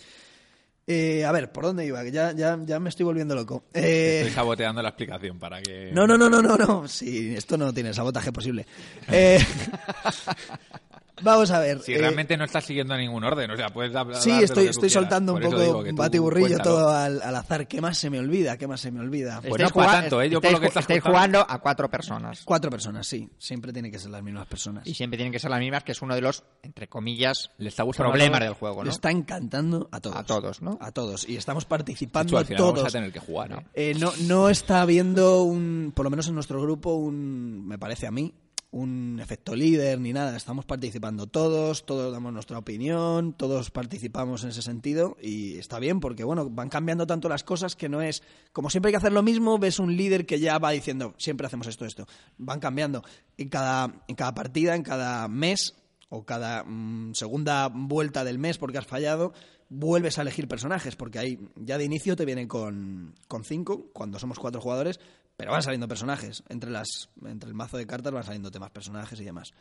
Eh, 0.86 1.24
a 1.24 1.30
ver, 1.32 1.52
¿por 1.52 1.64
dónde 1.64 1.86
iba? 1.86 2.02
Ya, 2.04 2.32
ya, 2.32 2.58
ya 2.64 2.80
me 2.80 2.88
estoy 2.88 3.04
volviendo 3.04 3.34
loco. 3.34 3.64
Eh, 3.72 4.18
Estoy 4.20 4.34
saboteando 4.34 4.82
la 4.82 4.88
explicación 4.88 5.38
para 5.38 5.62
que... 5.62 5.90
no, 5.92 6.06
no, 6.06 6.18
no, 6.18 6.28
no, 6.28 6.42
no, 6.42 6.56
no. 6.56 6.88
Sí, 6.88 7.34
esto 7.36 7.56
no 7.56 7.72
tiene 7.72 7.94
sabotaje 7.94 8.32
posible. 8.32 8.66
Eh, 9.10 9.38
vamos 11.22 11.50
a 11.50 11.58
ver. 11.60 11.80
Si 11.80 11.94
eh, 11.94 11.98
realmente 11.98 12.36
no 12.36 12.44
estás 12.44 12.64
siguiendo 12.64 12.96
ningún 12.96 13.24
orden, 13.24 13.50
o 13.50 13.56
sea, 13.56 13.68
puedes 13.70 13.94
hablar 13.94 14.20
Sí, 14.20 14.30
de 14.30 14.36
lo 14.38 14.44
estoy, 14.44 14.64
que 14.64 14.70
estoy 14.70 14.90
soltando 14.90 15.34
un 15.34 15.40
poco 15.40 15.56
tú 15.84 15.94
batiburrillo 15.96 16.48
cuéntalo. 16.48 16.70
todo 16.76 16.88
al, 16.90 17.22
al 17.22 17.36
azar. 17.36 17.66
¿Qué 17.66 17.80
más 17.80 17.98
se 17.98 18.10
me 18.10 18.18
olvida? 18.18 18.56
¿Qué 18.56 18.66
más 18.66 18.80
se 18.80 18.90
me 18.90 19.00
olvida? 19.00 19.40
Pues 19.40 19.52
Estáis 19.60 19.70
no 19.70 19.74
pa' 19.74 19.84
juga- 19.88 20.00
tanto, 20.00 20.22
¿eh? 20.22 20.28
Yo 20.30 20.40
por 20.40 20.46
estáis 20.46 20.52
lo 20.54 20.60
que 20.60 20.66
estás 20.66 20.82
estáis 20.82 21.02
jugando 21.02 21.46
a 21.48 21.58
cuatro 21.60 21.88
personas. 21.90 22.42
Cuatro 22.44 22.70
personas, 22.70 23.06
sí. 23.06 23.28
Siempre 23.38 23.72
tienen 23.72 23.90
que 23.92 23.98
ser 23.98 24.10
las 24.10 24.22
mismas 24.22 24.46
personas. 24.46 24.86
Y 24.86 24.94
siempre 24.94 25.16
tienen 25.16 25.32
que 25.32 25.38
ser 25.38 25.50
las 25.50 25.60
mismas, 25.60 25.84
que 25.84 25.92
es 25.92 26.02
uno 26.02 26.14
de 26.14 26.20
los, 26.20 26.44
entre 26.62 26.88
comillas, 26.88 27.50
Le 27.58 27.68
está 27.68 27.82
gustando 27.82 28.10
problemas 28.12 28.40
todo. 28.40 28.48
del 28.48 28.54
juego, 28.54 28.82
Le 28.82 28.88
¿no? 28.88 28.90
está 28.94 29.10
encantando 29.10 29.88
a 29.92 30.00
todos. 30.00 30.16
A 30.16 30.24
todos, 30.24 30.62
¿no? 30.62 30.78
A 30.80 30.92
todos. 30.92 31.28
Y 31.28 31.36
estamos 31.36 31.64
participando 31.64 32.30
hecho, 32.30 32.38
al 32.38 32.44
final 32.46 32.58
todos. 32.58 32.74
vamos 32.74 32.88
a 32.88 32.98
tener 32.98 33.12
que 33.12 33.20
jugar, 33.20 33.50
¿no? 33.50 33.62
Eh, 33.74 33.94
no, 33.98 34.12
no 34.26 34.48
está 34.48 34.82
habiendo 34.82 35.42
un, 35.42 35.92
por 35.94 36.04
lo 36.04 36.10
menos 36.10 36.28
en 36.28 36.34
nuestro 36.34 36.60
grupo, 36.60 36.94
un, 36.94 37.66
me 37.66 37.78
parece 37.78 38.06
a 38.06 38.10
mí, 38.10 38.34
un 38.72 39.20
efecto 39.20 39.54
líder 39.54 40.00
ni 40.00 40.12
nada. 40.12 40.36
Estamos 40.36 40.64
participando 40.64 41.26
todos, 41.26 41.84
todos 41.84 42.10
damos 42.10 42.32
nuestra 42.32 42.58
opinión, 42.58 43.34
todos 43.34 43.70
participamos 43.70 44.42
en 44.42 44.50
ese 44.50 44.62
sentido 44.62 45.16
y 45.20 45.58
está 45.58 45.78
bien 45.78 46.00
porque, 46.00 46.24
bueno, 46.24 46.48
van 46.50 46.70
cambiando 46.70 47.06
tanto 47.06 47.28
las 47.28 47.44
cosas 47.44 47.76
que 47.76 47.90
no 47.90 48.00
es, 48.00 48.22
como 48.52 48.70
siempre 48.70 48.88
hay 48.88 48.92
que 48.94 48.98
hacer 48.98 49.12
lo 49.12 49.22
mismo, 49.22 49.58
ves 49.58 49.78
un 49.78 49.94
líder 49.94 50.26
que 50.26 50.40
ya 50.40 50.58
va 50.58 50.70
diciendo, 50.70 51.14
siempre 51.18 51.46
hacemos 51.46 51.66
esto, 51.66 51.84
esto. 51.84 52.06
Van 52.38 52.60
cambiando. 52.60 53.04
En 53.36 53.48
cada, 53.50 53.92
en 54.08 54.16
cada 54.16 54.34
partida, 54.34 54.74
en 54.74 54.82
cada 54.82 55.28
mes 55.28 55.74
o 56.08 56.24
cada 56.24 56.64
mm, 56.64 57.14
segunda 57.14 57.68
vuelta 57.68 58.24
del 58.24 58.38
mes 58.38 58.56
porque 58.56 58.78
has 58.78 58.86
fallado, 58.86 59.34
vuelves 59.68 60.18
a 60.18 60.22
elegir 60.22 60.48
personajes, 60.48 60.96
porque 60.96 61.18
ahí 61.18 61.38
ya 61.56 61.76
de 61.76 61.84
inicio 61.84 62.16
te 62.16 62.24
vienen 62.24 62.48
con, 62.48 63.14
con 63.28 63.44
cinco, 63.44 63.90
cuando 63.92 64.18
somos 64.18 64.38
cuatro 64.38 64.60
jugadores, 64.60 64.98
pero 65.36 65.52
van 65.52 65.62
saliendo 65.62 65.88
personajes. 65.88 66.42
Entre, 66.48 66.70
las, 66.70 67.08
entre 67.26 67.48
el 67.48 67.54
mazo 67.54 67.76
de 67.76 67.86
cartas 67.86 68.12
van 68.12 68.24
saliendo 68.24 68.50
temas 68.50 68.70
personajes 68.70 69.20
y 69.20 69.24
demás. 69.24 69.52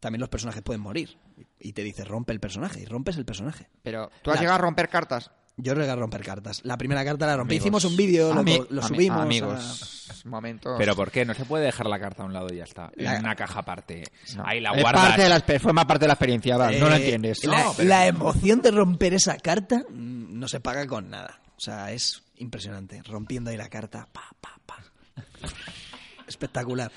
También 0.00 0.20
los 0.20 0.28
personajes 0.30 0.62
pueden 0.62 0.80
morir. 0.80 1.18
Y 1.58 1.72
te 1.74 1.82
dice, 1.82 2.04
rompe 2.04 2.32
el 2.32 2.40
personaje, 2.40 2.80
y 2.80 2.86
rompes 2.86 3.16
el 3.16 3.24
personaje. 3.26 3.68
Pero, 3.82 4.10
¿tú 4.22 4.30
has 4.30 4.40
llegado 4.40 4.56
a 4.56 4.60
romper 4.60 4.88
cartas? 4.88 5.30
Yo 5.56 5.74
llegué 5.74 5.90
a 5.90 5.96
romper 5.96 6.24
cartas. 6.24 6.62
La 6.64 6.78
primera 6.78 7.04
carta 7.04 7.26
la 7.26 7.36
rompí. 7.36 7.56
Amigos. 7.56 7.64
Hicimos 7.66 7.84
un 7.84 7.96
vídeo, 7.96 8.32
lo, 8.70 8.82
subimos. 8.82 9.18
a- 9.18 9.22
Amigos, 9.22 10.22
momentos... 10.24 10.74
Pero 10.78 10.96
¿por 10.96 11.10
qué? 11.10 11.26
No 11.26 11.34
se 11.34 11.44
puede 11.44 11.66
dejar 11.66 11.86
la 11.86 11.98
carta 12.00 12.22
a 12.22 12.26
un 12.26 12.32
lado 12.32 12.46
y 12.50 12.56
ya 12.56 12.64
está. 12.64 12.90
La- 12.94 13.16
En 13.16 13.20
una 13.24 13.36
caja 13.36 13.58
aparte. 13.60 14.04
No. 14.36 14.44
Ahí 14.46 14.60
la 14.60 14.70
Es 14.72 14.80
guardas. 14.80 15.06
parte 15.08 15.22
de 15.22 15.28
la 15.28 15.36
parte 15.86 16.04
de 16.04 16.06
la 16.06 16.14
experiencia, 16.14 16.56
no 16.56 16.88
lo 16.88 16.94
Eh, 16.94 16.96
entiendes. 16.96 17.44
La, 17.44 17.62
No, 17.64 17.72
pero- 17.76 17.88
la 17.90 18.06
emoción 18.06 18.62
de 18.62 18.70
romper 18.70 19.12
esa 19.12 19.36
carta 19.36 19.84
mm, 19.90 20.38
no 20.38 20.48
se 20.48 20.60
paga 20.60 20.86
con 20.86 21.10
nada. 21.10 21.40
O 21.58 21.60
sea, 21.60 21.92
es 21.92 22.22
impresionante. 22.40 23.00
Rompiendo 23.04 23.50
ahí 23.50 23.56
la 23.56 23.68
carta. 23.68 24.08
Pa, 24.12 24.22
pa, 24.40 24.58
pa. 24.66 24.76
Espectacular. 26.26 26.90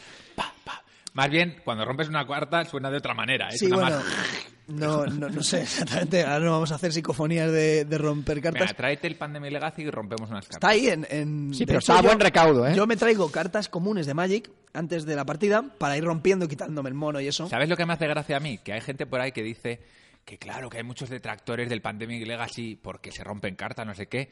Más 1.15 1.29
bien, 1.29 1.57
cuando 1.63 1.85
rompes 1.85 2.09
una 2.09 2.25
cuarta 2.25 2.65
suena 2.65 2.89
de 2.89 2.97
otra 2.97 3.13
manera. 3.13 3.47
¿eh? 3.49 3.51
Sí, 3.57 3.67
Suena 3.67 3.75
bueno. 3.83 3.97
más- 3.97 4.47
No, 4.65 5.05
no, 5.05 5.29
no 5.29 5.43
sé 5.43 5.61
exactamente. 5.61 6.23
Ahora 6.23 6.45
no 6.45 6.51
vamos 6.53 6.71
a 6.71 6.75
hacer 6.75 6.91
psicofonías 6.91 7.51
de, 7.51 7.85
de 7.85 7.97
romper 7.99 8.41
cartas. 8.41 8.61
Venga, 8.61 8.73
tráete 8.73 9.05
el 9.07 9.15
Pandemic 9.15 9.51
Legacy 9.51 9.83
y 9.83 9.91
rompemos 9.91 10.31
unas 10.31 10.47
cartas. 10.47 10.55
Está 10.55 10.69
ahí 10.69 10.87
en. 10.87 11.05
en- 11.11 11.53
Sí, 11.53 11.59
de 11.59 11.65
pero 11.67 11.79
hecho, 11.79 11.91
está 11.93 11.99
a 11.99 12.01
buen 12.01 12.19
recaudo, 12.19 12.65
¿eh? 12.67 12.73
Yo 12.75 12.87
me 12.87 12.97
traigo 12.97 13.29
cartas 13.31 13.69
comunes 13.69 14.07
de 14.07 14.15
Magic 14.15 14.49
antes 14.73 15.05
de 15.05 15.15
la 15.15 15.23
partida 15.23 15.61
para 15.77 15.95
ir 15.97 16.03
rompiendo, 16.03 16.47
quitándome 16.47 16.89
el 16.89 16.95
mono 16.95 17.19
y 17.21 17.27
eso. 17.27 17.47
¿Sabes 17.47 17.69
lo 17.69 17.77
que 17.77 17.85
me 17.85 17.93
hace 17.93 18.07
gracia 18.07 18.37
a 18.37 18.39
mí? 18.39 18.57
Que 18.57 18.73
hay 18.73 18.81
gente 18.81 19.05
por 19.05 19.21
ahí 19.21 19.31
que 19.31 19.43
dice 19.43 19.81
que 20.25 20.39
claro, 20.39 20.67
que 20.69 20.77
hay 20.77 20.83
muchos 20.83 21.09
detractores 21.09 21.69
del 21.69 21.81
Pandemic 21.83 22.25
Legacy 22.25 22.75
porque 22.81 23.11
se 23.11 23.23
rompen 23.23 23.55
cartas, 23.55 23.85
no 23.85 23.93
sé 23.93 24.07
qué. 24.07 24.31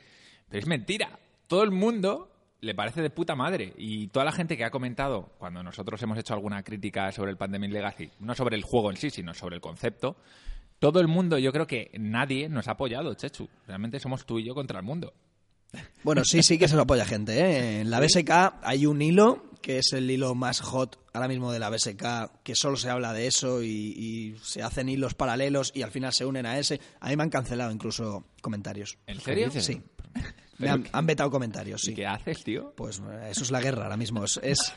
Pero 0.51 0.59
es 0.59 0.67
mentira. 0.67 1.17
Todo 1.47 1.63
el 1.63 1.71
mundo 1.71 2.29
le 2.59 2.75
parece 2.75 3.01
de 3.01 3.09
puta 3.09 3.35
madre. 3.35 3.73
Y 3.77 4.07
toda 4.07 4.25
la 4.25 4.33
gente 4.33 4.57
que 4.57 4.65
ha 4.65 4.69
comentado, 4.69 5.31
cuando 5.39 5.63
nosotros 5.63 6.01
hemos 6.03 6.17
hecho 6.17 6.33
alguna 6.33 6.61
crítica 6.61 7.11
sobre 7.11 7.31
el 7.31 7.37
Pandemic 7.37 7.71
Legacy, 7.71 8.11
no 8.19 8.35
sobre 8.35 8.57
el 8.57 8.63
juego 8.63 8.91
en 8.91 8.97
sí, 8.97 9.09
sino 9.09 9.33
sobre 9.33 9.55
el 9.55 9.61
concepto, 9.61 10.17
todo 10.77 10.99
el 10.99 11.07
mundo, 11.07 11.37
yo 11.37 11.53
creo 11.53 11.67
que 11.67 11.91
nadie 11.97 12.49
nos 12.49 12.67
ha 12.67 12.71
apoyado, 12.71 13.13
Chechu. 13.13 13.47
Realmente 13.65 13.99
somos 13.99 14.25
tú 14.25 14.39
y 14.39 14.43
yo 14.43 14.53
contra 14.53 14.79
el 14.79 14.85
mundo. 14.85 15.13
Bueno, 16.03 16.25
sí, 16.25 16.43
sí 16.43 16.59
que 16.59 16.67
se 16.67 16.75
lo 16.75 16.81
apoya 16.81 17.05
gente. 17.05 17.39
¿eh? 17.39 17.79
En 17.79 17.89
la 17.89 18.01
BSK 18.01 18.29
hay 18.61 18.85
un 18.85 19.01
hilo 19.01 19.45
que 19.61 19.77
es 19.77 19.93
el 19.93 20.09
hilo 20.09 20.35
más 20.35 20.59
hot 20.59 20.99
ahora 21.13 21.27
mismo 21.27 21.51
de 21.51 21.59
la 21.59 21.69
BSK, 21.69 22.41
que 22.43 22.55
solo 22.55 22.75
se 22.75 22.89
habla 22.89 23.13
de 23.13 23.27
eso 23.27 23.61
y, 23.63 23.67
y 23.67 24.35
se 24.41 24.63
hacen 24.63 24.89
hilos 24.89 25.13
paralelos 25.13 25.71
y 25.73 25.83
al 25.83 25.91
final 25.91 26.11
se 26.11 26.25
unen 26.25 26.45
a 26.45 26.59
ese. 26.59 26.81
A 26.99 27.09
mí 27.09 27.15
me 27.15 27.23
han 27.23 27.29
cancelado 27.29 27.71
incluso 27.71 28.25
comentarios. 28.41 28.97
¿En 29.07 29.21
serio? 29.21 29.49
Sí. 29.51 29.81
Me 30.61 30.69
han, 30.69 30.87
han 30.91 31.05
vetado 31.05 31.29
comentarios, 31.31 31.83
¿Y 31.83 31.87
sí. 31.87 31.93
qué 31.95 32.05
haces, 32.07 32.43
tío? 32.43 32.73
Pues 32.75 32.99
eh, 32.99 33.29
eso 33.31 33.43
es 33.43 33.51
la 33.51 33.61
guerra 33.61 33.83
ahora 33.83 33.97
mismo. 33.97 34.23
Es, 34.23 34.39
es- 34.43 34.73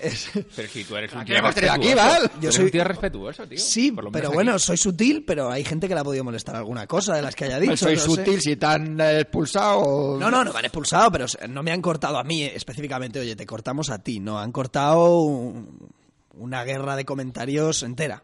es- 0.00 0.30
Pero 0.56 0.68
si 0.68 0.84
tú 0.84 0.94
eres 0.96 1.12
un 1.12 1.20
Aquí 1.20 1.32
tío 1.32 1.38
aquí, 1.46 1.60
respetuoso. 1.60 1.96
Val. 1.96 2.30
Tú 2.30 2.40
Yo 2.40 2.52
soy- 2.52 2.64
un 2.66 2.70
tío 2.70 2.84
respetuoso, 2.84 3.48
tío. 3.48 3.58
Sí, 3.58 3.92
Por 3.92 4.04
lo 4.04 4.12
pero 4.12 4.30
bueno, 4.30 4.52
aquí. 4.52 4.60
soy 4.60 4.76
sutil, 4.76 5.24
pero 5.26 5.50
hay 5.50 5.64
gente 5.64 5.88
que 5.88 5.94
le 5.94 6.00
ha 6.00 6.04
podido 6.04 6.22
molestar 6.24 6.54
alguna 6.56 6.86
cosa 6.86 7.14
de 7.16 7.22
las 7.22 7.34
que 7.34 7.46
haya 7.46 7.58
dicho. 7.58 7.70
Pues 7.70 7.80
soy 7.80 7.94
no 7.96 8.00
sé. 8.00 8.06
sutil 8.06 8.40
si 8.42 8.56
te 8.56 8.66
han 8.66 9.00
expulsado. 9.00 10.18
No, 10.18 10.30
no, 10.30 10.44
no 10.44 10.52
me 10.52 10.58
han 10.58 10.64
expulsado, 10.66 11.10
pero 11.10 11.26
no 11.48 11.62
me 11.62 11.72
han 11.72 11.80
cortado 11.82 12.18
a 12.18 12.24
mí 12.24 12.42
específicamente. 12.44 13.20
Oye, 13.20 13.36
te 13.36 13.46
cortamos 13.46 13.90
a 13.90 13.98
ti. 14.02 14.20
No, 14.20 14.38
han 14.38 14.52
cortado 14.52 15.20
un- 15.22 15.88
una 16.34 16.64
guerra 16.64 16.96
de 16.96 17.04
comentarios 17.06 17.82
entera. 17.82 18.22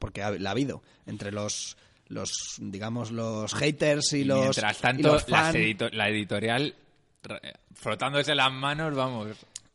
Porque 0.00 0.20
la 0.40 0.50
ha 0.50 0.52
habido 0.52 0.82
entre 1.06 1.30
los, 1.30 1.76
los 2.12 2.56
digamos, 2.60 3.10
los 3.10 3.54
haters 3.54 4.12
y, 4.12 4.24
los. 4.24 4.40
mientras 4.40 4.78
tanto, 4.78 5.12
los 5.14 5.26
edito- 5.28 5.90
la 5.92 6.08
editorial 6.08 6.74
frotándose 7.74 8.34
las 8.34 8.52
manos, 8.52 8.94
vamos. 8.94 9.28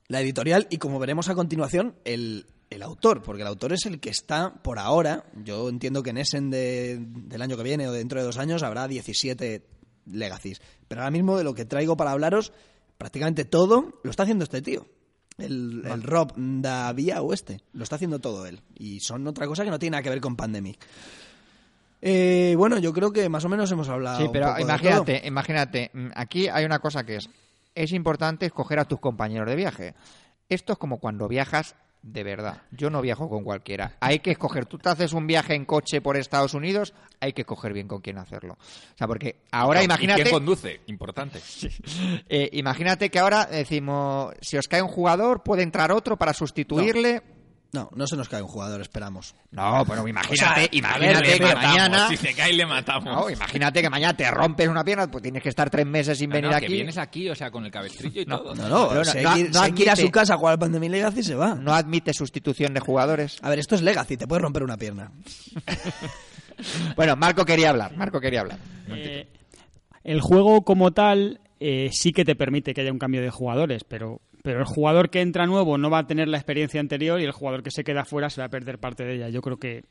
la 0.07 0.21
editorial 0.21 0.67
y 0.69 0.77
como 0.77 0.99
veremos 0.99 1.29
a 1.29 1.35
continuación, 1.35 1.95
el, 2.05 2.45
el 2.69 2.81
autor, 2.83 3.23
porque 3.23 3.41
el 3.41 3.47
autor 3.47 3.73
es 3.73 3.85
el 3.85 3.99
que 3.99 4.09
está 4.09 4.53
por 4.61 4.79
ahora. 4.79 5.25
Yo 5.43 5.69
entiendo 5.69 6.03
que 6.03 6.11
en 6.11 6.17
Essen 6.17 6.49
de- 6.49 6.97
del 6.99 7.41
año 7.41 7.57
que 7.57 7.63
viene 7.63 7.87
o 7.87 7.91
dentro 7.91 8.19
de 8.19 8.25
dos 8.25 8.37
años 8.37 8.63
habrá 8.63 8.87
17 8.87 9.65
legacies. 10.05 10.61
Pero 10.87 11.01
ahora 11.01 11.11
mismo 11.11 11.37
de 11.37 11.43
lo 11.43 11.53
que 11.53 11.65
traigo 11.65 11.97
para 11.97 12.11
hablaros, 12.11 12.51
prácticamente 12.97 13.45
todo 13.45 13.99
lo 14.03 14.09
está 14.11 14.23
haciendo 14.23 14.43
este 14.43 14.61
tío. 14.61 14.87
El, 15.37 15.83
el 15.85 16.01
Rob 16.01 16.33
da 16.35 16.91
Vía 16.93 17.21
Oeste. 17.21 17.61
Lo 17.73 17.83
está 17.83 17.95
haciendo 17.97 18.19
todo 18.19 18.45
él. 18.47 18.61
Y 18.75 19.01
son 19.01 19.27
otra 19.27 19.45
cosa 19.45 19.63
que 19.63 19.69
no 19.69 19.77
tiene 19.77 19.91
nada 19.91 20.03
que 20.03 20.09
ver 20.09 20.19
con 20.21 20.35
Pandemic. 20.35 20.79
Eh, 22.01 22.53
bueno, 22.57 22.77
yo 22.77 22.93
creo 22.93 23.11
que 23.11 23.27
más 23.29 23.45
o 23.45 23.49
menos 23.49 23.71
hemos 23.71 23.89
hablado. 23.89 24.17
Sí, 24.17 24.25
un 24.25 24.31
pero 24.31 24.53
de 24.53 24.61
imagínate, 24.61 25.21
imagínate, 25.25 25.91
mm, 25.93 26.07
aquí 26.15 26.47
hay 26.47 26.65
una 26.65 26.79
cosa 26.79 27.03
que 27.03 27.15
es, 27.15 27.29
es 27.75 27.91
importante 27.91 28.45
escoger 28.45 28.79
a 28.79 28.85
tus 28.85 28.99
compañeros 28.99 29.47
de 29.47 29.55
viaje. 29.55 29.95
Esto 30.49 30.73
es 30.73 30.79
como 30.79 30.99
cuando 30.99 31.27
viajas 31.27 31.75
de 32.01 32.23
verdad. 32.23 32.61
Yo 32.71 32.89
no 32.89 33.01
viajo 33.01 33.29
con 33.29 33.43
cualquiera. 33.43 33.97
Hay 33.99 34.19
que 34.19 34.31
escoger, 34.31 34.65
tú 34.65 34.77
te 34.77 34.89
haces 34.89 35.13
un 35.13 35.27
viaje 35.27 35.55
en 35.55 35.65
coche 35.65 35.99
por 36.01 36.15
Estados 36.15 36.53
Unidos, 36.53 36.93
hay 37.19 37.33
que 37.33 37.41
escoger 37.41 37.73
bien 37.73 37.87
con 37.87 38.01
quién 38.01 38.17
hacerlo. 38.17 38.53
O 38.53 38.97
sea, 38.97 39.07
porque 39.07 39.37
ahora 39.51 39.81
¿Y 39.81 39.85
imagínate, 39.85 40.23
¿Quién 40.23 40.33
conduce? 40.33 40.81
Importante. 40.87 41.39
eh, 42.29 42.49
imagínate 42.53 43.09
que 43.09 43.19
ahora 43.19 43.45
decimos, 43.45 44.33
si 44.41 44.57
os 44.57 44.67
cae 44.67 44.81
un 44.81 44.87
jugador, 44.87 45.43
puede 45.43 45.63
entrar 45.63 45.91
otro 45.91 46.17
para 46.17 46.33
sustituirle. 46.33 47.21
No, 47.73 47.89
no 47.93 48.07
se 48.07 48.15
nos 48.15 48.29
cae 48.29 48.41
un 48.41 48.47
jugador, 48.47 48.79
esperamos. 48.81 49.35
No, 49.51 49.83
pero 49.87 50.07
imagínate, 50.07 50.33
O 50.33 50.37
sea, 50.37 50.51
a 50.53 50.59
ver, 50.59 50.69
imagínate 50.71 51.33
que 51.37 51.43
matamos, 51.43 51.63
mañana... 51.63 52.07
Si 52.07 52.17
se 52.17 52.33
cae, 52.33 52.53
le 52.53 52.65
matamos. 52.65 53.13
No, 53.13 53.29
imagínate 53.29 53.81
que 53.81 53.89
mañana 53.89 54.15
te 54.15 54.31
rompes 54.31 54.67
una 54.69 54.83
pierna, 54.85 55.11
pues 55.11 55.21
tienes 55.21 55.43
que 55.43 55.49
estar 55.49 55.69
tres 55.69 55.85
meses 55.85 56.17
sin 56.17 56.29
No, 56.29 56.35
venir 56.35 56.49
no, 56.51 56.55
aquí. 56.57 56.67
que 56.67 56.73
vienes 56.73 56.97
aquí, 56.97 57.29
o 57.29 57.35
sea, 57.35 57.51
con 57.51 57.65
el 57.65 57.71
cabestrillo 57.71 58.21
y 58.21 58.25
todo. 58.25 58.55
No, 58.55 58.69
no, 58.69 58.89
Pero 58.89 59.03
si 59.05 59.21
no- 59.21 59.29
hay 59.29 59.35
que 59.35 59.39
ir, 59.41 59.47
no 59.53 59.59
si 59.59 59.65
hay 59.65 59.71
que 59.73 59.83
ir 59.83 59.89
a 59.89 59.93
admite- 59.93 60.05
su 60.05 60.11
casa 60.11 60.33
a 60.33 60.37
jugar 60.37 60.53
al 60.53 60.59
Pandemic 60.59 60.91
Legacy 60.91 61.23
se 61.23 61.35
va. 61.35 61.55
No 61.55 61.73
admite 61.73 62.13
sustitución 62.13 62.73
de 62.73 62.79
jugadores. 62.79 63.37
A 63.41 63.49
ver, 63.49 63.59
esto 63.59 63.75
es 63.75 63.81
Legacy, 63.81 64.15
te 64.17 64.27
puedes 64.27 64.41
romper 64.41 64.63
una 64.63 64.77
pierna. 64.77 65.11
Bueno, 66.95 67.15
Marco 67.15 67.45
quería 67.45 67.69
hablar, 67.69 67.95
Marco 67.95 68.19
quería 68.19 68.41
hablar. 68.41 68.57
Eh, 68.89 69.27
el 70.03 70.21
juego 70.21 70.63
como 70.63 70.91
tal 70.91 71.39
eh, 71.59 71.89
sí 71.91 72.11
que 72.13 72.25
te 72.25 72.35
permite 72.35 72.73
que 72.73 72.81
haya 72.81 72.91
un 72.91 72.97
cambio 72.99 73.21
de 73.21 73.29
jugadores, 73.29 73.83
pero, 73.83 74.21
pero 74.43 74.59
el 74.59 74.65
jugador 74.65 75.09
que 75.09 75.21
entra 75.21 75.45
nuevo 75.45 75.77
no 75.77 75.89
va 75.89 75.99
a 75.99 76.07
tener 76.07 76.27
la 76.27 76.37
experiencia 76.37 76.79
anterior 76.79 77.19
y 77.19 77.23
el 77.23 77.31
jugador 77.31 77.63
que 77.63 77.71
se 77.71 77.83
queda 77.83 78.05
fuera 78.05 78.29
se 78.29 78.41
va 78.41 78.45
a 78.45 78.49
perder 78.49 78.79
parte 78.79 79.03
de 79.03 79.15
ella. 79.15 79.29
Yo 79.29 79.41
creo 79.41 79.57
que, 79.57 79.83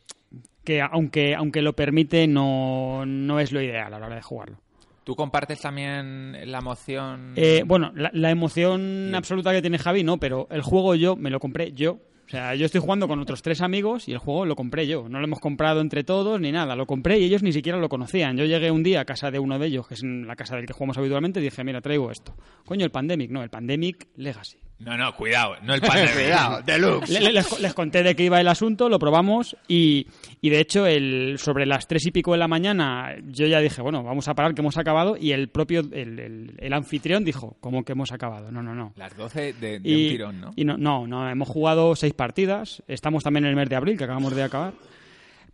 que 0.65 0.81
aunque, 0.81 1.35
aunque 1.35 1.63
lo 1.63 1.75
permite, 1.75 2.27
no, 2.27 3.05
no 3.07 3.41
es 3.41 3.53
lo 3.53 3.61
ideal 3.61 3.93
a 3.93 3.99
la 3.99 4.07
hora 4.07 4.17
de 4.17 4.23
jugarlo. 4.23 4.59
¿Tú 5.05 5.15
compartes 5.15 5.61
también 5.61 6.51
la 6.51 6.59
emoción? 6.59 7.35
Eh, 7.37 7.63
bueno, 7.65 7.93
la, 7.95 8.11
la 8.13 8.31
emoción 8.31 9.15
absoluta 9.15 9.53
que 9.53 9.61
tiene 9.61 9.79
Javi, 9.79 10.03
no, 10.03 10.19
pero 10.19 10.49
el 10.51 10.63
juego 10.63 10.97
yo 10.97 11.15
me 11.15 11.31
lo 11.31 11.39
compré 11.39 11.71
yo. 11.73 11.99
O 12.27 12.29
sea, 12.29 12.57
yo 12.57 12.67
estoy 12.67 12.81
jugando 12.81 13.07
con 13.07 13.21
otros 13.21 13.41
tres 13.41 13.61
amigos 13.61 14.09
y 14.09 14.13
el 14.13 14.19
juego 14.19 14.47
lo 14.47 14.57
compré 14.57 14.89
yo. 14.89 15.09
No 15.09 15.21
lo 15.21 15.27
hemos 15.27 15.39
comprado 15.39 15.81
entre 15.81 16.03
todos 16.03 16.41
ni 16.41 16.51
nada. 16.51 16.75
Lo 16.75 16.85
compré 16.85 17.21
y 17.21 17.25
ellos 17.25 17.45
ni 17.45 17.53
siquiera 17.53 17.79
lo 17.79 17.89
conocían. 17.89 18.37
Yo 18.37 18.45
llegué 18.45 18.73
un 18.73 18.83
día 18.83 19.01
a 19.01 19.05
casa 19.05 19.31
de 19.31 19.39
uno 19.39 19.61
de 19.61 19.69
ellos, 19.69 19.87
que 19.87 19.95
es 19.95 20.03
en 20.03 20.27
la 20.27 20.35
casa 20.35 20.57
del 20.57 20.67
que 20.67 20.73
jugamos 20.73 20.99
habitualmente, 20.99 21.39
y 21.39 21.45
dije, 21.45 21.63
mira, 21.63 21.81
traigo 21.81 22.11
esto. 22.11 22.35
Coño, 22.65 22.85
el 22.85 22.91
Pandemic. 22.91 23.31
No, 23.31 23.45
el 23.45 23.51
Pandemic 23.51 24.09
Legacy. 24.17 24.59
No, 24.79 24.95
no, 24.99 25.15
cuidado, 25.17 25.57
no 25.63 25.73
el 25.75 25.81
Pandemic. 25.83 26.13
Cuidado, 26.15 26.63
deluxe. 26.63 27.09
Le- 27.11 27.21
le- 27.21 27.33
les, 27.33 27.61
les 27.61 27.73
conté 27.75 28.03
de 28.03 28.15
qué 28.15 28.25
iba 28.25 28.41
el 28.41 28.49
asunto, 28.49 28.89
lo 28.91 28.99
probamos 28.99 29.57
y, 29.69 30.07
y 30.43 30.51
de 30.51 30.61
hecho 30.61 30.87
el, 30.87 31.37
sobre 31.39 31.65
las 31.65 31.87
tres 31.89 32.05
y 32.05 32.11
pico 32.11 32.33
de 32.33 32.39
la 32.39 32.47
mañana 32.47 33.15
yo 33.27 33.47
ya 33.47 33.61
dije, 33.61 33.81
bueno, 33.81 34.03
vamos 34.03 34.29
a 34.29 34.35
parar 34.35 34.55
que 34.55 34.61
hemos 34.61 34.77
acabado 34.77 35.17
y 35.17 35.33
el 35.33 35.49
propio, 35.49 35.81
el, 35.81 36.19
el- 36.19 36.55
el 36.59 36.73
anfitrión 36.75 37.25
dijo, 37.25 37.57
¿cómo 37.61 37.85
que 37.85 37.93
hemos 37.93 38.13
acabado? 38.13 38.53
No, 38.53 38.63
no, 38.63 38.75
no. 38.75 38.93
Las 38.97 39.17
12 39.17 39.55
de, 39.55 39.81
de 39.81 39.89
Y, 39.91 40.05
un 40.07 40.11
tirón, 40.13 40.41
¿no? 40.43 40.53
y 40.57 40.65
no, 40.67 40.77
no, 40.77 41.07
no, 41.07 41.29
hemos 41.31 41.49
jugado 41.49 41.97
seis 41.97 42.13
partidas, 42.13 42.83
estamos 42.87 43.25
también 43.25 43.45
en 43.47 43.51
el 43.51 43.57
mes 43.57 43.71
de 43.71 43.77
abril, 43.77 43.97
que 43.97 44.05
acabamos 44.05 44.35
de 44.37 44.43
acabar. 44.43 44.75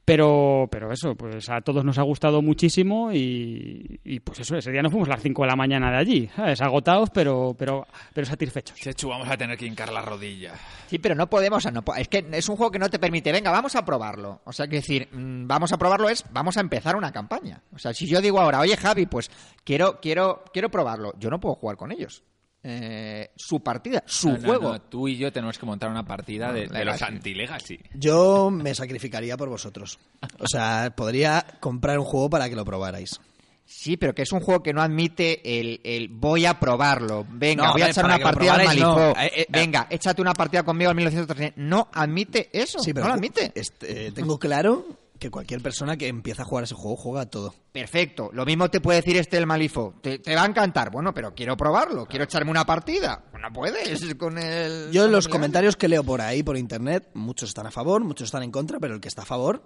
Pero, 0.05 0.69
pero 0.71 0.93
eso, 0.93 1.15
pues 1.15 1.49
a 1.49 1.61
todos 1.61 1.85
nos 1.85 1.97
ha 1.99 2.03
gustado 2.03 2.43
muchísimo 2.43 3.13
y, 3.13 4.01
y 4.03 4.19
pues 4.19 4.41
eso, 4.41 4.57
ese 4.57 4.73
día 4.73 4.83
nos 4.83 4.91
fuimos 4.91 5.09
a 5.09 5.13
las 5.13 5.23
5 5.23 5.43
de 5.43 5.49
la 5.49 5.55
mañana 5.55 5.93
de 5.93 5.97
allí, 5.97 6.31
¿sabes? 6.35 6.61
Agotados, 6.61 7.11
pero, 7.11 7.55
pero, 7.57 7.87
pero 8.13 8.27
satisfechos. 8.27 8.77
Chechu, 8.79 9.09
vamos 9.09 9.29
a 9.29 9.37
tener 9.37 9.57
que 9.57 9.67
hincar 9.67 9.93
la 9.93 10.03
rodilla. 10.03 10.55
Sí, 10.89 10.99
pero 10.99 11.15
no 11.15 11.31
podemos, 11.31 11.71
no 11.73 11.85
es 11.97 12.09
que 12.09 12.27
es 12.33 12.49
un 12.49 12.57
juego 12.57 12.73
que 12.73 12.81
no 12.81 12.91
te 12.91 12.99
permite, 12.99 13.31
venga, 13.31 13.53
vamos 13.53 13.77
a 13.77 13.85
probarlo. 13.85 14.41
O 14.45 14.53
sea, 14.53 14.67
que 14.67 14.77
decir, 14.77 15.09
mm, 15.13 15.47
vamos 15.47 15.73
a 15.73 15.79
probarlo 15.79 16.09
es, 16.09 16.25
vamos 16.33 16.57
a 16.57 16.61
empezar 16.61 16.97
una 16.97 17.13
campaña. 17.13 17.63
O 17.73 17.79
sea, 17.79 17.95
si 17.95 18.07
yo 18.09 18.21
digo 18.21 18.41
ahora, 18.41 18.59
oye 18.59 18.77
Javi, 18.77 19.07
pues 19.07 19.31
quiero, 19.63 20.01
quiero, 20.01 20.43
quiero 20.53 20.69
probarlo, 20.69 21.13
yo 21.19 21.31
no 21.31 21.39
puedo 21.39 21.55
jugar 21.55 21.77
con 21.77 21.93
ellos. 21.93 22.25
Eh, 22.65 23.31
su 23.37 23.61
partida, 23.61 24.05
su 24.07 24.29
No, 24.31 24.39
no, 24.39 24.47
juego. 24.47 24.73
no, 24.73 24.81
tú 24.83 25.09
y 25.09 25.17
yo 25.17 25.33
tenemos 25.33 25.59
que 25.59 25.67
montar 25.67 25.91
una 25.91 26.05
partida 26.05 26.53
de, 26.53 26.67
No, 26.69 26.73
de 26.79 26.85
los 26.85 26.95
Legacy. 26.95 27.05
anti-Legacy. 27.15 27.81
Yo 27.95 28.51
me 28.51 28.75
sacrificaría 28.75 29.37
por 29.37 29.49
vosotros. 29.49 29.99
O 30.39 30.47
sea, 30.47 30.93
podría 30.97 31.45
comprar 31.61 31.99
un 31.99 32.05
juego 32.05 32.31
para 32.31 32.49
que 32.49 32.55
lo 32.55 32.65
probarais. 32.65 33.19
Sí, 33.65 33.97
pero 33.97 34.15
que 34.15 34.23
es 34.23 34.33
un 34.33 34.41
juego 34.41 34.63
que 34.63 34.73
no 34.73 34.83
admite 34.83 35.59
el, 35.59 35.81
el 35.83 36.09
voy 36.09 36.45
a 36.47 36.61
probarlo. 36.61 37.25
Venga, 37.31 37.67
No, 37.69 37.73
voy 37.73 37.83
a 37.83 37.89
echar 37.91 38.05
una 38.05 38.19
partida 38.19 38.55
al 38.55 38.59
no. 38.61 38.65
Malifaux. 38.97 39.19
Eh, 39.23 39.33
eh, 39.37 39.47
Venga, 39.49 39.87
échate 39.89 40.21
una 40.21 40.35
partida 40.35 40.63
conmigo 40.63 40.91
al 40.91 40.97
1930. 40.97 41.55
No 41.61 41.89
admite 41.93 42.49
eso. 42.53 42.79
Sí, 42.81 42.93
pero 42.93 43.05
no 43.07 43.09
lo 43.13 43.15
admite. 43.17 43.51
este, 43.55 44.09
eh, 44.09 44.13
tengo 44.13 44.39
claro 44.39 44.85
que 45.23 45.31
cualquier 45.31 45.63
persona 45.63 45.97
que 45.97 46.09
empieza 46.09 46.43
a 46.43 46.45
jugar 46.45 46.65
ese 46.65 46.75
juego 46.75 46.97
juega 46.97 47.27
todo. 47.27 47.55
Perfecto. 47.71 48.31
Lo 48.33 48.45
mismo 48.45 48.69
te 48.71 48.81
puede 48.81 48.99
decir 49.01 49.17
este 49.17 49.39
el 49.39 49.47
Malifo. 49.47 49.95
Te, 50.03 50.19
te 50.19 50.35
va 50.35 50.43
a 50.43 50.47
encantar. 50.47 50.91
Bueno, 50.91 51.15
pero 51.15 51.33
quiero 51.33 51.57
probarlo. 51.57 52.07
Quiero 52.07 52.25
echarme 52.25 52.51
una 52.51 52.67
partida. 52.67 53.25
Pues 53.31 53.41
no 53.41 53.53
puedes 53.53 54.15
con 54.19 54.37
el... 54.37 54.91
Yo 54.91 55.05
en 55.05 55.13
los 55.13 55.29
comentarios 55.29 55.77
que 55.77 55.87
leo 55.87 56.03
por 56.03 56.21
ahí, 56.21 56.43
por 56.43 56.57
internet, 56.57 57.09
muchos 57.15 57.51
están 57.51 57.69
a 57.69 57.71
favor, 57.71 58.03
muchos 58.03 58.27
están 58.27 58.43
en 58.43 58.51
contra, 58.51 58.81
pero 58.81 58.95
el 58.95 59.01
que 59.01 59.07
está 59.07 59.23
a 59.23 59.27
favor, 59.27 59.63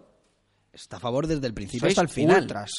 está 0.74 0.99
a 0.99 1.01
favor 1.01 1.27
desde 1.27 1.47
el 1.47 1.55
principio 1.55 1.87
Sois 1.87 1.93
hasta 1.93 2.03
el 2.03 2.09
final. 2.11 2.43
ultras. 2.43 2.70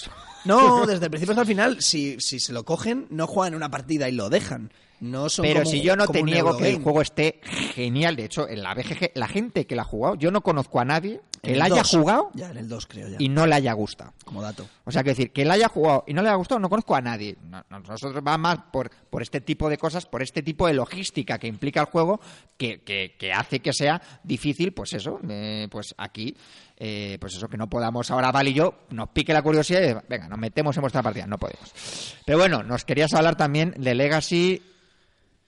No, 0.46 0.86
desde 0.86 1.06
el 1.06 1.10
principio 1.10 1.32
hasta 1.32 1.42
el 1.42 1.48
final, 1.48 1.82
si, 1.82 2.20
si 2.20 2.40
se 2.40 2.54
lo 2.54 2.64
cogen, 2.64 3.08
no 3.10 3.26
juegan 3.26 3.56
una 3.56 3.72
partida 3.72 4.08
y 4.08 4.12
lo 4.12 4.30
dejan. 4.30 4.72
No 5.00 5.30
son 5.30 5.44
Pero 5.44 5.60
como 5.62 5.72
si 5.72 5.82
yo 5.82 5.96
no 5.96 6.08
te 6.08 6.24
niego 6.24 6.58
que 6.58 6.70
el 6.70 6.82
juego 6.82 7.02
esté 7.02 7.40
genial. 7.76 8.16
De 8.16 8.26
hecho, 8.26 8.48
en 8.50 8.64
la 8.64 8.74
BGG, 8.74 9.12
la 9.16 9.28
gente 9.28 9.66
que 9.68 9.76
la 9.76 9.84
ha 9.84 9.86
jugado, 9.86 10.16
yo 10.16 10.32
no 10.32 10.42
conozco 10.42 10.80
a 10.80 10.86
nadie 10.86 11.22
que 11.44 11.56
la 11.56 11.66
haya 11.66 11.84
2. 11.84 11.90
jugado 11.92 12.32
Ya, 12.34 12.50
en 12.50 12.58
el 12.58 12.68
2 12.68 12.86
creo 12.88 13.08
ya, 13.10 13.18
y 13.20 13.30
no 13.30 13.46
le 13.46 13.54
haya 13.56 13.72
gustado. 13.74 14.12
como 14.26 14.42
dato. 14.42 14.68
O 14.86 14.92
sea, 14.92 15.04
que 15.04 15.10
decir, 15.12 15.32
que 15.32 15.46
la 15.46 15.54
haya 15.54 15.68
jugado 15.70 16.04
y 16.08 16.14
no 16.14 16.22
le 16.24 16.30
haya 16.30 16.36
gustado, 16.38 16.60
no 16.60 16.68
conozco 16.70 16.96
a 16.96 17.02
nadie. 17.02 17.38
No- 17.44 17.64
no, 17.70 17.80
Nosotros 17.82 18.24
va 18.26 18.38
más 18.40 18.58
por, 18.72 18.90
por 19.10 19.22
este 19.22 19.40
tipo 19.42 19.70
de 19.70 19.78
cosas, 19.78 20.06
por 20.08 20.24
este 20.24 20.42
tipo 20.42 20.66
de 20.68 20.74
logística 20.74 21.38
que 21.38 21.48
implica 21.48 21.80
el 21.82 21.86
juego, 21.86 22.20
que, 22.58 22.82
que, 22.82 23.16
que 23.20 23.32
hace 23.32 23.60
que 23.60 23.74
sea 23.74 24.02
difícil, 24.24 24.74
pues 24.74 24.94
eso, 24.94 25.20
eh, 25.30 25.68
pues 25.70 25.94
aquí, 26.00 26.36
eh, 26.76 27.18
pues 27.22 27.36
eso, 27.36 27.48
que 27.48 27.58
no 27.58 27.70
podamos 27.70 28.10
ahora, 28.10 28.32
Val 28.32 28.48
y 28.48 28.54
yo, 28.56 28.74
nos 28.90 29.10
pique 29.10 29.32
la 29.32 29.44
curiosidad 29.44 29.82
y 29.82 29.94
venga, 30.10 30.28
nos 30.28 30.40
metemos 30.40 30.76
en 30.76 30.82
vuestra 30.82 31.04
partida, 31.04 31.28
no 31.28 31.38
podemos. 31.38 32.16
Pero 32.26 32.40
bueno, 32.40 32.64
nos 32.64 32.84
querías 32.84 33.14
hablar 33.14 33.36
también 33.38 33.76
de 33.78 33.94
Legacy 33.94 34.62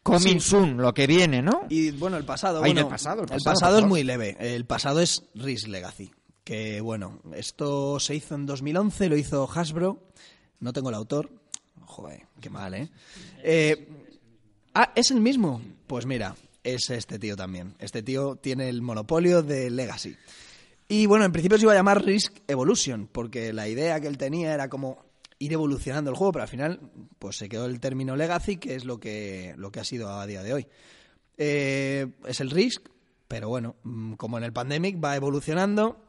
Coming 0.03 0.39
Sí. 0.39 0.49
Soon, 0.51 0.77
lo 0.77 0.93
que 0.93 1.07
viene, 1.07 1.41
¿no? 1.41 1.63
Y 1.69 1.91
bueno, 1.91 2.17
el 2.17 2.25
pasado. 2.25 2.59
Ay, 2.63 2.71
bueno, 2.71 2.81
el 2.81 2.87
pasado, 2.87 3.21
el 3.23 3.27
pasado, 3.27 3.37
el 3.37 3.43
pasado 3.55 3.79
es 3.79 3.85
muy 3.85 4.03
leve. 4.03 4.35
El 4.39 4.65
pasado 4.65 5.01
es 5.01 5.23
Risk 5.35 5.67
Legacy. 5.67 6.11
Que 6.43 6.81
bueno, 6.81 7.19
esto 7.35 7.99
se 7.99 8.15
hizo 8.15 8.35
en 8.35 8.45
2011, 8.45 9.09
lo 9.09 9.17
hizo 9.17 9.49
Hasbro. 9.53 10.07
No 10.59 10.73
tengo 10.73 10.89
el 10.89 10.95
autor. 10.95 11.29
Joder, 11.85 12.27
qué 12.39 12.49
mal, 12.49 12.73
¿eh? 12.73 12.89
Eh, 13.43 13.87
Ah, 14.73 14.93
¿es 14.95 15.09
el 15.11 15.19
mismo? 15.19 15.61
Pues 15.87 16.05
mira, 16.05 16.35
es 16.63 16.89
este 16.91 17.17
tío 17.19 17.35
también. 17.35 17.75
Este 17.79 18.03
tío 18.03 18.35
tiene 18.35 18.69
el 18.69 18.81
monopolio 18.81 19.41
de 19.41 19.69
Legacy. 19.71 20.15
Y 20.87 21.05
bueno, 21.07 21.25
en 21.25 21.31
principio 21.31 21.57
se 21.57 21.63
iba 21.63 21.73
a 21.73 21.75
llamar 21.75 22.05
Risk 22.05 22.37
Evolution, 22.47 23.09
porque 23.11 23.51
la 23.51 23.67
idea 23.67 23.99
que 23.99 24.07
él 24.07 24.17
tenía 24.17 24.53
era 24.53 24.69
como 24.69 25.03
ir 25.39 25.53
evolucionando 25.53 26.11
el 26.11 26.17
juego, 26.17 26.33
pero 26.33 26.43
al 26.43 26.49
final 26.49 26.79
pues 27.17 27.37
se 27.37 27.49
quedó 27.49 27.65
el 27.65 27.79
término 27.79 28.15
Legacy, 28.15 28.57
que 28.57 28.75
es 28.75 28.85
lo 28.85 28.99
que, 28.99 29.55
lo 29.57 29.71
que 29.71 29.79
ha 29.79 29.85
sido 29.85 30.09
a 30.09 30.27
día 30.27 30.43
de 30.43 30.53
hoy. 30.53 30.67
Eh, 31.37 32.07
es 32.27 32.41
el 32.41 32.51
Risk, 32.51 32.89
pero 33.27 33.47
bueno, 33.47 33.77
mm, 33.83 34.13
como 34.13 34.37
en 34.37 34.43
el 34.43 34.53
Pandemic 34.53 35.03
va 35.03 35.15
evolucionando. 35.15 36.05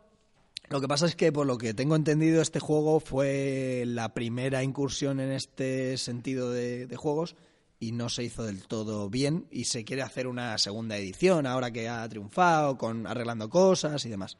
Lo 0.68 0.80
que 0.80 0.88
pasa 0.88 1.06
es 1.06 1.16
que, 1.16 1.32
por 1.32 1.46
lo 1.46 1.58
que 1.58 1.74
tengo 1.74 1.96
entendido, 1.96 2.42
este 2.42 2.60
juego 2.60 3.00
fue 3.00 3.84
la 3.86 4.14
primera 4.14 4.62
incursión 4.62 5.20
en 5.20 5.32
este 5.32 5.96
sentido 5.96 6.50
de, 6.52 6.86
de 6.86 6.96
juegos 6.96 7.36
y 7.80 7.92
no 7.92 8.08
se 8.08 8.24
hizo 8.24 8.44
del 8.44 8.66
todo 8.66 9.08
bien 9.08 9.46
y 9.50 9.64
se 9.64 9.84
quiere 9.84 10.02
hacer 10.02 10.26
una 10.26 10.58
segunda 10.58 10.96
edición 10.96 11.46
ahora 11.46 11.72
que 11.72 11.88
ha 11.88 12.08
triunfado, 12.08 12.76
con 12.76 13.06
arreglando 13.06 13.48
cosas 13.48 14.04
y 14.04 14.10
demás. 14.10 14.36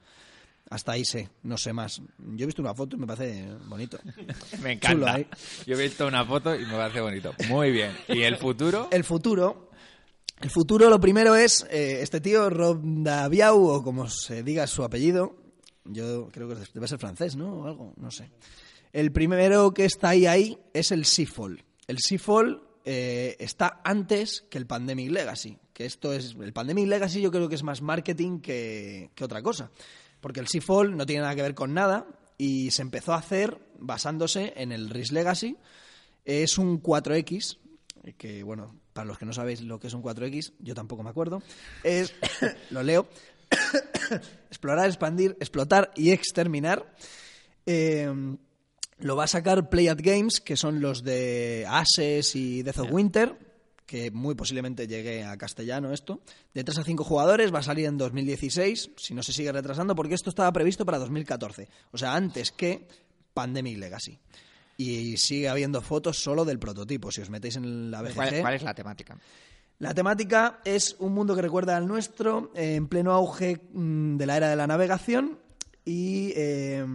Hasta 0.71 0.93
ahí 0.93 1.05
sé, 1.05 1.29
no 1.43 1.59
sé 1.59 1.73
más. 1.73 2.01
Yo 2.19 2.45
he 2.45 2.47
visto 2.47 2.63
una 2.63 2.75
foto 2.75 2.95
y 2.95 3.01
me 3.01 3.07
parece 3.07 3.45
bonito. 3.67 3.99
Me 4.63 4.79
Chulo, 4.79 5.09
encanta. 5.09 5.19
¿eh? 5.19 5.27
Yo 5.67 5.77
he 5.77 5.83
visto 5.83 6.07
una 6.07 6.25
foto 6.25 6.55
y 6.55 6.65
me 6.65 6.75
parece 6.75 7.01
bonito. 7.01 7.35
Muy 7.49 7.73
bien. 7.73 7.91
¿Y 8.07 8.23
el 8.23 8.37
futuro? 8.37 8.89
El 8.93 9.03
futuro. 9.03 9.71
El 10.41 10.49
futuro, 10.49 10.89
lo 10.89 11.01
primero 11.01 11.35
es 11.35 11.67
eh, 11.71 11.99
este 12.03 12.21
tío, 12.21 12.49
Rob 12.49 12.81
Daviau, 12.83 13.63
o 13.67 13.83
como 13.83 14.09
se 14.09 14.45
diga 14.45 14.69
su 14.69 14.85
apellido. 14.85 15.37
Yo 15.85 16.29
creo 16.29 16.49
que 16.49 16.55
debe 16.73 16.87
ser 16.87 17.01
francés, 17.01 17.35
¿no? 17.35 17.53
O 17.53 17.67
algo, 17.67 17.93
no 17.97 18.13
sé. 18.13 18.31
El 18.93 19.11
primero 19.11 19.75
que 19.75 19.85
está 19.85 20.11
ahí, 20.11 20.27
ahí, 20.27 20.57
es 20.73 20.93
el 20.93 21.05
Seafall. 21.05 21.65
El 21.89 21.99
Seafall 21.99 22.63
eh, 22.85 23.37
está 23.41 23.81
antes 23.83 24.47
que 24.49 24.57
el 24.57 24.67
Pandemic 24.67 25.11
Legacy. 25.11 25.59
Que 25.73 25.85
esto 25.85 26.13
es. 26.13 26.37
El 26.41 26.53
Pandemic 26.53 26.87
Legacy 26.87 27.21
yo 27.21 27.33
creo 27.33 27.49
que 27.49 27.57
es 27.57 27.65
más 27.65 27.83
marketing 27.83 28.39
que, 28.39 29.11
que 29.17 29.25
otra 29.25 29.43
cosa. 29.43 29.73
Porque 30.21 30.41
el 30.41 30.49
Seafall 30.49 30.97
no 30.97 31.07
tiene 31.07 31.23
nada 31.23 31.35
que 31.35 31.43
ver 31.43 31.55
con 31.55 31.75
nada 31.75 32.07
y 32.37 32.71
se 32.71 32.83
empezó 32.83 33.13
a 33.13 33.19
hacer 33.19 33.59
basándose 33.79 34.53
en 34.57 34.73
el 34.73 34.91
Risk 34.91 35.13
Legacy. 35.13 35.57
Es 36.25 36.59
un 36.59 36.83
4X, 36.83 37.59
que 38.17 38.43
bueno, 38.43 38.75
para 38.93 39.07
los 39.07 39.19
que 39.19 39.27
no 39.27 39.33
sabéis 39.33 39.63
lo 39.63 39.81
que 39.81 39.87
es 39.87 39.95
un 39.95 40.03
4X, 40.03 40.53
yo 40.59 40.75
tampoco 40.75 41.03
me 41.03 41.11
acuerdo. 41.11 41.43
Es, 41.83 42.15
lo 42.71 42.83
leo, 42.83 43.09
explorar, 44.49 44.87
expandir, 44.87 45.37
explotar 45.41 45.91
y 45.97 46.11
exterminar. 46.11 46.95
Eh, 47.67 48.37
lo 48.99 49.17
va 49.17 49.25
a 49.25 49.29
sacar 49.29 49.71
Play 49.71 49.89
at 49.89 49.99
Games, 50.01 50.41
que 50.41 50.57
son 50.57 50.81
los 50.81 51.03
de 51.03 51.67
Ases 51.69 52.37
y 52.37 52.63
Death 52.63 52.79
of 52.81 52.93
Winter, 52.93 53.37
que 53.91 54.13
muy 54.13 54.37
posiblemente 54.37 54.87
llegue 54.87 55.25
a 55.25 55.37
castellano 55.37 55.93
esto. 55.93 56.21
De 56.55 56.63
3 56.63 56.79
a 56.79 56.85
5 56.85 57.03
jugadores, 57.03 57.53
va 57.53 57.59
a 57.59 57.63
salir 57.65 57.87
en 57.87 57.99
2016, 57.99 58.93
si 58.97 59.15
no 59.15 59.25
se 59.25 59.33
sigue 59.33 59.51
retrasando, 59.51 59.97
porque 59.97 60.15
esto 60.15 60.31
estaba 60.31 60.53
previsto 60.53 60.87
para 60.87 61.01
2014. 61.01 61.69
O 61.91 61.99
sea, 61.99 62.15
antes 62.15 62.53
que 62.53 62.87
Pandemic 63.35 63.79
Legacy. 63.79 64.17
Y 64.77 65.17
sigue 65.17 65.49
habiendo 65.49 65.83
fotos 65.83 66.23
solo 66.23 66.45
del 66.45 66.61
prototipo. 66.61 67.11
Si 67.11 67.21
os 67.21 67.31
metéis 67.31 67.57
en 67.57 67.91
la 67.91 68.03
BGG... 68.03 68.15
¿Cuál, 68.15 68.41
cuál 68.43 68.55
es 68.55 68.63
la 68.63 68.75
temática? 68.75 69.19
La 69.81 69.93
temática 69.93 70.61
es 70.65 70.95
un 71.01 71.13
mundo 71.13 71.35
que 71.35 71.43
recuerda 71.43 71.77
al 71.77 71.89
nuestro, 71.89 72.53
eh, 72.55 72.77
en 72.77 72.87
pleno 72.87 73.11
auge 73.11 73.61
mm, 73.73 74.19
de 74.19 74.27
la 74.27 74.37
era 74.37 74.51
de 74.51 74.57
la 74.57 74.69
navegación 74.69 75.41
y 75.85 76.33
eh, 76.37 76.87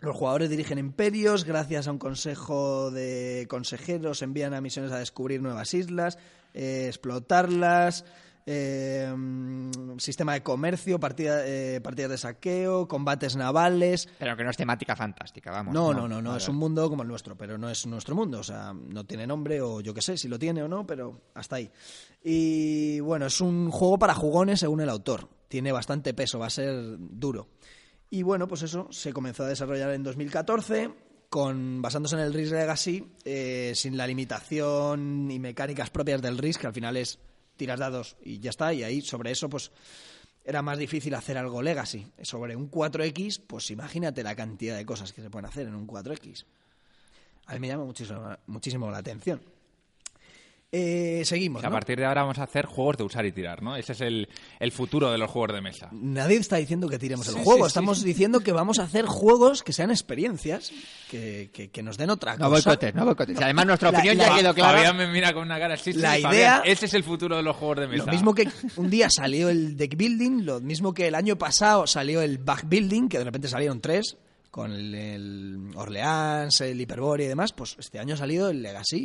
los 0.00 0.16
jugadores 0.16 0.48
dirigen 0.48 0.78
imperios, 0.78 1.44
gracias 1.44 1.88
a 1.88 1.92
un 1.92 1.98
consejo 1.98 2.90
de 2.90 3.46
consejeros 3.48 4.22
envían 4.22 4.54
a 4.54 4.60
misiones 4.60 4.92
a 4.92 4.98
descubrir 4.98 5.42
nuevas 5.42 5.74
islas, 5.74 6.18
eh, 6.54 6.84
explotarlas, 6.86 8.04
eh, 8.50 9.12
sistema 9.98 10.32
de 10.32 10.42
comercio, 10.42 10.98
partida, 10.98 11.46
eh, 11.46 11.80
partidas 11.82 12.12
de 12.12 12.18
saqueo, 12.18 12.88
combates 12.88 13.36
navales, 13.36 14.08
Pero 14.18 14.36
que 14.36 14.44
no 14.44 14.50
es 14.50 14.56
temática 14.56 14.96
fantástica, 14.96 15.50
vamos. 15.50 15.74
no, 15.74 15.92
no, 15.92 16.08
no, 16.08 16.22
no, 16.22 16.30
Vale, 16.30 16.42
es 16.42 16.48
un 16.48 16.56
mundo 16.56 16.88
como 16.88 17.02
el 17.02 17.08
nuestro, 17.08 17.36
pero 17.36 17.58
no 17.58 17.68
es 17.68 17.86
nuestro 17.86 18.14
mundo, 18.14 18.38
o 18.38 18.42
sea, 18.42 18.72
no 18.72 19.04
tiene 19.04 19.26
nombre 19.26 19.60
o 19.60 19.80
yo 19.80 19.92
qué 19.92 20.00
sé 20.00 20.16
si 20.16 20.28
lo 20.28 20.38
tiene 20.38 20.62
o 20.62 20.68
no, 20.68 20.86
pero 20.86 21.20
hasta 21.34 21.56
ahí. 21.56 21.70
Y 22.22 23.00
bueno, 23.00 23.26
es 23.26 23.40
un 23.40 23.70
juego 23.70 23.98
para 23.98 24.14
jugones 24.14 24.60
según 24.60 24.80
el 24.80 24.88
autor, 24.88 25.28
tiene 25.48 25.70
bastante 25.70 26.14
peso, 26.14 26.38
va 26.38 26.46
a 26.46 26.50
ser 26.50 26.96
duro. 26.98 27.48
Y 28.10 28.22
bueno, 28.22 28.48
pues 28.48 28.62
eso 28.62 28.88
se 28.90 29.12
comenzó 29.12 29.44
a 29.44 29.48
desarrollar 29.48 29.90
en 29.90 30.02
2014, 30.02 30.90
con 31.28 31.82
basándose 31.82 32.16
en 32.16 32.22
el 32.22 32.32
Risk 32.32 32.52
Legacy, 32.52 33.04
eh, 33.24 33.72
sin 33.74 33.96
la 33.96 34.06
limitación 34.06 35.30
y 35.30 35.38
mecánicas 35.38 35.90
propias 35.90 36.22
del 36.22 36.38
Risk, 36.38 36.62
que 36.62 36.66
al 36.68 36.72
final 36.72 36.96
es 36.96 37.18
tiras 37.56 37.78
dados 37.78 38.16
y 38.22 38.38
ya 38.38 38.50
está, 38.50 38.72
y 38.72 38.82
ahí 38.82 39.02
sobre 39.02 39.32
eso 39.32 39.48
pues 39.48 39.72
era 40.44 40.62
más 40.62 40.78
difícil 40.78 41.14
hacer 41.14 41.36
algo 41.36 41.60
Legacy. 41.60 42.10
Sobre 42.22 42.56
un 42.56 42.70
4X, 42.70 43.42
pues 43.46 43.70
imagínate 43.70 44.22
la 44.22 44.34
cantidad 44.34 44.76
de 44.76 44.86
cosas 44.86 45.12
que 45.12 45.20
se 45.20 45.28
pueden 45.28 45.44
hacer 45.44 45.66
en 45.66 45.74
un 45.74 45.86
4X. 45.86 46.46
A 47.46 47.54
mí 47.54 47.60
me 47.60 47.68
llama 47.68 47.84
muchísimo, 47.84 48.34
muchísimo 48.46 48.90
la 48.90 48.98
atención. 48.98 49.42
Eh, 50.70 51.22
seguimos. 51.24 51.64
A 51.64 51.68
¿no? 51.68 51.72
partir 51.72 51.98
de 51.98 52.04
ahora 52.04 52.20
vamos 52.22 52.38
a 52.38 52.42
hacer 52.42 52.66
juegos 52.66 52.98
de 52.98 53.04
usar 53.04 53.24
y 53.24 53.32
tirar, 53.32 53.62
¿no? 53.62 53.74
Ese 53.74 53.92
es 53.92 54.02
el, 54.02 54.28
el 54.60 54.70
futuro 54.70 55.10
de 55.10 55.16
los 55.16 55.30
juegos 55.30 55.54
de 55.54 55.62
mesa. 55.62 55.88
Nadie 55.92 56.36
está 56.36 56.56
diciendo 56.56 56.90
que 56.90 56.98
tiremos 56.98 57.26
el 57.28 57.34
Sí, 57.36 57.40
juego, 57.42 57.60
sí, 57.60 57.62
sí, 57.64 57.68
estamos 57.68 58.02
diciendo 58.04 58.40
que 58.40 58.52
vamos 58.52 58.78
a 58.78 58.82
hacer 58.82 59.06
juegos 59.06 59.62
que 59.62 59.72
sean 59.72 59.90
experiencias, 59.90 60.70
que, 61.10 61.48
que- 61.54 61.70
que 61.70 61.82
nos 61.82 61.96
den 61.96 62.10
otra 62.10 62.36
No 62.36 62.50
cosa. 62.50 62.68
boicotes, 62.70 62.94
no 62.94 63.06
boicotes. 63.06 63.40
Además, 63.40 63.64
nuestra 63.66 63.90
La- 63.92 63.98
opinión 63.98 64.18
la- 64.18 64.28
ya 64.28 64.36
quedó 64.36 64.54
clara. 64.54 64.76
Fabián 64.78 64.96
me 64.98 65.06
mira 65.10 65.32
con 65.32 65.44
una 65.44 65.58
cara 65.58 65.72
así. 65.72 65.94
La 65.94 66.16
sí, 66.16 66.22
Fabián, 66.22 66.34
idea- 66.42 66.62
ese 66.66 66.84
es 66.84 66.92
el 66.92 67.02
futuro 67.02 67.38
de 67.38 67.42
los 67.42 67.56
juegos 67.56 67.78
de 67.80 67.88
mesa. 67.88 68.04
Lo 68.04 68.12
mismo 68.12 68.34
que 68.34 68.46
un 68.76 68.90
día 68.90 69.08
salió 69.08 69.48
el 69.48 69.74
deck 69.74 69.96
building, 69.96 70.44
lo 70.44 70.60
mismo 70.60 70.92
que 70.92 71.08
el 71.08 71.14
año 71.14 71.38
pasado 71.38 71.86
salió 71.86 72.20
el 72.20 72.36
back 72.36 72.64
building, 72.68 73.08
que 73.08 73.16
de 73.16 73.24
repente 73.24 73.48
salieron 73.48 73.80
tres, 73.80 74.18
con 74.50 74.72
el, 74.72 74.94
el 74.94 75.70
Orleans, 75.76 76.60
el 76.62 76.80
Hyperborea 76.80 77.26
y 77.26 77.28
demás, 77.28 77.52
pues 77.52 77.76
este 77.78 77.98
año 77.98 78.14
ha 78.14 78.16
salido 78.16 78.48
el 78.50 78.62
Legacy 78.62 78.96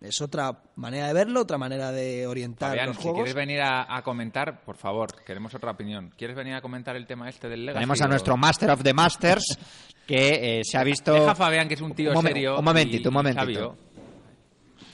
y 0.00 0.06
es 0.06 0.20
otra 0.22 0.62
manera 0.76 1.08
de 1.08 1.12
verlo, 1.12 1.40
otra 1.40 1.58
manera 1.58 1.90
de 1.92 2.26
orientar 2.26 2.70
Fabián, 2.70 2.86
los 2.88 2.96
si 2.96 3.02
juegos. 3.02 3.18
quieres 3.18 3.34
venir 3.34 3.60
a, 3.60 3.94
a 3.96 4.02
comentar, 4.02 4.62
por 4.64 4.76
favor, 4.76 5.22
queremos 5.24 5.54
otra 5.54 5.72
opinión. 5.72 6.14
¿Quieres 6.16 6.36
venir 6.36 6.54
a 6.54 6.60
comentar 6.62 6.94
el 6.96 7.06
tema 7.06 7.28
este 7.28 7.48
del 7.48 7.66
Legacy? 7.66 7.80
Tenemos 7.80 8.00
a 8.00 8.04
o- 8.04 8.08
nuestro 8.08 8.36
Master 8.36 8.70
of 8.70 8.82
the 8.82 8.94
Masters 8.94 9.58
que 10.06 10.60
eh, 10.60 10.64
se 10.64 10.78
ha 10.78 10.84
visto. 10.84 11.12
Deja 11.12 11.32
a 11.32 11.34
Fabián, 11.34 11.66
que 11.68 11.74
es 11.74 11.80
un 11.80 11.92
tío 11.94 12.12
Un 12.12 12.22
serio. 12.22 12.58
un 12.58 12.64
momentito, 12.64 13.04
y- 13.04 13.08
un 13.08 13.14
momentito. 13.14 13.40
sabio. 13.44 13.76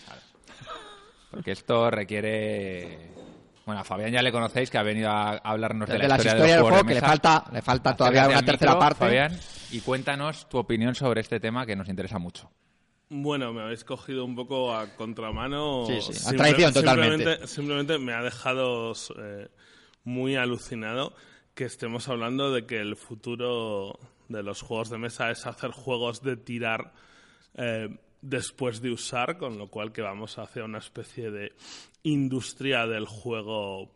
Claro. 0.06 0.20
Porque 1.30 1.52
esto 1.52 1.90
requiere. 1.90 3.10
Bueno, 3.66 3.82
a 3.82 3.84
Fabián 3.84 4.10
ya 4.12 4.22
le 4.22 4.32
conocéis, 4.32 4.68
que 4.70 4.78
ha 4.78 4.82
venido 4.82 5.10
a 5.10 5.36
hablarnos 5.44 5.88
de, 5.88 5.98
de 5.98 6.08
la 6.08 6.16
historia, 6.16 6.34
de 6.34 6.40
del 6.40 6.50
juego, 6.62 6.68
juegos 6.68 6.82
que 6.88 6.94
de 6.94 7.00
le 7.00 7.06
falta, 7.06 7.44
le 7.52 7.62
falta 7.62 7.94
todavía 7.96 8.26
una 8.28 8.42
tercera 8.42 8.72
micro, 8.72 8.78
parte. 8.80 9.04
Fabián, 9.04 9.38
y 9.72 9.80
cuéntanos 9.80 10.48
tu 10.48 10.58
opinión 10.58 10.94
sobre 10.94 11.20
este 11.20 11.40
tema 11.40 11.66
que 11.66 11.76
nos 11.76 11.88
interesa 11.88 12.18
mucho. 12.18 12.50
Bueno, 13.08 13.52
me 13.52 13.62
habéis 13.62 13.82
cogido 13.84 14.24
un 14.24 14.36
poco 14.36 14.74
a 14.74 14.94
contramano. 14.94 15.84
Sí, 15.86 16.00
sí, 16.00 16.12
a 16.12 16.14
Simple- 16.14 16.36
traición 16.38 16.72
totalmente. 16.72 17.16
Simplemente, 17.16 17.46
simplemente 17.48 17.98
me 17.98 18.12
ha 18.12 18.22
dejado 18.22 18.92
eh, 19.18 19.48
muy 20.04 20.36
alucinado 20.36 21.12
que 21.54 21.64
estemos 21.64 22.08
hablando 22.08 22.52
de 22.52 22.66
que 22.66 22.78
el 22.78 22.94
futuro 22.96 23.98
de 24.28 24.42
los 24.44 24.62
juegos 24.62 24.90
de 24.90 24.98
mesa 24.98 25.30
es 25.32 25.44
hacer 25.46 25.72
juegos 25.72 26.22
de 26.22 26.36
tirar 26.36 26.92
eh, 27.54 27.88
después 28.22 28.80
de 28.80 28.90
usar, 28.92 29.38
con 29.38 29.58
lo 29.58 29.66
cual 29.68 29.92
que 29.92 30.02
vamos 30.02 30.38
hacia 30.38 30.62
una 30.64 30.78
especie 30.78 31.32
de 31.32 31.52
industria 32.04 32.86
del 32.86 33.06
juego 33.06 33.90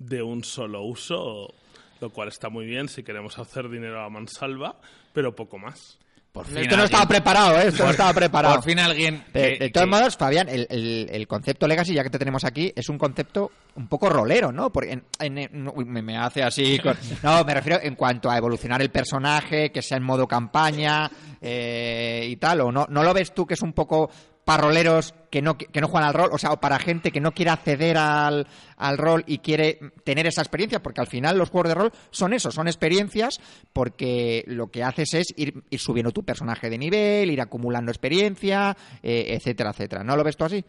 de 0.00 0.22
un 0.22 0.42
solo 0.42 0.82
uso, 0.82 1.54
lo 2.00 2.10
cual 2.10 2.28
está 2.28 2.48
muy 2.48 2.66
bien 2.66 2.88
si 2.88 3.02
queremos 3.02 3.38
hacer 3.38 3.68
dinero 3.68 4.02
a 4.02 4.08
mansalva, 4.10 4.76
pero 5.12 5.34
poco 5.34 5.58
más. 5.58 5.98
Por 6.30 6.46
Esto 6.56 6.76
no 6.76 6.84
estaba 6.84 7.06
preparado, 7.08 7.58
¿eh? 7.58 7.68
Esto 7.68 7.84
no 7.84 7.90
estaba 7.90 8.12
preparado. 8.12 8.56
Por 8.56 8.64
fin 8.64 8.78
alguien. 8.78 9.24
De, 9.32 9.54
que- 9.54 9.58
de 9.64 9.70
todos 9.70 9.86
que- 9.86 9.90
modos, 9.90 10.16
Fabián, 10.16 10.48
el, 10.50 10.66
el- 10.70 11.08
el 11.10 11.26
concepto 11.26 11.66
Legacy, 11.66 11.94
ya 11.94 12.02
que 12.04 12.10
te 12.10 12.18
tenemos 12.18 12.44
aquí, 12.44 12.70
es 12.76 12.88
un 12.90 12.98
concepto 12.98 13.50
un 13.76 13.88
poco 13.88 14.10
rolero, 14.10 14.52
¿no? 14.52 14.70
Porque 14.70 14.92
en- 14.92 15.04
en- 15.20 15.68
uy, 15.74 15.86
me, 15.86 16.02
me 16.02 16.18
hace 16.18 16.42
así. 16.42 16.78
con- 16.80 16.96
no, 17.22 17.42
me 17.44 17.54
refiero 17.54 17.80
en 17.82 17.94
cuanto 17.94 18.30
a 18.30 18.36
evolucionar 18.36 18.82
el 18.82 18.90
personaje, 18.90 19.72
que 19.72 19.80
sea 19.80 19.96
en 19.96 20.04
modo 20.04 20.28
campaña 20.28 21.10
eh, 21.40 22.26
y 22.28 22.36
tal. 22.36 22.60
¿O 22.60 22.70
no, 22.70 22.86
no 22.90 23.02
lo 23.02 23.14
ves 23.14 23.32
tú 23.32 23.46
que 23.46 23.54
es 23.54 23.62
un 23.62 23.72
poco 23.72 24.10
para 24.48 24.62
roleros 24.62 25.12
que 25.30 25.42
no, 25.42 25.58
que 25.58 25.78
no 25.78 25.88
juegan 25.88 26.08
al 26.08 26.14
rol? 26.14 26.30
O 26.32 26.38
sea, 26.38 26.52
o 26.52 26.56
para 26.58 26.78
gente 26.78 27.12
que 27.12 27.20
no 27.20 27.32
quiere 27.32 27.50
acceder 27.50 27.98
al, 27.98 28.46
al 28.78 28.96
rol 28.96 29.22
y 29.26 29.40
quiere 29.40 29.78
tener 30.04 30.26
esa 30.26 30.40
experiencia, 30.40 30.82
porque 30.82 31.02
al 31.02 31.06
final 31.06 31.36
los 31.36 31.50
juegos 31.50 31.68
de 31.68 31.74
rol 31.74 31.92
son 32.10 32.32
eso, 32.32 32.50
son 32.50 32.66
experiencias, 32.66 33.40
porque 33.74 34.44
lo 34.46 34.68
que 34.68 34.82
haces 34.82 35.12
es 35.12 35.26
ir, 35.36 35.64
ir 35.68 35.78
subiendo 35.78 36.12
tu 36.12 36.24
personaje 36.24 36.70
de 36.70 36.78
nivel, 36.78 37.30
ir 37.30 37.42
acumulando 37.42 37.90
experiencia, 37.90 38.74
eh, 39.02 39.36
etcétera, 39.36 39.72
etcétera. 39.72 40.02
¿No 40.02 40.16
lo 40.16 40.24
ves 40.24 40.38
tú 40.38 40.46
así? 40.46 40.64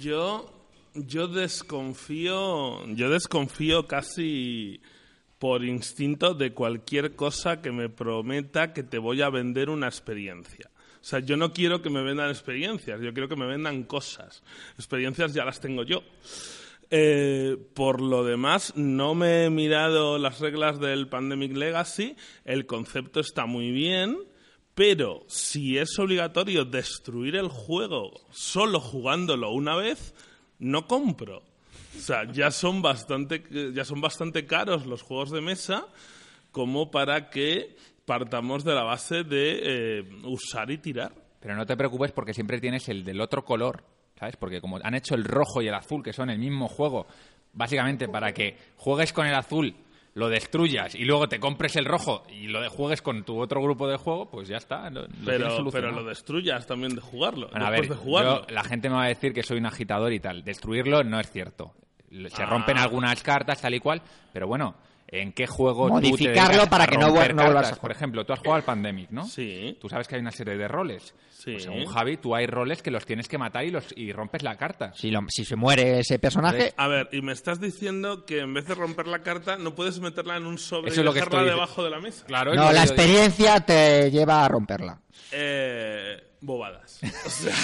Yo, 0.00 0.50
yo 0.94 1.28
desconfío, 1.28 2.86
yo 2.94 3.10
desconfío 3.10 3.86
casi 3.86 4.80
por 5.38 5.66
instinto 5.66 6.32
de 6.32 6.54
cualquier 6.54 7.14
cosa 7.14 7.60
que 7.60 7.72
me 7.72 7.90
prometa 7.90 8.72
que 8.72 8.82
te 8.82 8.96
voy 8.96 9.20
a 9.20 9.28
vender 9.28 9.68
una 9.68 9.88
experiencia. 9.88 10.71
O 11.02 11.04
sea, 11.04 11.18
yo 11.18 11.36
no 11.36 11.52
quiero 11.52 11.82
que 11.82 11.90
me 11.90 12.00
vendan 12.00 12.30
experiencias, 12.30 13.00
yo 13.00 13.12
quiero 13.12 13.28
que 13.28 13.34
me 13.34 13.46
vendan 13.46 13.82
cosas. 13.82 14.44
Experiencias 14.78 15.34
ya 15.34 15.44
las 15.44 15.58
tengo 15.60 15.82
yo. 15.82 16.04
Eh, 16.90 17.56
por 17.74 18.00
lo 18.00 18.22
demás, 18.22 18.74
no 18.76 19.16
me 19.16 19.44
he 19.44 19.50
mirado 19.50 20.16
las 20.18 20.38
reglas 20.38 20.78
del 20.78 21.08
Pandemic 21.08 21.56
Legacy. 21.56 22.14
El 22.44 22.66
concepto 22.66 23.18
está 23.18 23.46
muy 23.46 23.72
bien, 23.72 24.16
pero 24.76 25.24
si 25.26 25.76
es 25.76 25.98
obligatorio 25.98 26.64
destruir 26.64 27.34
el 27.34 27.48
juego 27.48 28.20
solo 28.30 28.78
jugándolo 28.78 29.50
una 29.50 29.74
vez, 29.74 30.14
no 30.60 30.86
compro. 30.86 31.42
O 31.96 32.00
sea, 32.00 32.30
ya 32.30 32.52
son 32.52 32.80
bastante, 32.80 33.42
ya 33.74 33.84
son 33.84 34.00
bastante 34.00 34.46
caros 34.46 34.86
los 34.86 35.02
juegos 35.02 35.32
de 35.32 35.40
mesa 35.40 35.86
como 36.52 36.90
para 36.90 37.30
que 37.30 37.74
partamos 38.04 38.64
de 38.64 38.74
la 38.74 38.82
base 38.82 39.24
de 39.24 39.60
eh, 40.00 40.04
usar 40.24 40.70
y 40.70 40.78
tirar. 40.78 41.12
Pero 41.40 41.56
no 41.56 41.66
te 41.66 41.76
preocupes 41.76 42.12
porque 42.12 42.34
siempre 42.34 42.60
tienes 42.60 42.88
el 42.88 43.04
del 43.04 43.20
otro 43.20 43.44
color, 43.44 43.82
¿sabes? 44.18 44.36
Porque 44.36 44.60
como 44.60 44.78
han 44.82 44.94
hecho 44.94 45.14
el 45.14 45.24
rojo 45.24 45.60
y 45.62 45.68
el 45.68 45.74
azul, 45.74 46.02
que 46.02 46.12
son 46.12 46.30
el 46.30 46.38
mismo 46.38 46.68
juego, 46.68 47.06
básicamente 47.52 48.08
para 48.08 48.32
que 48.32 48.56
juegues 48.76 49.12
con 49.12 49.26
el 49.26 49.34
azul, 49.34 49.74
lo 50.14 50.28
destruyas 50.28 50.94
y 50.94 51.04
luego 51.04 51.26
te 51.28 51.40
compres 51.40 51.74
el 51.76 51.86
rojo 51.86 52.22
y 52.30 52.46
lo 52.46 52.60
de 52.60 52.68
juegues 52.68 53.00
con 53.02 53.24
tu 53.24 53.40
otro 53.40 53.62
grupo 53.62 53.88
de 53.88 53.96
juego, 53.96 54.30
pues 54.30 54.46
ya 54.46 54.58
está. 54.58 54.90
Lo, 54.90 55.02
lo 55.02 55.08
Pero, 55.24 55.70
pero 55.72 55.90
lo 55.90 56.04
destruyas 56.04 56.66
también 56.66 56.94
de 56.94 57.00
jugarlo. 57.00 57.48
Bueno, 57.50 57.66
a 57.66 57.70
después 57.70 57.88
ver, 57.88 57.98
de 57.98 58.04
jugarlo. 58.04 58.46
yo- 58.46 58.54
la 58.54 58.62
gente 58.64 58.88
me 58.90 58.96
va 58.96 59.04
a 59.04 59.08
decir 59.08 59.32
que 59.32 59.42
soy 59.42 59.58
un 59.58 59.66
agitador 59.66 60.12
y 60.12 60.20
tal. 60.20 60.44
Destruirlo 60.44 61.02
no 61.02 61.18
es 61.18 61.30
cierto. 61.30 61.72
Se 62.28 62.42
Ah. 62.42 62.46
rompen 62.46 62.76
algunas 62.76 63.22
cartas 63.22 63.62
tal 63.62 63.72
y 63.74 63.80
cual, 63.80 64.02
pero 64.34 64.46
bueno, 64.46 64.74
¿en 65.12 65.32
qué 65.32 65.46
juego 65.46 65.88
tú 65.88 66.00
te 66.00 66.08
Modificarlo 66.10 66.66
para 66.68 66.84
a 66.84 66.86
que 66.88 66.96
no 66.98 67.12
vuelvas 67.12 67.72
a. 67.72 67.76
Por 67.76 67.92
ejemplo, 67.92 68.24
tú 68.26 68.32
has 68.32 68.40
jugado 68.40 68.56
al 68.56 68.64
Pandemic, 68.64 69.10
¿no? 69.10 69.24
Sí. 69.26 69.76
Tú 69.80 69.88
sabes 69.88 70.08
que 70.08 70.16
hay 70.16 70.20
una 70.22 70.32
serie 70.32 70.56
de 70.56 70.66
roles. 70.66 71.14
Sí. 71.30 71.52
Pues 71.52 71.64
según 71.64 71.86
Javi, 71.86 72.16
tú 72.16 72.34
hay 72.34 72.46
roles 72.46 72.82
que 72.82 72.90
los 72.90 73.04
tienes 73.04 73.28
que 73.28 73.36
matar 73.36 73.64
y, 73.64 73.70
los, 73.70 73.86
y 73.96 74.12
rompes 74.12 74.42
la 74.42 74.56
carta. 74.56 74.92
Si, 74.94 75.10
lo- 75.10 75.24
si 75.28 75.44
se 75.44 75.54
muere 75.56 75.98
ese 76.00 76.18
personaje, 76.18 76.72
A 76.76 76.86
ver, 76.88 77.08
y 77.12 77.20
me 77.20 77.32
estás 77.32 77.60
diciendo 77.60 78.24
que 78.24 78.40
en 78.40 78.54
vez 78.54 78.66
de 78.66 78.74
romper 78.74 79.06
la 79.08 79.22
carta, 79.22 79.56
no 79.58 79.74
puedes 79.74 79.98
meterla 80.00 80.36
en 80.36 80.46
un 80.46 80.56
sobre 80.58 80.90
Eso 80.92 81.00
y 81.00 81.02
es 81.02 81.04
lo 81.04 81.12
que 81.12 81.18
dejarla 81.20 81.40
estoy- 81.40 81.50
debajo 81.54 81.84
de 81.84 81.90
la 81.90 82.00
mesa. 82.00 82.24
Claro, 82.26 82.52
es 82.52 82.56
no, 82.56 82.62
lo 82.64 82.68
que 82.70 82.74
la 82.76 82.82
digo. 82.82 82.94
experiencia 82.94 83.60
te 83.60 84.10
lleva 84.10 84.44
a 84.44 84.48
romperla. 84.48 85.00
Eh, 85.32 86.22
bobadas. 86.42 87.00
O 87.26 87.30
sea, 87.30 87.54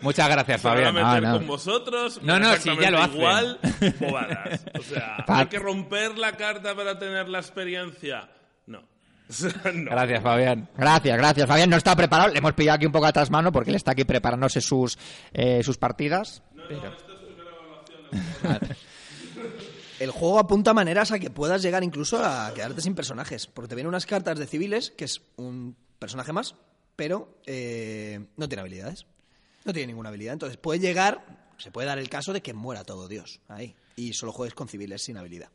Muchas 0.00 0.28
gracias, 0.28 0.60
Fabián. 0.60 0.94
meter 0.94 1.22
no. 1.22 1.32
con 1.38 1.46
vosotros. 1.46 2.20
No, 2.22 2.38
no, 2.40 2.56
sí, 2.56 2.70
ya 2.80 2.90
lo 2.90 2.98
hacen. 3.02 3.16
Igual, 3.16 3.60
bobadas. 4.00 4.64
O 4.78 4.82
sea, 4.82 5.24
hay 5.28 5.46
que 5.46 5.58
romper 5.58 6.18
la 6.18 6.32
carta 6.32 6.74
para 6.74 6.98
tener 6.98 7.28
la 7.28 7.38
experiencia. 7.38 8.28
No. 8.66 8.82
O 9.26 9.32
sea, 9.32 9.52
no. 9.72 9.90
Gracias, 9.90 10.22
Fabián. 10.22 10.68
Gracias, 10.76 11.16
gracias. 11.16 11.48
Fabián 11.48 11.70
no 11.70 11.76
está 11.76 11.96
preparado. 11.96 12.30
Le 12.30 12.38
hemos 12.38 12.52
pillado 12.52 12.76
aquí 12.76 12.86
un 12.86 12.92
poco 12.92 13.06
atrás 13.06 13.30
mano 13.30 13.52
porque 13.52 13.70
él 13.70 13.76
está 13.76 13.92
aquí 13.92 14.04
preparándose 14.04 14.60
sus, 14.60 14.98
eh, 15.32 15.62
sus 15.62 15.78
partidas. 15.78 16.42
Pero- 16.68 16.92
El 20.00 20.10
juego 20.10 20.38
apunta 20.38 20.74
maneras 20.74 21.12
a 21.12 21.18
que 21.18 21.30
puedas 21.30 21.62
llegar 21.62 21.82
incluso 21.84 22.22
a 22.22 22.52
quedarte 22.54 22.80
sin 22.80 22.94
personajes. 22.94 23.46
Porque 23.46 23.68
te 23.68 23.74
vienen 23.76 23.88
unas 23.88 24.06
cartas 24.06 24.38
de 24.38 24.46
civiles, 24.46 24.90
que 24.90 25.04
es 25.04 25.22
un 25.36 25.76
personaje 25.98 26.32
más, 26.32 26.56
pero 26.96 27.38
eh, 27.46 28.20
no 28.36 28.48
tiene 28.48 28.60
habilidades. 28.62 29.06
No 29.64 29.72
tiene 29.72 29.88
ninguna 29.88 30.10
habilidad. 30.10 30.32
Entonces 30.34 30.58
puede 30.58 30.78
llegar, 30.80 31.24
se 31.58 31.70
puede 31.70 31.86
dar 31.88 31.98
el 31.98 32.08
caso 32.08 32.32
de 32.32 32.42
que 32.42 32.52
muera 32.54 32.84
todo 32.84 33.08
Dios 33.08 33.40
ahí. 33.48 33.74
Y 33.96 34.12
solo 34.12 34.32
juegues 34.32 34.54
con 34.54 34.68
civiles 34.68 35.02
sin 35.02 35.16
habilidad. 35.16 35.48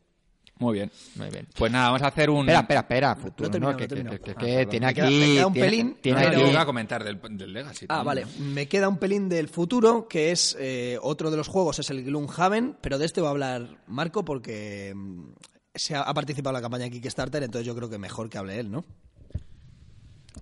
Muy 0.57 0.73
bien. 0.73 0.91
Muy 1.15 1.29
bien. 1.29 1.47
Pues 1.55 1.71
nada, 1.71 1.85
vamos 1.85 2.01
a 2.01 2.07
hacer 2.07 2.29
un... 2.29 2.39
Espera, 2.49 2.59
espera, 2.59 2.79
espera. 2.81 3.15
Futuro, 3.15 3.49
Que, 3.77 3.77
que- 3.77 3.87
terminado. 3.87 4.19
que- 4.19 4.31
Ah, 4.31 4.69
tiene 4.69 4.87
Me 4.87 4.93
queda- 4.93 5.05
aquí... 5.07 5.19
me 5.19 5.25
queda 5.35 5.47
un 5.47 5.53
tiene- 5.53 5.67
pelín. 5.69 5.97
tiene 6.01 6.21
No, 6.21 6.29
Pero- 6.29 6.41
yo 6.41 6.51
iba 6.51 6.61
a 6.61 6.65
comentar 6.65 7.03
del, 7.03 7.21
del 7.37 7.53
Legacy. 7.53 7.85
Ah, 7.87 8.03
también. 8.03 8.27
vale. 8.27 8.43
Me 8.53 8.67
queda 8.67 8.89
un 8.89 8.97
pelín 8.97 9.29
del 9.29 9.47
futuro, 9.47 10.07
que 10.09 10.31
es 10.31 10.57
eh, 10.59 10.97
otro 11.01 11.31
de 11.31 11.37
los 11.37 11.47
juegos, 11.47 11.79
es 11.79 11.89
el 11.91 12.03
Gloomhaven, 12.03 12.75
pero 12.81 12.97
de 12.97 13.05
este 13.05 13.21
va 13.21 13.29
a 13.29 13.31
hablar 13.31 13.77
Marco 13.87 14.25
porque 14.25 14.91
mm, 14.93 15.29
se 15.75 15.95
ha, 15.95 16.01
ha 16.01 16.13
participado 16.13 16.49
en 16.51 16.55
la 16.55 16.61
campaña 16.61 16.83
de 16.85 16.91
Kickstarter, 16.91 17.41
entonces 17.43 17.65
yo 17.65 17.73
creo 17.73 17.89
que 17.89 17.97
mejor 17.97 18.29
que 18.29 18.37
hable 18.37 18.59
él, 18.59 18.69
¿no? 18.69 18.83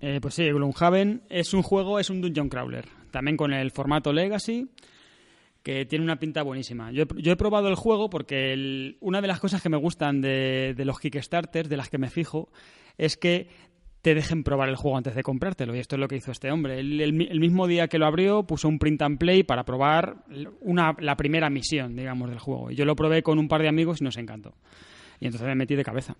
Eh, 0.00 0.18
pues 0.20 0.34
sí, 0.34 0.44
Gloomhaven 0.44 1.22
es 1.28 1.54
un 1.54 1.62
juego, 1.62 1.98
es 1.98 2.10
un 2.10 2.20
dungeon 2.20 2.48
crawler. 2.48 2.86
También 3.10 3.36
con 3.36 3.52
el 3.52 3.70
formato 3.70 4.12
Legacy, 4.12 4.68
que 5.62 5.86
tiene 5.86 6.04
una 6.04 6.18
pinta 6.18 6.42
buenísima. 6.42 6.92
Yo 6.92 7.04
he, 7.04 7.36
probado 7.36 7.68
el 7.68 7.74
juego 7.74 8.10
porque 8.10 8.96
una 9.00 9.20
de 9.20 9.28
las 9.28 9.40
cosas 9.40 9.62
que 9.62 9.68
me 9.68 9.76
gustan 9.76 10.20
de, 10.20 10.74
de 10.76 10.84
los 10.84 11.00
Kickstarters, 11.00 11.68
de 11.68 11.76
las 11.76 11.88
que 11.88 11.98
me 11.98 12.10
fijo, 12.10 12.50
es 12.96 13.16
que 13.16 13.48
te 14.02 14.14
dejen 14.14 14.44
probar 14.44 14.68
el 14.68 14.76
juego 14.76 14.96
antes 14.96 15.14
de 15.14 15.22
comprártelo. 15.22 15.74
Y 15.74 15.80
esto 15.80 15.96
es 15.96 16.00
lo 16.00 16.08
que 16.08 16.16
hizo 16.16 16.30
este 16.30 16.50
hombre. 16.50 16.78
El 16.78 17.12
mismo 17.12 17.66
día 17.66 17.88
que 17.88 17.98
lo 17.98 18.06
abrió, 18.06 18.44
puso 18.44 18.68
un 18.68 18.78
print 18.78 19.02
and 19.02 19.18
play 19.18 19.42
para 19.42 19.64
probar 19.64 20.24
una, 20.60 20.94
la 21.00 21.16
primera 21.16 21.50
misión, 21.50 21.96
digamos, 21.96 22.30
del 22.30 22.38
juego. 22.38 22.70
Y 22.70 22.76
yo 22.76 22.84
lo 22.84 22.94
probé 22.94 23.22
con 23.22 23.38
un 23.38 23.48
par 23.48 23.62
de 23.62 23.68
amigos 23.68 24.00
y 24.00 24.04
nos 24.04 24.16
encantó. 24.16 24.54
Y 25.20 25.26
entonces 25.26 25.48
me 25.48 25.54
metí 25.54 25.74
de 25.74 25.84
cabeza. 25.84 26.16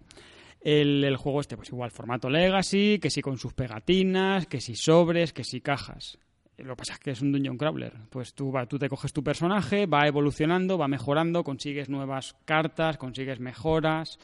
El, 0.60 1.04
el 1.04 1.16
juego 1.16 1.40
este, 1.40 1.56
pues 1.56 1.68
igual, 1.68 1.90
formato 1.90 2.28
Legacy, 2.28 2.98
que 3.00 3.10
si 3.10 3.22
con 3.22 3.38
sus 3.38 3.52
pegatinas, 3.52 4.46
que 4.46 4.60
si 4.60 4.74
sobres, 4.74 5.32
que 5.32 5.44
si 5.44 5.60
cajas. 5.60 6.18
Lo 6.58 6.74
que 6.74 6.78
pasa 6.78 6.94
es 6.94 6.98
que 6.98 7.10
es 7.12 7.22
un 7.22 7.30
dungeon 7.30 7.56
crawler. 7.56 7.94
Pues 8.10 8.34
tú, 8.34 8.50
va, 8.50 8.66
tú 8.66 8.78
te 8.78 8.88
coges 8.88 9.12
tu 9.12 9.22
personaje, 9.22 9.86
va 9.86 10.08
evolucionando, 10.08 10.76
va 10.76 10.88
mejorando, 10.88 11.44
consigues 11.44 11.88
nuevas 11.88 12.34
cartas, 12.44 12.96
consigues 12.96 13.38
mejoras 13.38 14.18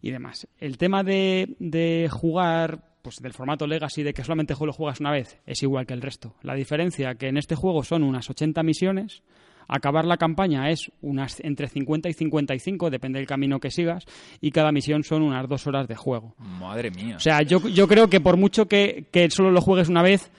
y 0.00 0.10
demás. 0.10 0.48
El 0.58 0.78
tema 0.78 1.02
de, 1.02 1.54
de 1.58 2.08
jugar, 2.10 2.96
pues 3.02 3.16
del 3.16 3.34
formato 3.34 3.66
Legacy, 3.66 4.02
de 4.02 4.14
que 4.14 4.24
solamente 4.24 4.54
lo 4.58 4.72
juegas 4.72 5.00
una 5.00 5.12
vez, 5.12 5.38
es 5.44 5.62
igual 5.62 5.86
que 5.86 5.92
el 5.92 6.00
resto. 6.00 6.34
La 6.42 6.54
diferencia 6.54 7.14
que 7.16 7.28
en 7.28 7.36
este 7.36 7.56
juego 7.56 7.84
son 7.84 8.02
unas 8.02 8.30
80 8.30 8.62
misiones, 8.62 9.22
acabar 9.68 10.04
la 10.04 10.16
campaña 10.16 10.70
es 10.70 10.90
unas 11.00 11.40
entre 11.40 11.68
50 11.68 12.08
y 12.08 12.12
55, 12.12 12.90
depende 12.90 13.18
del 13.18 13.26
camino 13.26 13.60
que 13.60 13.70
sigas, 13.70 14.04
y 14.40 14.50
cada 14.50 14.72
misión 14.72 15.04
son 15.04 15.22
unas 15.22 15.48
dos 15.48 15.66
horas 15.66 15.88
de 15.88 15.96
juego. 15.96 16.34
Madre 16.38 16.90
mía. 16.90 17.16
O 17.16 17.20
sea, 17.20 17.42
yo, 17.42 17.66
yo 17.68 17.88
creo 17.88 18.08
que 18.08 18.20
por 18.20 18.36
mucho 18.36 18.66
que, 18.66 19.06
que 19.10 19.30
solo 19.30 19.50
lo 19.50 19.60
juegues 19.60 19.88
una 19.88 20.02
vez, 20.02 20.30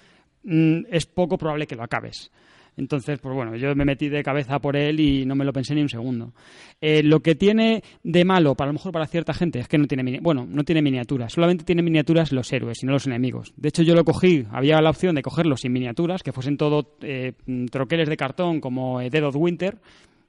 mm, 0.43 0.81
es 0.89 1.05
poco 1.05 1.37
probable 1.37 1.67
que 1.67 1.75
lo 1.75 1.83
acabes. 1.83 2.31
Entonces, 2.77 3.19
pues 3.19 3.35
bueno, 3.35 3.55
yo 3.55 3.75
me 3.75 3.85
metí 3.85 4.07
de 4.07 4.23
cabeza 4.23 4.59
por 4.59 4.77
él 4.77 4.99
y 4.99 5.25
no 5.25 5.35
me 5.35 5.43
lo 5.43 5.51
pensé 5.51 5.73
ni 5.73 5.81
un 5.81 5.89
segundo. 5.89 6.33
Eh, 6.79 7.01
lo 7.03 7.21
que 7.21 7.33
tiene 7.33 7.83
de 8.03 8.23
malo, 8.23 8.55
para 8.55 8.69
lo 8.69 8.73
mejor 8.73 8.91
para 8.91 9.07
cierta 9.07 9.33
gente, 9.33 9.59
es 9.59 9.67
que 9.67 9.79
no 9.79 9.87
tiene, 9.87 10.19
bueno, 10.21 10.45
no 10.47 10.63
tiene 10.63 10.83
miniaturas. 10.83 11.33
Solamente 11.33 11.65
tiene 11.65 11.81
miniaturas 11.81 12.31
los 12.31 12.53
héroes 12.53 12.83
y 12.83 12.85
no 12.85 12.93
los 12.93 13.07
enemigos. 13.07 13.53
De 13.57 13.69
hecho, 13.69 13.81
yo 13.81 13.95
lo 13.95 14.05
cogí, 14.05 14.45
había 14.51 14.79
la 14.79 14.91
opción 14.91 15.15
de 15.15 15.23
cogerlos 15.23 15.61
sin 15.61 15.73
miniaturas, 15.73 16.21
que 16.21 16.31
fuesen 16.31 16.55
todo 16.55 16.95
eh, 17.01 17.33
troqueles 17.71 18.07
de 18.07 18.15
cartón 18.15 18.61
como 18.61 19.01
eh, 19.01 19.09
Dead 19.09 19.23
of 19.23 19.35
Winter, 19.35 19.79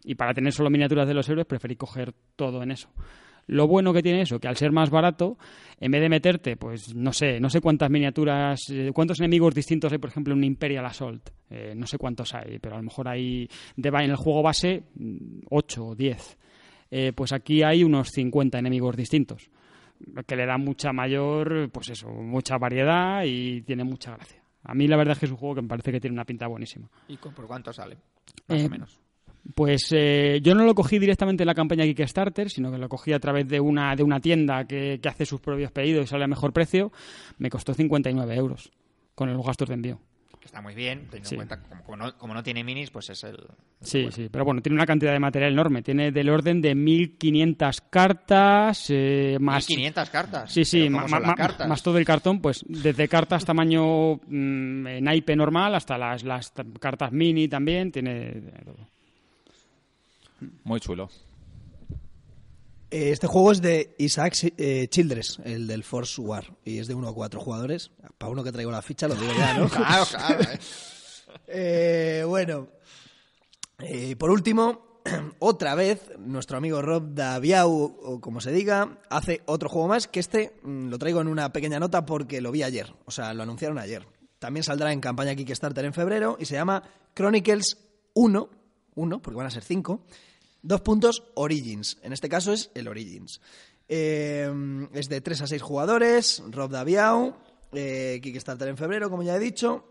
y 0.05 0.15
para 0.15 0.33
tener 0.33 0.53
solo 0.53 0.71
miniaturas 0.71 1.07
de 1.07 1.15
los 1.15 1.29
héroes 1.29 1.47
preferí 1.47 1.77
coger 1.77 2.15
todo 2.35 2.63
en 2.63 2.71
eso. 2.71 2.89
Lo 3.49 3.67
bueno 3.67 3.93
que 3.93 4.03
tiene 4.03 4.21
eso, 4.23 4.39
que 4.39 4.47
al 4.47 4.57
ser 4.57 4.73
más 4.73 4.91
barato, 4.91 5.37
en 5.81 5.91
vez 5.91 6.01
de 6.01 6.09
meterte, 6.09 6.57
pues 6.57 6.95
no 6.95 7.13
sé, 7.13 7.41
no 7.41 7.51
sé 7.51 7.61
cuántas 7.61 7.91
miniaturas, 7.91 8.61
eh, 8.71 8.93
cuántos 8.95 9.19
enemigos 9.21 9.55
distintos 9.55 9.91
hay, 9.91 9.99
por 9.99 10.11
ejemplo, 10.11 10.33
en 10.35 10.39
un 10.39 10.45
Imperial 10.45 10.85
Assault. 10.87 11.31
Eh, 11.51 11.73
no 11.75 11.87
sé 11.87 11.99
cuántos 11.99 12.35
hay, 12.35 12.59
pero 12.61 12.75
a 12.75 12.79
lo 12.79 12.85
mejor 12.85 13.09
hay 13.09 13.49
de, 13.77 13.89
en 13.89 14.11
el 14.11 14.17
juego 14.17 14.43
base 14.43 14.85
8 15.51 15.85
o 15.87 15.95
10. 15.95 16.39
Eh, 16.91 17.13
pues 17.15 17.33
aquí 17.33 17.63
hay 17.63 17.85
unos 17.85 18.11
50 18.11 18.59
enemigos 18.59 18.97
distintos, 18.97 19.51
que 20.27 20.37
le 20.37 20.47
da 20.47 20.57
mucha 20.59 20.93
mayor, 20.93 21.71
pues 21.73 21.89
eso, 21.91 22.09
mucha 22.09 22.57
variedad 22.59 23.25
y 23.25 23.63
tiene 23.63 23.83
mucha 23.85 24.15
gracia. 24.15 24.43
A 24.65 24.75
mí 24.75 24.87
la 24.87 24.97
verdad 24.97 25.13
es 25.13 25.21
que 25.21 25.27
es 25.27 25.33
un 25.33 25.39
juego 25.39 25.55
que 25.57 25.63
me 25.63 25.69
parece 25.69 25.91
que 25.93 26.01
tiene 26.01 26.15
una 26.15 26.25
pinta 26.25 26.47
buenísima. 26.47 26.89
¿Y 27.09 27.17
por 27.17 27.47
cuánto 27.47 27.73
sale? 27.73 27.97
Más 28.49 28.61
Eh, 28.63 28.67
o 28.67 28.71
menos. 28.71 29.01
Pues 29.55 29.89
eh, 29.93 30.41
yo 30.43 30.55
no 30.55 30.65
lo 30.65 30.75
cogí 30.75 30.99
directamente 30.99 31.43
en 31.43 31.47
la 31.47 31.55
campaña 31.55 31.85
Kickstarter, 31.85 32.51
sino 32.51 32.71
que 32.71 32.79
lo 32.79 32.89
cogí 32.89 33.13
a 33.13 33.19
través 33.19 33.49
de 33.49 33.59
una, 33.61 33.97
de 33.97 34.03
una 34.03 34.21
tienda 34.21 34.67
que, 34.67 35.01
que 35.03 35.09
hace 35.09 35.25
sus 35.25 35.41
propios 35.41 35.73
pedidos 35.73 36.05
y 36.05 36.07
sale 36.07 36.25
a 36.25 36.29
mejor 36.29 36.53
precio. 36.53 36.93
Me 37.39 37.49
costó 37.49 37.73
59 37.75 38.35
euros 38.37 38.71
con 39.15 39.33
los 39.33 39.45
gastos 39.45 39.69
de 39.69 39.75
envío. 39.75 40.01
Está 40.45 40.63
muy 40.63 40.75
bien, 40.75 41.01
teniendo 41.11 41.29
Sí. 41.29 41.35
en 41.35 41.39
cuenta 41.41 41.61
como, 41.61 41.83
como 41.83 41.97
no, 41.97 42.17
como 42.17 42.33
no 42.35 42.43
tiene 42.43 42.65
minis, 42.65 42.91
pues 42.91 43.11
es 43.11 43.23
el... 43.25 43.37
Sí, 43.83 44.09
sí, 44.11 44.29
pero 44.31 44.45
bueno, 44.47 44.63
tiene 44.63 44.77
una 44.77 44.87
cantidad 44.87 45.13
de 45.13 45.19
material 45.19 45.53
enorme. 45.53 45.83
Tiene 45.83 46.11
del 46.11 46.31
orden 46.31 46.63
de 46.63 46.75
1500 46.75 47.81
cartas, 47.91 48.87
eh, 48.89 49.37
más... 49.41 49.69
1500 49.69 50.11
cartas. 50.11 50.53
Sí, 50.53 50.65
sí, 50.65 50.89
más 50.89 51.83
todo 51.83 51.99
el 51.99 52.05
cartón, 52.07 52.41
pues 52.41 52.65
desde 52.67 53.09
cartas 53.09 53.45
tamaño 53.45 54.15
mm, 54.27 54.87
eh, 54.87 55.01
naipe 55.03 55.37
normal 55.37 55.75
hasta 55.75 55.99
las, 55.99 56.23
las 56.25 56.53
cartas 56.81 57.13
mini 57.13 57.47
también, 57.49 57.93
tiene 57.93 58.41
todo. 58.65 58.77
Muy 60.65 60.81
chulo. 60.81 61.09
Eh, 62.91 63.11
Este 63.11 63.27
juego 63.27 63.53
es 63.53 63.61
de 63.61 63.95
Isaac 63.99 64.35
eh, 64.57 64.89
Childress, 64.89 65.41
el 65.45 65.67
del 65.67 65.85
Force 65.85 66.21
War, 66.21 66.57
y 66.65 66.79
es 66.79 66.87
de 66.89 66.95
uno 66.95 67.09
a 67.09 67.15
cuatro 67.15 67.41
jugadores. 67.41 67.91
Para 68.17 68.33
uno 68.33 68.43
que 68.43 68.53
traigo 68.53 68.71
la 68.71 68.83
ficha, 68.83 69.09
lo 69.09 69.15
digo 69.15 69.33
ya, 69.37 69.55
¿no? 69.55 69.69
Claro, 69.69 70.05
claro. 70.11 70.41
eh. 70.43 70.59
Eh, 71.47 72.25
bueno, 72.27 72.69
eh, 73.81 74.17
por 74.17 74.31
último, 74.31 75.01
otra 75.39 75.75
vez, 75.75 76.01
nuestro 76.19 76.57
amigo 76.57 76.81
Rob 76.81 77.15
Daviau, 77.15 77.71
o 78.03 78.21
como 78.21 78.41
se 78.41 78.53
diga, 78.53 78.99
hace 79.11 79.43
otro 79.47 79.69
juego 79.69 79.89
más, 79.89 80.09
que 80.09 80.21
este 80.21 80.59
mm, 80.63 80.89
lo 80.89 80.99
traigo 80.99 81.21
en 81.21 81.29
una 81.29 81.53
pequeña 81.53 81.79
nota 81.79 82.07
porque 82.07 82.41
lo 82.41 82.51
vi 82.53 82.63
ayer, 82.63 82.95
o 83.05 83.11
sea, 83.11 83.35
lo 83.35 83.43
anunciaron 83.43 83.79
ayer. 83.79 84.07
También 84.39 84.65
saldrá 84.65 84.93
en 84.93 85.01
campaña 85.01 85.35
Kickstarter 85.35 85.85
en 85.85 85.93
febrero 85.93 86.37
y 86.41 86.45
se 86.47 86.55
llama 86.55 86.83
Chronicles 87.15 87.77
1, 88.15 88.49
1, 88.99 89.23
porque 89.23 89.37
van 89.37 89.47
a 89.47 89.51
ser 89.51 89.63
5, 89.63 90.01
dos 90.63 90.81
puntos 90.83 91.25
Origins. 91.35 91.99
En 92.03 92.13
este 92.13 92.29
caso 92.29 92.53
es 92.53 92.71
el 92.75 92.89
Origins. 92.89 93.41
Eh, 93.89 94.51
es 94.93 95.09
de 95.09 95.21
3 95.21 95.43
a 95.43 95.47
6 95.47 95.63
jugadores, 95.63 96.43
Rob 96.51 96.71
Daviau, 96.71 97.35
eh, 97.73 98.21
Kickstarter 98.23 98.69
en 98.69 98.77
febrero, 98.77 99.11
como 99.11 99.23
ya 99.23 99.37
he 99.37 99.41
dicho. 99.41 99.85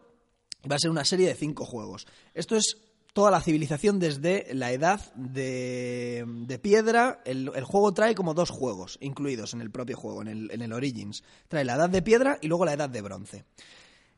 Va 0.69 0.75
a 0.75 0.79
ser 0.79 0.91
una 0.91 1.05
serie 1.05 1.27
de 1.27 1.35
cinco 1.35 1.65
juegos. 1.65 2.07
Esto 2.33 2.55
es 2.55 2.77
toda 3.13 3.31
la 3.31 3.41
civilización 3.41 3.99
desde 3.99 4.47
la 4.53 4.71
edad 4.71 5.13
de, 5.15 6.25
de 6.27 6.59
piedra. 6.59 7.21
El, 7.25 7.51
el 7.55 7.63
juego 7.63 7.93
trae 7.93 8.15
como 8.15 8.33
dos 8.33 8.49
juegos 8.49 8.97
incluidos 9.01 9.53
en 9.53 9.61
el 9.61 9.71
propio 9.71 9.97
juego, 9.97 10.21
en 10.21 10.27
el, 10.27 10.51
en 10.51 10.61
el 10.61 10.73
Origins. 10.73 11.23
Trae 11.47 11.63
la 11.63 11.75
edad 11.75 11.89
de 11.89 12.01
piedra 12.01 12.37
y 12.41 12.47
luego 12.47 12.65
la 12.65 12.73
edad 12.73 12.89
de 12.89 13.01
bronce. 13.01 13.45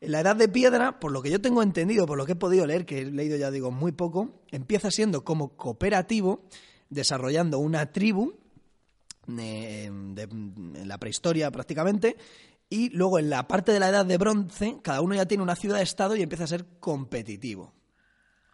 La 0.00 0.20
edad 0.20 0.34
de 0.34 0.48
piedra, 0.48 0.98
por 0.98 1.12
lo 1.12 1.22
que 1.22 1.30
yo 1.30 1.40
tengo 1.40 1.62
entendido, 1.62 2.06
por 2.06 2.16
lo 2.16 2.24
que 2.24 2.32
he 2.32 2.36
podido 2.36 2.66
leer, 2.66 2.86
que 2.86 3.00
he 3.00 3.04
leído 3.04 3.36
ya 3.36 3.50
digo 3.50 3.70
muy 3.70 3.92
poco, 3.92 4.40
empieza 4.50 4.90
siendo 4.90 5.24
como 5.24 5.56
cooperativo, 5.56 6.44
desarrollando 6.88 7.58
una 7.58 7.92
tribu 7.92 8.34
eh, 9.38 9.90
de, 9.92 10.22
en 10.22 10.88
la 10.88 10.98
prehistoria 10.98 11.50
prácticamente, 11.50 12.16
y 12.70 12.88
luego 12.90 13.18
en 13.18 13.28
la 13.28 13.48
parte 13.48 13.72
de 13.72 13.80
la 13.80 13.88
edad 13.88 14.06
de 14.06 14.16
bronce, 14.16 14.78
cada 14.80 15.00
uno 15.00 15.16
ya 15.16 15.26
tiene 15.26 15.42
una 15.42 15.56
ciudad-estado 15.56 16.16
y 16.16 16.22
empieza 16.22 16.44
a 16.44 16.46
ser 16.46 16.64
competitivo. 16.78 17.74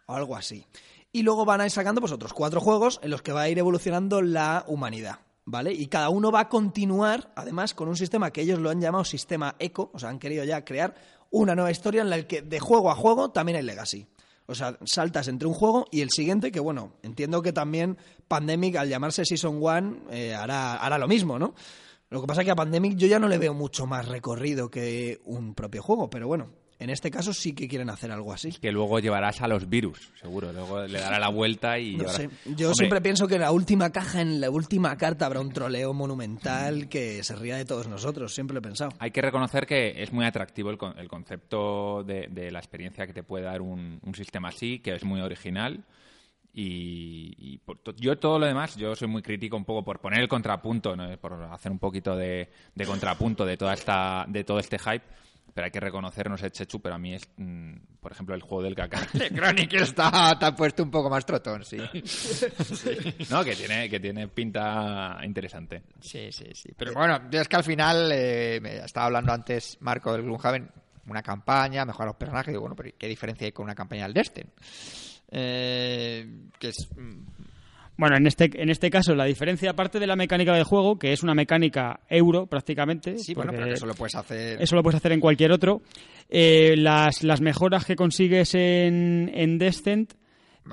O 0.07 0.15
algo 0.15 0.35
así. 0.35 0.65
Y 1.11 1.21
luego 1.21 1.45
van 1.45 1.61
a 1.61 1.65
ir 1.65 1.71
sacando 1.71 2.01
pues, 2.01 2.11
otros 2.11 2.33
cuatro 2.33 2.59
juegos 2.59 2.99
en 3.03 3.11
los 3.11 3.21
que 3.21 3.31
va 3.31 3.43
a 3.43 3.49
ir 3.49 3.59
evolucionando 3.59 4.21
la 4.21 4.65
humanidad. 4.67 5.19
¿Vale? 5.49 5.71
Y 5.71 5.87
cada 5.87 6.09
uno 6.09 6.29
va 6.29 6.41
a 6.41 6.49
continuar, 6.49 7.31
además, 7.33 7.73
con 7.73 7.87
un 7.87 7.95
sistema 7.95 8.31
que 8.31 8.41
ellos 8.41 8.59
lo 8.59 8.69
han 8.69 8.81
llamado 8.81 9.05
sistema 9.05 9.55
eco, 9.59 9.91
o 9.93 9.99
sea, 9.99 10.09
han 10.09 10.19
querido 10.19 10.43
ya 10.43 10.65
crear 10.65 10.93
una 11.31 11.55
nueva 11.55 11.71
historia 11.71 12.01
en 12.01 12.09
la 12.09 12.23
que 12.23 12.41
de 12.41 12.59
juego 12.59 12.91
a 12.91 12.95
juego 12.95 13.31
también 13.31 13.57
hay 13.57 13.63
legacy. 13.63 14.07
O 14.47 14.55
sea, 14.55 14.77
saltas 14.85 15.27
entre 15.27 15.47
un 15.47 15.53
juego 15.53 15.87
y 15.91 16.01
el 16.01 16.09
siguiente, 16.09 16.51
que 16.51 16.61
bueno, 16.61 16.93
entiendo 17.03 17.41
que 17.41 17.51
también 17.51 17.97
Pandemic, 18.27 18.77
al 18.77 18.87
llamarse 18.87 19.25
Season 19.25 19.57
1, 19.61 20.09
eh, 20.09 20.33
hará, 20.33 20.75
hará 20.75 20.97
lo 20.97 21.07
mismo, 21.07 21.37
¿no? 21.37 21.53
Lo 22.09 22.21
que 22.21 22.27
pasa 22.27 22.41
es 22.41 22.45
que 22.45 22.51
a 22.51 22.55
Pandemic 22.55 22.95
yo 22.95 23.07
ya 23.07 23.19
no 23.19 23.27
le 23.27 23.37
veo 23.37 23.53
mucho 23.53 23.85
más 23.85 24.07
recorrido 24.07 24.69
que 24.69 25.19
un 25.25 25.53
propio 25.53 25.83
juego, 25.83 26.09
pero 26.09 26.27
bueno, 26.27 26.51
en 26.79 26.89
este 26.89 27.09
caso 27.09 27.33
sí 27.33 27.53
que 27.53 27.67
quieren 27.67 27.89
hacer 27.89 28.11
algo 28.11 28.31
así. 28.33 28.51
Que 28.51 28.71
luego 28.71 28.99
llevarás 28.99 29.41
a 29.41 29.47
los 29.47 29.67
virus, 29.67 30.11
seguro. 30.21 30.53
Luego 30.53 30.83
le 30.85 30.99
dará 30.99 31.19
la 31.19 31.29
vuelta 31.29 31.79
y 31.79 31.95
No 31.95 32.07
sé, 32.09 32.29
yo 32.45 32.67
Hombre, 32.69 32.73
siempre 32.75 33.01
pienso 33.01 33.27
que 33.27 33.35
en 33.35 33.41
la 33.41 33.51
última 33.51 33.91
caja, 33.91 34.21
en 34.21 34.39
la 34.41 34.49
última 34.49 34.95
carta, 34.97 35.25
habrá 35.25 35.39
un 35.41 35.51
troleo 35.51 35.93
monumental 35.93 36.87
que 36.89 37.23
se 37.23 37.35
ría 37.35 37.57
de 37.57 37.65
todos 37.65 37.87
nosotros, 37.87 38.33
siempre 38.33 38.53
lo 38.53 38.59
he 38.59 38.61
pensado. 38.61 38.91
Hay 38.99 39.11
que 39.11 39.21
reconocer 39.21 39.65
que 39.65 40.01
es 40.03 40.11
muy 40.13 40.25
atractivo 40.25 40.69
el, 40.69 40.77
con- 40.77 40.97
el 40.99 41.07
concepto 41.07 42.03
de, 42.03 42.27
de 42.29 42.51
la 42.51 42.59
experiencia 42.59 43.07
que 43.07 43.13
te 43.13 43.23
puede 43.23 43.45
dar 43.45 43.61
un, 43.61 43.99
un 44.03 44.15
sistema 44.15 44.49
así, 44.49 44.79
que 44.79 44.93
es 44.95 45.03
muy 45.03 45.19
original. 45.21 45.83
Y, 46.53 47.35
y 47.37 47.57
por 47.59 47.77
to- 47.79 47.93
yo 47.97 48.17
todo 48.17 48.39
lo 48.39 48.45
demás, 48.47 48.75
yo 48.77 48.95
soy 48.95 49.07
muy 49.07 49.21
crítico 49.21 49.55
un 49.57 49.65
poco 49.65 49.83
por 49.83 49.99
poner 49.99 50.21
el 50.21 50.27
contrapunto, 50.27 50.95
¿no? 50.95 51.15
por 51.19 51.33
hacer 51.51 51.71
un 51.71 51.77
poquito 51.79 52.15
de, 52.15 52.49
de 52.73 52.85
contrapunto 52.85 53.45
de 53.45 53.57
toda 53.57 53.73
esta, 53.73 54.25
de 54.27 54.43
todo 54.43 54.57
este 54.59 54.79
hype. 54.79 55.03
Pero 55.57 55.65
hay 55.65 55.71
que 55.71 55.79
reconocer, 55.79 56.29
no 56.29 56.37
sé, 56.37 56.51
Chechu, 56.51 56.79
pero 56.79 56.93
a 56.93 56.99
mí 56.99 57.15
es, 57.15 57.27
mm, 57.35 57.77
por 57.99 58.11
ejemplo, 58.11 58.35
el 58.35 58.43
juego 58.43 58.61
del 58.61 58.75
caca. 58.75 58.99
El 59.19 59.35
Chronicle 59.35 59.81
está, 59.81 60.33
está 60.33 60.55
puesto 60.55 60.83
un 60.83 60.91
poco 60.91 61.09
más 61.09 61.25
trotón, 61.25 61.65
sí. 61.65 61.77
no, 63.31 63.43
que 63.43 63.55
tiene, 63.55 63.89
que 63.89 63.99
tiene 63.99 64.27
pinta 64.27 65.17
interesante. 65.23 65.81
Sí, 65.99 66.31
sí, 66.31 66.45
sí. 66.53 66.69
Pero 66.77 66.93
bueno, 66.93 67.19
es 67.31 67.47
que 67.47 67.55
al 67.55 67.63
final, 67.63 68.11
eh, 68.13 68.59
me 68.61 68.85
estaba 68.85 69.07
hablando 69.07 69.33
antes 69.33 69.77
Marco 69.79 70.13
del 70.13 70.21
Gloomhaven, 70.21 70.69
una 71.07 71.23
campaña, 71.23 71.85
mejorar 71.85 72.09
los 72.09 72.17
personajes, 72.17 72.51
digo, 72.51 72.61
bueno, 72.61 72.75
pero 72.75 72.91
¿qué 72.95 73.07
diferencia 73.07 73.45
hay 73.45 73.51
con 73.51 73.63
una 73.63 73.73
campaña 73.73 74.03
del 74.03 74.13
Destin? 74.13 74.51
Eh, 75.31 76.49
que 76.59 76.67
es... 76.67 76.87
Bueno, 77.97 78.15
en 78.15 78.27
este, 78.27 78.49
en 78.53 78.69
este 78.69 78.89
caso, 78.89 79.15
la 79.15 79.25
diferencia, 79.25 79.71
aparte 79.71 79.99
de 79.99 80.05
la 80.07 80.15
mecánica 80.15 80.53
del 80.53 80.63
juego, 80.63 80.99
que 80.99 81.13
es 81.13 81.23
una 81.23 81.33
mecánica 81.33 81.99
euro 82.09 82.45
prácticamente. 82.45 83.17
Sí, 83.17 83.33
bueno, 83.33 83.51
pero 83.51 83.65
que 83.65 83.73
eso 83.73 83.85
lo 83.87 83.95
puedes 83.95 84.15
hacer... 84.15 84.61
eso 84.61 84.75
lo 84.75 84.83
puedes 84.83 84.97
hacer 84.97 85.11
en 85.13 85.19
cualquier 85.19 85.51
otro. 85.51 85.81
eh, 86.29 86.75
las, 86.77 87.23
las 87.23 87.41
mejoras 87.41 87.85
que 87.85 87.95
consigues 87.95 88.53
en, 88.53 89.31
en 89.33 89.57
Descent 89.57 90.13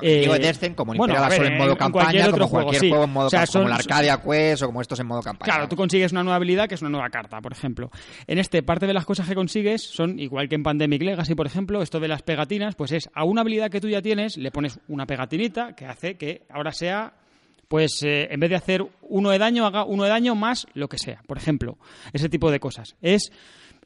Digo 0.00 0.34
Descent 0.34 0.74
como 0.74 0.92
el 0.92 0.98
bueno, 0.98 1.14
Imperial 1.14 1.32
Assault 1.32 1.50
en 1.50 1.58
modo 1.58 1.72
en 1.72 1.76
campaña, 1.76 2.04
cualquier 2.04 2.30
como 2.30 2.48
cualquier 2.50 2.50
juego, 2.50 2.80
sí. 2.80 2.88
juego 2.88 3.04
en 3.04 3.10
modo 3.10 3.26
O 3.26 3.30
sea, 3.30 3.40
campaña, 3.40 3.52
como 3.52 3.68
la 3.68 3.76
Arcadia 3.76 4.22
Quest 4.22 4.62
o 4.62 4.66
como 4.66 4.80
estos 4.80 5.00
en 5.00 5.06
modo 5.06 5.22
campaña. 5.22 5.52
Claro, 5.52 5.68
tú 5.68 5.76
consigues 5.76 6.12
una 6.12 6.22
nueva 6.22 6.36
habilidad 6.36 6.68
que 6.68 6.74
es 6.74 6.80
una 6.82 6.90
nueva 6.90 7.10
carta, 7.10 7.40
por 7.40 7.52
ejemplo. 7.52 7.90
En 8.26 8.38
este, 8.38 8.62
parte 8.62 8.86
de 8.86 8.94
las 8.94 9.04
cosas 9.04 9.28
que 9.28 9.34
consigues 9.34 9.82
son, 9.82 10.18
igual 10.18 10.48
que 10.48 10.54
en 10.54 10.62
Pandemic 10.62 11.02
Legacy, 11.02 11.34
por 11.34 11.46
ejemplo, 11.46 11.82
esto 11.82 12.00
de 12.00 12.08
las 12.08 12.22
pegatinas, 12.22 12.74
pues 12.74 12.92
es 12.92 13.08
a 13.14 13.24
una 13.24 13.42
habilidad 13.42 13.70
que 13.70 13.80
tú 13.80 13.88
ya 13.88 14.02
tienes, 14.02 14.36
le 14.36 14.50
pones 14.50 14.78
una 14.88 15.06
pegatinita 15.06 15.74
que 15.74 15.86
hace 15.86 16.16
que 16.16 16.46
ahora 16.50 16.72
sea, 16.72 17.14
pues 17.68 18.02
eh, 18.02 18.28
en 18.30 18.40
vez 18.40 18.50
de 18.50 18.56
hacer 18.56 18.86
uno 19.02 19.30
de 19.30 19.38
daño, 19.38 19.66
haga 19.66 19.84
uno 19.84 20.04
de 20.04 20.10
daño 20.10 20.34
más 20.34 20.66
lo 20.74 20.88
que 20.88 20.98
sea, 20.98 21.22
por 21.26 21.38
ejemplo. 21.38 21.78
Ese 22.12 22.28
tipo 22.28 22.50
de 22.50 22.60
cosas. 22.60 22.96
¿Es, 23.00 23.32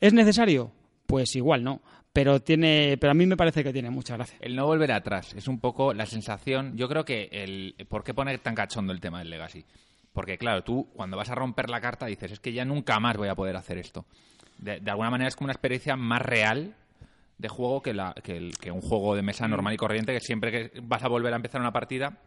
¿es 0.00 0.12
necesario? 0.12 0.72
Pues 1.06 1.34
igual 1.36 1.64
no. 1.64 1.80
Pero, 2.18 2.40
tiene, 2.42 2.96
pero 3.00 3.12
a 3.12 3.14
mí 3.14 3.26
me 3.26 3.36
parece 3.36 3.62
que 3.62 3.72
tiene 3.72 3.90
mucha 3.90 4.16
gracia. 4.16 4.36
El 4.40 4.56
no 4.56 4.66
volver 4.66 4.90
atrás 4.90 5.34
es 5.34 5.46
un 5.46 5.60
poco 5.60 5.94
la 5.94 6.04
sensación. 6.04 6.76
Yo 6.76 6.88
creo 6.88 7.04
que 7.04 7.28
el. 7.30 7.76
¿Por 7.88 8.02
qué 8.02 8.12
poner 8.12 8.40
tan 8.40 8.56
cachondo 8.56 8.92
el 8.92 8.98
tema 9.00 9.20
del 9.20 9.30
Legacy? 9.30 9.64
Porque, 10.12 10.36
claro, 10.36 10.64
tú 10.64 10.88
cuando 10.96 11.16
vas 11.16 11.30
a 11.30 11.36
romper 11.36 11.70
la 11.70 11.80
carta 11.80 12.06
dices, 12.06 12.32
es 12.32 12.40
que 12.40 12.52
ya 12.52 12.64
nunca 12.64 12.98
más 12.98 13.16
voy 13.16 13.28
a 13.28 13.36
poder 13.36 13.54
hacer 13.54 13.78
esto. 13.78 14.04
De, 14.58 14.80
de 14.80 14.90
alguna 14.90 15.10
manera 15.10 15.28
es 15.28 15.36
como 15.36 15.46
una 15.46 15.52
experiencia 15.52 15.94
más 15.94 16.20
real 16.20 16.74
de 17.38 17.48
juego 17.48 17.82
que, 17.82 17.94
la, 17.94 18.12
que, 18.24 18.36
el- 18.36 18.58
que 18.58 18.72
un 18.72 18.80
juego 18.80 19.14
de 19.14 19.22
mesa 19.22 19.46
normal 19.46 19.74
y 19.74 19.76
corriente 19.76 20.12
que 20.12 20.18
siempre 20.18 20.50
que 20.50 20.80
vas 20.80 21.04
a 21.04 21.08
volver 21.08 21.32
a 21.32 21.36
empezar 21.36 21.60
una 21.60 21.72
partida 21.72 22.18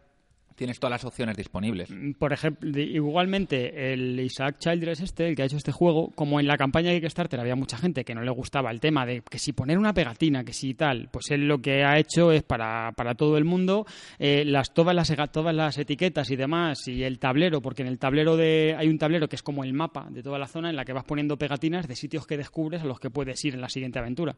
tienes 0.55 0.79
todas 0.79 0.91
las 0.91 1.05
opciones 1.05 1.37
disponibles. 1.37 1.89
por 2.19 2.33
ejemplo, 2.33 2.69
igualmente 2.79 3.93
el 3.93 4.19
Isaac 4.19 4.57
Childress 4.59 5.01
este, 5.01 5.27
el 5.29 5.35
que 5.35 5.43
ha 5.43 5.45
hecho 5.45 5.57
este 5.57 5.71
juego, 5.71 6.11
como 6.15 6.39
en 6.39 6.47
la 6.47 6.57
campaña 6.57 6.91
de 6.91 7.01
Kickstarter 7.01 7.39
había 7.39 7.55
mucha 7.55 7.77
gente 7.77 8.03
que 8.03 8.15
no 8.15 8.21
le 8.21 8.31
gustaba 8.31 8.71
el 8.71 8.79
tema 8.79 9.05
de 9.05 9.21
que 9.21 9.39
si 9.39 9.53
poner 9.53 9.77
una 9.77 9.93
pegatina, 9.93 10.43
que 10.43 10.53
si 10.53 10.73
tal, 10.73 11.09
pues 11.11 11.31
él 11.31 11.47
lo 11.47 11.59
que 11.61 11.83
ha 11.83 11.97
hecho 11.97 12.31
es 12.31 12.43
para, 12.43 12.91
para 12.95 13.15
todo 13.15 13.37
el 13.37 13.45
mundo 13.45 13.85
eh, 14.19 14.43
las 14.45 14.73
todas 14.73 14.95
las 14.95 15.11
todas 15.31 15.53
las 15.53 15.77
etiquetas 15.77 16.31
y 16.31 16.35
demás 16.35 16.87
y 16.87 17.03
el 17.03 17.19
tablero, 17.19 17.61
porque 17.61 17.81
en 17.81 17.87
el 17.89 17.99
tablero 17.99 18.37
de 18.37 18.75
hay 18.77 18.87
un 18.87 18.97
tablero 18.97 19.27
que 19.27 19.35
es 19.35 19.43
como 19.43 19.63
el 19.63 19.73
mapa 19.73 20.07
de 20.09 20.23
toda 20.23 20.39
la 20.39 20.47
zona 20.47 20.69
en 20.69 20.75
la 20.75 20.85
que 20.85 20.93
vas 20.93 21.03
poniendo 21.03 21.37
pegatinas 21.37 21.87
de 21.87 21.95
sitios 21.95 22.25
que 22.25 22.37
descubres 22.37 22.81
a 22.81 22.85
los 22.85 22.99
que 22.99 23.09
puedes 23.09 23.43
ir 23.45 23.53
en 23.55 23.61
la 23.61 23.69
siguiente 23.69 23.99
aventura. 23.99 24.35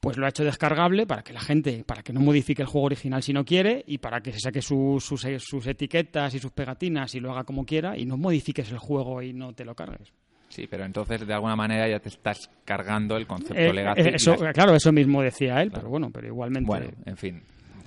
Pues 0.00 0.16
lo 0.16 0.26
ha 0.26 0.28
hecho 0.28 0.44
descargable 0.44 1.06
para 1.06 1.22
que 1.22 1.32
la 1.32 1.40
gente, 1.40 1.84
para 1.86 2.02
que 2.02 2.12
no 2.12 2.20
modifique 2.20 2.62
el 2.62 2.68
juego 2.68 2.86
original 2.86 3.22
si 3.22 3.32
no 3.32 3.44
quiere 3.44 3.84
y 3.86 3.98
para 3.98 4.20
que 4.20 4.32
se 4.32 4.40
saque 4.40 4.60
su- 4.62 4.98
sus, 5.38 5.48
sus 5.48 5.66
etiquetas 5.66 6.34
y 6.34 6.38
sus 6.38 6.50
pegatinas 6.52 7.14
y 7.14 7.20
lo 7.20 7.30
haga 7.32 7.44
como 7.44 7.64
quiera 7.64 7.96
y 7.96 8.04
no 8.04 8.16
modifiques 8.16 8.70
el 8.70 8.78
juego 8.78 9.22
y 9.22 9.32
no 9.32 9.52
te 9.52 9.64
lo 9.64 9.74
cargues. 9.74 10.12
Sí, 10.48 10.66
pero 10.70 10.84
entonces 10.84 11.26
de 11.26 11.34
alguna 11.34 11.56
manera 11.56 11.88
ya 11.88 11.98
te 11.98 12.08
estás 12.10 12.48
cargando 12.64 13.16
el 13.16 13.26
concepto 13.26 13.54
Eh, 13.60 13.72
Legacy. 13.72 14.00
eh, 14.02 14.10
y 14.12 14.14
eso, 14.16 14.36
las- 14.36 14.52
claro, 14.54 14.74
eso 14.74 14.92
mismo 14.92 15.22
decía 15.22 15.60
él, 15.62 15.70
pero 15.72 15.88
bueno, 15.88 16.10
pero 16.12 16.26
igualmente. 16.28 16.66
Bueno, 16.66 16.90
en 17.06 17.16
fin. 17.16 17.42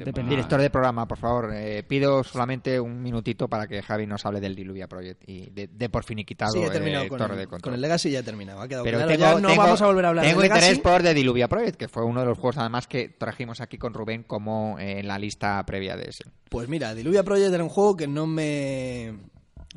Depende. 0.06 0.30
Director 0.30 0.62
de 0.62 0.70
programa, 0.70 1.08
por 1.08 1.18
favor, 1.18 1.52
eh, 1.54 1.84
pido 1.84 2.24
solamente 2.24 2.80
un 2.80 3.02
minutito 3.02 3.48
para 3.48 3.68
que 3.68 3.82
Javi 3.82 4.06
nos 4.06 4.26
hable 4.26 4.40
del 4.40 4.56
Diluvia 4.56 4.88
Project 4.88 5.24
y 5.28 5.50
de, 5.50 5.68
de 5.68 5.90
por 5.90 6.04
fin 6.04 6.20
y 6.20 6.26
quitado 6.26 6.52
Sí, 6.54 6.60
he 6.60 6.68
eh, 6.68 6.70
terminado 6.70 7.08
con, 7.08 7.18
Torre 7.18 7.34
el, 7.34 7.40
de 7.40 7.48
Control. 7.48 7.62
con 7.62 7.74
el 7.74 7.82
Legacy 7.82 8.12
ya 8.12 8.20
he 8.20 8.24
terminado. 8.24 8.62
Ha 8.62 8.68
quedado 8.68 8.84
Pero 8.84 8.98
claro. 9.00 9.12
tengo, 9.12 9.22
ya 9.22 9.40
no 9.42 9.48
tengo- 9.50 9.62
vamos 9.64 9.82
a 9.82 9.86
volver 9.88 10.06
a 10.06 10.10
hablar 10.10 10.26
tengo 10.26 10.42
del 10.42 10.52
interés 10.52 10.80
por 10.80 11.02
The 11.02 11.14
Diluvia 11.14 11.48
Project, 11.48 11.78
que 11.78 11.88
fue 11.88 12.04
uno 12.06 12.20
de 12.22 12.28
los 12.28 12.38
juegos 12.38 12.58
además 12.58 12.88
que 12.88 13.10
trajimos 13.10 13.62
aquí 13.62 13.78
con 13.78 13.94
Rubén 13.94 14.24
como 14.24 14.78
eh, 14.80 15.00
en 15.00 15.08
la 15.08 15.18
lista 15.18 15.64
previa 15.66 15.96
de 15.96 16.10
ese. 16.10 16.24
Pues 16.50 16.70
mira, 16.70 16.94
Diluvia 16.94 17.24
Project 17.24 17.54
era 17.54 17.64
un 17.64 17.70
juego 17.70 17.98
que 17.98 18.08
no 18.08 18.28
me... 18.28 19.16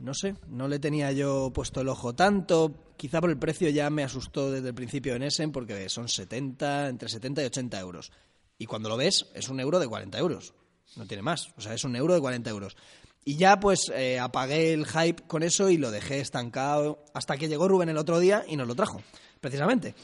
No 0.00 0.14
sé, 0.14 0.34
no 0.48 0.66
le 0.66 0.78
tenía 0.78 1.12
yo 1.12 1.50
puesto 1.52 1.82
el 1.82 1.88
ojo 1.88 2.14
tanto. 2.14 2.72
Quizá 2.96 3.20
por 3.20 3.28
el 3.28 3.36
precio 3.38 3.68
ya 3.68 3.90
me 3.90 4.02
asustó 4.02 4.50
desde 4.50 4.68
el 4.68 4.74
principio 4.74 5.14
en 5.14 5.22
Essen, 5.24 5.52
porque 5.52 5.88
son 5.90 6.08
70, 6.08 6.88
entre 6.88 7.08
70 7.08 7.42
y 7.42 7.46
80 7.46 7.80
euros. 7.80 8.12
Y 8.60 8.66
cuando 8.66 8.90
lo 8.90 8.98
ves, 8.98 9.26
es 9.34 9.48
un 9.48 9.58
euro 9.58 9.78
de 9.78 9.88
40 9.88 10.18
euros. 10.18 10.52
No 10.94 11.06
tiene 11.06 11.22
más. 11.22 11.48
O 11.56 11.62
sea, 11.62 11.72
es 11.72 11.82
un 11.82 11.96
euro 11.96 12.12
de 12.12 12.20
40 12.20 12.50
euros. 12.50 12.76
Y 13.24 13.36
ya 13.36 13.58
pues 13.58 13.90
eh, 13.94 14.18
apagué 14.18 14.74
el 14.74 14.86
hype 14.86 15.22
con 15.26 15.42
eso 15.42 15.70
y 15.70 15.78
lo 15.78 15.90
dejé 15.90 16.20
estancado 16.20 17.02
hasta 17.14 17.38
que 17.38 17.48
llegó 17.48 17.68
Rubén 17.68 17.88
el 17.88 17.96
otro 17.96 18.20
día 18.20 18.44
y 18.46 18.56
nos 18.56 18.68
lo 18.68 18.74
trajo, 18.74 19.00
precisamente. 19.40 19.94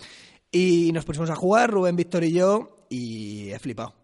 Y 0.50 0.90
nos 0.94 1.04
pusimos 1.04 1.28
a 1.28 1.36
jugar, 1.36 1.70
Rubén, 1.70 1.96
Víctor 1.96 2.24
y 2.24 2.32
yo, 2.32 2.86
y 2.88 3.50
he 3.50 3.58
flipado. 3.58 3.94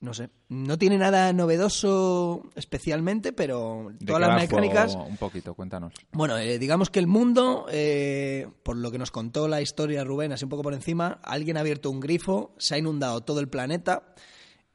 No 0.00 0.14
sé, 0.14 0.30
no 0.48 0.78
tiene 0.78 0.96
nada 0.96 1.32
novedoso 1.32 2.48
especialmente, 2.54 3.32
pero 3.32 3.90
¿De 3.98 4.06
todas 4.06 4.20
las 4.20 4.40
mecánicas... 4.40 4.94
Un 4.94 5.16
poquito, 5.16 5.54
cuéntanos. 5.54 5.92
Bueno, 6.12 6.38
eh, 6.38 6.60
digamos 6.60 6.88
que 6.88 7.00
el 7.00 7.08
mundo, 7.08 7.66
eh, 7.68 8.46
por 8.62 8.76
lo 8.76 8.92
que 8.92 8.98
nos 8.98 9.10
contó 9.10 9.48
la 9.48 9.60
historia 9.60 10.04
Rubén, 10.04 10.32
así 10.32 10.44
un 10.44 10.50
poco 10.50 10.62
por 10.62 10.74
encima, 10.74 11.18
alguien 11.24 11.56
ha 11.56 11.60
abierto 11.60 11.90
un 11.90 11.98
grifo, 11.98 12.54
se 12.58 12.76
ha 12.76 12.78
inundado 12.78 13.22
todo 13.22 13.40
el 13.40 13.48
planeta 13.48 14.14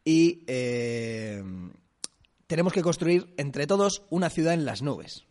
y 0.04 0.44
eh, 0.48 1.42
tenemos 2.48 2.74
que 2.74 2.82
construir 2.82 3.34
entre 3.38 3.66
todos 3.66 4.04
una 4.10 4.30
ciudad 4.30 4.54
en 4.54 4.66
las 4.66 4.82
nubes. 4.82 5.24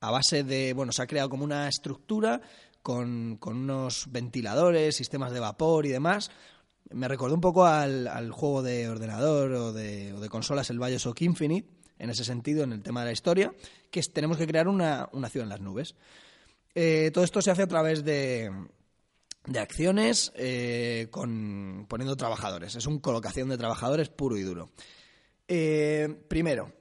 A 0.00 0.10
base 0.10 0.44
de, 0.44 0.74
bueno, 0.74 0.92
se 0.92 1.00
ha 1.00 1.06
creado 1.06 1.30
como 1.30 1.44
una 1.44 1.68
estructura 1.68 2.42
con, 2.82 3.38
con 3.38 3.56
unos 3.56 4.06
ventiladores, 4.10 4.96
sistemas 4.96 5.32
de 5.32 5.40
vapor 5.40 5.86
y 5.86 5.90
demás. 5.90 6.30
Me 6.90 7.08
recordó 7.08 7.34
un 7.34 7.40
poco 7.40 7.64
al, 7.64 8.30
juego 8.32 8.62
de 8.62 8.88
ordenador 8.88 9.52
o 9.52 9.72
de, 9.72 10.12
o 10.12 10.20
de 10.20 10.28
consolas, 10.28 10.68
el 10.70 10.78
Bioshock 10.78 11.20
Infinite, 11.22 11.68
en 11.98 12.10
ese 12.10 12.24
sentido, 12.24 12.64
en 12.64 12.72
el 12.72 12.82
tema 12.82 13.00
de 13.00 13.06
la 13.06 13.12
historia, 13.12 13.54
que 13.90 14.00
es- 14.00 14.12
tenemos 14.12 14.36
que 14.36 14.46
crear 14.46 14.68
una, 14.68 15.08
una 15.12 15.28
ciudad 15.28 15.44
en 15.44 15.50
las 15.50 15.60
nubes. 15.60 15.94
Eh, 16.74 17.10
todo 17.14 17.24
esto 17.24 17.40
se 17.40 17.50
hace 17.50 17.62
a 17.62 17.66
través 17.66 18.04
de, 18.04 18.50
de 19.46 19.58
acciones 19.58 20.32
eh, 20.36 21.08
con, 21.10 21.86
poniendo 21.88 22.16
trabajadores. 22.16 22.74
Es 22.74 22.86
un 22.86 22.98
colocación 22.98 23.48
de 23.48 23.58
trabajadores 23.58 24.08
puro 24.08 24.36
y 24.36 24.42
duro. 24.42 24.70
Eh, 25.48 26.08
primero, 26.28 26.72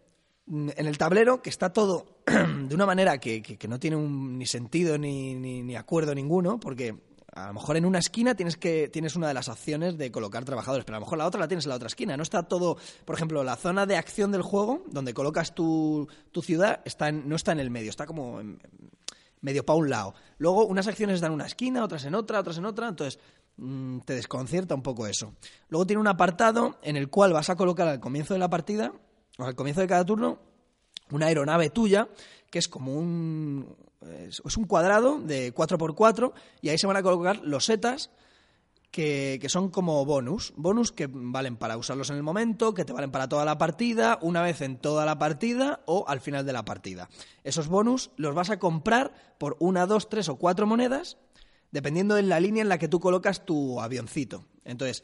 en 0.48 0.86
el 0.88 0.98
tablero, 0.98 1.42
que 1.42 1.50
está 1.50 1.72
todo 1.72 2.22
de 2.26 2.76
una 2.76 2.86
manera 2.86 3.18
que, 3.20 3.42
no 3.70 3.80
tiene 3.80 3.98
ni 3.98 4.46
sentido 4.46 4.98
ni- 4.98 5.36
ni 5.36 5.76
acuerdo 5.76 6.14
ninguno, 6.16 6.60
porque 6.60 6.96
a 7.34 7.48
lo 7.48 7.54
mejor 7.54 7.78
en 7.78 7.86
una 7.86 8.00
esquina 8.00 8.36
tienes 8.36 8.58
que 8.58 8.90
tienes 8.90 9.16
una 9.16 9.28
de 9.28 9.34
las 9.34 9.48
opciones 9.48 9.98
de 9.98 10.12
colocar 10.12 10.44
trabajadores, 10.46 10.84
pero 10.86 10.98
a 10.98 11.00
lo 11.00 11.06
mejor 11.06 11.18
la 11.18 11.26
otra 11.28 11.40
la 11.40 11.48
tienes 11.48 11.66
en 11.66 11.70
la 11.70 11.76
otra 11.76 11.88
esquina. 11.88 12.18
No 12.18 12.24
está 12.24 12.44
todo, 12.44 12.78
por 13.06 13.16
ejemplo, 13.16 13.44
la 13.44 13.56
zona 13.56 13.86
de 13.86 13.96
acción 13.96 14.32
del 14.32 14.42
juego, 14.42 14.84
donde 14.90 15.14
colocas 15.14 15.56
tu, 15.56 16.08
tu 16.32 16.42
ciudad, 16.42 16.82
está 16.86 17.08
en- 17.10 17.28
no 17.30 17.36
está 17.36 17.52
en 17.54 17.60
el 17.62 17.70
medio, 17.70 17.90
está 17.90 18.06
como 18.06 18.42
medio 19.42 19.66
para 19.66 19.78
un 19.78 19.90
lado. 19.90 20.14
Luego 20.38 20.66
unas 20.66 20.88
acciones 20.88 21.22
dan 21.22 21.32
en 21.32 21.36
una 21.36 21.46
esquina, 21.48 21.84
otras 21.84 22.04
en 22.06 22.16
otra, 22.16 22.40
otras 22.40 22.58
en 22.58 22.66
otra, 22.66 22.90
entonces 22.90 23.20
mm, 23.58 24.00
te 24.00 24.14
desconcierta 24.14 24.76
un 24.76 24.84
poco 24.84 25.08
eso. 25.08 25.34
Luego 25.70 25.86
tiene 25.88 26.00
un 26.02 26.08
apartado 26.08 26.78
en 26.84 26.96
el 26.98 27.10
cual 27.10 27.34
vas 27.34 27.50
a 27.50 27.56
colocar 27.56 27.88
al 27.88 28.00
comienzo 28.00 28.34
de 28.34 28.40
la 28.40 28.50
partida, 28.50 28.92
o 29.38 29.44
al 29.46 29.56
comienzo 29.56 29.82
de 29.82 29.88
cada 29.88 30.06
turno, 30.06 30.40
una 31.12 31.28
aeronave 31.28 31.70
tuya, 31.70 32.08
que 32.50 32.60
es 32.60 32.68
como 32.68 32.94
un, 32.94 33.76
es 34.10 34.58
un 34.58 34.66
cuadrado 34.66 35.20
de 35.20 35.54
4x4, 35.54 36.34
y 36.62 36.70
ahí 36.70 36.78
se 36.78 36.88
van 36.88 36.98
a 36.98 37.04
colocar 37.04 37.40
los 37.44 37.66
setas 37.66 38.12
que, 38.90 39.40
que 39.42 39.50
son 39.50 39.70
como 39.70 40.04
bonus. 40.06 40.54
Bonus 40.56 40.92
que 40.92 41.08
valen 41.10 41.56
para 41.56 41.78
usarlos 41.78 42.10
en 42.10 42.18
el 42.18 42.24
momento, 42.24 42.74
que 42.74 42.86
te 42.86 42.94
valen 42.94 43.12
para 43.12 43.30
toda 43.30 43.46
la 43.46 43.58
partida, 43.58 44.20
una 44.22 44.42
vez 44.42 44.62
en 44.62 44.78
toda 44.78 45.06
la 45.06 45.18
partida 45.18 45.82
o 45.86 46.06
al 46.08 46.20
final 46.20 46.46
de 46.46 46.54
la 46.54 46.66
partida. 46.66 47.10
Esos 47.44 47.68
bonus 47.68 48.12
los 48.18 48.36
vas 48.36 48.50
a 48.50 48.60
comprar 48.60 49.14
por 49.38 49.56
una, 49.60 49.86
dos, 49.86 50.10
tres 50.10 50.30
o 50.30 50.36
cuatro 50.36 50.68
monedas, 50.68 51.18
dependiendo 51.72 52.16
de 52.16 52.24
la 52.24 52.40
línea 52.40 52.62
en 52.62 52.70
la 52.70 52.78
que 52.78 52.88
tú 52.88 53.00
colocas 53.00 53.46
tu 53.46 53.80
avioncito. 53.80 54.46
Entonces, 54.66 55.04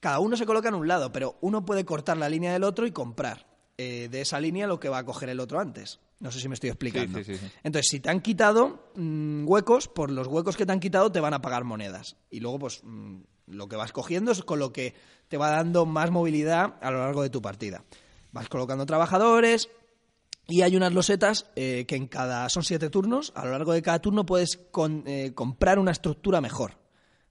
cada 0.00 0.20
uno 0.20 0.36
se 0.36 0.46
coloca 0.46 0.68
en 0.68 0.74
un 0.74 0.88
lado, 0.88 1.12
pero 1.12 1.36
uno 1.40 1.64
puede 1.64 1.84
cortar 1.84 2.16
la 2.16 2.28
línea 2.28 2.52
del 2.52 2.64
otro 2.64 2.86
y 2.86 2.92
comprar 2.92 3.46
eh, 3.78 4.08
de 4.10 4.20
esa 4.20 4.40
línea 4.40 4.66
lo 4.66 4.80
que 4.80 4.88
va 4.88 4.98
a 4.98 5.04
coger 5.04 5.28
el 5.28 5.40
otro 5.40 5.60
antes. 5.60 6.00
No 6.20 6.32
sé 6.32 6.40
si 6.40 6.48
me 6.48 6.54
estoy 6.54 6.70
explicando. 6.70 7.18
Sí, 7.18 7.24
sí, 7.24 7.34
sí, 7.36 7.46
sí. 7.46 7.52
Entonces, 7.62 7.88
si 7.90 8.00
te 8.00 8.10
han 8.10 8.20
quitado 8.20 8.90
mm, 8.96 9.46
huecos, 9.48 9.86
por 9.88 10.10
los 10.10 10.26
huecos 10.26 10.56
que 10.56 10.66
te 10.66 10.72
han 10.72 10.80
quitado 10.80 11.12
te 11.12 11.20
van 11.20 11.32
a 11.34 11.40
pagar 11.40 11.62
monedas. 11.64 12.16
Y 12.30 12.40
luego, 12.40 12.58
pues, 12.58 12.80
mm, 12.82 13.18
lo 13.46 13.68
que 13.68 13.76
vas 13.76 13.92
cogiendo 13.92 14.32
es 14.32 14.42
con 14.42 14.58
lo 14.58 14.72
que 14.72 14.94
te 15.28 15.36
va 15.36 15.50
dando 15.50 15.86
más 15.86 16.10
movilidad 16.10 16.74
a 16.82 16.90
lo 16.90 16.98
largo 16.98 17.22
de 17.22 17.30
tu 17.30 17.40
partida. 17.40 17.84
Vas 18.32 18.48
colocando 18.48 18.84
trabajadores 18.84 19.68
y 20.48 20.62
hay 20.62 20.74
unas 20.76 20.92
losetas 20.92 21.46
eh, 21.56 21.84
que 21.86 21.94
en 21.96 22.08
cada... 22.08 22.48
son 22.48 22.64
siete 22.64 22.90
turnos. 22.90 23.32
A 23.36 23.44
lo 23.44 23.52
largo 23.52 23.72
de 23.72 23.82
cada 23.82 24.00
turno 24.00 24.26
puedes 24.26 24.56
con- 24.70 25.04
eh, 25.06 25.32
comprar 25.34 25.78
una 25.78 25.92
estructura 25.92 26.40
mejor. 26.40 26.72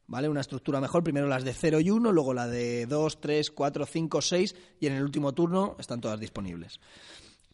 ¿Vale? 0.09 0.29
Una 0.29 0.39
estructura 0.39 0.79
mejor, 0.79 1.03
primero 1.03 1.27
las 1.27 1.43
de 1.43 1.53
0 1.53 1.81
y 1.81 1.89
1, 1.89 2.13
luego 2.13 2.33
la 2.33 2.47
de 2.47 2.85
2, 2.85 3.19
3, 3.19 3.51
4, 3.51 3.85
5, 3.85 4.21
6 4.21 4.55
y 4.79 4.87
en 4.87 4.93
el 4.93 5.03
último 5.03 5.33
turno 5.33 5.75
están 5.79 5.99
todas 5.99 6.17
disponibles 6.17 6.79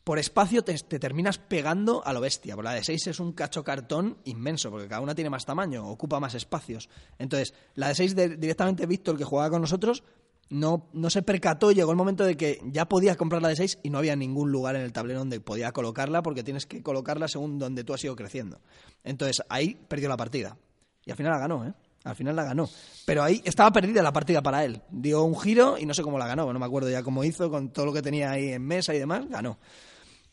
por 0.04 0.20
espacio 0.20 0.64
te, 0.64 0.74
te 0.78 1.00
terminas 1.00 1.38
pegando 1.38 2.06
a 2.06 2.14
lo 2.14 2.22
bestia. 2.22 2.56
Por 2.56 2.66
la 2.66 2.74
de 2.74 2.84
6 2.84 3.08
es 3.08 3.20
un 3.20 3.34
cacho 3.34 3.64
cartón 3.64 4.18
inmenso, 4.26 4.70
porque 4.70 4.88
cada 4.88 5.02
una 5.02 5.16
tiene 5.16 5.30
más 5.30 5.46
tamaño, 5.46 5.88
ocupa 5.88 6.20
más 6.20 6.36
espacios. 6.36 6.90
Entonces, 7.18 7.54
la 7.76 7.90
de 7.90 7.96
6 7.96 8.16
directamente 8.16 8.86
Víctor, 8.86 9.18
que 9.18 9.24
jugaba 9.24 9.50
con 9.50 9.62
nosotros, 9.62 10.04
no, 10.50 10.90
no 10.94 11.10
se 11.10 11.22
percató 11.22 11.72
llegó 11.72 11.92
el 11.92 11.98
momento 11.98 12.26
de 12.26 12.36
que 12.36 12.60
ya 12.66 12.88
podías 12.88 13.18
comprar 13.18 13.42
la 13.42 13.48
de 13.48 13.56
6 13.56 13.80
y 13.84 13.90
no 13.90 13.98
había 13.98 14.16
ningún 14.16 14.52
lugar 14.52 14.76
en 14.76 14.82
el 14.82 14.92
tablero 14.92 15.20
donde 15.20 15.40
podía 15.40 15.72
colocarla, 15.72 16.22
porque 16.22 16.44
tienes 16.44 16.66
que 16.66 16.84
colocarla 16.84 17.28
según 17.28 17.58
donde 17.58 17.84
tú 17.84 17.94
has 17.94 18.04
ido 18.04 18.16
creciendo. 18.16 18.60
Entonces, 19.04 19.42
ahí 19.50 19.76
perdió 19.88 20.10
la 20.10 20.18
partida. 20.18 20.58
Y 21.06 21.12
al 21.12 21.18
final 21.18 21.34
la 21.34 21.40
ganó, 21.40 21.66
¿eh? 21.66 21.74
Al 22.04 22.16
final 22.16 22.36
la 22.36 22.44
ganó. 22.44 22.70
Pero 23.06 23.24
ahí 23.24 23.42
estaba 23.46 23.72
perdida 23.72 24.04
la 24.04 24.12
partida 24.12 24.42
para 24.42 24.66
él. 24.66 24.82
Dio 24.90 25.24
un 25.24 25.40
giro 25.40 25.78
y 25.78 25.86
no 25.86 25.94
sé 25.94 26.04
cómo 26.04 26.18
la 26.18 26.28
ganó. 26.28 26.52
No 26.52 26.60
me 26.60 26.66
acuerdo 26.66 26.90
ya 26.90 27.02
cómo 27.02 27.24
hizo 27.24 27.50
con 27.50 27.70
todo 27.70 27.86
lo 27.86 27.94
que 27.94 28.02
tenía 28.02 28.32
ahí 28.32 28.52
en 28.52 28.66
mesa 28.66 28.94
y 28.94 29.00
demás. 29.00 29.28
Ganó. 29.30 29.58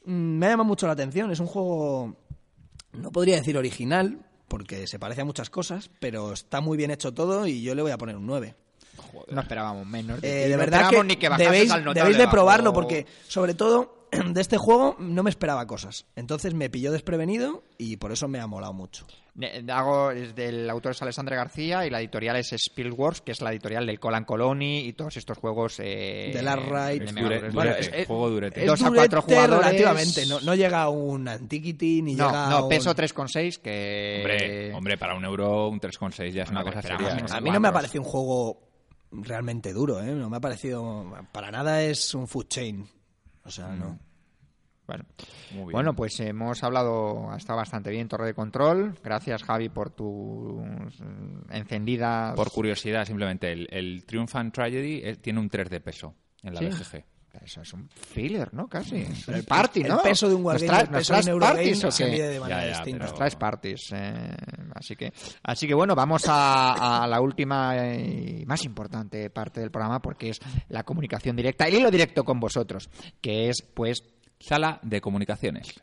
Mm, 0.04 0.38
Me 0.38 0.46
ha 0.46 0.50
llamado 0.50 0.66
mucho 0.68 0.86
la 0.86 0.92
atención. 0.94 1.30
Es 1.30 1.40
un 1.40 1.46
juego, 1.46 2.16
no 2.92 3.10
podría 3.12 3.36
decir 3.36 3.56
original, 3.56 4.18
porque 4.48 4.86
se 4.86 4.98
parece 4.98 5.20
a 5.20 5.24
muchas 5.24 5.50
cosas, 5.50 5.90
pero 6.00 6.32
está 6.32 6.60
muy 6.60 6.76
bien 6.76 6.90
hecho 6.90 7.12
todo 7.14 7.46
y 7.46 7.62
yo 7.62 7.74
le 7.74 7.82
voy 7.82 7.92
a 7.92 7.98
poner 7.98 8.16
un 8.16 8.26
9. 8.26 8.54
No 9.30 9.40
esperábamos 9.40 9.86
menos. 9.86 10.20
De, 10.20 10.28
Eh, 10.44 10.48
de 10.48 10.52
no 10.54 10.58
verdad 10.58 10.90
que 10.90 11.04
ni 11.04 11.16
que 11.16 11.28
debéis, 11.30 11.70
al 11.70 11.84
debéis 11.94 12.16
de 12.16 12.24
bajo- 12.24 12.32
probarlo 12.32 12.72
porque, 12.72 13.06
sobre 13.28 13.54
todo, 13.54 14.06
de 14.32 14.40
este 14.40 14.56
juego 14.58 14.96
no 14.98 15.22
me 15.22 15.30
esperaba 15.30 15.66
cosas. 15.66 16.06
Entonces 16.16 16.54
me 16.54 16.68
pilló 16.70 16.92
desprevenido 16.92 17.62
y 17.78 17.96
por 17.96 18.12
eso 18.12 18.28
me 18.28 18.40
ha 18.40 18.46
molado 18.46 18.72
mucho. 18.72 19.06
Hago 19.70 20.10
es 20.10 20.34
del 20.34 20.68
autor 20.68 20.92
es 20.92 21.02
Alessandro 21.02 21.36
García 21.36 21.86
y 21.86 21.90
la 21.90 22.00
editorial 22.00 22.36
es 22.36 22.52
Spielworks, 22.52 23.20
que 23.20 23.32
es 23.32 23.40
la 23.40 23.50
editorial 23.52 23.86
del 23.86 23.98
Colan 24.00 24.24
Colony 24.24 24.80
y 24.80 24.92
todos 24.92 25.16
estos 25.16 25.38
juegos 25.38 25.78
eh, 25.80 26.32
de 26.34 26.42
Es 27.04 27.12
Mega 27.12 27.28
dure- 27.28 27.36
durete, 27.40 27.50
Bueno, 27.54 27.70
es- 27.72 27.90
es- 27.94 28.06
juego 28.06 28.30
durete. 28.30 28.66
dos 28.66 28.82
a 28.82 28.90
cuatro 28.90 29.22
jugadores. 29.22 29.58
relativamente. 29.66 30.26
No, 30.26 30.40
no 30.40 30.54
llega 30.54 30.82
a 30.82 30.88
un 30.88 31.28
Antiquity 31.28 32.02
ni 32.02 32.14
No, 32.14 32.26
llega 32.26 32.46
a 32.46 32.50
no, 32.50 32.62
un- 32.64 32.68
peso 32.68 32.94
3,6 32.94 33.58
que... 33.58 34.18
Hombre, 34.20 34.74
hombre, 34.74 34.98
para 34.98 35.14
un 35.14 35.24
euro, 35.24 35.68
un 35.68 35.80
3,6 35.80 36.32
ya 36.32 36.42
es 36.42 36.50
una 36.50 36.60
Hombre, 36.60 36.74
cosa 36.76 36.88
seria. 36.88 37.36
A 37.36 37.40
mí 37.40 37.50
no 37.50 37.60
me 37.60 37.68
ha 37.68 37.72
parecido 37.72 38.02
un 38.02 38.08
juego 38.08 38.68
realmente 39.12 39.72
duro, 39.72 40.00
¿eh? 40.02 40.06
No 40.14 40.28
me 40.28 40.36
ha 40.36 40.40
parecido... 40.40 41.06
Para 41.32 41.50
nada 41.50 41.82
es 41.82 42.14
un 42.14 42.26
food 42.28 42.46
chain. 42.48 42.86
O 43.44 43.50
sea, 43.50 43.68
no. 43.68 43.98
Bueno. 44.90 45.04
Muy 45.52 45.58
bien. 45.60 45.70
Bueno, 45.72 45.94
pues 45.94 46.18
hemos 46.18 46.62
hablado, 46.64 47.30
ha 47.30 47.36
estado 47.36 47.58
bastante 47.58 47.90
bien 47.90 48.08
Torre 48.08 48.26
de 48.26 48.34
Control. 48.34 48.98
Gracias, 49.04 49.44
Javi, 49.44 49.68
por 49.68 49.90
tu 49.90 50.60
mm, 50.64 51.52
encendida... 51.52 52.32
Por 52.34 52.50
curiosidad, 52.50 53.04
simplemente, 53.04 53.52
el, 53.52 53.68
el 53.70 54.04
Triumphant 54.04 54.52
Tragedy 54.52 55.00
eh, 55.04 55.16
tiene 55.16 55.38
un 55.38 55.48
3 55.48 55.70
de 55.70 55.80
peso 55.80 56.14
en 56.42 56.54
la 56.54 56.60
Sí. 56.60 56.66
BGG. 56.66 57.04
Eso 57.44 57.60
es 57.62 57.72
un 57.72 57.88
filler, 57.88 58.52
¿no? 58.52 58.66
Casi. 58.66 58.96
Es 58.96 59.22
Pero 59.24 59.38
un 59.38 59.44
party, 59.44 59.82
el 59.82 59.88
¿no? 59.88 60.02
peso 60.02 60.28
de 60.28 60.34
un 60.34 60.42
Nos 60.42 60.46
wargame, 60.60 60.68
traes- 60.68 60.86
el 60.88 60.90
nos 60.92 61.08
peso 61.08 61.22
de 61.28 61.34
un 61.34 61.40
traes 61.40 61.54
parties, 61.54 61.84
¿o 61.84 61.88
qué? 61.96 62.10
mide 62.10 62.28
de 62.28 62.40
manera 62.40 62.60
Ya, 62.60 62.66
ya, 62.66 62.76
distinta. 62.78 63.04
Nos 63.04 63.14
traes 63.14 63.36
parties. 63.36 63.90
eh, 63.92 64.36
así 64.74 64.96
que, 64.96 65.12
así 65.44 65.68
que 65.68 65.74
bueno, 65.74 65.94
vamos 65.94 66.24
a, 66.26 67.04
a 67.04 67.06
la 67.06 67.20
última 67.20 67.76
y 67.96 68.44
más 68.46 68.64
importante 68.64 69.30
parte 69.30 69.60
del 69.60 69.70
programa 69.70 70.02
porque 70.02 70.30
es 70.30 70.40
la 70.70 70.82
comunicación 70.82 71.36
directa 71.36 71.68
y 71.68 71.78
lo 71.80 71.88
directo 71.92 72.24
con 72.24 72.40
vosotros, 72.40 72.90
que 73.20 73.48
es 73.48 73.62
pues 73.62 74.02
Sala 74.40 74.80
de 74.82 75.00
comunicaciones. 75.00 75.80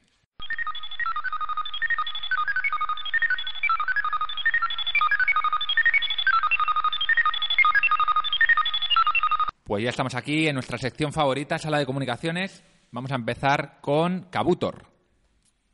Pues 9.63 9.83
ya 9.83 9.89
estamos 9.89 10.15
aquí 10.15 10.47
en 10.47 10.55
nuestra 10.55 10.77
sección 10.77 11.13
favorita, 11.13 11.59
sala 11.59 11.77
de 11.77 11.85
comunicaciones. 11.85 12.63
Vamos 12.91 13.11
a 13.11 13.15
empezar 13.15 13.79
con 13.81 14.27
Kabutor. 14.31 14.85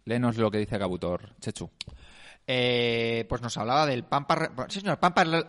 Léenos 0.05 0.35
lo 0.38 0.51
que 0.51 0.57
dice 0.57 0.77
Kabutor, 0.77 1.35
Chechu. 1.39 1.69
Eh, 2.45 3.25
pues 3.29 3.41
nos 3.41 3.57
hablaba 3.57 3.85
del 3.85 4.03
Pampa, 4.03 4.49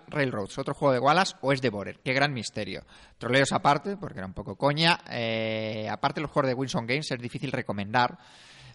Railroads, 0.08 0.58
otro 0.58 0.74
juego 0.74 0.92
de 0.92 1.00
Wallace 1.00 1.34
o 1.40 1.52
es 1.52 1.60
de 1.60 1.70
Borer. 1.70 2.00
Qué 2.04 2.12
gran 2.12 2.32
misterio. 2.32 2.84
Troleos 3.18 3.52
aparte, 3.52 3.96
porque 3.96 4.18
era 4.18 4.26
un 4.26 4.34
poco 4.34 4.56
coña. 4.56 5.00
eh, 5.10 5.88
aparte 5.90 6.20
los 6.20 6.30
juegos 6.30 6.48
de 6.48 6.54
Winson 6.54 6.86
Games 6.86 7.10
es 7.10 7.18
difícil 7.18 7.52
recomendar 7.52 8.18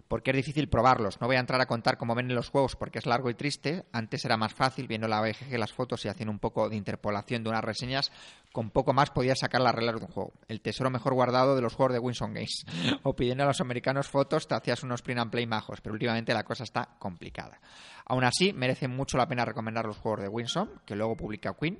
porque 0.10 0.32
es 0.32 0.38
difícil 0.38 0.68
probarlos. 0.68 1.22
No 1.22 1.28
voy 1.28 1.38
a 1.38 1.40
entrar 1.40 1.62
a 1.62 1.68
contar 1.68 1.98
cómo 1.98 2.16
ven 2.16 2.30
en 2.30 2.36
los 2.36 2.50
juegos 2.50 2.76
porque 2.76 2.98
es 2.98 3.06
largo 3.06 3.30
y 3.30 3.36
triste. 3.36 3.86
Antes 3.94 4.26
era 4.26 4.38
más 4.38 4.54
fácil, 4.54 4.88
viendo 4.88 5.08
la 5.08 5.22
BGG 5.22 5.58
las 5.58 5.72
fotos 5.72 6.04
y 6.04 6.10
haciendo 6.10 6.32
un 6.32 6.40
poco 6.40 6.68
de 6.68 6.76
interpolación 6.76 7.44
de 7.44 7.50
unas 7.52 7.64
reseñas. 7.64 8.12
Con 8.52 8.72
poco 8.72 8.92
más 8.92 9.12
podías 9.12 9.40
sacar 9.40 9.62
las 9.62 9.76
reglas 9.76 10.00
de 10.00 10.06
un 10.08 10.12
juego. 10.12 10.34
El 10.48 10.62
tesoro 10.62 10.90
mejor 10.90 11.14
guardado 11.14 11.56
de 11.56 11.62
los 11.62 11.76
juegos 11.76 11.94
de 11.94 12.00
Winson 12.00 12.34
Games. 12.34 12.66
o 13.04 13.16
pidiendo 13.16 13.44
a 13.44 13.48
los 13.48 13.62
americanos 13.62 14.10
fotos 14.10 14.48
te 14.48 14.56
hacías 14.56 14.82
unos 14.82 15.04
print 15.04 15.20
and 15.20 15.32
play 15.32 15.46
majos, 15.46 15.80
pero 15.80 15.94
últimamente 15.94 16.34
la 16.34 16.44
cosa 16.44 16.64
está 16.64 16.96
complicada. 16.98 17.62
Aún 18.06 18.24
así, 18.24 18.52
merece 18.52 18.88
mucho 18.88 19.16
la 19.16 19.28
pena 19.28 19.46
recomendar 19.46 19.86
los 19.86 19.98
juegos 19.98 20.22
de 20.22 20.28
Winson, 20.28 20.82
que 20.88 20.96
luego 20.96 21.16
publica 21.16 21.54
Queen 21.54 21.80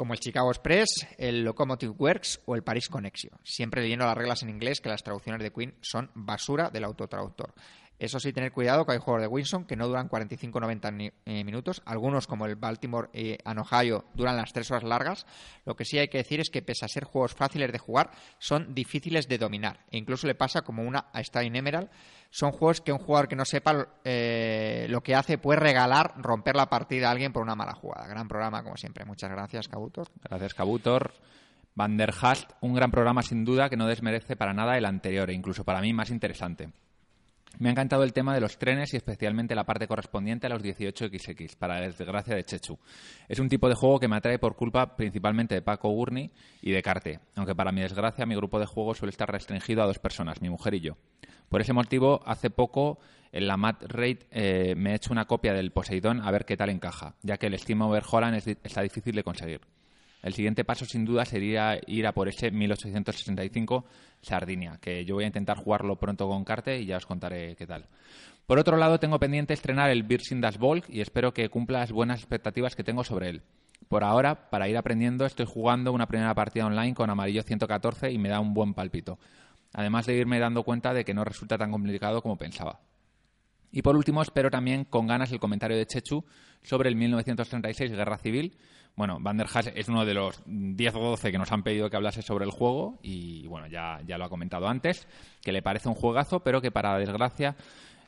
como 0.00 0.14
el 0.14 0.18
Chicago 0.20 0.50
Express, 0.50 1.06
el 1.18 1.44
Locomotive 1.44 1.92
Works 1.92 2.40
o 2.46 2.54
el 2.54 2.62
Paris 2.62 2.88
Connection. 2.88 3.38
Siempre 3.44 3.82
leyendo 3.82 4.06
las 4.06 4.16
reglas 4.16 4.42
en 4.42 4.48
inglés 4.48 4.80
que 4.80 4.88
las 4.88 5.02
traducciones 5.02 5.42
de 5.42 5.52
Queen 5.52 5.74
son 5.82 6.10
basura 6.14 6.70
del 6.70 6.84
autotraductor. 6.84 7.52
Eso 8.00 8.18
sí, 8.18 8.32
tener 8.32 8.50
cuidado 8.50 8.86
que 8.86 8.92
hay 8.92 8.98
juegos 8.98 9.20
de 9.20 9.28
Winson 9.28 9.66
que 9.66 9.76
no 9.76 9.86
duran 9.86 10.08
45-90 10.08 10.90
ni- 10.90 11.12
eh, 11.26 11.44
minutos. 11.44 11.82
Algunos, 11.84 12.26
como 12.26 12.46
el 12.46 12.56
Baltimore 12.56 13.08
eh, 13.12 13.38
Ohio, 13.44 14.06
duran 14.14 14.36
las 14.36 14.52
3 14.52 14.70
horas 14.70 14.84
largas. 14.84 15.26
Lo 15.66 15.76
que 15.76 15.84
sí 15.84 15.98
hay 15.98 16.08
que 16.08 16.18
decir 16.18 16.40
es 16.40 16.48
que, 16.50 16.62
pese 16.62 16.84
a 16.84 16.88
ser 16.88 17.04
juegos 17.04 17.34
fáciles 17.34 17.70
de 17.70 17.78
jugar, 17.78 18.10
son 18.38 18.74
difíciles 18.74 19.28
de 19.28 19.36
dominar. 19.38 19.84
E 19.90 19.98
incluso 19.98 20.26
le 20.26 20.34
pasa 20.34 20.62
como 20.62 20.82
una 20.82 21.06
a 21.12 21.22
Stein 21.22 21.54
Emerald. 21.54 21.90
Son 22.30 22.52
juegos 22.52 22.80
que 22.80 22.92
un 22.92 22.98
jugador 22.98 23.28
que 23.28 23.36
no 23.36 23.44
sepa 23.44 23.88
eh, 24.04 24.86
lo 24.88 25.02
que 25.02 25.14
hace 25.14 25.36
puede 25.36 25.60
regalar 25.60 26.14
romper 26.16 26.56
la 26.56 26.70
partida 26.70 27.08
a 27.08 27.10
alguien 27.12 27.32
por 27.32 27.42
una 27.42 27.54
mala 27.54 27.74
jugada. 27.74 28.06
Gran 28.08 28.28
programa, 28.28 28.62
como 28.62 28.76
siempre. 28.76 29.04
Muchas 29.04 29.30
gracias, 29.30 29.68
Cabutor. 29.68 30.08
Gracias, 30.22 30.54
Kabutor. 30.54 31.12
Van 31.74 31.96
der 31.96 32.12
un 32.62 32.74
gran 32.74 32.90
programa 32.90 33.22
sin 33.22 33.44
duda 33.44 33.68
que 33.68 33.76
no 33.76 33.86
desmerece 33.86 34.36
para 34.36 34.52
nada 34.52 34.76
el 34.76 34.84
anterior 34.84 35.30
e 35.30 35.34
incluso 35.34 35.64
para 35.64 35.80
mí 35.80 35.92
más 35.92 36.10
interesante. 36.10 36.70
Me 37.58 37.68
ha 37.68 37.72
encantado 37.72 38.04
el 38.04 38.14
tema 38.14 38.32
de 38.34 38.40
los 38.40 38.56
trenes 38.58 38.94
y 38.94 38.96
especialmente 38.96 39.54
la 39.54 39.64
parte 39.66 39.86
correspondiente 39.86 40.46
a 40.46 40.50
los 40.50 40.62
18XX, 40.62 41.56
para 41.56 41.74
la 41.78 41.86
desgracia 41.88 42.34
de 42.34 42.44
Chechu. 42.44 42.78
Es 43.28 43.38
un 43.38 43.50
tipo 43.50 43.68
de 43.68 43.74
juego 43.74 44.00
que 44.00 44.08
me 44.08 44.16
atrae 44.16 44.38
por 44.38 44.56
culpa 44.56 44.96
principalmente 44.96 45.54
de 45.56 45.60
Paco 45.62 45.90
Gurney 45.90 46.30
y 46.62 46.70
de 46.70 46.82
Carte, 46.82 47.20
aunque 47.36 47.54
para 47.54 47.70
mi 47.72 47.82
desgracia 47.82 48.24
mi 48.24 48.34
grupo 48.34 48.58
de 48.60 48.66
juego 48.66 48.94
suele 48.94 49.10
estar 49.10 49.30
restringido 49.30 49.82
a 49.82 49.86
dos 49.86 49.98
personas, 49.98 50.40
mi 50.40 50.48
mujer 50.48 50.74
y 50.74 50.80
yo. 50.80 50.96
Por 51.50 51.60
ese 51.60 51.74
motivo, 51.74 52.22
hace 52.24 52.48
poco 52.48 52.98
en 53.32 53.46
la 53.46 53.56
Mat 53.58 53.82
Raid 53.88 54.18
eh, 54.30 54.74
me 54.76 54.92
he 54.92 54.94
hecho 54.94 55.12
una 55.12 55.26
copia 55.26 55.52
del 55.52 55.70
Poseidón 55.72 56.20
a 56.22 56.30
ver 56.30 56.46
qué 56.46 56.56
tal 56.56 56.70
encaja, 56.70 57.16
ya 57.22 57.36
que 57.36 57.48
el 57.48 57.58
Steam 57.58 57.82
Overholland 57.82 58.36
es 58.36 58.44
di- 58.46 58.56
está 58.62 58.80
difícil 58.80 59.14
de 59.14 59.24
conseguir. 59.24 59.60
El 60.22 60.34
siguiente 60.34 60.64
paso, 60.64 60.84
sin 60.84 61.04
duda, 61.04 61.24
sería 61.24 61.78
ir 61.86 62.06
a 62.06 62.12
por 62.12 62.28
ese 62.28 62.50
1865 62.50 63.84
Sardinia, 64.20 64.78
que 64.80 65.04
yo 65.04 65.14
voy 65.14 65.24
a 65.24 65.28
intentar 65.28 65.56
jugarlo 65.56 65.96
pronto 65.96 66.28
con 66.28 66.44
Carte 66.44 66.78
y 66.78 66.86
ya 66.86 66.98
os 66.98 67.06
contaré 67.06 67.56
qué 67.56 67.66
tal. 67.66 67.86
Por 68.46 68.58
otro 68.58 68.76
lado, 68.76 68.98
tengo 68.98 69.18
pendiente 69.18 69.54
estrenar 69.54 69.90
el 69.90 70.02
Birsing 70.02 70.40
Das 70.40 70.58
Volk 70.58 70.88
y 70.88 71.00
espero 71.00 71.32
que 71.32 71.48
cumpla 71.48 71.80
las 71.80 71.92
buenas 71.92 72.20
expectativas 72.20 72.76
que 72.76 72.84
tengo 72.84 73.04
sobre 73.04 73.30
él. 73.30 73.42
Por 73.88 74.04
ahora, 74.04 74.50
para 74.50 74.68
ir 74.68 74.76
aprendiendo, 74.76 75.24
estoy 75.24 75.46
jugando 75.46 75.92
una 75.92 76.06
primera 76.06 76.34
partida 76.34 76.66
online 76.66 76.94
con 76.94 77.10
Amarillo 77.10 77.42
114 77.42 78.10
y 78.12 78.18
me 78.18 78.28
da 78.28 78.40
un 78.40 78.52
buen 78.52 78.74
palpito. 78.74 79.18
Además 79.72 80.06
de 80.06 80.16
irme 80.16 80.38
dando 80.38 80.64
cuenta 80.64 80.92
de 80.92 81.04
que 81.04 81.14
no 81.14 81.24
resulta 81.24 81.56
tan 81.56 81.70
complicado 81.70 82.22
como 82.22 82.36
pensaba. 82.36 82.80
Y 83.72 83.82
por 83.82 83.96
último, 83.96 84.20
espero 84.20 84.50
también 84.50 84.84
con 84.84 85.06
ganas 85.06 85.32
el 85.32 85.38
comentario 85.38 85.76
de 85.76 85.86
Chechu 85.86 86.24
sobre 86.62 86.88
el 86.88 86.96
1936 86.96 87.92
Guerra 87.92 88.18
Civil. 88.18 88.56
Bueno, 89.00 89.16
Van 89.18 89.38
der 89.38 89.46
Haas 89.46 89.72
es 89.74 89.88
uno 89.88 90.04
de 90.04 90.12
los 90.12 90.42
10 90.44 90.94
o 90.94 91.00
12 91.00 91.32
que 91.32 91.38
nos 91.38 91.50
han 91.52 91.62
pedido 91.62 91.88
que 91.88 91.96
hablase 91.96 92.20
sobre 92.20 92.44
el 92.44 92.50
juego 92.50 92.98
y 93.02 93.46
bueno, 93.46 93.66
ya, 93.66 93.98
ya 94.06 94.18
lo 94.18 94.26
ha 94.26 94.28
comentado 94.28 94.68
antes, 94.68 95.08
que 95.40 95.52
le 95.52 95.62
parece 95.62 95.88
un 95.88 95.94
juegazo, 95.94 96.40
pero 96.40 96.60
que 96.60 96.70
para 96.70 96.98
desgracia 96.98 97.56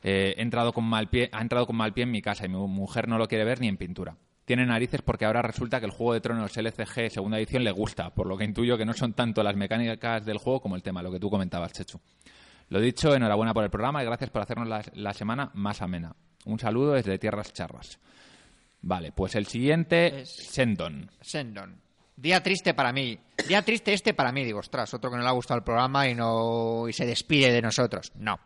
eh, 0.03 0.35
he 0.37 0.41
entrado 0.43 0.71
con 0.71 0.83
mal 0.83 1.09
pie, 1.09 1.31
ha 1.31 1.41
entrado 1.41 1.65
con 1.65 1.77
mal 1.77 1.95
pie 1.95 2.03
en 2.03 2.11
mi 2.11 2.21
casa 2.21 2.45
y 2.45 2.49
mi 2.49 2.57
mujer 2.57 3.07
no 3.07 3.17
lo 3.17 3.27
quiere 3.27 3.43
ver 3.43 3.59
ni 3.59 3.69
en 3.69 3.77
pintura. 3.77 4.17
Tiene 4.45 4.67
narices 4.67 5.01
porque 5.01 5.25
ahora 5.25 5.41
resulta 5.41 5.79
que 5.79 5.87
el 5.87 5.91
Juego 5.91 6.13
de 6.13 6.21
Tronos 6.21 6.55
LCG 6.55 7.09
segunda 7.09 7.39
edición 7.39 7.63
le 7.63 7.71
gusta, 7.71 8.11
por 8.11 8.27
lo 8.27 8.37
que 8.37 8.43
intuyo 8.43 8.77
que 8.77 8.85
no 8.85 8.93
son 8.93 9.13
tanto 9.13 9.41
las 9.41 9.55
mecánicas 9.55 10.23
del 10.23 10.37
juego 10.37 10.61
como 10.61 10.75
el 10.75 10.83
tema, 10.83 11.01
lo 11.01 11.11
que 11.11 11.19
tú 11.19 11.31
comentabas, 11.31 11.73
Chechu. 11.73 11.99
Lo 12.69 12.79
dicho, 12.79 13.15
enhorabuena 13.15 13.55
por 13.55 13.63
el 13.63 13.71
programa 13.71 14.03
y 14.03 14.05
gracias 14.05 14.29
por 14.29 14.43
hacernos 14.43 14.67
la, 14.67 14.83
la 14.93 15.13
semana 15.15 15.49
más 15.55 15.81
amena. 15.81 16.15
Un 16.45 16.59
saludo 16.59 16.93
desde 16.93 17.17
Tierras 17.17 17.51
Charras. 17.51 17.99
Vale, 18.83 19.11
pues 19.11 19.35
el 19.35 19.47
siguiente, 19.47 20.21
Es- 20.21 20.29
Sendon. 20.51 21.09
Sendon. 21.21 21.81
Día 22.15 22.43
triste 22.43 22.73
para 22.75 22.93
mí. 22.93 23.17
Día 23.47 23.63
triste 23.63 23.91
este 23.91 24.13
para 24.13 24.31
mí. 24.31 24.43
Digo, 24.45 24.59
ostras, 24.59 24.93
otro 24.93 25.09
que 25.09 25.17
no 25.17 25.23
le 25.23 25.27
ha 25.27 25.31
gustado 25.31 25.57
el 25.57 25.63
programa 25.63 26.07
y 26.07 26.13
no 26.13 26.87
y 26.87 26.93
se 26.93 27.05
despide 27.07 27.51
de 27.51 27.61
nosotros. 27.61 28.11
No. 28.15 28.39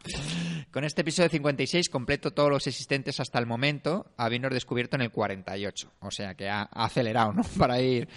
Con 0.71 0.85
este 0.85 1.01
episodio 1.01 1.29
56 1.29 1.89
completo 1.89 2.31
todos 2.31 2.49
los 2.49 2.65
existentes 2.65 3.19
hasta 3.19 3.39
el 3.39 3.45
momento, 3.45 4.13
habiendo 4.15 4.47
descubierto 4.49 4.95
en 4.95 5.01
el 5.01 5.11
48. 5.11 5.91
O 5.99 6.11
sea 6.11 6.33
que 6.35 6.47
ha, 6.49 6.61
ha 6.61 6.85
acelerado, 6.85 7.33
¿no? 7.33 7.43
Para 7.57 7.81
ir 7.81 8.07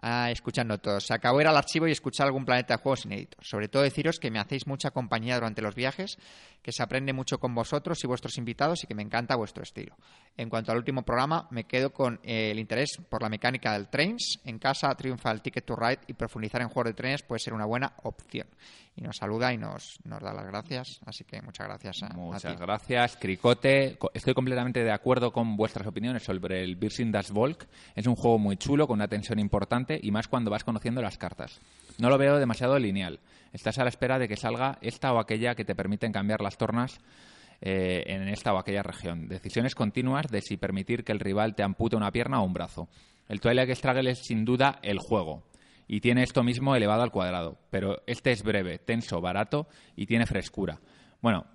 ah, 0.00 0.30
escuchando 0.30 0.78
todos. 0.78 1.04
Se 1.06 1.12
acabó 1.14 1.40
ir 1.40 1.48
al 1.48 1.56
archivo 1.56 1.88
y 1.88 1.92
escuchar 1.92 2.26
algún 2.28 2.44
planeta 2.44 2.76
de 2.76 2.82
juegos 2.82 3.04
inéditos. 3.04 3.44
Sobre 3.46 3.68
todo 3.68 3.82
deciros 3.82 4.20
que 4.20 4.30
me 4.30 4.38
hacéis 4.38 4.66
mucha 4.68 4.92
compañía 4.92 5.34
durante 5.34 5.60
los 5.60 5.74
viajes, 5.74 6.18
que 6.62 6.70
se 6.72 6.82
aprende 6.84 7.12
mucho 7.12 7.38
con 7.38 7.52
vosotros 7.54 8.02
y 8.04 8.06
vuestros 8.06 8.38
invitados 8.38 8.84
y 8.84 8.86
que 8.86 8.94
me 8.94 9.02
encanta 9.02 9.34
vuestro 9.34 9.64
estilo. 9.64 9.96
En 10.36 10.48
cuanto 10.48 10.72
al 10.72 10.78
último 10.78 11.02
programa, 11.02 11.46
me 11.50 11.64
quedo 11.64 11.90
con 11.92 12.18
eh, 12.22 12.50
el 12.50 12.58
interés 12.58 12.96
por 13.10 13.20
la 13.22 13.28
mecánica 13.28 13.72
del 13.74 13.88
Trains. 13.88 14.38
En 14.44 14.58
casa 14.58 14.88
triunfa 14.94 15.30
el 15.32 15.42
Ticket 15.42 15.66
to 15.66 15.76
Ride 15.76 16.00
y 16.06 16.14
profundizar 16.14 16.62
en 16.62 16.68
juegos 16.68 16.90
de 16.90 16.94
trenes 16.94 17.22
puede 17.22 17.40
ser 17.40 17.52
una 17.52 17.66
buena 17.66 17.92
opción. 18.04 18.46
Y 18.96 19.02
nos 19.02 19.16
saluda 19.16 19.52
y 19.52 19.58
nos, 19.58 19.98
nos 20.04 20.20
da 20.22 20.32
las 20.32 20.46
gracias. 20.46 20.98
Así 21.04 21.24
que 21.24 21.42
muchas 21.42 21.66
gracias 21.66 22.02
a, 22.02 22.06
a 22.06 22.14
Muchas 22.14 22.54
ti. 22.56 22.58
gracias, 22.58 23.16
Cricote. 23.18 23.96
Co- 23.98 24.10
Estoy 24.14 24.32
completamente 24.32 24.82
de 24.82 24.90
acuerdo 24.92 25.30
con 25.30 25.56
vuestras 25.56 25.86
opiniones 25.86 26.22
sobre 26.22 26.62
el 26.64 26.76
Birsing 26.76 27.12
Das 27.12 27.30
Volk. 27.32 27.66
Es 27.94 28.06
un 28.06 28.16
juego 28.16 28.38
muy 28.38 28.56
chulo, 28.56 28.86
con 28.86 28.94
una 28.98 29.08
tensión 29.08 29.38
importante 29.38 30.00
y 30.02 30.10
más 30.10 30.26
cuando 30.26 30.50
vas 30.50 30.64
conociendo 30.64 31.02
las 31.02 31.18
cartas. 31.18 31.60
No 31.98 32.08
lo 32.08 32.16
veo 32.16 32.38
demasiado 32.38 32.78
lineal. 32.78 33.20
Estás 33.52 33.78
a 33.78 33.84
la 33.84 33.90
espera 33.90 34.18
de 34.18 34.26
que 34.26 34.36
salga 34.36 34.78
esta 34.80 35.12
o 35.12 35.18
aquella 35.18 35.54
que 35.54 35.64
te 35.66 35.74
permiten 35.74 36.12
cambiar 36.12 36.40
las 36.40 36.56
tornas 36.56 36.98
eh, 37.60 38.04
en 38.06 38.28
esta 38.28 38.54
o 38.54 38.58
aquella 38.58 38.82
región. 38.82 39.28
Decisiones 39.28 39.74
continuas 39.74 40.26
de 40.28 40.40
si 40.40 40.56
permitir 40.56 41.04
que 41.04 41.12
el 41.12 41.20
rival 41.20 41.54
te 41.54 41.62
ampute 41.62 41.96
una 41.96 42.12
pierna 42.12 42.40
o 42.40 42.44
un 42.44 42.54
brazo. 42.54 42.88
El 43.28 43.40
Twilight 43.40 43.70
Struggle 43.74 44.10
es 44.10 44.18
sin 44.18 44.44
duda 44.44 44.78
el 44.82 44.98
juego 44.98 45.44
y 45.86 46.00
tiene 46.00 46.22
esto 46.22 46.42
mismo 46.42 46.74
elevado 46.74 47.02
al 47.02 47.10
cuadrado. 47.10 47.58
Pero 47.70 48.02
este 48.06 48.32
es 48.32 48.42
breve, 48.42 48.78
tenso, 48.78 49.20
barato 49.20 49.68
y 49.96 50.06
tiene 50.06 50.26
frescura. 50.26 50.80
Bueno, 51.20 51.46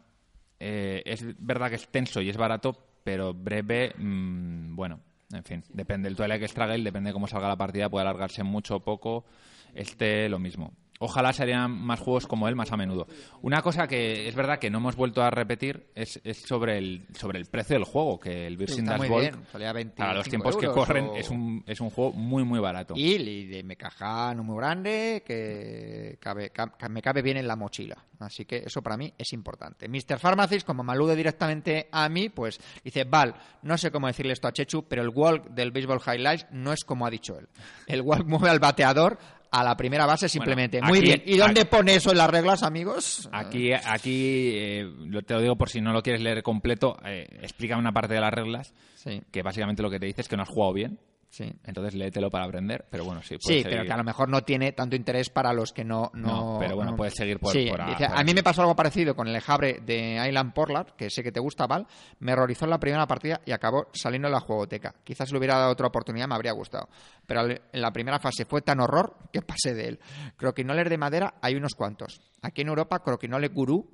eh, 0.59 1.01
es 1.05 1.25
verdad 1.39 1.69
que 1.69 1.75
es 1.75 1.87
tenso 1.87 2.21
y 2.21 2.29
es 2.29 2.37
barato, 2.37 2.77
pero 3.03 3.33
breve, 3.33 3.93
mm, 3.97 4.75
bueno, 4.75 4.99
en 5.33 5.43
fin, 5.43 5.63
depende. 5.69 6.07
El 6.07 6.15
Twilight 6.15 6.43
Struggle, 6.47 6.83
depende 6.83 7.09
de 7.09 7.13
cómo 7.13 7.27
salga 7.27 7.47
la 7.47 7.57
partida, 7.57 7.89
puede 7.89 8.03
alargarse 8.03 8.43
mucho 8.43 8.77
o 8.77 8.83
poco. 8.83 9.25
Este, 9.73 10.29
lo 10.29 10.39
mismo. 10.39 10.73
Ojalá 10.99 11.33
serían 11.33 11.71
más 11.71 11.99
juegos 11.99 12.25
como 12.25 12.47
él 12.47 12.55
más 12.55 12.71
a 12.71 12.77
menudo. 12.77 13.05
Una 13.41 13.61
cosa 13.61 13.87
que 13.87 14.27
es 14.29 14.35
verdad 14.35 14.59
que 14.59 14.69
no 14.69 14.77
hemos 14.77 14.95
vuelto 14.95 15.21
a 15.21 15.29
repetir 15.29 15.87
es, 15.93 16.21
es 16.23 16.37
sobre, 16.41 16.77
el, 16.77 17.05
sobre 17.19 17.37
el 17.37 17.45
precio 17.47 17.75
del 17.75 17.83
juego, 17.83 18.17
que 18.19 18.47
el 18.47 18.55
Virgin 18.55 18.79
está 18.79 18.91
Das 18.91 18.99
muy 18.99 19.09
Volk, 19.09 19.21
bien. 19.21 19.45
Salía 19.51 19.73
25 19.73 19.97
para 19.97 20.13
los 20.13 20.29
tiempos 20.29 20.55
que 20.55 20.67
corren, 20.67 21.05
o- 21.07 21.15
es, 21.17 21.29
un, 21.29 21.63
es 21.67 21.81
un 21.81 21.89
juego 21.89 22.13
muy, 22.13 22.43
muy 22.45 22.59
barato. 22.59 22.93
Y, 22.95 23.15
y 23.15 23.45
de 23.47 23.63
me 23.63 23.75
caja 23.75 24.33
no 24.33 24.43
muy 24.43 24.55
grande 24.57 25.21
que 25.25 26.17
cabe, 26.19 26.51
me 26.89 27.01
cabe 27.01 27.21
bien 27.21 27.37
en 27.37 27.47
la 27.47 27.55
mochila. 27.55 27.97
Así 28.19 28.45
que 28.45 28.63
eso 28.65 28.81
para 28.81 28.95
mí 28.95 29.13
es 29.17 29.33
importante. 29.33 29.89
Mr. 29.89 30.17
Pharmacist, 30.19 30.65
como 30.65 30.83
me 30.83 30.93
alude 30.93 31.15
directamente 31.17 31.89
a 31.91 32.07
mí, 32.07 32.29
pues 32.29 32.59
dice, 32.83 33.03
Val, 33.03 33.35
no 33.63 33.77
sé 33.77 33.91
cómo 33.91 34.07
decirle 34.07 34.31
esto 34.31 34.47
a 34.47 34.53
Chechu, 34.53 34.83
pero 34.87 35.01
el 35.01 35.09
walk 35.09 35.49
del 35.49 35.71
Baseball 35.71 35.99
Highlights 36.05 36.47
no 36.51 36.71
es 36.71 36.85
como 36.85 37.05
ha 37.05 37.09
dicho 37.09 37.37
él. 37.37 37.49
El 37.87 38.01
walk 38.01 38.25
mueve 38.25 38.49
al 38.49 38.59
bateador 38.59 39.17
a 39.51 39.63
la 39.63 39.75
primera 39.77 40.05
base 40.05 40.27
simplemente. 40.29 40.81
Muy 40.81 40.99
aquí- 40.99 41.07
bien. 41.07 41.23
¿Y 41.25 41.37
dónde 41.37 41.61
aquí- 41.61 41.69
pone 41.69 41.95
eso 41.95 42.11
en 42.11 42.17
las 42.17 42.29
reglas, 42.29 42.63
amigos? 42.63 43.29
Aquí, 43.31 43.71
aquí 43.73 44.49
eh, 44.53 44.89
te 45.25 45.33
lo 45.33 45.41
digo 45.41 45.55
por 45.55 45.69
si 45.69 45.81
no 45.81 45.93
lo 45.93 46.01
quieres 46.01 46.21
leer 46.21 46.43
completo, 46.43 46.97
eh, 47.05 47.27
explica 47.41 47.77
una 47.77 47.91
parte 47.91 48.13
de 48.13 48.21
las 48.21 48.33
reglas, 48.33 48.73
Sí, 48.95 49.21
que 49.31 49.41
básicamente 49.43 49.83
lo 49.83 49.89
que 49.89 49.99
te 49.99 50.07
dice 50.07 50.21
es 50.21 50.27
que 50.27 50.35
no 50.35 50.43
has 50.43 50.49
jugado 50.49 50.73
bien, 50.73 50.99
sí. 51.35 51.53
entonces 51.65 51.93
léetelo 51.95 52.29
para 52.29 52.45
aprender, 52.45 52.85
pero 52.89 53.03
bueno, 53.05 53.21
sí. 53.21 53.35
Sí, 53.39 53.61
pero 53.63 53.83
que 53.83 53.91
a 53.91 53.97
lo 53.97 54.03
mejor 54.03 54.29
no 54.29 54.41
tiene 54.43 54.71
tanto 54.71 54.95
interés 54.95 55.29
para 55.29 55.51
los 55.53 55.71
que 55.73 55.83
no... 55.83 56.11
No, 56.13 56.53
No, 56.53 56.59
pero 56.59 56.75
bueno, 56.75 56.91
no- 56.91 56.97
puedes 56.97 57.13
seguir 57.13 57.39
por- 57.39 57.51
Sí, 57.51 57.67
por 57.69 57.81
a- 57.81 57.85
dice, 57.87 58.07
por 58.07 58.17
a 58.17 58.23
mí 58.23 58.33
me 58.33 58.43
pasó 58.43 58.61
algo 58.61 58.75
parecido 58.75 59.15
con 59.15 59.27
el 59.27 59.39
Jabre 59.41 59.79
de 59.85 60.25
Island 60.27 60.53
Portland, 60.53 60.89
que 60.97 61.09
sé 61.09 61.21
que 61.23 61.31
te 61.31 61.39
gusta, 61.39 61.67
Val. 61.67 61.85
Me 62.19 62.33
horrorizó 62.33 62.65
en 62.65 62.71
la 62.71 62.79
primera 62.79 63.05
partida 63.05 63.41
y 63.45 63.51
acabó 63.51 63.87
saliendo 63.93 64.27
de 64.27 64.33
la 64.33 64.39
jugoteca. 64.39 64.95
Quizás 65.03 65.27
si 65.27 65.33
le 65.33 65.39
hubiera 65.39 65.57
dado 65.57 65.71
otra 65.71 65.87
oportunidad 65.87 66.27
me 66.27 66.35
habría 66.35 66.53
gustado. 66.53 66.89
Pero 67.27 67.41
en 67.49 67.59
la 67.73 67.91
primera 67.91 68.19
fase 68.19 68.45
fue 68.45 68.61
tan 68.61 68.79
horror 68.79 69.15
que 69.33 69.41
pasé 69.43 69.73
de 69.73 69.87
él. 69.89 69.99
Croquinoles 70.37 70.89
de 70.89 70.97
madera 70.97 71.35
hay 71.41 71.55
unos 71.55 71.73
cuantos. 71.75 72.21
Aquí 72.41 72.61
en 72.61 72.69
Europa, 72.69 72.99
croquinole 72.99 73.47
gurú, 73.49 73.89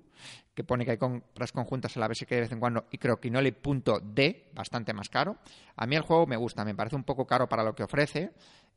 que 0.54 0.64
pone 0.64 0.86
que 0.86 0.92
hay 0.92 0.98
compras 0.98 1.52
conjuntas 1.52 1.96
a 1.98 2.00
la 2.00 2.08
que 2.10 2.36
de 2.36 2.42
vez 2.42 2.52
en 2.52 2.60
cuando, 2.60 2.86
y 2.92 2.98
croquinole.d, 2.98 4.52
bastante 4.54 4.94
más 4.94 5.10
caro. 5.10 5.38
A 5.76 5.86
mí 5.88 5.96
el 5.96 6.02
juego 6.02 6.28
me 6.28 6.38
gusta, 6.38 6.66
me 6.66 6.76
parece 6.76 6.96
un 6.96 7.04
poco 7.04 7.26
caro 7.26 7.48
para 7.48 7.64
lo 7.64 7.74
que 7.74 7.84
ofrece. 7.84 8.32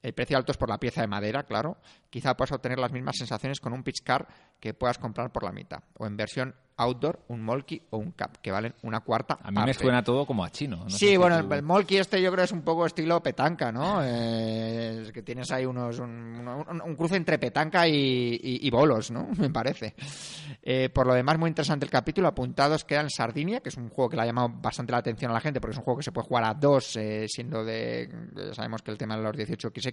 El 0.04 0.12
precio 0.12 0.36
alto 0.36 0.52
es 0.52 0.58
por 0.58 0.68
la 0.68 0.78
pieza 0.78 1.00
de 1.00 1.06
madera, 1.06 1.42
claro. 1.44 1.78
Quizá 2.10 2.36
puedas 2.36 2.52
obtener 2.52 2.78
las 2.78 2.92
mismas 2.92 3.16
sensaciones 3.16 3.58
con 3.58 3.72
un 3.72 3.82
pitch 3.82 4.02
car 4.04 4.28
que 4.60 4.74
puedas 4.74 4.98
comprar 4.98 5.32
por 5.32 5.42
la 5.44 5.50
mitad. 5.50 5.82
O 5.98 6.06
en 6.06 6.16
versión 6.16 6.54
outdoor, 6.76 7.20
un 7.28 7.40
molky 7.40 7.80
o 7.90 7.98
un 7.98 8.10
cap, 8.12 8.36
que 8.42 8.50
valen 8.50 8.74
una 8.82 8.98
cuarta 9.00 9.38
A 9.40 9.50
mí 9.52 9.58
me 9.64 9.72
suena 9.74 10.02
todo 10.02 10.26
como 10.26 10.44
a 10.44 10.50
chino. 10.50 10.78
no 10.84 10.90
Sí, 10.90 11.16
bueno, 11.16 11.40
tú- 11.46 11.54
el, 11.54 11.62
molky 11.62 11.98
este 11.98 12.20
yo 12.20 12.32
creo 12.32 12.44
es 12.44 12.50
un 12.52 12.62
poco 12.62 12.84
estilo 12.84 13.22
petanca, 13.22 13.70
¿no? 13.70 14.00
Eh, 14.02 15.02
es 15.02 15.12
que 15.12 15.22
tienes 15.22 15.50
ahí 15.52 15.64
unos 15.66 16.00
un, 16.00 16.10
un- 16.68 16.82
un 16.82 16.96
cruce 16.96 17.14
entre 17.16 17.38
petanca 17.38 17.86
y, 17.86 17.94
y- 17.94 18.66
y 18.66 18.70
bolos, 18.70 19.10
¿no? 19.12 19.28
Me 19.38 19.50
parece. 19.50 19.94
Eh, 20.62 20.88
por 20.90 21.06
lo 21.06 21.14
demás, 21.14 21.38
muy 21.38 21.48
interesante 21.48 21.84
el 21.86 21.90
capítulo. 21.92 22.26
Apuntados 22.28 22.84
quedan 22.84 23.08
Sardinia, 23.08 23.60
que 23.60 23.68
es 23.68 23.76
un 23.76 23.88
juego 23.88 24.10
que 24.10 24.16
le 24.16 24.22
ha 24.22 24.26
llamado 24.26 24.48
bastante 24.60 24.92
la 24.92 24.98
atención 24.98 25.30
a 25.30 25.34
la 25.34 25.40
gente, 25.40 25.60
porque 25.60 25.72
es 25.72 25.78
un 25.78 25.84
juego 25.84 25.98
que 25.98 26.04
se 26.04 26.12
puede 26.12 26.26
jugar 26.26 26.44
a 26.44 26.54
dos, 26.54 26.96
eh, 26.96 27.26
siendo 27.28 27.64
de... 27.64 28.08
ya 28.34 28.52
sabemos 28.54 28.82
que 28.82 28.90
el 28.90 28.98
tema 28.98 29.16
de 29.16 29.22
los 29.22 29.36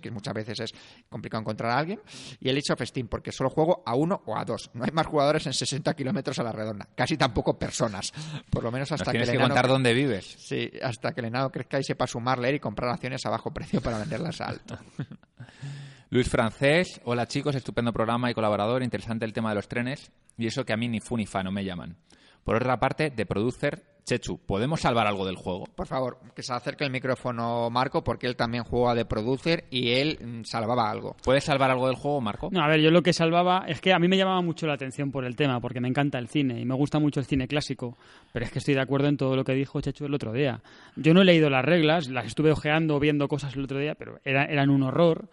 18XX 0.02 0.12
muchas 0.12 0.34
veces 0.34 0.60
es 0.60 0.74
complicado 1.10 1.42
encontrar 1.42 1.72
a 1.72 1.78
alguien. 1.78 2.00
Y 2.40 2.50
el 2.50 2.58
Age 2.58 2.74
of 2.74 2.82
Steam, 2.82 3.08
porque 3.08 3.32
solo 3.32 3.50
juego 3.50 3.84
a 3.86 3.96
uno 3.96 4.22
o 4.26 4.38
a 4.38 4.44
dos. 4.46 4.70
No 4.74 4.84
hay 4.84 4.92
más 4.92 5.08
jugadores 5.08 5.46
en 5.48 5.54
60 5.54 5.94
kilómetros 5.94 6.40
a 6.40 6.44
la 6.44 6.52
redonda. 6.52 6.88
Casi 6.96 7.18
tampoco 7.18 7.58
personas. 7.58 8.12
Por 8.50 8.64
lo 8.64 8.72
menos 8.72 8.90
Nos 8.92 9.00
hasta 9.02 9.12
que 9.12 9.18
tienes 9.18 9.30
el 9.30 9.34
que 9.34 9.38
enano- 9.44 9.50
contar 9.54 9.68
dónde 9.68 9.94
vives. 9.94 10.26
Sí, 10.40 10.72
hasta 10.82 11.12
que 11.14 11.22
el 11.22 11.28
enano 11.28 11.50
crezca 11.52 11.80
y 11.80 11.84
sepa 11.84 12.08
sumar, 12.08 12.40
leer 12.40 12.56
y 12.56 12.60
comprar 12.60 12.90
acciones 12.92 13.26
a 13.26 13.30
bajo 13.30 13.52
precio 13.52 13.82
para 13.82 13.98
venderlas 14.00 14.42
a 14.42 14.46
alto. 14.46 14.78
Luis 16.10 16.28
Francés, 16.28 17.00
hola 17.06 17.26
chicos, 17.26 17.56
estupendo 17.56 17.94
programa 17.94 18.30
y 18.30 18.34
colaborador, 18.34 18.84
interesante 18.84 19.24
el 19.24 19.32
tema 19.32 19.50
de 19.50 19.56
los 19.56 19.68
trenes 19.70 20.12
y 20.38 20.46
eso 20.48 20.66
que 20.66 20.74
a 20.74 20.78
mí 20.78 20.90
ni 20.90 21.00
fu 21.00 21.16
ni 21.16 21.26
fa 21.26 21.42
no 21.42 21.52
me 21.52 21.64
llaman. 21.64 21.96
Por 22.44 22.56
otra 22.56 22.80
parte, 22.80 23.10
de 23.12 23.26
producer, 23.26 23.84
Chechu, 24.04 24.40
¿podemos 24.40 24.82
salvar 24.82 25.06
algo 25.06 25.28
del 25.28 25.36
juego? 25.36 25.66
Por 25.76 25.86
favor, 25.86 26.18
que 26.36 26.42
se 26.42 26.52
acerque 26.54 26.84
el 26.84 26.90
micrófono 26.90 27.70
Marco, 27.70 28.04
porque 28.04 28.26
él 28.26 28.36
también 28.36 28.64
juega 28.64 28.96
de 28.96 29.06
producer 29.06 29.66
y 29.70 29.92
él 29.92 30.18
mm, 30.20 30.44
salvaba 30.44 30.90
algo. 30.90 31.16
¿Puedes 31.24 31.44
salvar 31.44 31.70
algo 31.70 31.86
del 31.86 31.96
juego, 31.96 32.20
Marco? 32.20 32.50
No, 32.52 32.62
a 32.64 32.68
ver, 32.68 32.82
yo 32.82 32.90
lo 32.90 33.04
que 33.04 33.14
salvaba 33.14 33.66
es 33.68 33.80
que 33.80 33.94
a 33.94 34.00
mí 34.00 34.08
me 34.08 34.18
llamaba 34.18 34.42
mucho 34.42 34.66
la 34.66 34.74
atención 34.74 35.12
por 35.12 35.24
el 35.24 35.36
tema, 35.36 35.60
porque 35.60 35.80
me 35.80 35.88
encanta 35.88 36.18
el 36.18 36.28
cine 36.30 36.60
y 36.60 36.66
me 36.66 36.74
gusta 36.74 36.98
mucho 36.98 37.20
el 37.20 37.28
cine 37.28 37.48
clásico, 37.48 37.96
pero 38.34 38.44
es 38.44 38.52
que 38.52 38.58
estoy 38.58 38.74
de 38.74 38.82
acuerdo 38.82 39.08
en 39.08 39.18
todo 39.18 39.36
lo 39.36 39.44
que 39.44 39.54
dijo 39.54 39.80
Chechu 39.80 40.06
el 40.06 40.14
otro 40.16 40.34
día. 40.34 40.62
Yo 40.96 41.14
no 41.14 41.22
he 41.22 41.26
leído 41.26 41.52
las 41.52 41.64
reglas, 41.64 42.10
las 42.10 42.26
estuve 42.26 42.52
ojeando, 42.52 43.00
viendo 43.00 43.28
cosas 43.28 43.56
el 43.56 43.64
otro 43.66 43.78
día, 43.78 43.94
pero 43.94 44.20
era- 44.26 44.46
eran 44.46 44.72
un 44.72 44.82
horror 44.82 45.30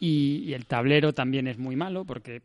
y, 0.00 0.38
y 0.46 0.54
el 0.54 0.66
tablero 0.66 1.12
también 1.12 1.46
es 1.46 1.58
muy 1.58 1.76
malo 1.76 2.04
porque 2.04 2.42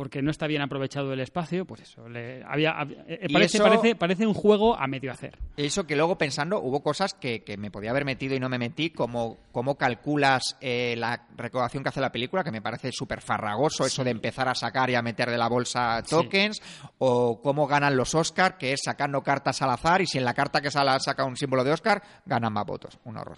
porque 0.00 0.22
no 0.22 0.30
está 0.30 0.46
bien 0.46 0.62
aprovechado 0.62 1.12
el 1.12 1.20
espacio, 1.20 1.66
pues 1.66 1.82
eso, 1.82 2.08
le, 2.08 2.42
había, 2.44 2.70
había- 2.70 3.04
eh, 3.06 3.28
parece, 3.30 3.58
eso- 3.58 3.64
parece, 3.64 3.94
parece 3.94 4.26
un 4.26 4.32
juego 4.32 4.74
a 4.74 4.86
medio 4.86 5.12
hacer. 5.12 5.36
Eso 5.58 5.86
que 5.86 5.94
luego 5.94 6.16
pensando, 6.16 6.58
hubo 6.58 6.82
cosas 6.82 7.12
que, 7.12 7.44
que 7.44 7.58
me 7.58 7.70
podía 7.70 7.90
haber 7.90 8.06
metido 8.06 8.34
y 8.34 8.40
no 8.40 8.48
me 8.48 8.56
metí, 8.58 8.88
como 8.88 9.36
cómo 9.52 9.74
calculas 9.76 10.56
eh, 10.62 10.94
la 10.96 11.26
recaudación 11.36 11.82
que 11.82 11.90
hace 11.90 12.00
la 12.00 12.10
película, 12.10 12.42
que 12.42 12.50
me 12.50 12.62
parece 12.62 12.92
súper 12.92 13.20
farragoso, 13.20 13.84
eso 13.84 14.02
de 14.02 14.10
empezar 14.12 14.48
a 14.48 14.54
sacar 14.54 14.88
y 14.88 14.94
a 14.94 15.02
meter 15.02 15.28
de 15.28 15.36
la 15.36 15.50
bolsa 15.50 16.02
tokens, 16.08 16.62
o 16.96 17.42
cómo 17.42 17.66
ganan 17.66 17.94
los 17.94 18.14
Oscar, 18.14 18.56
que 18.56 18.72
es 18.72 18.80
sacando 18.82 19.20
cartas 19.22 19.60
al 19.60 19.68
azar, 19.68 20.00
y 20.00 20.06
si 20.06 20.16
en 20.16 20.24
la 20.24 20.32
carta 20.32 20.62
que 20.62 20.70
sale 20.70 20.98
saca 21.00 21.26
un 21.26 21.36
símbolo 21.36 21.62
de 21.62 21.72
Oscar, 21.72 22.02
ganan 22.24 22.54
más 22.54 22.64
votos. 22.64 22.98
Un 23.04 23.18
horror. 23.18 23.36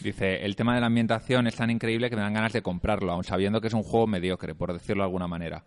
Dice, 0.00 0.44
el 0.44 0.54
tema 0.54 0.74
de 0.76 0.80
la 0.80 0.86
ambientación 0.86 1.48
es 1.48 1.56
tan 1.56 1.70
increíble 1.70 2.10
que 2.10 2.14
me 2.16 2.22
dan 2.22 2.34
ganas 2.34 2.52
de 2.52 2.62
comprarlo, 2.62 3.10
aun 3.10 3.24
sabiendo 3.24 3.60
que 3.60 3.66
es 3.66 3.74
un 3.74 3.82
juego 3.82 4.06
mediocre, 4.06 4.54
por 4.54 4.72
decirlo 4.72 5.02
de 5.02 5.06
alguna 5.06 5.26
manera. 5.26 5.64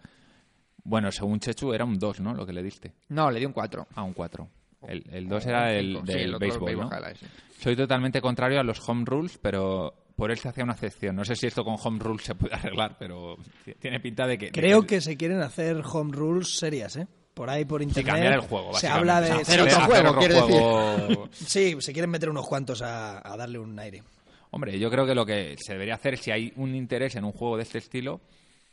Bueno, 0.90 1.12
según 1.12 1.40
Chechu 1.40 1.72
era 1.72 1.86
un 1.86 2.00
2, 2.00 2.20
¿no? 2.22 2.34
Lo 2.34 2.48
que 2.48 2.52
le 2.52 2.64
diste. 2.64 2.94
No, 3.10 3.30
le 3.30 3.40
di 3.40 3.46
un 3.46 3.54
4. 3.54 3.88
Ah, 3.94 4.02
un 4.02 4.14
4. 4.14 4.48
El 4.88 5.28
2 5.28 5.46
era 5.46 5.72
el 5.72 5.98
Cinco. 5.98 6.06
Sí, 6.08 6.14
del 6.14 6.34
el 6.34 6.40
béisbol, 6.40 6.78
¿no? 6.78 6.90
Sí. 7.14 7.26
Soy 7.60 7.76
totalmente 7.76 8.20
contrario 8.22 8.60
a 8.60 8.64
los 8.64 8.82
home 8.90 9.04
rules, 9.06 9.38
pero 9.40 9.94
por 10.16 10.32
él 10.32 10.40
se 10.40 10.50
hacía 10.50 10.64
una 10.64 10.74
excepción. 10.74 11.16
No 11.16 11.24
sé 11.24 11.36
si 11.36 11.46
esto 11.46 11.64
con 11.64 11.76
home 11.82 12.00
rules 12.00 12.24
se 12.26 12.34
puede 12.34 12.56
arreglar, 12.56 12.96
pero 12.98 13.38
tiene 13.80 14.00
pinta 14.00 14.26
de 14.26 14.40
que... 14.40 14.46
de 14.48 14.52
Creo 14.52 14.82
que 14.88 15.00
se 15.00 15.16
quieren 15.16 15.42
hacer 15.42 15.84
home 15.86 16.12
rules 16.12 16.58
serias, 16.58 16.96
¿eh? 16.96 17.08
Por 17.36 17.52
ahí, 17.52 17.66
por 17.66 17.84
internet. 17.84 18.12
cambiar 18.12 18.34
el 18.34 18.42
juego, 18.42 18.74
Se 18.74 18.88
habla 18.88 19.22
de... 19.22 19.32
Hacer 19.32 19.62
otro 19.62 19.82
juego, 19.82 20.16
quiere 20.18 20.42
juego. 20.42 21.30
Sí, 21.32 21.76
se 21.80 21.94
quieren 21.94 22.10
meter 22.10 22.30
unos 22.32 22.48
cuantos 22.48 22.82
a, 22.82 23.20
a 23.32 23.38
darle 23.38 23.60
un 23.60 23.78
aire. 23.78 24.02
Hombre, 24.50 24.80
yo 24.80 24.90
creo 24.90 25.06
que 25.06 25.14
lo 25.14 25.26
que 25.26 25.56
se 25.60 25.74
debería 25.74 25.94
hacer, 25.94 26.18
si 26.18 26.32
hay 26.32 26.52
un 26.56 26.74
interés 26.74 27.16
en 27.16 27.26
un 27.26 27.32
juego 27.32 27.58
de 27.58 27.64
este 27.64 27.78
estilo, 27.78 28.22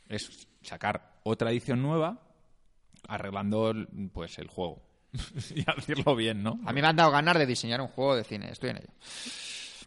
es 0.09 0.47
sacar 0.63 1.16
otra 1.27 1.51
edición 1.51 1.81
nueva, 1.81 2.19
arreglando 3.07 3.73
pues 4.13 4.37
el 4.39 4.47
juego. 4.47 4.81
y 5.55 5.63
decirlo 5.63 6.15
bien, 6.15 6.43
¿no? 6.43 6.59
A 6.65 6.73
mí 6.73 6.81
me 6.81 6.87
han 6.87 6.95
dado 6.95 7.11
ganas 7.11 7.37
de 7.37 7.45
diseñar 7.45 7.81
un 7.81 7.87
juego 7.87 8.15
de 8.15 8.23
cine, 8.23 8.49
estoy 8.51 8.71
en 8.71 8.77
ello. 8.77 8.89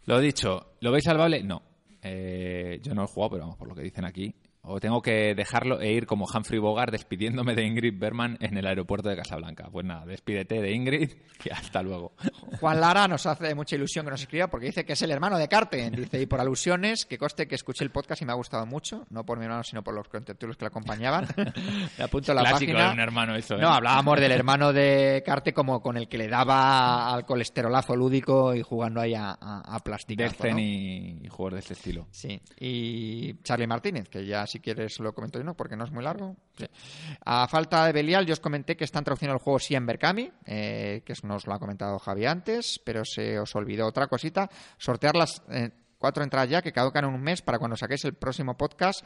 Lo 0.05 0.19
dicho, 0.19 0.73
¿lo 0.79 0.91
veis 0.91 1.03
salvable? 1.03 1.43
No. 1.43 1.61
Eh, 2.01 2.79
yo 2.81 2.95
no 2.95 3.01
lo 3.01 3.07
he 3.07 3.11
jugado, 3.11 3.31
pero 3.31 3.43
vamos, 3.43 3.57
por 3.57 3.67
lo 3.67 3.75
que 3.75 3.83
dicen 3.83 4.05
aquí, 4.05 4.33
o 4.63 4.79
tengo 4.79 5.01
que 5.01 5.33
dejarlo 5.35 5.81
e 5.81 5.91
ir 5.91 6.05
como 6.05 6.25
Humphrey 6.25 6.59
Bogart 6.59 6.91
despidiéndome 6.91 7.55
de 7.55 7.63
Ingrid 7.63 7.97
Berman 7.97 8.37
en 8.41 8.57
el 8.57 8.67
aeropuerto 8.67 9.09
de 9.09 9.15
Casablanca. 9.15 9.69
Pues 9.71 9.85
nada, 9.85 10.05
despídete 10.05 10.61
de 10.61 10.71
Ingrid 10.71 11.11
y 11.43 11.49
hasta 11.49 11.81
luego. 11.81 12.13
Juan 12.59 12.79
Lara 12.79 13.07
nos 13.07 13.25
hace 13.25 13.55
mucha 13.55 13.75
ilusión 13.75 14.05
que 14.05 14.11
nos 14.11 14.21
escriba 14.21 14.47
porque 14.47 14.67
dice 14.67 14.85
que 14.85 14.93
es 14.93 15.01
el 15.01 15.11
hermano 15.11 15.37
de 15.37 15.47
Carten. 15.47 15.93
Dice, 15.93 16.21
y 16.21 16.25
por 16.25 16.39
alusiones, 16.39 17.05
que 17.05 17.17
coste 17.17 17.47
que 17.47 17.55
escuché 17.55 17.83
el 17.83 17.91
podcast 17.91 18.21
y 18.21 18.25
me 18.25 18.31
ha 18.31 18.35
gustado 18.35 18.65
mucho, 18.65 19.05
no 19.09 19.25
por 19.25 19.39
mi 19.39 19.45
hermano, 19.45 19.63
sino 19.63 19.83
por 19.83 19.93
los 19.93 20.07
contertulios 20.07 20.57
que 20.57 20.65
le 20.65 20.67
acompañaban. 20.67 21.27
Le 21.97 22.03
apunto 22.03 22.33
la 22.33 22.41
Clásico 22.41 22.71
página. 22.73 22.87
de 22.87 22.93
un 22.93 22.99
hermano 22.99 23.35
eso, 23.35 23.55
¿eh? 23.55 23.61
No, 23.61 23.69
hablábamos 23.69 24.19
del 24.19 24.31
hermano 24.31 24.73
de 24.73 25.23
Carte 25.25 25.53
como 25.53 25.81
con 25.81 25.97
el 25.97 26.07
que 26.07 26.17
le 26.17 26.27
daba 26.27 27.13
al 27.13 27.25
colesterolazo 27.25 27.95
lúdico 27.95 28.53
y 28.55 28.61
jugando 28.61 29.01
ahí 29.01 29.13
a, 29.13 29.31
a, 29.31 29.75
a 29.75 29.81
Destiny 30.07 31.13
¿no? 31.13 31.25
y, 31.25 31.27
juegos 31.29 31.53
de 31.53 31.59
este 31.59 31.73
estilo. 31.73 32.07
Sí, 32.11 32.39
y 32.59 33.33
Charlie 33.43 33.67
Martínez, 33.67 34.09
que 34.09 34.25
ya 34.25 34.45
si 34.51 34.59
quieres 34.59 34.99
lo 34.99 35.13
comento 35.13 35.39
yo, 35.39 35.45
¿no? 35.45 35.55
Porque 35.55 35.75
no 35.75 35.83
es 35.83 35.91
muy 35.91 36.03
largo. 36.03 36.35
A 37.25 37.47
falta 37.47 37.85
de 37.85 37.93
Belial, 37.93 38.25
yo 38.25 38.33
os 38.33 38.39
comenté 38.39 38.75
que 38.75 38.83
están 38.83 39.03
traduciendo 39.03 39.33
el 39.33 39.41
juego 39.41 39.59
sí 39.59 39.75
en 39.75 39.85
Berkami, 39.85 40.31
eh, 40.45 41.01
que 41.05 41.13
nos 41.23 41.47
lo 41.47 41.53
ha 41.53 41.59
comentado 41.59 41.99
Javi 41.99 42.25
antes, 42.25 42.79
pero 42.83 43.03
se 43.05 43.39
os 43.39 43.55
olvidó 43.55 43.87
otra 43.87 44.07
cosita, 44.07 44.49
sortear 44.77 45.15
las 45.15 45.41
eh, 45.49 45.71
cuatro 46.01 46.23
entradas 46.23 46.49
ya 46.49 46.61
que 46.61 46.73
caducan 46.73 47.05
en 47.05 47.13
un 47.13 47.21
mes 47.21 47.41
para 47.43 47.59
cuando 47.59 47.77
saquéis 47.77 48.03
el 48.05 48.15
próximo 48.15 48.57
podcast, 48.57 49.05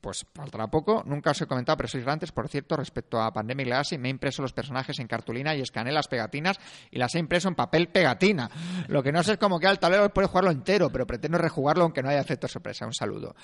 pues 0.00 0.26
faltará 0.34 0.68
poco. 0.68 1.02
Nunca 1.06 1.30
os 1.30 1.40
he 1.40 1.46
comentado, 1.46 1.78
pero 1.78 1.88
sois 1.88 2.04
grandes, 2.04 2.30
por 2.30 2.48
cierto, 2.48 2.76
respecto 2.76 3.20
a 3.20 3.32
Pandemic 3.32 3.66
Legacy, 3.66 3.96
me 3.96 4.08
he 4.08 4.10
impreso 4.10 4.42
los 4.42 4.52
personajes 4.52 4.98
en 5.00 5.08
cartulina 5.08 5.56
y 5.56 5.62
escaneé 5.62 5.92
las 5.92 6.06
pegatinas 6.06 6.60
y 6.90 6.98
las 6.98 7.14
he 7.14 7.18
impreso 7.18 7.48
en 7.48 7.54
papel 7.54 7.88
pegatina. 7.88 8.50
Lo 8.88 9.02
que 9.02 9.10
no 9.10 9.22
sé 9.22 9.32
es 9.32 9.38
cómo 9.38 9.58
queda 9.58 9.70
el 9.70 9.78
tablero, 9.78 10.12
puede 10.12 10.28
jugarlo 10.28 10.50
entero, 10.50 10.90
pero 10.90 11.06
pretendo 11.06 11.38
rejugarlo 11.38 11.84
aunque 11.84 12.02
no 12.02 12.10
haya 12.10 12.20
efecto 12.20 12.46
sorpresa. 12.46 12.84
Un 12.84 12.92
saludo. 12.92 13.34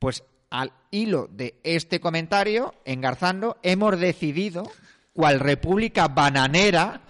Pues 0.00 0.24
al 0.50 0.72
hilo 0.90 1.28
de 1.30 1.60
este 1.62 2.00
comentario, 2.00 2.74
engarzando, 2.84 3.58
hemos 3.62 3.98
decidido, 3.98 4.70
cual 5.12 5.40
República 5.40 6.08
Bananera, 6.08 7.00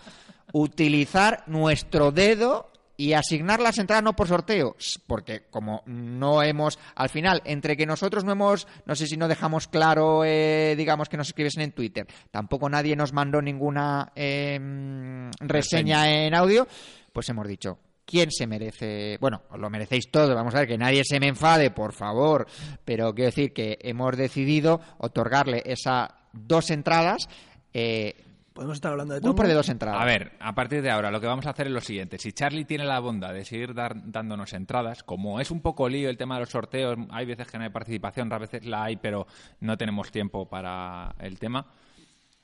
utilizar 0.53 1.45
nuestro 1.47 2.13
dedo 2.13 2.71
y 2.97 3.15
asignar 3.15 3.61
las 3.61 3.79
entradas 3.79 4.05
no 4.05 4.15
por 4.15 4.29
sorteo, 4.29 4.77
porque 5.07 5.47
como 5.49 5.83
no 5.87 6.43
hemos, 6.43 6.79
al 6.95 7.09
final, 7.09 7.41
entre 7.47 7.75
que 7.75 7.87
nosotros 7.87 8.25
no 8.25 8.33
hemos, 8.33 8.69
no 8.85 8.95
sé 8.95 9.07
si 9.07 9.17
no 9.17 9.27
dejamos 9.27 9.69
claro, 9.69 10.23
eh, 10.23 10.75
digamos 10.77 11.09
que 11.09 11.17
nos 11.17 11.29
escribiesen 11.29 11.63
en 11.63 11.73
Twitter, 11.73 12.07
tampoco 12.31 12.69
nadie 12.69 12.95
nos 12.97 13.15
mandó 13.15 13.41
ninguna 13.41 14.13
eh, 14.15 15.31
reseña. 15.41 16.11
en 16.11 16.35
audio, 16.35 16.69
pues 17.15 17.27
hemos 17.31 17.49
dicho, 17.49 17.79
quién 18.11 18.31
se 18.33 18.47
merece. 18.47 19.17
Bueno, 19.21 19.43
os 19.51 19.59
lo 19.61 19.71
merecéis 19.71 20.11
todos. 20.11 20.35
Vamos 20.35 20.55
a 20.55 20.61
ver 20.61 20.69
que 20.69 20.79
nadie 20.79 21.03
se 21.05 21.21
me 21.21 21.29
enfade, 21.29 21.71
por 21.71 21.93
favor. 21.93 22.47
Pero 22.85 23.15
quiero 23.15 23.27
decir 23.31 23.53
que 23.53 23.79
hemos 23.83 24.17
decidido 24.17 24.81
otorgarle 24.99 25.63
esas 25.65 26.09
dos 26.33 26.71
entradas. 26.71 27.29
Eh, 27.73 28.15
Podemos 28.53 28.77
estar 28.77 28.91
hablando 28.91 29.15
de 29.15 29.21
un 29.21 29.35
par 29.37 29.45
todo. 29.45 29.49
de 29.49 29.55
dos 29.55 29.69
entradas. 29.69 30.03
A 30.03 30.05
ver, 30.05 30.33
a 30.41 30.55
partir 30.55 30.83
de 30.83 30.91
ahora 30.91 31.11
lo 31.11 31.21
que 31.21 31.27
vamos 31.29 31.47
a 31.47 31.51
hacer 31.51 31.69
es 31.69 31.73
lo 31.73 31.81
siguiente. 31.81 32.19
Si 32.19 32.33
Charlie 32.33 32.65
tiene 32.65 32.85
la 32.85 32.99
bondad 32.99 33.33
de 33.33 33.45
seguir 33.45 33.73
dar- 33.75 34.11
dándonos 34.11 34.53
entradas, 34.53 35.03
como 35.05 35.41
es 35.41 35.51
un 35.53 35.61
poco 35.63 35.89
lío 35.89 36.11
el 36.11 36.19
tema 36.19 36.35
de 36.35 36.41
los 36.41 36.51
sorteos, 36.51 36.99
hay 37.11 37.27
veces 37.27 37.47
que 37.47 37.57
no 37.59 37.65
hay 37.65 37.71
participación, 37.71 38.27
otras 38.27 38.41
veces 38.51 38.67
la 38.67 38.85
hay, 38.85 38.97
pero 38.97 39.27
no 39.61 39.79
tenemos 39.79 40.11
tiempo 40.11 40.49
para 40.49 41.15
el 41.21 41.39
tema. 41.39 41.65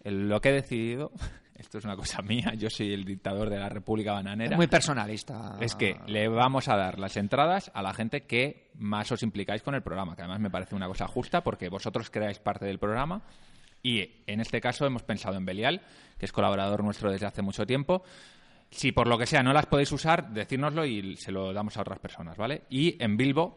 El- 0.04 0.28
lo 0.28 0.40
que 0.40 0.50
he 0.50 0.52
decidido, 0.52 1.10
esto 1.58 1.78
es 1.78 1.84
una 1.84 1.96
cosa 1.96 2.22
mía, 2.22 2.54
yo 2.56 2.70
soy 2.70 2.92
el 2.92 3.04
dictador 3.04 3.50
de 3.50 3.58
la 3.58 3.68
República 3.68 4.12
Bananera. 4.12 4.56
Muy 4.56 4.66
personalista. 4.66 5.56
Es 5.60 5.74
que 5.74 5.96
le 6.06 6.28
vamos 6.28 6.68
a 6.68 6.76
dar 6.76 6.98
las 6.98 7.16
entradas 7.16 7.70
a 7.74 7.82
la 7.82 7.92
gente 7.94 8.22
que 8.22 8.70
más 8.74 9.10
os 9.12 9.22
implicáis 9.22 9.62
con 9.62 9.74
el 9.74 9.82
programa, 9.82 10.14
que 10.14 10.22
además 10.22 10.40
me 10.40 10.50
parece 10.50 10.74
una 10.74 10.86
cosa 10.86 11.06
justa 11.06 11.42
porque 11.42 11.68
vosotros 11.68 12.10
creáis 12.10 12.38
parte 12.38 12.66
del 12.66 12.78
programa 12.78 13.22
y 13.82 14.22
en 14.26 14.40
este 14.40 14.60
caso 14.60 14.86
hemos 14.86 15.02
pensado 15.02 15.36
en 15.36 15.44
Belial, 15.44 15.80
que 16.18 16.26
es 16.26 16.32
colaborador 16.32 16.82
nuestro 16.82 17.10
desde 17.10 17.26
hace 17.26 17.42
mucho 17.42 17.66
tiempo. 17.66 18.02
Si 18.70 18.90
por 18.90 19.06
lo 19.06 19.16
que 19.16 19.26
sea 19.26 19.42
no 19.42 19.52
las 19.52 19.66
podéis 19.66 19.92
usar, 19.92 20.30
decírnoslo 20.30 20.84
y 20.84 21.16
se 21.16 21.30
lo 21.30 21.52
damos 21.52 21.76
a 21.76 21.82
otras 21.82 22.00
personas, 22.00 22.36
¿vale? 22.36 22.62
Y 22.68 23.02
en 23.02 23.16
Bilbo, 23.16 23.56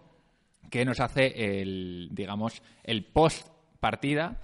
que 0.69 0.85
nos 0.85 0.99
hace 0.99 1.61
el, 1.61 2.09
digamos, 2.11 2.61
el 2.83 3.05
post 3.05 3.47
partida 3.79 4.39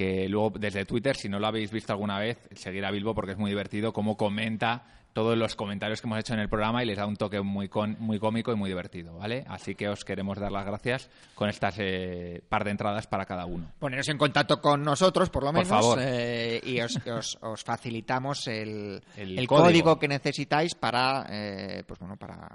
que 0.00 0.28
luego 0.30 0.52
desde 0.58 0.86
Twitter, 0.86 1.14
si 1.14 1.28
no 1.28 1.38
lo 1.38 1.46
habéis 1.46 1.70
visto 1.70 1.92
alguna 1.92 2.18
vez, 2.18 2.38
seguir 2.52 2.84
a 2.86 2.90
Bilbo 2.90 3.14
porque 3.14 3.32
es 3.32 3.38
muy 3.38 3.50
divertido 3.50 3.92
cómo 3.92 4.16
comenta 4.16 4.82
todos 5.12 5.36
los 5.36 5.56
comentarios 5.56 6.00
que 6.00 6.06
hemos 6.06 6.20
hecho 6.20 6.34
en 6.34 6.40
el 6.40 6.48
programa 6.48 6.82
y 6.82 6.86
les 6.86 6.96
da 6.96 7.04
un 7.04 7.16
toque 7.16 7.40
muy 7.40 7.68
con- 7.68 7.96
muy 7.98 8.18
cómico 8.20 8.52
y 8.52 8.54
muy 8.56 8.70
divertido, 8.70 9.18
¿vale? 9.18 9.44
Así 9.48 9.74
que 9.74 9.88
os 9.88 10.04
queremos 10.04 10.38
dar 10.38 10.52
las 10.52 10.64
gracias 10.64 11.10
con 11.34 11.48
estas 11.50 11.74
eh, 11.80 12.40
par 12.48 12.62
de 12.64 12.70
entradas 12.70 13.06
para 13.08 13.26
cada 13.26 13.44
uno. 13.44 13.72
Poneros 13.80 14.08
en 14.08 14.16
contacto 14.16 14.60
con 14.60 14.82
nosotros, 14.84 15.28
por 15.28 15.42
lo 15.42 15.48
Por 15.52 15.54
menos, 15.64 15.68
favor. 15.68 15.98
eh, 16.00 16.60
y 16.64 16.80
os, 16.80 16.96
os- 17.08 17.38
os 17.42 17.62
facilitamos 17.64 18.46
el, 18.46 19.02
El 19.16 19.38
el 19.38 19.46
código. 19.48 19.64
código. 19.66 19.98
que 19.98 20.08
necesitáis 20.08 20.74
para, 20.76 21.26
eh, 21.28 21.82
pues 21.86 21.98
bueno, 21.98 22.16
para 22.16 22.48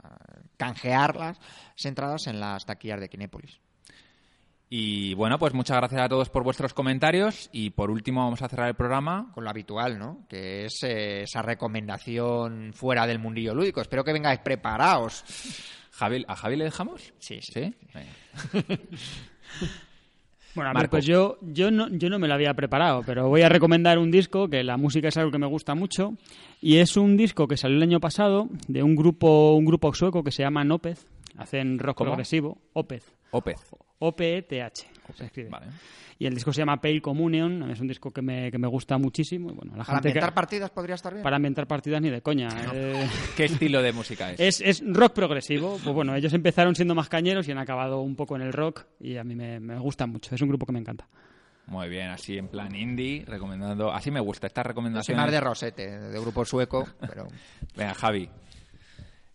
canjear 0.58 1.16
las 1.18 1.38
entradas 1.84 2.26
en 2.28 2.40
las 2.40 2.66
taquillas 2.66 3.02
de 3.02 3.10
Kinépolis. 3.10 3.60
Y 4.70 5.14
bueno, 5.14 5.38
pues 5.38 5.54
muchas 5.54 5.78
gracias 5.78 6.02
a 6.02 6.10
todos 6.10 6.30
por 6.30 6.44
vuestros 6.44 6.74
comentarios 6.74 7.50
y 7.52 7.70
por 7.70 7.92
último 7.92 8.24
vamos 8.24 8.42
a 8.42 8.50
cerrar 8.50 8.68
el 8.68 8.74
programa 8.74 9.32
Con 9.34 9.44
lo 9.44 9.50
habitual, 9.50 10.00
¿no? 10.00 10.26
Que 10.28 10.66
es 10.66 10.82
eh, 10.84 11.22
esa 11.24 11.42
recomendación 11.44 12.74
fuera 12.74 13.06
del 13.06 13.20
mundillo 13.20 13.54
lúdico. 13.54 13.82
Espero 13.82 14.04
que 14.04 14.14
vengáis 14.14 14.40
preparados. 14.40 15.24
Javi, 15.92 16.26
¿A 16.28 16.36
Javi 16.36 16.56
le 16.56 16.66
dejamos? 16.66 17.14
Sí, 17.20 17.40
sí. 17.42 17.52
¿Sí? 17.54 17.76
Venga. 17.94 18.80
Bueno, 20.56 20.70
a 20.70 20.74
ver, 20.74 20.90
pues 20.90 21.06
yo, 21.06 21.38
yo, 21.42 21.70
no, 21.70 21.90
yo 21.90 22.10
no 22.10 22.18
me 22.18 22.30
lo 22.30 22.34
había 22.34 22.54
preparado, 22.54 23.02
pero 23.06 23.28
voy 23.28 23.42
a 23.42 23.50
recomendar 23.50 24.00
un 24.00 24.10
disco 24.10 24.48
que 24.48 24.64
la 24.64 24.78
música 24.78 25.10
es 25.10 25.18
algo 25.18 25.30
que 25.30 25.38
me 25.38 25.48
gusta 25.48 25.76
mucho 25.76 26.14
y 26.62 26.78
es 26.78 26.96
un 26.96 27.18
disco 27.18 27.46
que 27.46 27.58
salió 27.58 27.76
el 27.76 27.84
año 27.84 28.00
pasado 28.00 28.48
de 28.70 28.82
un 28.82 28.96
grupo 28.96 29.54
un 29.56 29.66
grupo 29.66 29.94
sueco 29.94 30.24
que 30.24 30.32
se 30.32 30.44
llama 30.44 30.66
Opeth, 30.74 31.00
hacen 31.38 31.78
rock 31.78 31.98
¿Cómo? 31.98 32.12
progresivo, 32.12 32.58
Opez. 32.72 33.04
O-P-E-T-H, 34.00 34.88
se 35.16 35.26
escribe. 35.26 35.50
Vale. 35.50 35.68
Y 36.18 36.26
el 36.28 36.34
disco 36.34 36.54
se 36.54 36.60
llama 36.62 36.80
Pale 36.80 37.02
Communion, 37.02 37.70
es 37.72 37.80
un 37.82 37.88
disco 37.88 38.12
que 38.12 38.22
me, 38.22 38.50
que 38.50 38.58
me 38.58 38.68
gusta 38.68 38.98
muchísimo. 38.98 39.52
Y 39.52 39.54
bueno, 39.54 39.74
la 39.76 39.84
Para 39.84 39.98
gente 39.98 40.08
que- 40.08 40.20
ambientar 40.20 40.34
partidas 40.34 40.70
podría 40.70 40.96
estar 40.96 41.14
bien. 41.14 41.24
para 41.24 41.36
ambientar 41.36 41.68
partidas 41.68 42.02
ni 42.02 42.10
de 42.10 42.22
coña. 42.22 42.48
eh, 42.74 43.08
¿Qué 43.38 43.46
estilo 43.46 43.82
de 43.82 43.92
música 43.92 44.32
es? 44.32 44.40
es, 44.40 44.62
es 44.62 44.84
rock 44.86 45.14
progresivo. 45.14 45.78
Pues 45.84 45.94
bueno, 45.94 46.16
ellos 46.16 46.34
empezaron 46.34 46.74
siendo 46.76 46.96
más 46.96 47.10
cañeros 47.10 47.48
y 47.48 47.52
han 47.52 47.58
acabado 47.58 48.00
un 48.02 48.16
poco 48.16 48.36
en 48.38 48.44
el 48.44 48.54
rock 48.54 48.86
y 49.00 49.18
a 49.18 49.24
mí 49.26 49.36
me, 49.36 49.60
me 49.60 49.78
gusta 49.80 50.06
mucho. 50.08 50.34
Es 50.34 50.42
un 50.42 50.48
grupo 50.50 50.66
que 50.66 50.72
me 50.74 50.80
encanta. 50.80 51.08
Muy 51.68 51.90
bien, 51.90 52.10
así 52.10 52.38
en 52.38 52.48
plan 52.48 52.74
indie, 52.76 53.26
recomendando... 53.28 53.92
Así 53.92 54.12
me 54.12 54.20
gusta 54.20 54.46
esta 54.48 54.62
recomendación. 54.62 55.18
más 55.18 55.32
de 55.32 55.40
Rosete, 55.42 56.00
de 56.00 56.20
grupo 56.22 56.46
sueco, 56.46 56.88
pero 57.00 57.28
Venga, 57.76 57.94
Javi. 57.96 58.30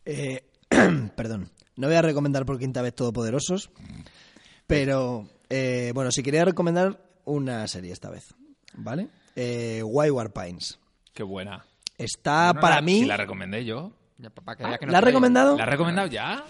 Eh, 0.05 0.41
perdón. 1.17 1.51
No 1.81 1.86
voy 1.86 1.97
a 1.97 2.02
recomendar 2.02 2.44
por 2.44 2.59
quinta 2.59 2.82
vez 2.82 2.94
Todopoderosos, 2.94 3.70
pero 4.66 5.27
eh, 5.48 5.93
bueno, 5.94 6.12
si 6.12 6.23
quería 6.23 6.44
recomendar 6.44 7.01
una 7.24 7.66
serie 7.69 7.93
esta 7.93 8.11
vez, 8.11 8.35
¿vale? 8.74 9.09
Eh, 9.35 9.82
Wayward 9.82 10.32
Pines. 10.32 10.78
Qué 11.15 11.23
buena. 11.23 11.65
Está 11.98 12.52
No, 12.52 12.61
para 12.61 12.77
la- 12.77 12.82
mí... 12.82 13.01
Si 13.01 13.07
la 13.07 13.16
recomendé 13.16 13.65
yo. 13.65 13.93
ya, 14.19 14.31
que 14.31 14.78
que 14.78 14.86
no 14.86 14.93
¿La 14.93 14.98
has 14.98 15.05
recomendado? 15.05 15.57
¿La 15.57 15.65
has 15.65 15.69
recomendado 15.70 16.07
ya? 16.09 16.44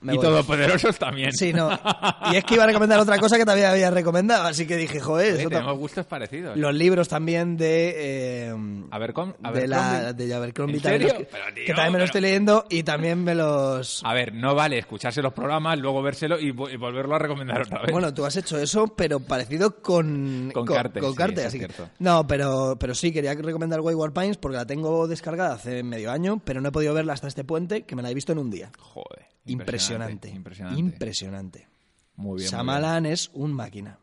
Me 0.00 0.14
y 0.14 0.16
voy. 0.16 0.24
Todopoderosos 0.26 0.98
también. 0.98 1.32
Sí, 1.32 1.52
no. 1.52 1.68
Y 2.32 2.36
es 2.36 2.44
que 2.44 2.54
iba 2.54 2.64
a 2.64 2.66
recomendar 2.66 2.98
otra 3.00 3.18
cosa 3.18 3.36
que 3.38 3.44
también 3.44 3.68
había 3.68 3.90
recomendado, 3.90 4.44
así 4.44 4.66
que 4.66 4.76
dije, 4.76 5.00
joder, 5.00 5.34
eso 5.40 5.48
tenemos 5.48 5.78
gustos 5.78 6.04
parecidos. 6.06 6.56
los 6.56 6.74
libros 6.74 7.08
también 7.08 7.56
de... 7.56 7.94
eh, 7.96 8.54
A 8.90 8.98
ver, 8.98 9.12
con, 9.12 9.34
a 9.42 9.52
de, 9.52 9.66
la, 9.68 10.12
de 10.12 10.34
Abercrombie 10.34 10.76
¿En 10.76 10.82
también 10.82 11.02
los 11.04 11.12
que, 11.14 11.24
Pero, 11.24 11.44
tío, 11.54 11.64
que 11.66 11.72
también 11.74 11.86
me 11.86 11.92
pero- 11.92 11.98
lo 11.98 12.04
estoy 12.04 12.20
leyendo 12.20 12.64
y 12.68 12.82
también 12.82 13.24
me 13.24 13.34
los... 13.34 14.02
A 14.04 14.12
ver, 14.14 14.34
no 14.34 14.54
vale 14.54 14.78
escucharse 14.78 15.22
los 15.22 15.32
programas, 15.32 15.78
luego 15.78 16.02
vérselo 16.02 16.38
y, 16.38 16.50
vo- 16.52 16.72
y 16.72 16.76
volverlo 16.76 17.14
a 17.14 17.18
recomendar 17.18 17.62
otra 17.62 17.80
vez. 17.82 17.92
Bueno, 17.92 18.12
tú 18.12 18.24
has 18.26 18.36
hecho 18.36 18.58
eso, 18.58 18.88
pero 18.94 19.20
parecido 19.20 19.76
con 19.82 20.50
Con 20.52 20.66
con 20.66 20.76
sí, 20.76 21.34
es 21.40 21.46
así 21.46 21.58
que-. 21.60 21.68
No, 21.98 22.26
pero, 22.26 22.76
pero 22.78 22.94
sí, 22.94 23.12
quería 23.12 23.34
recomendar 23.34 23.80
Wayward 23.80 24.12
Pines 24.12 24.36
porque 24.36 24.56
la 24.56 24.66
tengo 24.66 25.06
descargada 25.08 25.54
hace 25.54 25.82
medio 25.82 26.10
año, 26.10 26.40
pero 26.44 26.60
no 26.60 26.68
he 26.68 26.72
podido 26.72 26.94
verla 26.94 27.12
hasta 27.14 27.28
este 27.28 27.44
puente, 27.44 27.82
que 27.82 27.96
me 27.96 28.02
la 28.02 28.10
he 28.10 28.14
visto 28.14 28.32
en 28.32 28.38
un 28.38 28.50
día. 28.50 28.70
Joder. 28.78 29.26
Impresionante. 29.52 30.28
Impresionante. 30.30 30.80
Impresionante. 30.80 31.68
Muy 32.16 32.38
bien. 32.38 32.46
muy 32.46 32.50
Samalan 32.50 33.06
es 33.06 33.30
un 33.32 33.52
máquina. 33.52 33.98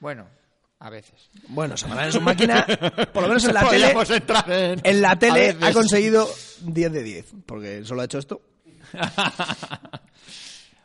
Bueno, 0.00 0.26
a 0.78 0.90
veces. 0.90 1.28
Bueno, 1.48 1.76
Samalan 1.76 2.08
es 2.08 2.14
un 2.14 2.24
máquina, 2.24 2.66
por 3.12 3.22
lo 3.22 3.28
menos 3.28 3.44
en 3.44 3.54
la 3.54 3.68
tele, 3.68 3.92
entrar 4.16 4.50
en... 4.50 4.80
en 4.82 5.02
la 5.02 5.18
tele 5.18 5.56
ha 5.60 5.72
conseguido 5.72 6.28
10 6.62 6.92
de 6.92 7.02
10, 7.02 7.34
porque 7.46 7.84
solo 7.84 8.02
ha 8.02 8.04
hecho 8.04 8.18
esto. 8.18 8.42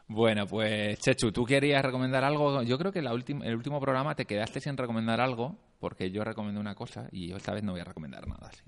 Bueno, 0.07 0.45
pues 0.45 0.99
Chechu, 0.99 1.31
¿tú 1.31 1.45
querías 1.45 1.83
recomendar 1.83 2.23
algo? 2.23 2.61
Yo 2.61 2.77
creo 2.77 2.91
que 2.91 3.01
la 3.01 3.11
el 3.11 3.55
último 3.55 3.79
programa 3.79 4.15
te 4.15 4.25
quedaste 4.25 4.61
sin 4.61 4.77
recomendar 4.77 5.19
algo, 5.19 5.57
porque 5.79 6.11
yo 6.11 6.23
recomendé 6.23 6.59
una 6.59 6.75
cosa 6.75 7.07
y 7.11 7.29
yo 7.29 7.37
esta 7.37 7.53
vez 7.53 7.63
no 7.63 7.71
voy 7.71 7.81
a 7.81 7.85
recomendar 7.85 8.27
nada. 8.27 8.51
sí. 8.51 8.61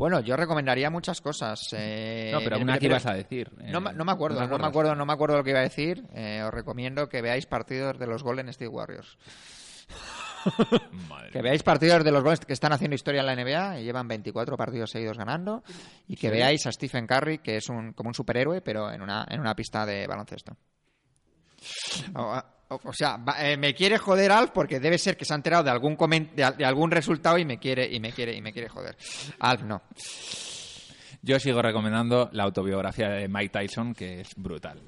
Bueno, 0.00 0.20
yo 0.20 0.34
recomendaría 0.34 0.88
muchas 0.90 1.20
cosas. 1.20 1.60
eh, 1.72 2.30
No, 2.32 2.40
pero 2.40 2.56
una 2.58 2.78
que 2.78 2.86
ibas 2.86 3.04
a 3.06 3.12
decir. 3.12 3.50
eh, 3.60 3.70
No, 3.70 3.80
me- 3.82 3.92
no 3.92 4.04
me 4.04 4.12
acuerdo, 4.12 4.40
no, 4.46 4.58
me 4.58 4.66
acuerdo, 4.66 4.94
no 4.94 5.04
me 5.04 5.12
acuerdo 5.12 5.36
lo 5.36 5.44
que 5.44 5.50
iba 5.50 5.58
a 5.60 5.62
decir. 5.62 6.04
Eh, 6.14 6.42
os 6.42 6.50
recomiendo 6.52 7.08
que 7.08 7.20
veáis 7.20 7.44
partidos 7.46 7.98
de 7.98 8.06
los 8.06 8.22
Golden 8.22 8.48
State 8.48 8.68
Warriors. 8.68 9.18
Madre 11.08 11.30
Que 11.32 11.42
veáis 11.42 11.62
partidos 11.62 12.02
de 12.02 12.10
los 12.12 12.22
Golden 12.22 12.46
que 12.46 12.52
están 12.54 12.72
haciendo 12.72 12.94
historia 12.94 13.20
en 13.20 13.26
la 13.26 13.34
NBA 13.36 13.80
y 13.80 13.84
llevan 13.84 14.08
24 14.08 14.56
partidos 14.56 14.90
seguidos 14.90 15.18
ganando. 15.18 15.62
Y 16.08 16.16
que 16.16 16.30
veáis 16.30 16.66
a 16.66 16.72
Stephen 16.72 17.06
Curry, 17.06 17.38
que 17.38 17.56
es 17.58 17.68
un, 17.68 17.92
como 17.92 18.08
un 18.08 18.14
superhéroe, 18.14 18.62
pero 18.62 18.90
en 18.90 19.02
una, 19.02 19.26
en 19.28 19.38
una 19.40 19.54
pista 19.54 19.84
de 19.84 20.06
baloncesto. 20.06 20.56
O, 22.70 22.92
sea, 22.92 23.18
eh, 23.40 23.56
me 23.56 23.74
quiere 23.74 23.98
joder 23.98 24.30
Alf 24.30 24.50
porque 24.52 24.78
debe 24.78 24.96
ser 24.96 25.16
que 25.16 25.24
se 25.24 25.32
ha 25.32 25.36
enterado 25.36 25.64
de 25.64 25.70
algún 25.70 25.96
de, 25.96 26.52
de 26.56 26.64
algún 26.64 26.90
resultado 26.90 27.36
y 27.36 27.44
me 27.44 27.58
quiere 27.58 27.92
y 27.92 27.98
me 27.98 28.12
quiere 28.12 28.34
y 28.36 28.40
me 28.40 28.52
quiere 28.52 28.68
joder. 28.68 28.96
Alf 29.40 29.62
no. 29.62 29.82
Yo 31.22 31.38
sigo 31.40 31.60
recomendando 31.60 32.30
la 32.32 32.44
autobiografía 32.44 33.08
de 33.10 33.28
Mike 33.28 33.50
Tyson, 33.50 33.92
que 33.94 34.20
es 34.20 34.34
brutal. 34.36 34.80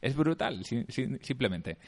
Es 0.00 0.14
brutal, 0.14 0.64
si- 0.64 0.84
si- 0.88 1.18
simplemente. 1.22 1.78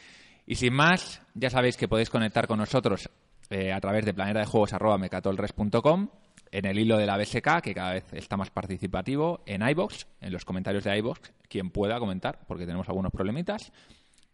Y 0.47 0.55
sin 0.57 0.73
más, 0.75 1.21
ya 1.35 1.51
sabéis 1.51 1.77
que 1.77 1.87
podéis 1.87 2.09
conectar 2.11 2.47
con 2.47 2.59
nosotros 2.59 3.09
eh, 3.51 3.73
a 3.73 3.81
través 3.81 4.05
de 4.05 4.15
planetadejuegos.mecatolres.com, 4.15 6.09
en 6.51 6.65
el 6.65 6.79
hilo 6.79 6.97
de 6.99 7.07
la 7.07 7.17
BSK, 7.17 7.61
que 7.63 7.75
cada 7.75 7.93
vez 7.95 8.05
está 8.13 8.37
más 8.37 8.51
participativo, 8.51 9.43
en 9.47 9.69
iBox, 9.69 10.07
en 10.21 10.33
los 10.33 10.45
comentarios 10.45 10.85
de 10.85 10.97
iBox, 10.99 11.33
quien 11.49 11.71
pueda 11.71 11.99
comentar, 11.99 12.41
porque 12.47 12.65
tenemos 12.65 12.89
algunos 12.89 13.13
problemitas. 13.13 13.73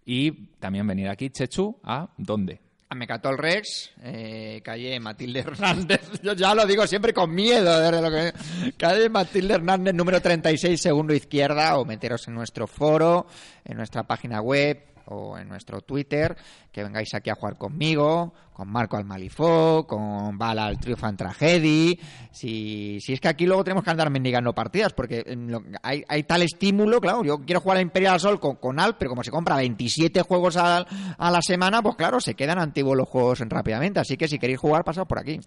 Y 0.04 0.32
también 0.58 0.86
venir 0.86 1.08
aquí, 1.08 1.30
Chechu, 1.30 1.78
a 1.84 2.08
dónde. 2.16 2.60
A 2.88 2.94
Mecatol 2.94 3.38
Rex, 3.38 3.90
eh, 4.02 4.60
calle 4.62 5.00
Matilde 5.00 5.40
Hernández. 5.40 6.20
Yo 6.22 6.34
ya 6.34 6.54
lo 6.54 6.66
digo 6.66 6.86
siempre 6.86 7.14
con 7.14 7.34
miedo. 7.34 7.80
Desde 7.80 8.02
lo 8.02 8.10
que... 8.10 8.72
Calle 8.76 9.08
Matilde 9.08 9.54
Hernández, 9.54 9.94
número 9.94 10.20
36, 10.20 10.78
segundo 10.78 11.14
izquierda. 11.14 11.78
O 11.78 11.86
meteros 11.86 12.28
en 12.28 12.34
nuestro 12.34 12.66
foro, 12.66 13.26
en 13.64 13.78
nuestra 13.78 14.02
página 14.02 14.42
web 14.42 14.91
o 15.06 15.36
en 15.38 15.48
nuestro 15.48 15.80
Twitter. 15.80 16.36
Que 16.70 16.82
vengáis 16.82 17.12
aquí 17.14 17.30
a 17.30 17.34
jugar 17.34 17.56
conmigo, 17.58 18.32
con 18.52 18.68
Marco 18.68 18.96
Almalifó, 18.96 19.86
con 19.86 20.38
Bala 20.38 20.66
al 20.66 20.78
Triunfo 20.78 21.06
en 21.08 21.16
Tragedy. 21.16 21.98
Si, 22.30 22.98
si 23.00 23.12
es 23.12 23.20
que 23.20 23.28
aquí 23.28 23.46
luego 23.46 23.64
tenemos 23.64 23.84
que 23.84 23.90
andar 23.90 24.10
mendigando 24.10 24.54
partidas, 24.54 24.92
porque 24.92 25.22
lo- 25.36 25.62
hay, 25.82 26.02
hay 26.08 26.22
tal 26.24 26.42
estímulo, 26.42 27.00
claro. 27.00 27.24
Yo 27.24 27.38
quiero 27.38 27.60
jugar 27.60 27.78
a 27.78 27.82
Imperial 27.82 28.18
Sol 28.20 28.40
con, 28.40 28.56
con 28.56 28.78
Al, 28.80 28.96
pero 28.96 29.10
como 29.10 29.22
se 29.22 29.30
compra 29.30 29.56
27 29.56 30.22
juegos 30.22 30.56
al- 30.56 30.86
a, 31.18 31.30
la 31.30 31.42
semana, 31.42 31.82
pues 31.82 31.96
claro, 31.96 32.20
se 32.20 32.34
quedan 32.34 32.58
antiguos 32.58 32.96
los 32.96 33.08
juegos 33.08 33.40
rápidamente. 33.40 34.00
Así 34.00 34.16
que 34.16 34.28
si 34.28 34.38
queréis 34.38 34.58
jugar, 34.60 34.84
pasad 34.84 35.06
por 35.06 35.18
aquí. 35.18 35.40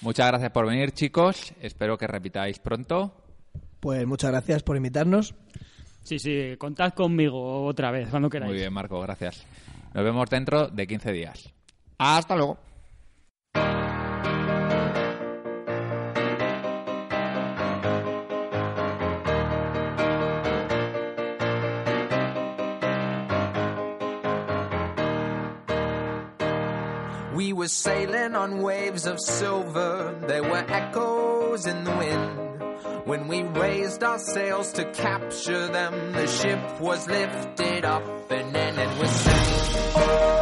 Muchas 0.00 0.26
gracias 0.28 0.50
por 0.50 0.66
venir, 0.66 0.92
chicos. 0.92 1.52
Espero 1.60 1.96
que 1.96 2.06
repitáis 2.08 2.58
pronto. 2.58 3.14
Pues 3.80 4.06
muchas 4.06 4.30
gracias 4.30 4.62
por 4.62 4.76
invitarnos. 4.76 5.34
Sí, 6.02 6.18
sí, 6.18 6.56
contad 6.58 6.92
conmigo 6.94 7.64
otra 7.64 7.90
vez, 7.90 8.08
cuando 8.08 8.28
queráis. 8.28 8.50
Muy 8.50 8.58
bien, 8.58 8.72
Marco, 8.72 9.00
gracias. 9.00 9.46
Nos 9.94 10.04
vemos 10.04 10.28
dentro 10.28 10.68
de 10.68 10.86
15 10.86 11.12
días. 11.12 11.52
Hasta 11.98 12.34
luego. 12.34 12.58
Were 27.62 27.68
sailing 27.68 28.34
on 28.34 28.60
waves 28.60 29.06
of 29.06 29.20
silver, 29.20 30.18
there 30.26 30.42
were 30.42 30.64
echoes 30.68 31.64
in 31.64 31.84
the 31.84 31.92
wind. 31.92 33.06
When 33.06 33.28
we 33.28 33.44
raised 33.44 34.02
our 34.02 34.18
sails 34.18 34.72
to 34.72 34.84
capture 34.90 35.68
them, 35.68 36.10
the 36.10 36.26
ship 36.26 36.80
was 36.80 37.06
lifted 37.06 37.84
up 37.84 38.02
and 38.32 38.48
in 38.48 38.78
and 38.80 39.00
we 39.00 39.06
sang, 39.06 39.92
oh, 39.94 40.41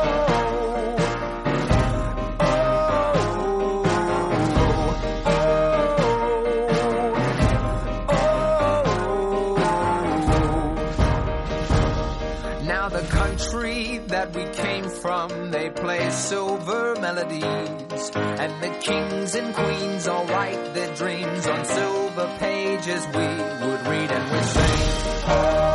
they 15.74 15.80
play 15.80 16.10
silver 16.10 16.96
melodies. 17.00 18.10
And 18.14 18.62
the 18.62 18.70
kings 18.80 19.34
and 19.34 19.54
queens 19.54 20.08
all 20.08 20.26
write 20.26 20.74
their 20.74 20.94
dreams 20.94 21.46
on 21.46 21.64
silver 21.64 22.36
pages 22.38 23.06
we 23.06 23.12
would 23.12 23.86
read 23.86 24.10
and 24.10 24.32
we'd 24.32 24.44
sing. 24.44 25.69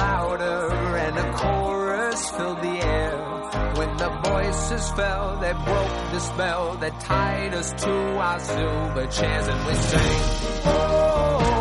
Louder 0.00 0.60
and 1.04 1.14
a 1.24 1.26
chorus 1.40 2.30
filled 2.36 2.60
the 2.68 2.76
air. 2.98 3.16
When 3.78 3.90
the 4.02 4.10
voices 4.30 4.84
fell, 4.98 5.26
they 5.42 5.54
broke 5.68 5.96
the 6.14 6.20
spell 6.20 6.64
that 6.82 6.94
tied 7.00 7.52
us 7.60 7.68
to 7.84 7.92
our 8.28 8.40
silver 8.40 9.06
chairs 9.16 9.46
and 9.52 9.60
we 9.66 9.74
sang. 9.90 10.16
Oh, 10.64 11.59